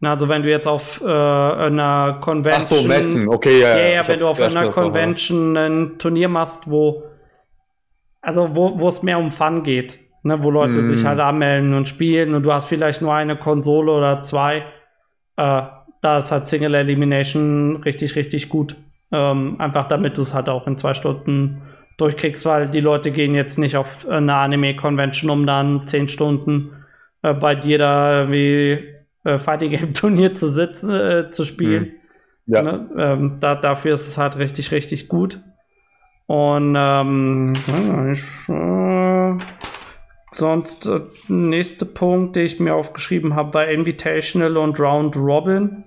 Na, 0.00 0.10
also 0.10 0.28
wenn 0.28 0.44
du 0.44 0.50
jetzt 0.50 0.68
auf 0.68 1.00
äh, 1.00 1.04
einer 1.04 2.14
Ach 2.16 2.20
Convention... 2.20 2.80
so, 2.82 2.88
Messen, 2.88 3.28
okay, 3.28 3.60
ja. 3.60 3.76
Ja, 3.76 3.88
ja, 3.88 4.08
wenn 4.08 4.20
du 4.20 4.28
auf 4.28 4.40
einer. 4.40 4.70
Convention 4.70 5.56
ein 5.56 5.98
Turnier 5.98 6.28
machst, 6.28 6.70
wo 6.70 7.02
also 8.20 8.54
wo 8.54 8.86
es 8.88 9.02
mehr 9.02 9.18
um 9.18 9.32
Fun 9.32 9.62
geht, 9.62 9.98
ne, 10.28 10.42
wo 10.44 10.50
Leute 10.50 10.78
Mm. 10.78 10.84
sich 10.84 11.04
halt 11.04 11.18
anmelden 11.20 11.74
und 11.74 11.88
spielen 11.88 12.34
und 12.34 12.44
du 12.46 12.52
hast 12.52 12.66
vielleicht 12.66 13.02
nur 13.02 13.12
eine 13.14 13.36
Konsole 13.36 13.90
oder 13.90 14.22
zwei, 14.22 14.58
äh, 15.36 15.62
da 16.00 16.18
ist 16.18 16.30
halt 16.30 16.46
Single 16.46 16.74
Elimination 16.74 17.76
richtig, 17.84 18.14
richtig 18.14 18.48
gut. 18.48 18.76
Ähm, 19.10 19.56
einfach 19.58 19.88
damit 19.88 20.16
du 20.16 20.20
es 20.20 20.34
halt 20.34 20.48
auch 20.48 20.66
in 20.66 20.76
zwei 20.78 20.94
Stunden 20.94 21.62
durchkriegst, 21.96 22.46
weil 22.46 22.68
die 22.68 22.80
Leute 22.80 23.10
gehen 23.10 23.34
jetzt 23.34 23.58
nicht 23.58 23.76
auf 23.76 24.06
eine 24.08 24.34
Anime-Convention, 24.34 25.30
um 25.30 25.46
dann 25.46 25.86
zehn 25.88 26.08
Stunden 26.08 26.72
äh, 27.22 27.34
bei 27.34 27.54
dir 27.56 27.78
da 27.78 28.20
irgendwie 28.20 28.84
äh, 29.24 29.38
Fighting 29.38 29.70
Game 29.70 29.94
Turnier 30.00 30.34
zu 30.34 30.48
sitzen, 30.48 30.90
äh, 30.90 31.30
zu 31.30 31.44
spielen. 31.44 31.92
Ja. 32.46 32.62
Ne? 32.62 32.88
Ähm, 32.96 33.36
da, 33.40 33.54
dafür 33.56 33.94
ist 33.94 34.06
es 34.06 34.16
halt 34.18 34.38
richtig, 34.38 34.70
richtig 34.72 35.08
gut. 35.08 35.40
Und 36.26 36.74
ähm, 36.76 37.54
ich, 38.12 38.48
äh, 38.48 38.52
sonst 40.32 40.86
äh, 40.86 41.00
nächste 41.28 41.86
Punkt, 41.86 42.36
den 42.36 42.46
ich 42.46 42.60
mir 42.60 42.74
aufgeschrieben 42.74 43.34
habe, 43.34 43.54
war 43.54 43.68
Invitational 43.68 44.56
und 44.56 44.78
Round 44.78 45.16
Robin. 45.16 45.84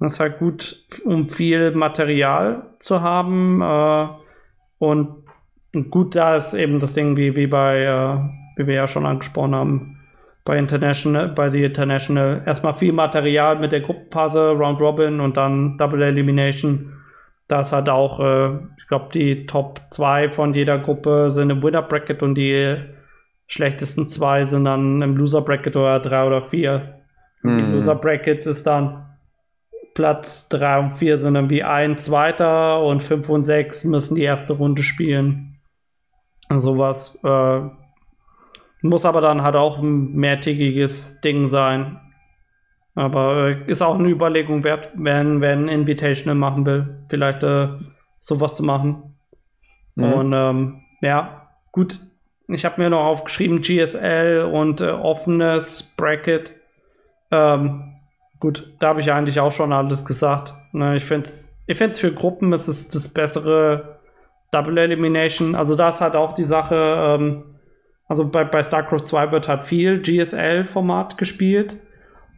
Das 0.00 0.14
ist 0.14 0.20
halt 0.20 0.38
gut, 0.38 0.84
um 1.04 1.28
viel 1.28 1.72
Material 1.72 2.74
zu 2.78 3.02
haben. 3.02 3.60
Äh, 3.60 4.08
und 4.78 5.24
gut, 5.90 6.14
da 6.14 6.36
ist 6.36 6.54
eben 6.54 6.80
das 6.80 6.94
Ding, 6.94 7.16
wie, 7.16 7.34
wie 7.34 7.46
bei, 7.46 7.82
äh, 7.82 8.18
wie 8.56 8.66
wir 8.66 8.74
ja 8.74 8.86
schon 8.86 9.06
angesprochen 9.06 9.54
haben, 9.54 9.98
bei 10.44 10.56
International, 10.56 11.28
bei 11.28 11.50
The 11.50 11.64
International 11.64 12.42
erstmal 12.46 12.74
viel 12.74 12.92
Material 12.92 13.58
mit 13.58 13.72
der 13.72 13.80
Gruppenphase, 13.80 14.52
Round 14.52 14.80
Robin 14.80 15.20
und 15.20 15.36
dann 15.36 15.76
Double 15.76 16.02
Elimination. 16.02 16.94
Da 17.48 17.60
ist 17.60 17.72
halt 17.72 17.88
auch, 17.88 18.20
äh, 18.20 18.56
ich 18.78 18.88
glaube, 18.88 19.08
die 19.12 19.46
Top 19.46 19.80
2 19.90 20.30
von 20.30 20.54
jeder 20.54 20.78
Gruppe 20.78 21.30
sind 21.30 21.50
im 21.50 21.62
Winner 21.62 21.82
Bracket 21.82 22.22
und 22.22 22.34
die 22.34 22.76
schlechtesten 23.48 24.08
zwei 24.08 24.44
sind 24.44 24.66
dann 24.66 25.02
im 25.02 25.16
Loser 25.16 25.42
Bracket 25.42 25.76
oder 25.76 25.98
3 25.98 26.26
oder 26.26 26.42
4. 26.42 27.00
Die 27.42 27.48
Hm. 27.48 27.72
Loser 27.72 27.96
Bracket 27.96 28.46
ist 28.46 28.66
dann 28.66 29.06
Platz 29.94 30.48
3 30.50 30.78
und 30.78 30.96
4 30.96 31.18
sind 31.18 31.34
irgendwie 31.34 31.64
ein 31.64 31.96
Zweiter 31.96 32.82
und 32.82 33.02
5 33.02 33.28
und 33.28 33.44
6 33.44 33.84
müssen 33.84 34.14
die 34.14 34.22
erste 34.22 34.52
Runde 34.52 34.82
spielen. 34.82 35.58
Sowas. 36.56 37.18
Äh, 37.24 37.60
muss 38.82 39.04
aber 39.04 39.20
dann 39.20 39.42
halt 39.42 39.56
auch 39.56 39.78
ein 39.78 40.12
mehrtägiges 40.14 41.20
Ding 41.20 41.48
sein. 41.48 42.00
Aber 42.94 43.48
äh, 43.48 43.70
ist 43.70 43.82
auch 43.82 43.98
eine 43.98 44.08
Überlegung 44.08 44.62
wert, 44.64 44.90
wenn, 44.94 45.40
wenn 45.40 45.68
Invitational 45.68 46.34
machen 46.34 46.66
will, 46.66 47.04
vielleicht 47.08 47.42
äh, 47.42 47.68
sowas 48.18 48.56
zu 48.56 48.62
machen. 48.62 49.16
Mhm. 49.94 50.12
Und 50.12 50.32
ähm, 50.34 50.82
ja, 51.00 51.48
gut. 51.72 51.98
Ich 52.48 52.64
habe 52.64 52.80
mir 52.80 52.90
noch 52.90 53.04
aufgeschrieben, 53.04 53.60
GSL 53.60 54.40
und 54.52 54.80
äh, 54.80 54.90
offenes 54.90 55.94
Bracket. 55.96 56.54
Ähm, 57.30 57.94
gut, 58.40 58.72
da 58.78 58.88
habe 58.88 59.00
ich 59.00 59.12
eigentlich 59.12 59.38
auch 59.38 59.52
schon 59.52 59.72
alles 59.72 60.04
gesagt. 60.04 60.54
Ne, 60.72 60.96
ich 60.96 61.04
finde 61.04 61.28
es 61.28 61.54
ich 61.68 61.76
find's 61.76 62.00
für 62.00 62.12
Gruppen 62.12 62.52
ist 62.54 62.66
es 62.66 62.88
das 62.88 63.08
bessere 63.08 63.98
Double 64.50 64.78
Elimination. 64.78 65.54
Also 65.54 65.74
da 65.74 65.90
ist 65.90 66.00
halt 66.00 66.16
auch 66.16 66.32
die 66.32 66.44
Sache, 66.44 66.74
ähm, 66.74 67.44
also 68.08 68.26
bei, 68.26 68.42
bei 68.44 68.62
StarCraft 68.62 69.04
2 69.04 69.32
wird 69.32 69.48
halt 69.48 69.64
viel 69.64 70.00
GSL-Format 70.00 71.18
gespielt. 71.18 71.76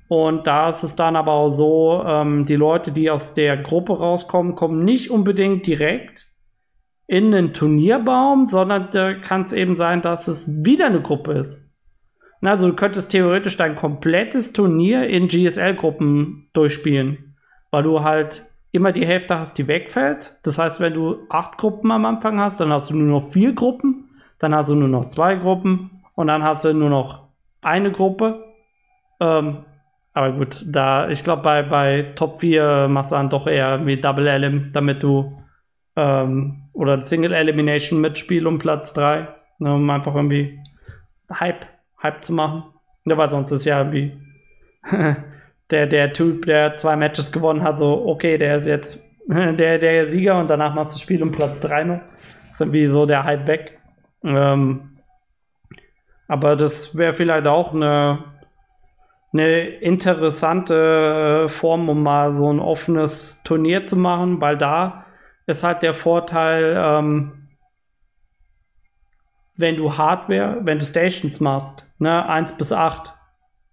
Und 0.08 0.48
da 0.48 0.68
ist 0.68 0.82
es 0.82 0.96
dann 0.96 1.14
aber 1.14 1.30
auch 1.30 1.50
so, 1.50 2.02
ähm, 2.04 2.44
die 2.44 2.56
Leute, 2.56 2.90
die 2.90 3.08
aus 3.08 3.32
der 3.32 3.56
Gruppe 3.56 3.96
rauskommen, 3.96 4.56
kommen 4.56 4.84
nicht 4.84 5.12
unbedingt 5.12 5.64
direkt 5.64 6.26
in 7.10 7.34
einen 7.34 7.52
Turnierbaum, 7.52 8.46
sondern 8.46 8.88
da 8.92 9.14
kann 9.14 9.42
es 9.42 9.52
eben 9.52 9.74
sein, 9.74 10.00
dass 10.00 10.28
es 10.28 10.64
wieder 10.64 10.86
eine 10.86 11.02
Gruppe 11.02 11.32
ist. 11.32 11.60
Also 12.40 12.68
du 12.68 12.76
könntest 12.76 13.10
theoretisch 13.10 13.56
dein 13.56 13.74
komplettes 13.74 14.52
Turnier 14.52 15.08
in 15.08 15.26
GSL-Gruppen 15.26 16.48
durchspielen, 16.52 17.34
weil 17.72 17.82
du 17.82 18.04
halt 18.04 18.46
immer 18.70 18.92
die 18.92 19.04
Hälfte 19.04 19.36
hast, 19.36 19.58
die 19.58 19.66
wegfällt. 19.66 20.38
Das 20.44 20.60
heißt, 20.60 20.78
wenn 20.78 20.94
du 20.94 21.26
acht 21.28 21.58
Gruppen 21.58 21.90
am 21.90 22.06
Anfang 22.06 22.38
hast, 22.38 22.60
dann 22.60 22.72
hast 22.72 22.90
du 22.90 22.94
nur 22.94 23.20
noch 23.20 23.28
vier 23.28 23.54
Gruppen, 23.56 24.08
dann 24.38 24.54
hast 24.54 24.68
du 24.68 24.76
nur 24.76 24.88
noch 24.88 25.06
zwei 25.06 25.34
Gruppen 25.34 26.04
und 26.14 26.28
dann 26.28 26.44
hast 26.44 26.64
du 26.64 26.72
nur 26.72 26.90
noch 26.90 27.26
eine 27.60 27.90
Gruppe. 27.90 28.44
Ähm, 29.18 29.64
aber 30.12 30.32
gut, 30.32 30.64
da, 30.64 31.08
ich 31.08 31.24
glaube, 31.24 31.42
bei, 31.42 31.64
bei 31.64 32.12
Top 32.14 32.38
4 32.38 32.86
machst 32.86 33.10
du 33.10 33.16
dann 33.16 33.30
doch 33.30 33.48
eher 33.48 33.84
wie 33.84 34.00
Double 34.00 34.28
Elim, 34.28 34.70
damit 34.72 35.02
du 35.02 35.36
ähm, 35.96 36.59
oder 36.72 37.00
Single 37.04 37.32
Elimination 37.32 38.00
Mitspiel 38.00 38.46
um 38.46 38.58
Platz 38.58 38.92
3, 38.94 39.28
ne, 39.58 39.74
um 39.74 39.88
einfach 39.90 40.14
irgendwie 40.14 40.60
Hype, 41.32 41.66
Hype 42.02 42.24
zu 42.24 42.32
machen. 42.32 42.64
Ja, 43.04 43.16
weil 43.16 43.30
sonst 43.30 43.50
ist 43.50 43.64
ja 43.64 43.78
irgendwie 43.78 44.16
der, 45.70 45.86
der 45.86 46.12
Typ, 46.12 46.46
der 46.46 46.76
zwei 46.76 46.96
Matches 46.96 47.32
gewonnen 47.32 47.62
hat, 47.62 47.78
so, 47.78 48.06
okay, 48.06 48.38
der 48.38 48.56
ist 48.56 48.66
jetzt 48.66 49.02
der, 49.26 49.78
der 49.78 50.06
Sieger 50.06 50.38
und 50.38 50.50
danach 50.50 50.74
machst 50.74 50.92
du 50.92 50.94
das 50.96 51.02
Spiel 51.02 51.22
um 51.22 51.32
Platz 51.32 51.60
3 51.60 51.84
noch. 51.84 52.00
Ist 52.50 52.60
irgendwie 52.60 52.86
so 52.86 53.06
der 53.06 53.24
Hype 53.24 53.46
weg. 53.46 53.78
Ähm, 54.24 54.98
aber 56.26 56.56
das 56.56 56.96
wäre 56.96 57.12
vielleicht 57.12 57.46
auch 57.46 57.74
eine, 57.74 58.24
eine 59.32 59.60
interessante 59.60 61.44
äh, 61.44 61.48
Form, 61.48 61.88
um 61.88 62.02
mal 62.02 62.32
so 62.32 62.52
ein 62.52 62.60
offenes 62.60 63.42
Turnier 63.44 63.84
zu 63.84 63.96
machen, 63.96 64.40
weil 64.40 64.56
da 64.56 65.06
ist 65.50 65.62
halt 65.64 65.82
der 65.82 65.94
Vorteil, 65.94 66.74
ähm, 66.76 67.48
wenn 69.56 69.76
du 69.76 69.96
Hardware, 69.96 70.58
wenn 70.62 70.78
du 70.78 70.84
Stations 70.84 71.40
machst, 71.40 71.84
ne, 71.98 72.26
1 72.26 72.54
bis 72.54 72.72
8, 72.72 73.14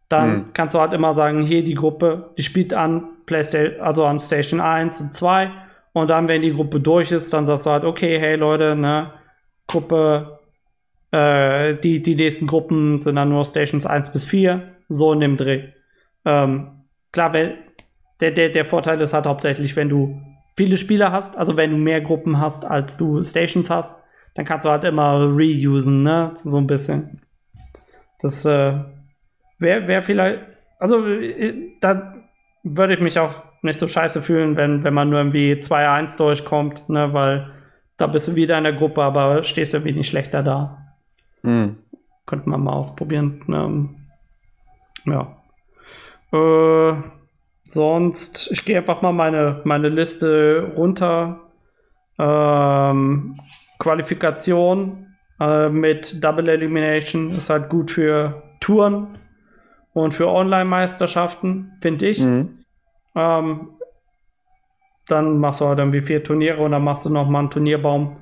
dann 0.09 0.30
Mhm. 0.30 0.53
kannst 0.53 0.75
du 0.75 0.80
halt 0.80 0.93
immer 0.93 1.13
sagen, 1.13 1.43
hier 1.45 1.63
die 1.63 1.73
Gruppe, 1.75 2.34
die 2.38 2.43
spielt 2.43 2.73
an 2.73 3.09
PlayStation, 3.25 3.82
also 3.82 4.05
an 4.05 4.19
Station 4.19 4.59
1 4.61 5.01
und 5.01 5.13
2 5.15 5.51
und 5.93 6.09
dann, 6.09 6.28
wenn 6.28 6.41
die 6.41 6.53
Gruppe 6.53 6.80
durch 6.80 7.11
ist, 7.11 7.34
dann 7.34 7.45
sagst 7.45 7.65
du 7.65 7.69
halt, 7.71 7.84
okay, 7.84 8.19
hey 8.19 8.36
Leute, 8.36 8.75
ne, 8.75 9.13
Gruppe, 9.67 10.39
äh, 11.11 11.75
die, 11.78 12.01
die 12.01 12.15
nächsten 12.15 12.47
Gruppen 12.47 13.01
sind 13.01 13.15
dann 13.15 13.30
nur 13.30 13.45
Stations 13.45 13.86
1 13.86 14.11
bis 14.11 14.25
4, 14.25 14.75
so 14.89 15.13
in 15.13 15.19
dem 15.21 15.38
Dreh. 15.38 15.69
Ähm, 16.25 16.84
klar, 17.11 17.34
wenn, 17.34 17.53
der, 18.22 18.31
der, 18.31 18.49
der 18.49 18.65
Vorteil 18.65 18.99
ist 19.01 19.14
halt 19.14 19.26
hauptsächlich, 19.26 19.76
wenn 19.76 19.89
du 19.89 20.22
viele 20.57 20.77
Spieler 20.77 21.11
hast, 21.11 21.38
also 21.38 21.55
wenn 21.55 21.71
du 21.71 21.77
mehr 21.77 22.01
Gruppen 22.01 22.39
hast, 22.39 22.65
als 22.65 22.97
du 22.97 23.23
Stations 23.23 23.69
hast, 23.69 24.03
dann 24.34 24.43
kannst 24.43 24.65
du 24.65 24.69
halt 24.69 24.84
immer 24.84 25.23
reusen, 25.23 26.03
ne? 26.03 26.34
So 26.43 26.57
ein 26.57 26.67
bisschen. 26.67 27.21
Das 28.19 28.43
äh, 28.45 28.73
wäre 29.59 29.88
wär 29.88 30.01
vielleicht, 30.01 30.39
also 30.79 31.05
äh, 31.05 31.71
da 31.79 32.15
würde 32.63 32.95
ich 32.95 32.99
mich 32.99 33.17
auch 33.19 33.43
nicht 33.61 33.79
so 33.79 33.88
scheiße 33.88 34.21
fühlen, 34.21 34.55
wenn, 34.57 34.84
wenn 34.84 34.93
man 34.93 35.09
nur 35.09 35.19
irgendwie 35.19 35.53
2-1 35.53 36.17
durchkommt, 36.17 36.89
ne? 36.89 37.13
Weil 37.13 37.51
da 37.97 38.07
bist 38.07 38.27
du 38.27 38.35
wieder 38.35 38.57
in 38.57 38.63
der 38.63 38.73
Gruppe, 38.73 39.03
aber 39.03 39.43
stehst 39.43 39.73
irgendwie 39.73 39.93
nicht 39.93 40.09
schlechter 40.09 40.43
da. 40.43 40.95
Hm. 41.43 41.77
Könnte 42.25 42.49
man 42.49 42.63
mal 42.63 42.73
ausprobieren. 42.73 43.43
Ähm, 43.47 43.95
ja. 45.05 45.38
Äh, 46.34 47.16
sonst, 47.72 48.52
ich 48.52 48.65
gehe 48.65 48.77
einfach 48.77 49.02
mal 49.02 49.14
meine, 49.14 49.61
meine 49.64 49.89
Liste 49.89 50.72
runter. 50.76 51.39
Ähm, 52.19 53.38
Qualifikation 53.80 55.07
äh, 55.39 55.69
mit 55.69 56.23
Double 56.23 56.48
Elimination 56.49 57.31
ist 57.31 57.49
halt 57.49 57.69
gut 57.69 57.91
für 57.91 58.44
Touren 58.60 59.07
und 59.94 60.14
für 60.14 60.27
Online-Meisterschaften, 60.27 61.73
finde 61.81 62.07
ich. 62.07 62.22
Mhm. 62.22 62.65
Ähm, 63.15 63.69
dann 65.07 65.39
machst 65.39 65.61
du 65.61 65.65
halt 65.65 65.80
irgendwie 65.80 66.02
vier 66.02 66.23
Turniere 66.23 66.61
und 66.61 66.72
dann 66.72 66.84
machst 66.84 67.06
du 67.06 67.10
noch 67.10 67.27
mal 67.30 67.39
einen 67.39 67.49
Turnierbaum. 67.49 68.18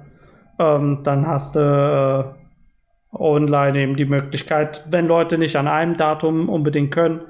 Ähm, 0.59 0.99
dann 1.03 1.27
hast 1.27 1.55
du 1.55 1.59
äh, 1.59 3.15
online 3.17 3.79
eben 3.79 3.95
die 3.95 4.05
Möglichkeit, 4.05 4.85
wenn 4.89 5.07
Leute 5.07 5.37
nicht 5.37 5.55
an 5.55 5.67
einem 5.67 5.97
Datum 5.97 6.49
unbedingt 6.49 6.91
können, 6.91 7.21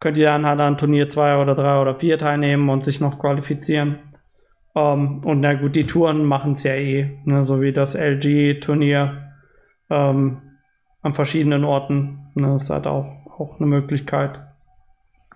könnt 0.00 0.18
ihr 0.18 0.26
dann 0.26 0.46
halt 0.46 0.60
an 0.60 0.76
Turnier 0.76 1.08
2 1.08 1.38
oder 1.42 1.54
3 1.54 1.80
oder 1.80 1.94
4 1.94 2.18
teilnehmen 2.18 2.68
und 2.68 2.84
sich 2.84 3.00
noch 3.00 3.18
qualifizieren. 3.18 3.98
Ähm, 4.74 5.24
und 5.24 5.40
na 5.40 5.54
gut, 5.54 5.74
die 5.76 5.86
Touren 5.86 6.24
machen 6.24 6.52
es 6.52 6.62
ja 6.62 6.74
eh, 6.74 7.18
ne, 7.24 7.44
so 7.44 7.60
wie 7.60 7.72
das 7.72 7.94
LG-Turnier 7.94 9.32
ähm, 9.90 10.42
an 11.02 11.14
verschiedenen 11.14 11.64
Orten. 11.64 12.30
Ne, 12.34 12.48
das 12.48 12.64
ist 12.64 12.70
halt 12.70 12.86
auch, 12.86 13.06
auch 13.38 13.58
eine 13.58 13.66
Möglichkeit. 13.66 14.40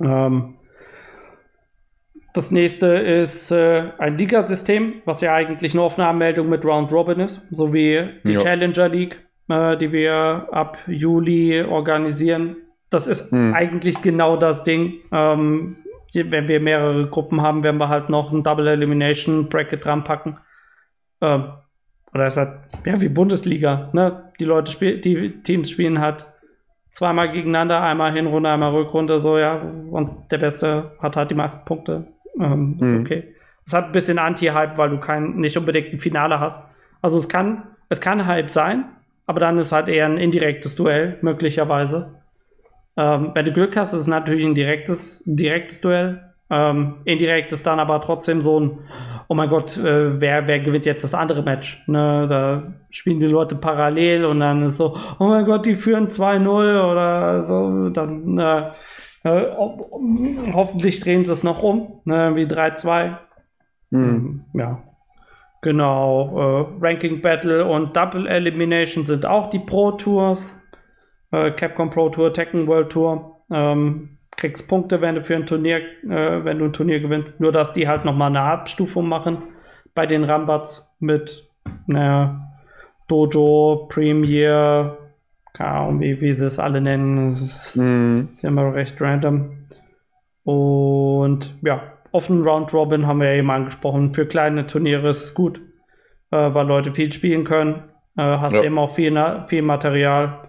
Ähm, 0.01 0.57
das 2.35 2.51
nächste 2.51 2.87
ist 2.87 3.51
äh, 3.51 3.91
ein 3.99 4.17
Ligasystem, 4.17 5.03
was 5.05 5.21
ja 5.21 5.35
eigentlich 5.35 5.75
eine 5.75 6.07
Anmeldung 6.07 6.49
mit 6.49 6.65
Round 6.65 6.91
Robin 6.93 7.21
ist, 7.21 7.47
so 7.51 7.75
wie 7.75 8.09
die 8.25 8.33
ja. 8.33 8.39
Challenger 8.41 8.89
League, 8.89 9.21
äh, 9.49 9.77
die 9.77 9.93
wir 9.93 10.49
ab 10.51 10.79
Juli 10.87 11.63
organisieren. 11.63 12.57
Das 12.93 13.07
ist 13.07 13.33
hm. 13.33 13.55
eigentlich 13.55 14.03
genau 14.03 14.37
das 14.37 14.65
Ding. 14.65 15.01
Ähm, 15.13 15.77
wenn 16.15 16.47
wir 16.47 16.61
mehrere 16.61 17.07
Gruppen 17.09 17.41
haben, 17.41 17.65
werden 17.65 17.81
wir 17.81 17.89
halt 17.89 18.11
noch 18.11 18.33
ein 18.33 18.43
Double 18.43 18.69
Elimination 18.69 19.49
Bracket 19.49 19.83
dran 19.85 20.05
packen. 20.05 20.37
Ähm, 21.23 21.53
oder 22.13 22.27
ist 22.27 22.37
halt, 22.37 22.61
ja, 22.85 23.01
wie 23.01 23.09
Bundesliga, 23.09 23.89
ne? 23.95 24.31
Die 24.39 24.45
Leute 24.45 24.71
spielen, 24.71 25.01
die 25.01 25.43
Teams 25.43 25.71
spielen 25.71 26.01
halt 26.01 26.27
zweimal 26.91 27.33
gegeneinander, 27.33 27.81
einmal 27.81 28.13
Hinrunde, 28.13 28.51
einmal 28.51 28.73
Rückrunde, 28.73 29.21
so, 29.21 29.39
ja. 29.39 29.55
Und 29.91 30.31
der 30.31 30.39
Beste 30.39 30.93
hat 31.01 31.17
halt 31.17 31.31
die 31.31 31.35
meisten 31.35 31.65
Punkte. 31.65 32.09
Ähm, 32.39 32.77
ist 32.79 32.89
mhm. 32.89 33.01
okay. 33.01 33.35
Es 33.65 33.73
hat 33.73 33.87
ein 33.87 33.93
bisschen 33.93 34.19
Anti-Hype, 34.19 34.77
weil 34.77 34.91
du 34.91 34.99
kein, 34.99 35.37
nicht 35.37 35.57
unbedingt 35.57 35.95
ein 35.95 35.99
Finale 35.99 36.41
hast. 36.41 36.63
Also 37.01 37.17
es 37.17 37.31
kann, 37.31 37.63
es 37.89 38.03
kann 38.03 38.27
Hype 38.27 38.51
sein, 38.51 38.85
aber 39.27 39.41
dann 39.41 39.57
ist 39.57 39.73
halt 39.73 39.89
eher 39.89 40.05
ein 40.05 40.19
indirektes 40.19 40.77
Duell, 40.77 41.17
möglicherweise. 41.23 42.22
Ähm, 42.97 43.31
wenn 43.35 43.45
du 43.45 43.53
Glück 43.53 43.77
hast, 43.77 43.93
ist 43.93 44.03
es 44.03 44.07
natürlich 44.07 44.45
ein 44.45 44.55
direktes, 44.55 45.23
direktes 45.27 45.81
Duell. 45.81 46.33
Ähm, 46.51 46.97
indirekt 47.07 47.53
ist 47.53 47.67
dann 47.67 47.81
aber 47.81 48.01
trotzdem 48.03 48.43
so 48.43 48.61
ein, 48.61 48.79
oh 49.29 49.35
mein 49.35 49.49
Gott, 49.49 49.79
äh, 49.79 50.21
wer, 50.21 50.47
wer 50.47 50.61
gewinnt 50.61 50.85
jetzt 50.85 51.03
das 51.03 51.15
andere 51.15 51.43
Match? 51.43 51.83
Ne, 51.87 52.27
da 52.29 52.75
spielen 52.91 53.21
die 53.21 53.27
Leute 53.27 53.55
parallel 53.55 54.27
und 54.27 54.41
dann 54.41 54.63
ist 54.63 54.77
so, 54.77 54.95
oh 55.19 55.25
mein 55.25 55.47
Gott, 55.47 55.65
die 55.65 55.77
führen 55.77 56.09
2-0 56.09 56.93
oder 56.93 57.45
so. 57.45 57.89
Dann 57.89 58.39
äh, 58.39 58.73
äh, 59.25 59.47
hoffentlich 60.53 61.01
drehen 61.01 61.25
sie 61.25 61.33
es 61.33 61.43
noch 61.43 61.63
um, 61.63 62.01
ne, 62.05 62.35
wie 62.35 62.45
3-2. 62.45 63.17
Mhm. 63.91 64.45
Ja. 64.53 64.83
Genau. 65.63 66.69
Äh, 66.81 66.85
Ranking 66.85 67.23
Battle 67.23 67.65
und 67.65 67.97
Double 67.97 68.27
Elimination 68.27 69.05
sind 69.05 69.25
auch 69.25 69.49
die 69.49 69.61
Pro 69.61 69.93
Tours. 69.93 70.59
Äh, 71.33 71.51
Capcom 71.53 71.91
Pro 71.91 72.09
Tour, 72.11 72.33
Tekken 72.33 72.67
World 72.67 72.91
Tour. 72.91 73.37
Ähm, 73.51 74.19
kriegst 74.37 74.69
Punkte, 74.69 75.01
wenn 75.01 75.17
du 75.17 75.23
für 75.23 75.37
ein 75.37 75.47
Turnier, 75.47 75.79
äh, 76.05 76.45
wenn 76.45 76.59
du 76.59 76.67
ein 76.67 76.73
Turnier 76.73 77.01
gewinnst. 77.01 77.41
Nur 77.41 77.53
dass 77.53 77.73
die 77.73 77.89
halt 77.89 78.05
nochmal 78.05 78.29
eine 78.29 78.43
Abstufung 78.43 79.09
machen 79.09 79.39
bei 79.95 80.07
den 80.07 80.25
Rambats 80.25 80.95
mit 81.01 81.49
naja, 81.87 82.41
Dojo, 83.09 83.87
Premier, 83.89 84.97
keine 85.53 85.71
Ahnung, 85.71 86.01
wie, 86.01 86.21
wie 86.21 86.35
sie 86.35 86.47
es 86.47 86.59
alle 86.59 86.81
nennen. 86.81 87.31
Das 87.31 87.43
ist, 87.43 87.77
mm. 87.77 88.29
ist 88.33 88.45
immer 88.45 88.75
recht 88.75 89.01
random. 89.01 89.67
Und 90.45 91.55
ja, 91.63 91.83
offenen 92.11 92.43
Round 92.43 92.73
Robin 92.73 93.07
haben 93.07 93.21
wir 93.21 93.33
ja 93.33 93.39
eben 93.39 93.51
angesprochen. 93.51 94.15
Für 94.15 94.27
kleine 94.27 94.67
Turniere 94.67 95.11
ist 95.11 95.23
es 95.23 95.35
gut, 95.35 95.61
äh, 96.31 96.55
weil 96.55 96.67
Leute 96.67 96.93
viel 96.93 97.13
spielen 97.13 97.45
können. 97.45 97.85
Äh, 98.17 98.23
hast 98.23 98.55
ja. 98.55 98.65
eben 98.65 98.79
auch 98.79 98.91
viel, 98.91 99.45
viel 99.47 99.63
Material. 99.63 100.42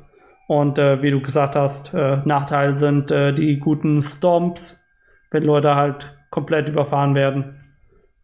Und 0.48 0.78
äh, 0.78 1.02
wie 1.02 1.12
du 1.12 1.22
gesagt 1.22 1.56
hast, 1.56 1.94
äh, 1.94 2.18
Nachteil 2.26 2.76
sind 2.76 3.12
äh, 3.12 3.34
die 3.34 3.60
guten 3.60 4.02
Stomps, 4.02 4.84
wenn 5.32 5.44
Leute 5.44 5.76
halt 5.76 6.18
komplett 6.30 6.70
überfahren 6.70 7.16
werden. 7.16 7.62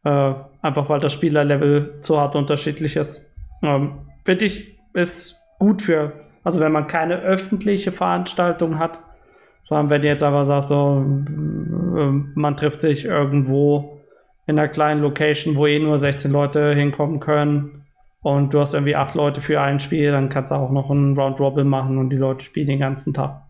Äh, 0.04 0.34
einfach 0.62 0.90
weil 0.90 1.00
das 1.00 1.14
Spielerlevel 1.14 2.00
zu 2.02 2.20
hart 2.20 2.36
unterschiedlich 2.36 2.96
ist. 2.96 3.30
Ähm, 3.64 4.00
Finde 4.26 4.46
ich, 4.46 4.78
ist 4.94 5.42
gut 5.60 5.82
für 5.82 6.14
also 6.44 6.60
wenn 6.60 6.72
man 6.72 6.88
keine 6.88 7.20
öffentliche 7.20 7.92
Veranstaltung 7.92 8.80
hat, 8.80 9.00
sondern 9.62 9.90
wenn 9.90 10.04
jetzt 10.04 10.24
aber 10.24 10.46
sagst, 10.46 10.70
so, 10.70 10.98
ähm, 10.98 12.32
man 12.36 12.56
trifft 12.58 12.80
sich 12.80 13.06
irgendwo 13.06 14.02
in 14.48 14.58
einer 14.58 14.68
kleinen 14.68 15.02
Location, 15.02 15.56
wo 15.56 15.68
eh 15.68 15.80
nur 15.80 15.98
16 15.98 16.32
Leute 16.32 16.74
hinkommen 16.74 17.20
können 17.20 17.79
und 18.22 18.54
du 18.54 18.60
hast 18.60 18.74
irgendwie 18.74 18.96
acht 18.96 19.16
Leute 19.16 19.42
für 19.42 19.62
ein 19.62 19.80
Spiel, 19.80 20.12
dann 20.12 20.30
kannst 20.30 20.52
du 20.52 20.56
auch 20.56 20.72
noch 20.72 20.90
einen 20.90 21.18
Round 21.18 21.40
Robin 21.40 21.68
machen 21.68 21.98
und 21.98 22.10
die 22.10 22.18
Leute 22.18 22.44
spielen 22.44 22.68
den 22.68 22.80
ganzen 22.80 23.14
Tag. 23.14 23.44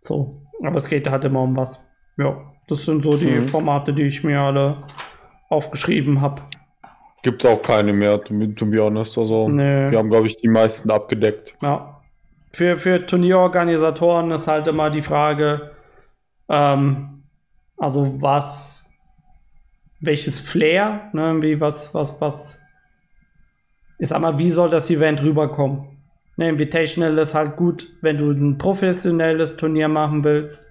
So, 0.00 0.42
aber 0.62 0.76
es 0.76 0.88
geht 0.88 1.08
halt 1.08 1.24
immer 1.24 1.42
um 1.42 1.56
was. 1.56 1.84
Ja, 2.16 2.40
das 2.68 2.84
sind 2.84 3.04
so 3.04 3.16
die 3.16 3.30
mhm. 3.30 3.44
Formate, 3.44 3.92
die 3.92 4.04
ich 4.04 4.24
mir 4.24 4.40
alle 4.40 4.84
aufgeschrieben 5.48 6.20
habe. 6.20 6.42
Gibt 7.22 7.44
es 7.44 7.50
auch 7.50 7.62
keine 7.62 7.92
mehr, 7.92 8.22
to 8.22 8.66
be 8.66 8.82
honest. 8.82 9.18
Also, 9.18 9.48
nee. 9.48 9.90
wir 9.90 9.98
haben, 9.98 10.10
glaube 10.10 10.26
ich, 10.26 10.36
die 10.36 10.48
meisten 10.48 10.90
abgedeckt. 10.90 11.54
Ja 11.60 11.96
für, 12.56 12.76
für 12.76 13.04
Turnierorganisatoren 13.04 14.30
ist 14.30 14.48
halt 14.48 14.66
immer 14.66 14.88
die 14.88 15.02
Frage, 15.02 15.72
ähm, 16.48 17.24
also 17.76 18.22
was, 18.22 18.90
welches 20.00 20.40
Flair, 20.40 21.10
ne, 21.12 21.36
wie, 21.42 21.60
was, 21.60 21.94
was, 21.94 22.18
was, 22.18 22.62
ist 23.98 24.12
einmal, 24.12 24.38
wie 24.38 24.50
soll 24.50 24.70
das 24.70 24.90
Event 24.90 25.22
rüberkommen? 25.22 25.84
Ne, 26.36 26.48
Invitational 26.48 27.16
ist 27.18 27.34
halt 27.34 27.56
gut, 27.56 27.88
wenn 28.02 28.18
du 28.18 28.30
ein 28.30 28.58
professionelles 28.58 29.56
Turnier 29.56 29.88
machen 29.88 30.22
willst. 30.22 30.66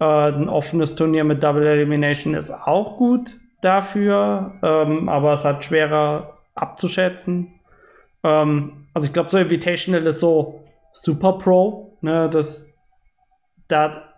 Äh, 0.00 0.04
ein 0.04 0.48
offenes 0.48 0.96
Turnier 0.96 1.24
mit 1.24 1.42
Double 1.42 1.66
Elimination 1.66 2.34
ist 2.34 2.50
auch 2.50 2.96
gut 2.96 3.38
dafür, 3.60 4.54
ähm, 4.62 5.08
aber 5.08 5.34
es 5.34 5.44
hat 5.44 5.64
schwerer 5.64 6.38
abzuschätzen. 6.54 7.52
Ähm, 8.22 8.86
also 8.94 9.06
ich 9.06 9.12
glaube, 9.12 9.28
so 9.28 9.38
Invitational 9.38 10.06
ist 10.06 10.20
so, 10.20 10.60
Super 10.96 11.32
Pro. 11.38 11.96
Ne, 12.00 12.30
das, 12.30 12.70
da 13.68 14.14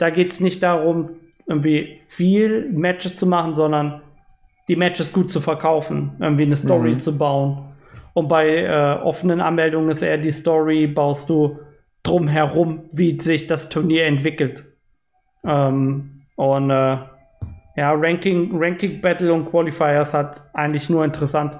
da 0.00 0.08
geht 0.08 0.30
es 0.30 0.40
nicht 0.40 0.62
darum, 0.62 1.10
irgendwie 1.46 2.00
viel 2.06 2.70
Matches 2.72 3.16
zu 3.16 3.26
machen, 3.26 3.54
sondern 3.54 4.00
die 4.70 4.76
Matches 4.76 5.12
gut 5.12 5.32
zu 5.32 5.40
verkaufen, 5.40 6.12
irgendwie 6.20 6.44
eine 6.44 6.54
Story 6.54 6.92
mhm. 6.92 7.00
zu 7.00 7.18
bauen. 7.18 7.74
Und 8.14 8.28
bei 8.28 8.46
äh, 8.46 9.02
offenen 9.02 9.40
Anmeldungen 9.40 9.88
ist 9.90 10.00
eher 10.00 10.16
die 10.16 10.30
Story, 10.30 10.86
baust 10.86 11.28
du 11.28 11.58
drumherum, 12.04 12.84
wie 12.92 13.18
sich 13.20 13.48
das 13.48 13.68
Turnier 13.68 14.04
entwickelt. 14.06 14.62
Ähm, 15.44 16.22
und 16.36 16.70
äh, 16.70 16.98
ja, 17.76 17.92
Ranking, 17.92 18.50
Ranking 18.52 19.00
Battle 19.00 19.32
und 19.32 19.50
Qualifiers 19.50 20.14
hat 20.14 20.40
eigentlich 20.54 20.88
nur 20.88 21.04
interessant, 21.04 21.58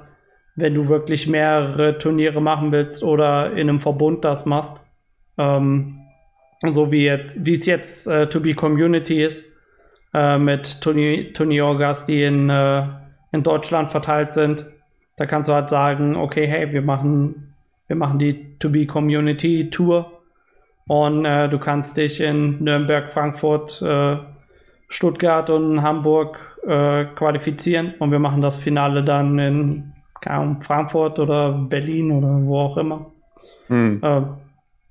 wenn 0.54 0.74
du 0.74 0.88
wirklich 0.88 1.26
mehrere 1.26 1.98
Turniere 1.98 2.40
machen 2.40 2.70
willst 2.70 3.02
oder 3.02 3.50
in 3.54 3.68
einem 3.68 3.80
Verbund 3.80 4.24
das 4.24 4.46
machst. 4.46 4.76
Ähm, 5.36 5.98
so 6.64 6.92
wie, 6.92 7.10
wie 7.34 7.54
es 7.54 7.66
jetzt 7.66 8.06
äh, 8.06 8.28
To 8.28 8.38
Be 8.38 8.54
Community 8.54 9.24
ist, 9.24 9.44
äh, 10.14 10.38
mit 10.38 10.80
Turnier, 10.80 11.32
Turniergas, 11.32 12.06
die 12.06 12.22
in, 12.22 12.50
äh, 12.50 12.84
in 13.32 13.42
Deutschland 13.42 13.90
verteilt 13.90 14.32
sind. 14.32 14.66
Da 15.16 15.26
kannst 15.26 15.48
du 15.48 15.54
halt 15.54 15.68
sagen, 15.68 16.16
okay, 16.16 16.46
hey, 16.46 16.72
wir 16.72 16.82
machen, 16.82 17.54
wir 17.86 17.96
machen 17.96 18.18
die 18.18 18.58
To 18.58 18.70
Be 18.70 18.86
Community 18.86 19.70
Tour 19.70 20.10
und 20.86 21.24
äh, 21.24 21.48
du 21.48 21.58
kannst 21.58 21.96
dich 21.96 22.20
in 22.20 22.62
Nürnberg, 22.62 23.12
Frankfurt, 23.12 23.80
äh, 23.82 24.16
Stuttgart 24.88 25.48
und 25.50 25.82
Hamburg 25.82 26.58
äh, 26.66 27.04
qualifizieren 27.14 27.94
und 27.98 28.10
wir 28.10 28.18
machen 28.18 28.42
das 28.42 28.56
Finale 28.56 29.04
dann 29.04 29.38
in 29.38 29.92
Ahnung, 30.26 30.60
Frankfurt 30.60 31.18
oder 31.18 31.52
Berlin 31.52 32.10
oder 32.10 32.28
wo 32.42 32.58
auch 32.58 32.76
immer. 32.76 33.06
Mhm. 33.68 34.00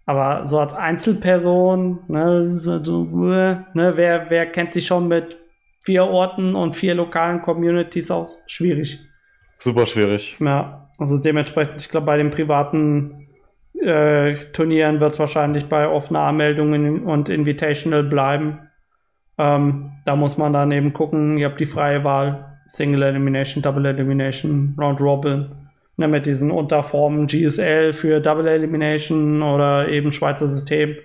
Äh, 0.10 0.11
aber 0.11 0.45
so 0.45 0.60
als 0.60 0.73
Einzelperson, 0.73 1.99
ne, 2.07 2.57
so, 2.57 2.84
so, 2.84 3.03
ne, 3.03 3.65
wer, 3.95 4.30
wer 4.30 4.45
kennt 4.48 4.73
sich 4.73 4.88
schon 4.88 5.07
mit 5.07 5.38
vier 5.84 6.06
Orten 6.06 6.56
und 6.56 6.76
vier 6.76 6.95
lokalen 6.95 7.41
Communities 7.41 8.11
aus? 8.11 8.44
Schwierig. 8.48 8.99
Super 9.57 9.86
schwierig. 9.86 10.38
Ja, 10.40 10.90
also 10.98 11.18
dementsprechend, 11.18 11.81
ich 11.81 11.90
glaube, 11.90 12.07
bei 12.07 12.18
den 12.18 12.30
privaten 12.30 13.27
äh, 13.80 14.36
Turnieren 14.52 14.99
wird 14.99 15.14
es 15.14 15.19
wahrscheinlich 15.19 15.68
bei 15.68 15.88
offener 15.88 16.22
Anmeldungen 16.22 17.03
und 17.03 17.30
Invitational 17.30 18.03
bleiben. 18.03 18.60
Ähm, 19.38 19.91
da 20.06 20.15
muss 20.15 20.38
man 20.38 20.53
dann 20.53 20.72
eben 20.72 20.91
gucken, 20.91 21.38
ihr 21.38 21.48
habt 21.48 21.60
die 21.60 21.65
freie 21.65 22.03
Wahl. 22.03 22.45
Single 22.65 23.02
Elimination, 23.02 23.64
Double 23.64 23.86
Elimination, 23.86 24.76
Round 24.77 25.02
Robin. 25.02 25.69
Ne, 25.99 26.07
mit 26.07 26.26
diesen 26.26 26.49
Unterformen 26.49 27.27
GSL 27.27 27.91
für 27.91 28.21
Double 28.21 28.47
Elimination 28.47 29.43
oder 29.43 29.89
eben 29.89 30.13
Schweizer 30.13 30.47
System 30.47 30.95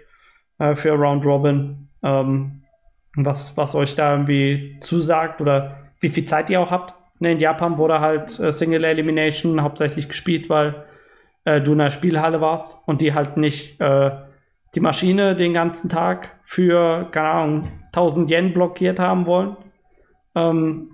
äh, 0.60 0.76
für 0.76 0.92
Round 0.92 1.24
Robin. 1.24 1.88
Ähm, 2.04 2.62
was, 3.16 3.56
was 3.56 3.74
euch 3.74 3.96
da 3.96 4.12
irgendwie 4.12 4.76
zusagt 4.78 5.40
oder 5.40 5.78
wie 5.98 6.10
viel 6.10 6.26
Zeit 6.26 6.48
ihr 6.48 6.60
auch 6.60 6.70
habt. 6.70 6.94
Ne, 7.18 7.32
in 7.32 7.40
Japan 7.40 7.76
wurde 7.76 7.98
halt 7.98 8.38
äh, 8.38 8.52
Single 8.52 8.84
Elimination 8.84 9.62
hauptsächlich 9.62 10.08
gespielt, 10.08 10.48
weil 10.48 10.84
äh, 11.44 11.60
du 11.60 11.72
in 11.72 11.78
der 11.78 11.90
Spielhalle 11.90 12.40
warst 12.40 12.78
und 12.86 13.00
die 13.00 13.14
halt 13.14 13.36
nicht 13.36 13.80
äh, 13.80 14.12
die 14.76 14.80
Maschine 14.80 15.34
den 15.34 15.54
ganzen 15.54 15.88
Tag 15.88 16.38
für, 16.44 17.08
keine 17.10 17.30
Ahnung, 17.30 17.72
1000 17.86 18.30
Yen 18.30 18.52
blockiert 18.52 19.00
haben 19.00 19.26
wollen. 19.26 19.56
Ähm, 20.36 20.92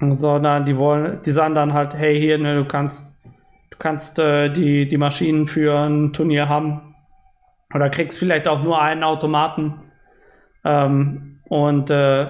sondern 0.00 0.64
die 0.64 0.78
wollen, 0.78 1.20
die 1.26 1.32
sagen 1.32 1.54
dann 1.54 1.74
halt, 1.74 1.94
hey, 1.94 2.18
hier, 2.18 2.38
ne, 2.38 2.56
du 2.56 2.64
kannst, 2.64 3.13
du 3.74 3.78
kannst 3.78 4.18
äh, 4.20 4.50
die, 4.50 4.86
die 4.86 4.96
Maschinen 4.96 5.46
für 5.46 5.76
ein 5.76 6.12
Turnier 6.12 6.48
haben. 6.48 6.94
Oder 7.74 7.90
kriegst 7.90 8.18
vielleicht 8.18 8.46
auch 8.46 8.62
nur 8.62 8.80
einen 8.80 9.02
Automaten. 9.02 9.74
Ähm, 10.64 11.40
und 11.48 11.90
äh, 11.90 12.28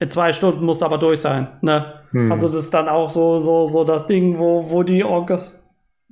in 0.00 0.10
zwei 0.10 0.32
Stunden 0.32 0.64
muss 0.64 0.82
aber 0.82 0.98
durch 0.98 1.20
sein. 1.20 1.46
Ne? 1.60 1.94
Hm. 2.10 2.32
Also 2.32 2.48
das 2.48 2.64
ist 2.64 2.74
dann 2.74 2.88
auch 2.88 3.08
so, 3.08 3.38
so, 3.38 3.66
so 3.66 3.84
das 3.84 4.06
Ding, 4.08 4.38
wo, 4.38 4.68
wo 4.68 4.82
die 4.82 5.04
Orcas 5.04 5.70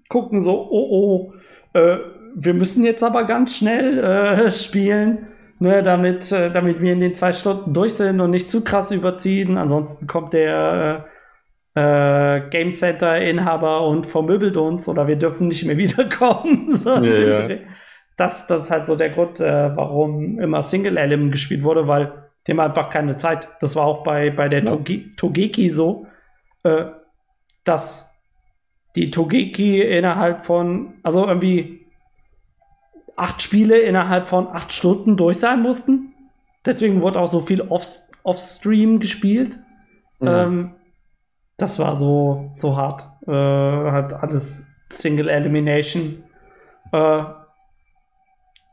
gucken, 0.08 0.42
so, 0.42 0.68
oh, 0.70 1.32
oh, 1.74 1.78
äh, 1.78 1.98
wir 2.36 2.54
müssen 2.54 2.84
jetzt 2.84 3.02
aber 3.02 3.24
ganz 3.24 3.56
schnell 3.56 3.98
äh, 3.98 4.50
spielen 4.52 5.26
ne, 5.58 5.82
damit, 5.82 6.30
äh, 6.30 6.52
damit 6.52 6.80
wir 6.80 6.92
in 6.92 7.00
den 7.00 7.14
zwei 7.14 7.32
Stunden 7.32 7.72
durch 7.72 7.94
sind 7.94 8.20
und 8.20 8.30
nicht 8.30 8.48
zu 8.48 8.62
krass 8.62 8.92
überziehen. 8.92 9.58
Ansonsten 9.58 10.06
kommt 10.06 10.34
der 10.34 11.06
äh, 11.78 12.48
Game 12.50 12.72
Center-Inhaber 12.72 13.86
und 13.86 14.06
vermöbelt 14.06 14.56
uns 14.56 14.88
oder 14.88 15.06
wir 15.06 15.16
dürfen 15.16 15.48
nicht 15.48 15.64
mehr 15.64 15.76
wiederkommen. 15.84 16.74
so 16.74 16.94
ja, 16.96 17.48
ja. 17.48 17.56
Das, 18.16 18.48
das 18.48 18.64
ist 18.64 18.70
halt 18.70 18.86
so 18.86 18.96
der 18.96 19.10
Grund, 19.10 19.38
äh, 19.38 19.76
warum 19.76 20.40
immer 20.40 20.60
Single-Element 20.60 21.30
gespielt 21.30 21.62
wurde, 21.62 21.86
weil 21.86 22.30
dem 22.48 22.58
einfach 22.58 22.90
keine 22.90 23.16
Zeit. 23.16 23.48
Das 23.60 23.76
war 23.76 23.86
auch 23.86 24.02
bei, 24.02 24.30
bei 24.30 24.48
der 24.48 24.60
ja. 24.60 24.66
Toge 24.66 25.14
Togeki 25.16 25.70
so, 25.70 26.06
äh, 26.64 26.86
dass 27.62 28.10
die 28.96 29.12
Togeki 29.12 29.82
innerhalb 29.82 30.44
von, 30.44 30.94
also 31.04 31.26
irgendwie 31.26 31.86
acht 33.14 33.40
Spiele 33.40 33.78
innerhalb 33.78 34.28
von 34.28 34.48
acht 34.48 34.72
Stunden 34.72 35.16
durch 35.16 35.38
sein 35.38 35.62
mussten. 35.62 36.14
Deswegen 36.66 37.02
wurde 37.02 37.20
auch 37.20 37.28
so 37.28 37.40
viel 37.40 37.62
off-stream 37.62 38.94
off 38.94 39.00
gespielt. 39.00 39.58
Mhm. 40.18 40.28
Ähm, 40.28 40.74
das 41.58 41.78
war 41.78 41.96
so, 41.96 42.50
so 42.54 42.76
hart. 42.76 43.08
Äh, 43.26 43.90
hat 43.90 44.14
alles 44.14 44.64
Single 44.88 45.28
Elimination 45.28 46.22
äh, 46.92 47.22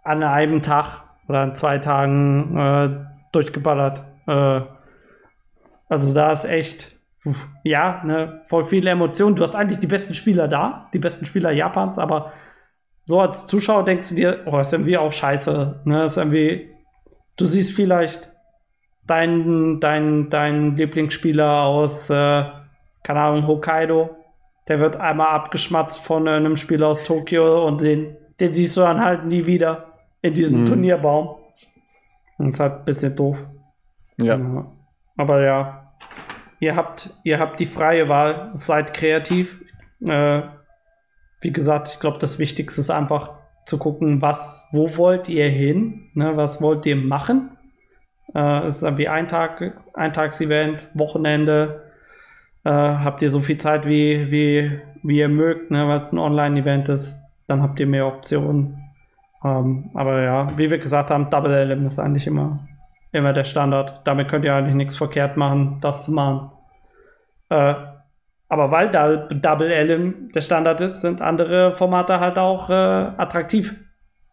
an 0.03 0.24
einem 0.24 0.62
Tag 0.62 1.02
oder 1.28 1.41
an 1.41 1.56
zwei 1.56 1.80
Tagen 1.80 2.56
äh, 2.56 3.06
durchgeballert. 3.32 4.03
Äh, 4.28 4.62
also 5.90 6.14
da 6.14 6.32
ist 6.32 6.45
echt, 6.45 6.95
ja, 7.64 8.03
ne, 8.06 8.41
voll 8.45 8.64
viele 8.64 8.91
Emotionen. 8.91 9.36
Du 9.36 9.44
hast 9.44 9.56
eigentlich 9.56 9.80
die 9.80 9.88
besten 9.88 10.14
Spieler 10.14 10.48
da, 10.48 10.90
die 10.94 10.99
besten 10.99 11.26
Spieler 11.26 11.52
Japans, 11.52 11.98
aber 11.98 12.34
so 13.03 13.20
als 13.20 13.48
Zuschauer 13.48 13.84
denkst 13.84 14.10
du 14.10 14.16
dir, 14.16 14.44
oh, 14.45 14.60
ist 14.60 14.74
irgendwie 14.74 14.98
auch 14.98 15.12
scheiße. 15.12 15.82
Ne? 15.86 16.03
Ist 16.03 16.18
irgendwie, 16.18 16.70
du 17.36 17.45
siehst 17.45 17.76
vielleicht 17.76 18.32
deinen 19.06 19.80
dein, 19.80 20.30
dein 20.30 20.76
Lieblingsspieler 20.76 21.64
aus, 21.64 22.10
äh, 22.10 22.45
keine 23.06 23.22
Ahnung, 23.22 23.48
Hokkaido. 23.48 24.18
Der 24.68 24.80
wird 24.80 24.98
einmal 24.98 25.27
abgeschmatzt 25.27 26.03
von 26.03 26.27
einem 26.27 26.57
Spieler 26.57 26.88
aus 26.88 27.03
Tokio 27.03 27.68
und 27.68 27.82
den, 27.82 28.18
den 28.40 28.52
siehst 28.52 28.76
du 28.76 28.82
dann 28.82 28.99
halt 28.99 29.26
nie 29.26 29.45
wieder 29.45 29.94
in 30.23 30.34
diesem 30.34 30.61
mhm. 30.61 30.65
Turnierbaum. 30.65 31.36
Das 32.40 32.48
ist 32.48 32.60
halt 32.60 32.80
ein 32.80 32.86
bisschen 32.86 33.15
doof. 33.15 33.45
Ja. 34.18 34.38
ja. 34.38 34.72
Aber 35.18 35.41
ja, 35.41 35.94
ihr 36.60 36.76
habt, 36.76 37.11
ihr 37.23 37.40
habt 37.40 37.60
die 37.60 37.68
freie 37.68 38.10
Wahl, 38.10 38.52
seid 38.56 38.94
kreativ. 38.95 39.61
Äh, 40.02 40.41
wie 41.41 41.52
gesagt, 41.52 41.90
ich 41.90 41.99
glaube, 41.99 42.18
das 42.18 42.40
Wichtigste 42.40 42.82
ist 42.82 42.90
einfach 42.90 43.36
zu 43.68 43.77
gucken, 43.77 44.23
was, 44.23 44.68
wo 44.72 44.98
wollt 44.98 45.30
ihr 45.30 45.48
hin, 45.48 46.10
ne, 46.15 46.36
was 46.38 46.60
wollt 46.60 46.88
ihr 46.88 46.95
machen. 46.95 47.56
Äh, 48.34 48.65
es 48.65 48.77
ist 48.77 48.84
irgendwie 48.84 49.07
ein 49.07 49.27
Tag, 49.27 49.80
Eintagsevent, 49.94 50.90
Wochenende. 50.95 51.85
Äh, 52.66 52.70
habt 52.72 53.22
ihr 53.22 53.30
so 53.30 53.40
viel 53.40 53.58
Zeit, 53.58 53.86
wie, 53.86 54.32
wie, 54.32 54.80
wie 55.04 55.20
ihr 55.20 55.30
mögt, 55.30 55.70
ne, 55.70 55.88
weil 55.88 56.02
es 56.02 56.12
ein 56.12 56.18
Online-Event 56.18 56.90
ist, 56.90 57.16
dann 57.48 57.62
habt 57.62 57.80
ihr 57.80 57.86
mehr 57.86 58.08
Optionen. 58.08 58.84
Ähm, 59.44 59.92
aber 59.94 60.24
ja, 60.24 60.48
wie 60.58 60.72
wir 60.72 60.80
gesagt 60.80 61.12
haben, 61.12 61.30
Double 61.30 61.54
LM 61.54 61.86
ist 61.86 62.00
eigentlich 62.00 62.26
immer, 62.26 62.68
immer 63.12 63.34
der 63.34 63.44
Standard. 63.44 64.02
Damit 64.04 64.30
könnt 64.30 64.46
ihr 64.46 64.56
eigentlich 64.56 64.74
nichts 64.74 64.98
verkehrt 64.98 65.38
machen, 65.38 65.78
das 65.82 66.06
zu 66.06 66.12
machen. 66.12 66.52
Äh, 67.50 67.76
aber 68.50 68.72
weil 68.72 68.90
da 68.90 69.16
Double 69.16 69.72
L 69.72 70.14
der 70.34 70.42
Standard 70.42 70.82
ist, 70.82 71.02
sind 71.02 71.22
andere 71.22 71.72
Formate 71.74 72.20
halt 72.20 72.40
auch 72.40 72.70
äh, 72.72 72.74
attraktiv. 72.74 73.76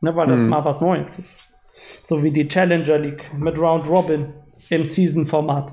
Ne, 0.00 0.16
weil 0.16 0.26
das 0.26 0.40
mhm. 0.40 0.48
mal 0.48 0.64
was 0.64 0.80
Neues 0.80 1.18
ist. 1.18 1.48
So 2.02 2.22
wie 2.22 2.30
die 2.30 2.48
Challenger 2.48 2.98
League 2.98 3.30
mit 3.36 3.58
Round 3.58 3.86
Robin 3.88 4.32
im 4.70 4.84
Season-Format. 4.86 5.72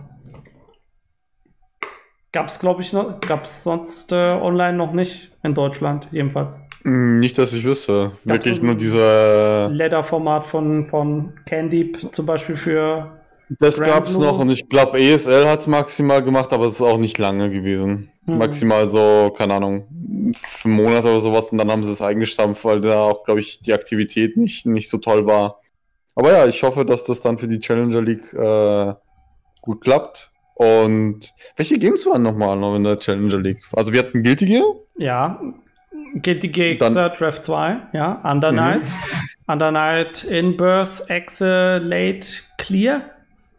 Gab 2.31 2.47
es, 2.47 2.59
glaube 2.59 2.81
ich, 2.81 2.93
noch, 2.93 3.19
gab 3.21 3.45
es 3.45 3.63
sonst 3.63 4.11
äh, 4.11 4.15
online 4.15 4.77
noch 4.77 4.93
nicht 4.93 5.31
in 5.43 5.55
Deutschland, 5.55 6.07
jedenfalls. 6.11 6.59
Mm, 6.83 7.19
nicht, 7.19 7.37
dass 7.37 7.53
ich 7.53 7.63
wüsste. 7.63 8.11
Gab's 8.25 8.25
Wirklich 8.25 8.61
nur 8.61 8.75
dieser. 8.75 9.69
Leather-Format 9.69 10.45
von, 10.45 10.87
von 10.87 11.33
Candy 11.45 11.91
zum 12.11 12.25
Beispiel 12.25 12.55
für. 12.55 13.19
Das 13.59 13.81
gab 13.81 14.05
es 14.05 14.19
noch 14.19 14.37
und 14.37 14.51
ich 14.51 14.69
glaube, 14.69 14.99
ESL 14.99 15.47
hat 15.47 15.61
es 15.61 15.67
maximal 15.67 16.23
gemacht, 16.23 16.53
aber 16.53 16.65
es 16.65 16.73
ist 16.73 16.81
auch 16.81 16.99
nicht 16.99 17.17
lange 17.17 17.49
gewesen. 17.49 18.11
Mhm. 18.27 18.37
Maximal 18.37 18.87
so, 18.89 19.33
keine 19.35 19.55
Ahnung, 19.55 20.35
für 20.39 20.67
Monate 20.67 21.07
oder 21.07 21.21
sowas 21.21 21.51
und 21.51 21.57
dann 21.57 21.71
haben 21.71 21.83
sie 21.83 21.91
es 21.91 22.01
eingestampft, 22.01 22.63
weil 22.63 22.81
da 22.81 23.01
auch, 23.01 23.23
glaube 23.23 23.39
ich, 23.39 23.59
die 23.61 23.73
Aktivität 23.73 24.37
nicht, 24.37 24.67
nicht 24.67 24.87
so 24.87 24.99
toll 24.99 25.25
war. 25.25 25.61
Aber 26.13 26.31
ja, 26.31 26.45
ich 26.45 26.61
hoffe, 26.61 26.85
dass 26.85 27.05
das 27.05 27.21
dann 27.21 27.39
für 27.39 27.47
die 27.47 27.59
Challenger 27.59 28.01
League 28.01 28.31
äh, 28.33 28.93
gut 29.61 29.81
klappt. 29.81 30.28
Und 30.59 31.33
welche 31.55 31.79
Games 31.79 32.05
waren 32.05 32.21
nochmal 32.21 32.57
noch 32.57 32.75
in 32.75 32.83
der 32.83 32.99
Challenger 32.99 33.37
League? 33.37 33.63
Also 33.71 33.93
wir 33.93 33.99
hatten 33.99 34.23
Guilty 34.23 34.45
Gear? 34.45 34.65
Ja, 34.97 35.39
Guilty 36.15 36.49
Gear 36.49 36.77
Third 36.77 37.17
Draft 37.17 37.45
2, 37.45 37.77
ja, 37.93 38.21
Under 38.29 38.51
Night. 38.51 38.81
Mhm. 38.81 39.29
Under 39.47 39.71
Night 39.71 40.25
In 40.25 40.57
Birth, 40.57 41.05
Exe, 41.07 41.77
Late, 41.77 42.27
Clear 42.57 43.03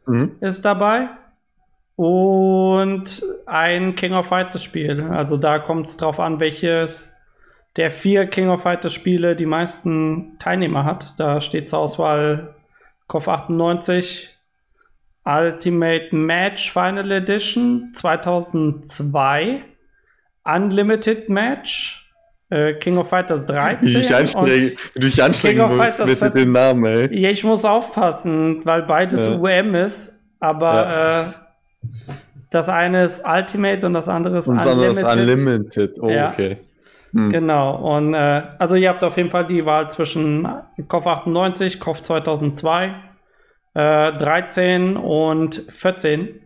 mhm. 0.06 0.32
ist 0.40 0.62
dabei 0.62 1.08
und 1.96 3.22
ein 3.46 3.94
King 3.94 4.12
of 4.12 4.26
Fighters 4.26 4.62
Spiel. 4.62 5.02
Also 5.10 5.38
da 5.38 5.58
kommt 5.58 5.88
es 5.88 5.96
drauf 5.96 6.20
an, 6.20 6.38
welches 6.38 7.14
der 7.76 7.90
vier 7.90 8.26
King 8.26 8.50
of 8.50 8.60
Fighters 8.60 8.92
Spiele 8.92 9.36
die 9.36 9.46
meisten 9.46 10.36
Teilnehmer 10.38 10.84
hat. 10.84 11.18
Da 11.18 11.40
steht 11.40 11.70
zur 11.70 11.78
Auswahl 11.78 12.56
KOF 13.06 13.26
98 13.26 14.36
Ultimate 15.30 16.08
Match 16.12 16.72
Final 16.72 17.12
Edition 17.12 17.92
2002 17.94 19.62
Unlimited 20.44 21.28
Match 21.28 22.10
äh, 22.50 22.74
King 22.74 22.98
of 22.98 23.08
Fighters 23.08 23.46
13 23.46 23.82
wie 23.82 23.92
dich 23.92 24.14
anstrengen, 24.14 24.72
wie 24.94 25.00
dich 25.00 25.22
anstrengen 25.22 25.76
musst 25.76 26.04
mit, 26.04 26.20
mit 26.20 26.36
den 26.36 26.52
Namen, 26.52 26.84
ey. 26.84 27.16
Ja, 27.16 27.30
ich 27.30 27.44
muss 27.44 27.64
aufpassen, 27.64 28.62
weil 28.64 28.82
beides 28.82 29.26
ja. 29.26 29.36
UM 29.36 29.74
ist, 29.76 30.18
aber 30.40 30.74
ja. 30.74 31.22
äh, 31.22 31.32
das 32.50 32.68
eine 32.68 33.04
ist 33.04 33.24
Ultimate 33.24 33.86
und 33.86 33.94
das 33.94 34.08
andere 34.08 34.38
ist 34.38 34.48
und 34.48 34.56
das 34.56 34.66
Unlimited. 34.66 35.04
Andere 35.04 35.32
ist 35.32 35.38
Unlimited. 35.38 36.00
Oh, 36.00 36.10
ja. 36.10 36.30
okay. 36.30 36.58
Hm. 37.12 37.30
Genau. 37.30 37.96
Und 37.96 38.14
äh, 38.14 38.42
also 38.58 38.74
ihr 38.74 38.88
habt 38.88 39.04
auf 39.04 39.16
jeden 39.16 39.30
Fall 39.30 39.46
die 39.46 39.64
Wahl 39.64 39.90
zwischen 39.90 40.48
KOF 40.88 41.06
98, 41.06 41.78
KOF 41.80 42.02
2002, 42.02 42.94
äh, 43.74 44.12
13 44.12 44.96
und 44.96 45.64
14. 45.68 46.40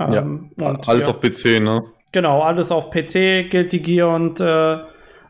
Ähm, 0.00 0.52
ja, 0.58 0.68
und, 0.68 0.88
alles 0.88 1.06
ja. 1.06 1.10
auf 1.10 1.20
PC, 1.20 1.62
ne? 1.62 1.84
Genau, 2.12 2.42
alles 2.42 2.70
auf 2.70 2.90
PC. 2.90 3.50
Guilty 3.50 3.80
Gear 3.80 4.14
und 4.14 4.40
äh, 4.40 4.78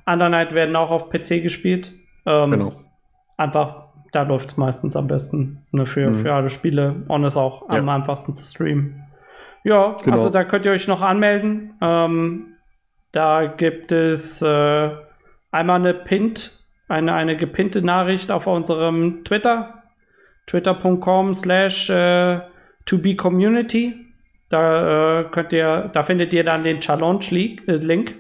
Under 0.07 0.29
Night 0.29 0.53
werden 0.53 0.77
auch 0.77 0.91
auf 0.91 1.11
PC 1.11 1.43
gespielt. 1.43 1.93
Ähm, 2.27 2.51
genau. 2.51 2.73
Einfach, 3.37 3.89
da 4.13 4.23
läuft 4.23 4.51
es 4.53 4.57
meistens 4.57 4.97
am 4.97 5.07
besten 5.07 5.65
ne, 5.71 5.87
für, 5.87 6.11
mhm. 6.11 6.17
für 6.17 6.35
alle 6.35 6.51
Spiele 6.51 7.05
und 7.09 7.25
ist 7.25 7.37
auch 7.37 7.71
ja. 7.71 7.79
am 7.79 7.89
einfachsten 7.89 8.35
zu 8.35 8.45
streamen. 8.45 9.05
Ja, 9.65 9.95
genau. 10.03 10.17
also 10.17 10.31
da 10.31 10.45
könnt 10.45 10.67
ihr 10.67 10.73
euch 10.73 10.89
noch 10.89 11.03
anmelden. 11.03 11.75
Ähm, 11.81 12.57
da 13.13 13.47
gibt 13.47 13.93
es 13.93 14.43
äh, 14.43 14.91
einmal 15.51 15.81
eine 15.81 15.95
Pint, 15.95 16.65
eine, 16.89 17.15
eine 17.15 17.37
gepinnte 17.37 17.83
Nachricht 17.83 18.33
auf 18.33 18.47
unserem 18.47 19.23
Twitter. 19.25 19.82
Twitter.com 20.47 21.35
slash 21.35 21.91
äh, 21.91 22.41
to 22.85 22.99
be 22.99 23.17
community. 23.17 23.95
Da 24.49 25.21
äh, 25.21 25.25
könnt 25.31 25.53
ihr, 25.53 25.91
da 25.93 26.03
findet 26.03 26.33
ihr 26.33 26.45
dann 26.45 26.65
den 26.65 26.81
Challenge-Link. 26.81 27.69
Äh, 27.69 28.15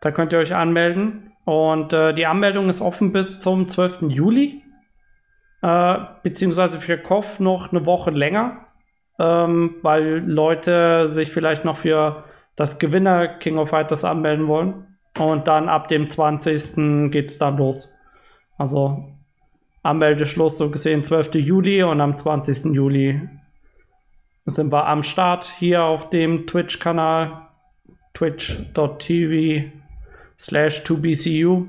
da 0.00 0.10
könnt 0.10 0.32
ihr 0.32 0.38
euch 0.38 0.54
anmelden. 0.54 1.32
Und 1.44 1.92
äh, 1.92 2.14
die 2.14 2.26
Anmeldung 2.26 2.68
ist 2.68 2.80
offen 2.80 3.12
bis 3.12 3.38
zum 3.38 3.68
12. 3.68 4.02
Juli. 4.08 4.62
Äh, 5.62 5.96
beziehungsweise 6.22 6.80
für 6.80 6.98
KOF 6.98 7.40
noch 7.40 7.72
eine 7.72 7.84
Woche 7.84 8.10
länger 8.10 8.64
ähm, 9.18 9.76
weil 9.82 10.18
Leute 10.26 11.10
sich 11.10 11.30
vielleicht 11.30 11.64
noch 11.64 11.76
für 11.76 12.24
das 12.56 12.78
Gewinner 12.78 13.28
King 13.28 13.58
of 13.58 13.70
Fighters 13.70 14.04
anmelden 14.04 14.48
wollen. 14.48 14.98
Und 15.18 15.46
dann 15.46 15.68
ab 15.68 15.88
dem 15.88 16.08
20. 16.08 17.10
geht 17.10 17.30
es 17.30 17.38
dann 17.38 17.56
los. 17.56 17.92
Also 18.58 19.13
Anmeldeschluss 19.84 20.56
so 20.56 20.70
gesehen 20.70 21.04
12. 21.04 21.34
Juli 21.34 21.82
und 21.82 22.00
am 22.00 22.16
20. 22.16 22.74
Juli 22.74 23.28
sind 24.46 24.72
wir 24.72 24.86
am 24.86 25.02
Start 25.02 25.44
hier 25.58 25.84
auf 25.84 26.10
dem 26.10 26.46
Twitch-Kanal 26.46 27.48
twitch.tv 28.14 29.70
slash 30.38 30.82
2bcu. 30.82 31.68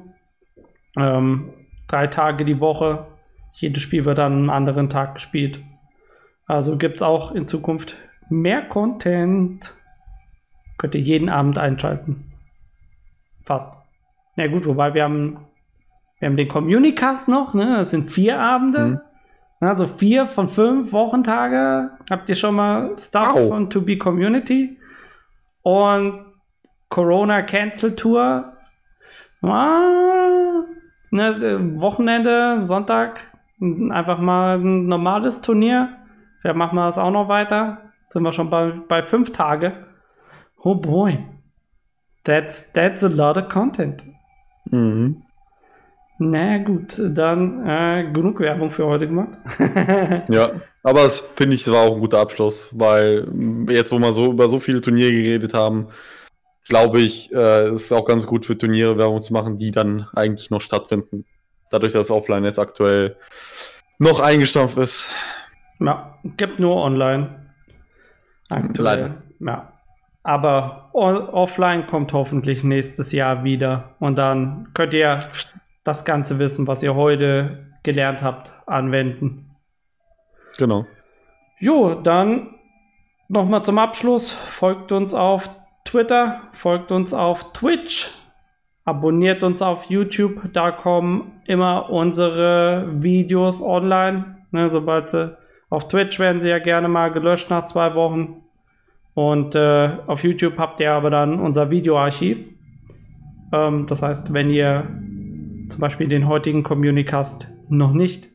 Ähm, 0.98 1.54
drei 1.88 2.08
Tage 2.08 2.46
die 2.46 2.60
Woche. 2.62 3.06
Jedes 3.54 3.84
Spiel 3.84 4.06
wird 4.06 4.20
an 4.20 4.34
einem 4.34 4.50
anderen 4.50 4.90
Tag 4.90 5.16
gespielt. 5.16 5.60
Also 6.48 6.78
gibt 6.78 6.96
es 6.96 7.02
auch 7.02 7.34
in 7.34 7.48
Zukunft 7.48 7.98
mehr 8.30 8.62
Content. 8.62 9.76
Könnt 10.78 10.96
ihr 10.96 11.02
jeden 11.02 11.30
Abend 11.30 11.58
einschalten. 11.58 12.32
Fast. 13.44 13.74
Na 14.36 14.48
gut, 14.48 14.66
wobei 14.66 14.94
wir 14.94 15.04
haben, 15.04 15.48
wir 16.20 16.28
haben 16.28 16.38
den 16.38 16.48
Communicast 16.48 17.28
noch, 17.28 17.54
ne? 17.54 17.76
Das 17.78 17.92
sind 17.92 18.10
vier 18.10 18.40
Abende. 18.40 18.86
Mhm. 18.86 19.00
Also 19.60 19.88
vier 19.88 20.26
von 20.26 20.50
fünf 20.50 20.92
Wochentage. 20.92 21.92
Habt 22.10 22.30
ihr 22.30 22.36
schon 22.36 22.56
mal 22.56 22.98
Stuff 22.98 23.36
Au. 23.36 23.48
von 23.48 23.70
To 23.70 23.82
Be 23.82 23.98
Community? 23.98 24.78
Und 25.62 26.26
Corona 26.90 27.42
Cancel 27.42 27.96
Tour. 27.96 28.54
Ah, 29.42 30.64
ne, 31.12 31.74
Wochenende, 31.80 32.62
Sonntag, 32.62 33.32
einfach 33.90 34.20
mal 34.20 34.60
ein 34.60 34.88
normales 34.88 35.42
Turnier. 35.42 35.98
Vielleicht 36.42 36.58
machen 36.58 36.76
wir 36.76 36.86
das 36.86 36.98
auch 36.98 37.12
noch 37.12 37.28
weiter. 37.28 37.92
Sind 38.10 38.24
wir 38.24 38.32
schon 38.32 38.50
bei, 38.50 38.72
bei 38.88 39.04
fünf 39.04 39.32
Tage. 39.32 39.86
Oh 40.58 40.76
boy. 40.76 41.26
That's, 42.24 42.72
that's 42.74 43.04
a 43.04 43.08
lot 43.08 43.38
of 43.38 43.50
content. 43.50 44.04
Mhm. 44.72 45.25
Na 46.18 46.58
gut, 46.60 46.96
dann 46.98 47.68
äh, 47.68 48.10
genug 48.12 48.40
Werbung 48.40 48.72
für 48.72 48.86
heute 48.86 49.08
gemacht. 49.08 49.38
ja, 50.30 50.52
aber 50.82 51.04
das 51.04 51.20
finde 51.20 51.56
ich 51.56 51.68
war 51.68 51.84
auch 51.84 51.96
ein 51.96 52.00
guter 52.00 52.20
Abschluss, 52.20 52.70
weil 52.72 53.28
jetzt, 53.70 53.92
wo 53.92 54.00
wir 54.00 54.14
so 54.14 54.32
über 54.32 54.48
so 54.48 54.60
viele 54.60 54.80
Turniere 54.80 55.12
geredet 55.12 55.54
haben, 55.54 55.88
glaube 56.68 57.02
ich, 57.02 57.34
äh, 57.34 57.70
ist 57.72 57.92
auch 57.92 58.06
ganz 58.06 58.26
gut 58.28 58.46
für 58.46 58.58
Turniere 58.58 58.98
Werbung 58.98 59.22
zu 59.22 59.34
machen, 59.34 59.58
die 59.58 59.72
dann 59.72 60.08
eigentlich 60.16 60.50
noch 60.52 60.62
stattfinden. 60.62 61.26
Dadurch, 61.70 61.94
dass 61.94 62.10
Offline 62.10 62.46
jetzt 62.46 62.60
aktuell 62.60 63.18
noch 64.00 64.22
eingestampft 64.22 64.78
ist. 64.78 65.10
Ja, 65.80 66.18
gibt 66.38 66.60
nur 66.60 66.78
online. 66.78 67.52
Aktuell. 68.50 68.86
Leider. 68.86 69.16
Ja. 69.40 69.74
Aber 70.24 70.90
offline 70.94 71.86
kommt 71.86 72.14
hoffentlich 72.14 72.64
nächstes 72.64 73.12
Jahr 73.12 73.44
wieder. 73.44 73.96
Und 74.00 74.18
dann 74.18 74.70
könnt 74.74 74.94
ihr 74.94 75.20
das 75.86 76.04
ganze 76.04 76.40
Wissen, 76.40 76.68
was 76.68 76.84
ihr 76.84 76.96
heute 76.96 77.68
gelernt 77.84 78.22
habt, 78.22 78.52
anwenden. 78.66 79.56
Genau. 80.58 80.86
Jo, 81.60 81.96
dann 81.96 82.56
nochmal 83.30 83.64
zum 83.64 83.78
Abschluss. 83.78 84.32
Folgt 84.32 84.92
uns 84.92 85.14
auf 85.14 85.50
Twitter, 85.86 86.42
folgt 86.52 86.92
uns 86.92 87.14
auf 87.14 87.54
Twitch, 87.54 88.12
abonniert 88.84 89.44
uns 89.44 89.62
auf 89.62 89.86
YouTube. 89.86 90.42
Da 90.52 90.72
kommen 90.72 91.42
immer 91.46 91.90
unsere 91.90 92.88
Videos 93.02 93.62
online. 93.62 94.38
Ne, 94.52 94.70
sobald 94.70 95.12
sie 95.12 95.38
auf 95.70 95.88
Twitch 95.88 96.20
werden 96.20 96.42
sie 96.42 96.50
ja 96.50 96.60
gerne 96.60 96.88
mal 96.88 97.12
gelöscht 97.12 97.50
nach 97.50 97.68
zwei 97.68 97.94
Wochen. 97.94 98.42
Und 99.14 99.56
äh, 99.56 99.98
auf 100.08 100.24
YouTube 100.24 100.58
habt 100.58 100.80
ihr 100.80 100.92
aber 100.92 101.10
dann 101.10 101.40
unser 101.40 101.70
Videoarchiv. 101.70 102.38
Ähm, 103.54 103.86
das 103.88 104.02
heißt, 104.02 104.34
wenn 104.34 104.50
ihr 104.50 104.88
zum 105.70 105.82
Beispiel 105.82 106.08
den 106.08 106.28
heutigen 106.28 106.64
Communicast 106.64 107.52
noch 107.70 107.94
nicht, 107.94 108.30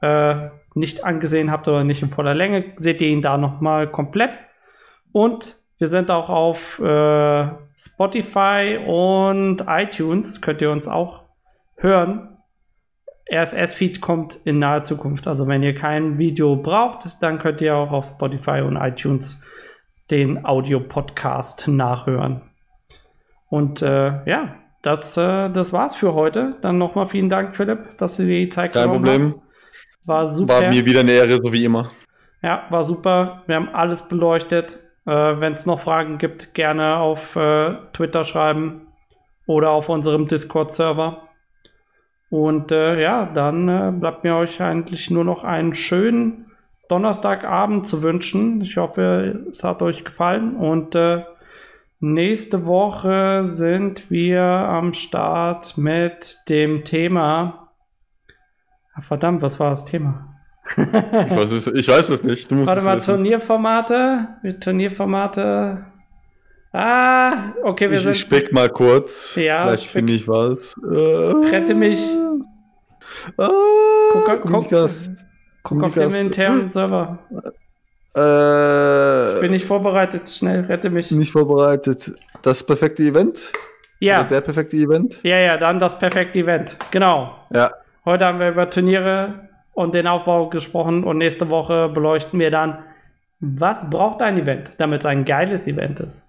äh, 0.00 0.48
nicht 0.74 1.04
angesehen 1.04 1.50
habt 1.50 1.68
oder 1.68 1.84
nicht 1.84 2.02
in 2.02 2.10
voller 2.10 2.34
Länge, 2.34 2.72
seht 2.76 3.00
ihr 3.00 3.08
ihn 3.08 3.22
da 3.22 3.38
nochmal 3.38 3.90
komplett. 3.90 4.38
Und 5.12 5.58
wir 5.78 5.88
sind 5.88 6.10
auch 6.10 6.28
auf 6.28 6.80
äh, 6.80 7.48
Spotify 7.76 8.78
und 8.86 9.64
iTunes, 9.68 10.40
könnt 10.40 10.60
ihr 10.60 10.70
uns 10.70 10.88
auch 10.88 11.24
hören. 11.76 12.36
RSS-Feed 13.30 14.00
kommt 14.00 14.40
in 14.44 14.58
naher 14.58 14.84
Zukunft. 14.84 15.28
Also 15.28 15.46
wenn 15.46 15.62
ihr 15.62 15.74
kein 15.74 16.18
Video 16.18 16.56
braucht, 16.56 17.22
dann 17.22 17.38
könnt 17.38 17.60
ihr 17.60 17.76
auch 17.76 17.92
auf 17.92 18.06
Spotify 18.06 18.62
und 18.62 18.76
iTunes 18.76 19.42
den 20.10 20.44
Audio-Podcast 20.44 21.68
nachhören. 21.68 22.42
Und 23.48 23.82
äh, 23.82 24.24
ja, 24.28 24.56
das, 24.82 25.16
äh, 25.16 25.50
das 25.50 25.72
war's 25.72 25.96
für 25.96 26.14
heute. 26.14 26.56
Dann 26.60 26.78
nochmal 26.78 27.06
vielen 27.06 27.28
Dank, 27.28 27.56
Philipp, 27.56 27.98
dass 27.98 28.16
du 28.16 28.24
dir 28.24 28.40
die 28.40 28.48
Zeit 28.48 28.72
Kein 28.72 28.88
Problem. 28.88 29.34
Hast. 29.34 30.06
War 30.06 30.26
super. 30.26 30.62
War 30.62 30.68
mir 30.68 30.86
wieder 30.86 31.00
eine 31.00 31.12
Ehre, 31.12 31.38
so 31.38 31.52
wie 31.52 31.64
immer. 31.64 31.90
Ja, 32.42 32.64
war 32.70 32.82
super. 32.82 33.42
Wir 33.46 33.56
haben 33.56 33.68
alles 33.70 34.04
beleuchtet. 34.04 34.78
Äh, 35.06 35.10
Wenn 35.10 35.52
es 35.52 35.66
noch 35.66 35.80
Fragen 35.80 36.18
gibt, 36.18 36.54
gerne 36.54 36.96
auf 36.96 37.36
äh, 37.36 37.74
Twitter 37.92 38.24
schreiben 38.24 38.86
oder 39.46 39.70
auf 39.70 39.88
unserem 39.88 40.26
Discord-Server. 40.26 41.28
Und 42.30 42.72
äh, 42.72 43.00
ja, 43.00 43.26
dann 43.26 43.68
äh, 43.68 43.92
bleibt 43.92 44.24
mir 44.24 44.36
euch 44.36 44.60
eigentlich 44.60 45.10
nur 45.10 45.24
noch 45.24 45.44
einen 45.44 45.74
schönen 45.74 46.50
Donnerstagabend 46.88 47.86
zu 47.86 48.02
wünschen. 48.02 48.60
Ich 48.60 48.76
hoffe, 48.76 49.46
es 49.50 49.64
hat 49.64 49.82
euch 49.82 50.04
gefallen 50.04 50.56
und 50.56 50.94
äh, 50.94 51.24
Nächste 52.00 52.64
Woche 52.64 53.44
sind 53.44 54.08
wir 54.08 54.40
am 54.42 54.92
Start 54.92 55.76
mit 55.76 56.38
dem 56.48 56.84
Thema. 56.84 57.72
Verdammt, 59.00 59.42
was 59.42 59.58
war 59.58 59.70
das 59.70 59.84
Thema? 59.84 60.36
ich, 60.76 60.76
weiß 61.36 61.50
es, 61.50 61.66
ich 61.66 61.88
weiß 61.88 62.10
es 62.10 62.22
nicht. 62.22 62.50
Warte 62.50 62.82
mal. 62.82 63.00
Turnierformate. 63.00 64.28
Turnierformate. 64.60 65.86
Ah, 66.72 67.52
okay, 67.64 67.90
wir 67.90 67.96
ich, 67.96 68.02
sind. 68.02 68.12
Ich 68.12 68.20
speck 68.20 68.52
mal 68.52 68.68
kurz. 68.68 69.34
Ja. 69.34 69.66
Vielleicht 69.66 69.86
finde 69.86 70.12
ich 70.12 70.28
was. 70.28 70.76
Rette 70.80 71.74
mich. 71.74 72.04
Ah, 73.38 73.48
guck, 74.12 74.26
guck, 74.42 74.68
guck, 74.68 74.70
guck 75.64 75.82
auf 75.82 75.94
dem 75.94 76.14
internen 76.14 76.68
Server. 76.68 77.18
Äh, 78.16 79.34
ich 79.34 79.40
bin 79.40 79.50
nicht 79.50 79.66
vorbereitet. 79.66 80.28
Schnell, 80.28 80.62
rette 80.62 80.90
mich. 80.90 81.10
Nicht 81.10 81.32
vorbereitet. 81.32 82.12
Das 82.42 82.62
perfekte 82.62 83.02
Event? 83.02 83.52
Ja. 84.00 84.20
Oder 84.20 84.28
der 84.28 84.40
perfekte 84.40 84.76
Event? 84.76 85.20
Ja, 85.22 85.38
ja, 85.38 85.56
dann 85.56 85.78
das 85.78 85.98
perfekte 85.98 86.38
Event. 86.38 86.76
Genau. 86.90 87.34
Ja. 87.50 87.72
Heute 88.04 88.24
haben 88.24 88.38
wir 88.38 88.50
über 88.50 88.70
Turniere 88.70 89.48
und 89.74 89.94
den 89.94 90.06
Aufbau 90.06 90.48
gesprochen 90.48 91.04
und 91.04 91.18
nächste 91.18 91.50
Woche 91.50 91.88
beleuchten 91.88 92.38
wir 92.40 92.50
dann, 92.50 92.78
was 93.40 93.88
braucht 93.90 94.22
ein 94.22 94.38
Event, 94.38 94.72
damit 94.78 95.00
es 95.00 95.06
ein 95.06 95.24
geiles 95.24 95.66
Event 95.66 96.00
ist. 96.00 96.22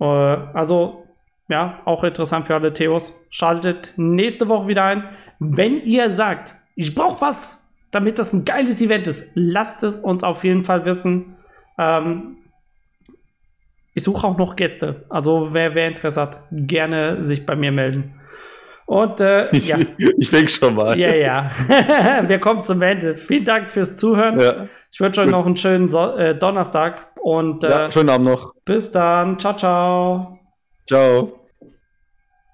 Äh, 0.00 0.04
also, 0.04 1.04
ja, 1.48 1.80
auch 1.84 2.04
interessant 2.04 2.46
für 2.46 2.54
alle 2.54 2.72
Theos. 2.72 3.14
Schaltet 3.30 3.92
nächste 3.96 4.48
Woche 4.48 4.68
wieder 4.68 4.84
ein. 4.84 5.04
Wenn 5.38 5.76
ihr 5.78 6.12
sagt, 6.12 6.54
ich 6.74 6.94
brauche 6.94 7.20
was 7.20 7.67
damit 7.90 8.18
das 8.18 8.32
ein 8.32 8.44
geiles 8.44 8.82
Event 8.82 9.06
ist. 9.06 9.30
Lasst 9.34 9.82
es 9.82 9.98
uns 9.98 10.22
auf 10.22 10.44
jeden 10.44 10.64
Fall 10.64 10.84
wissen. 10.84 11.36
Ähm, 11.78 12.38
ich 13.94 14.04
suche 14.04 14.26
auch 14.26 14.36
noch 14.36 14.56
Gäste. 14.56 15.04
Also 15.08 15.52
wer, 15.52 15.74
wer 15.74 15.88
Interesse 15.88 16.20
hat, 16.20 16.40
gerne 16.50 17.24
sich 17.24 17.46
bei 17.46 17.56
mir 17.56 17.72
melden. 17.72 18.14
Und 18.86 19.20
äh, 19.20 19.50
ich, 19.54 19.68
ja. 19.68 19.76
ich 19.98 20.30
denke 20.30 20.50
schon 20.50 20.74
mal. 20.74 20.98
Ja, 20.98 21.14
ja. 21.14 21.50
Wir 22.26 22.38
kommen 22.38 22.64
zum 22.64 22.80
Ende. 22.80 23.16
Vielen 23.16 23.44
Dank 23.44 23.68
fürs 23.68 23.96
Zuhören. 23.96 24.40
Ja. 24.40 24.66
Ich 24.90 25.00
wünsche 25.00 25.20
euch 25.20 25.28
noch 25.28 25.44
einen 25.44 25.56
schönen 25.56 25.88
so 25.88 26.16
äh, 26.16 26.34
Donnerstag 26.34 27.08
und 27.22 27.64
äh, 27.64 27.70
ja, 27.70 27.90
schönen 27.90 28.08
Abend 28.08 28.28
noch. 28.28 28.54
Bis 28.64 28.90
dann. 28.90 29.38
Ciao, 29.38 29.54
ciao. 29.54 30.38
Ciao. 30.86 31.37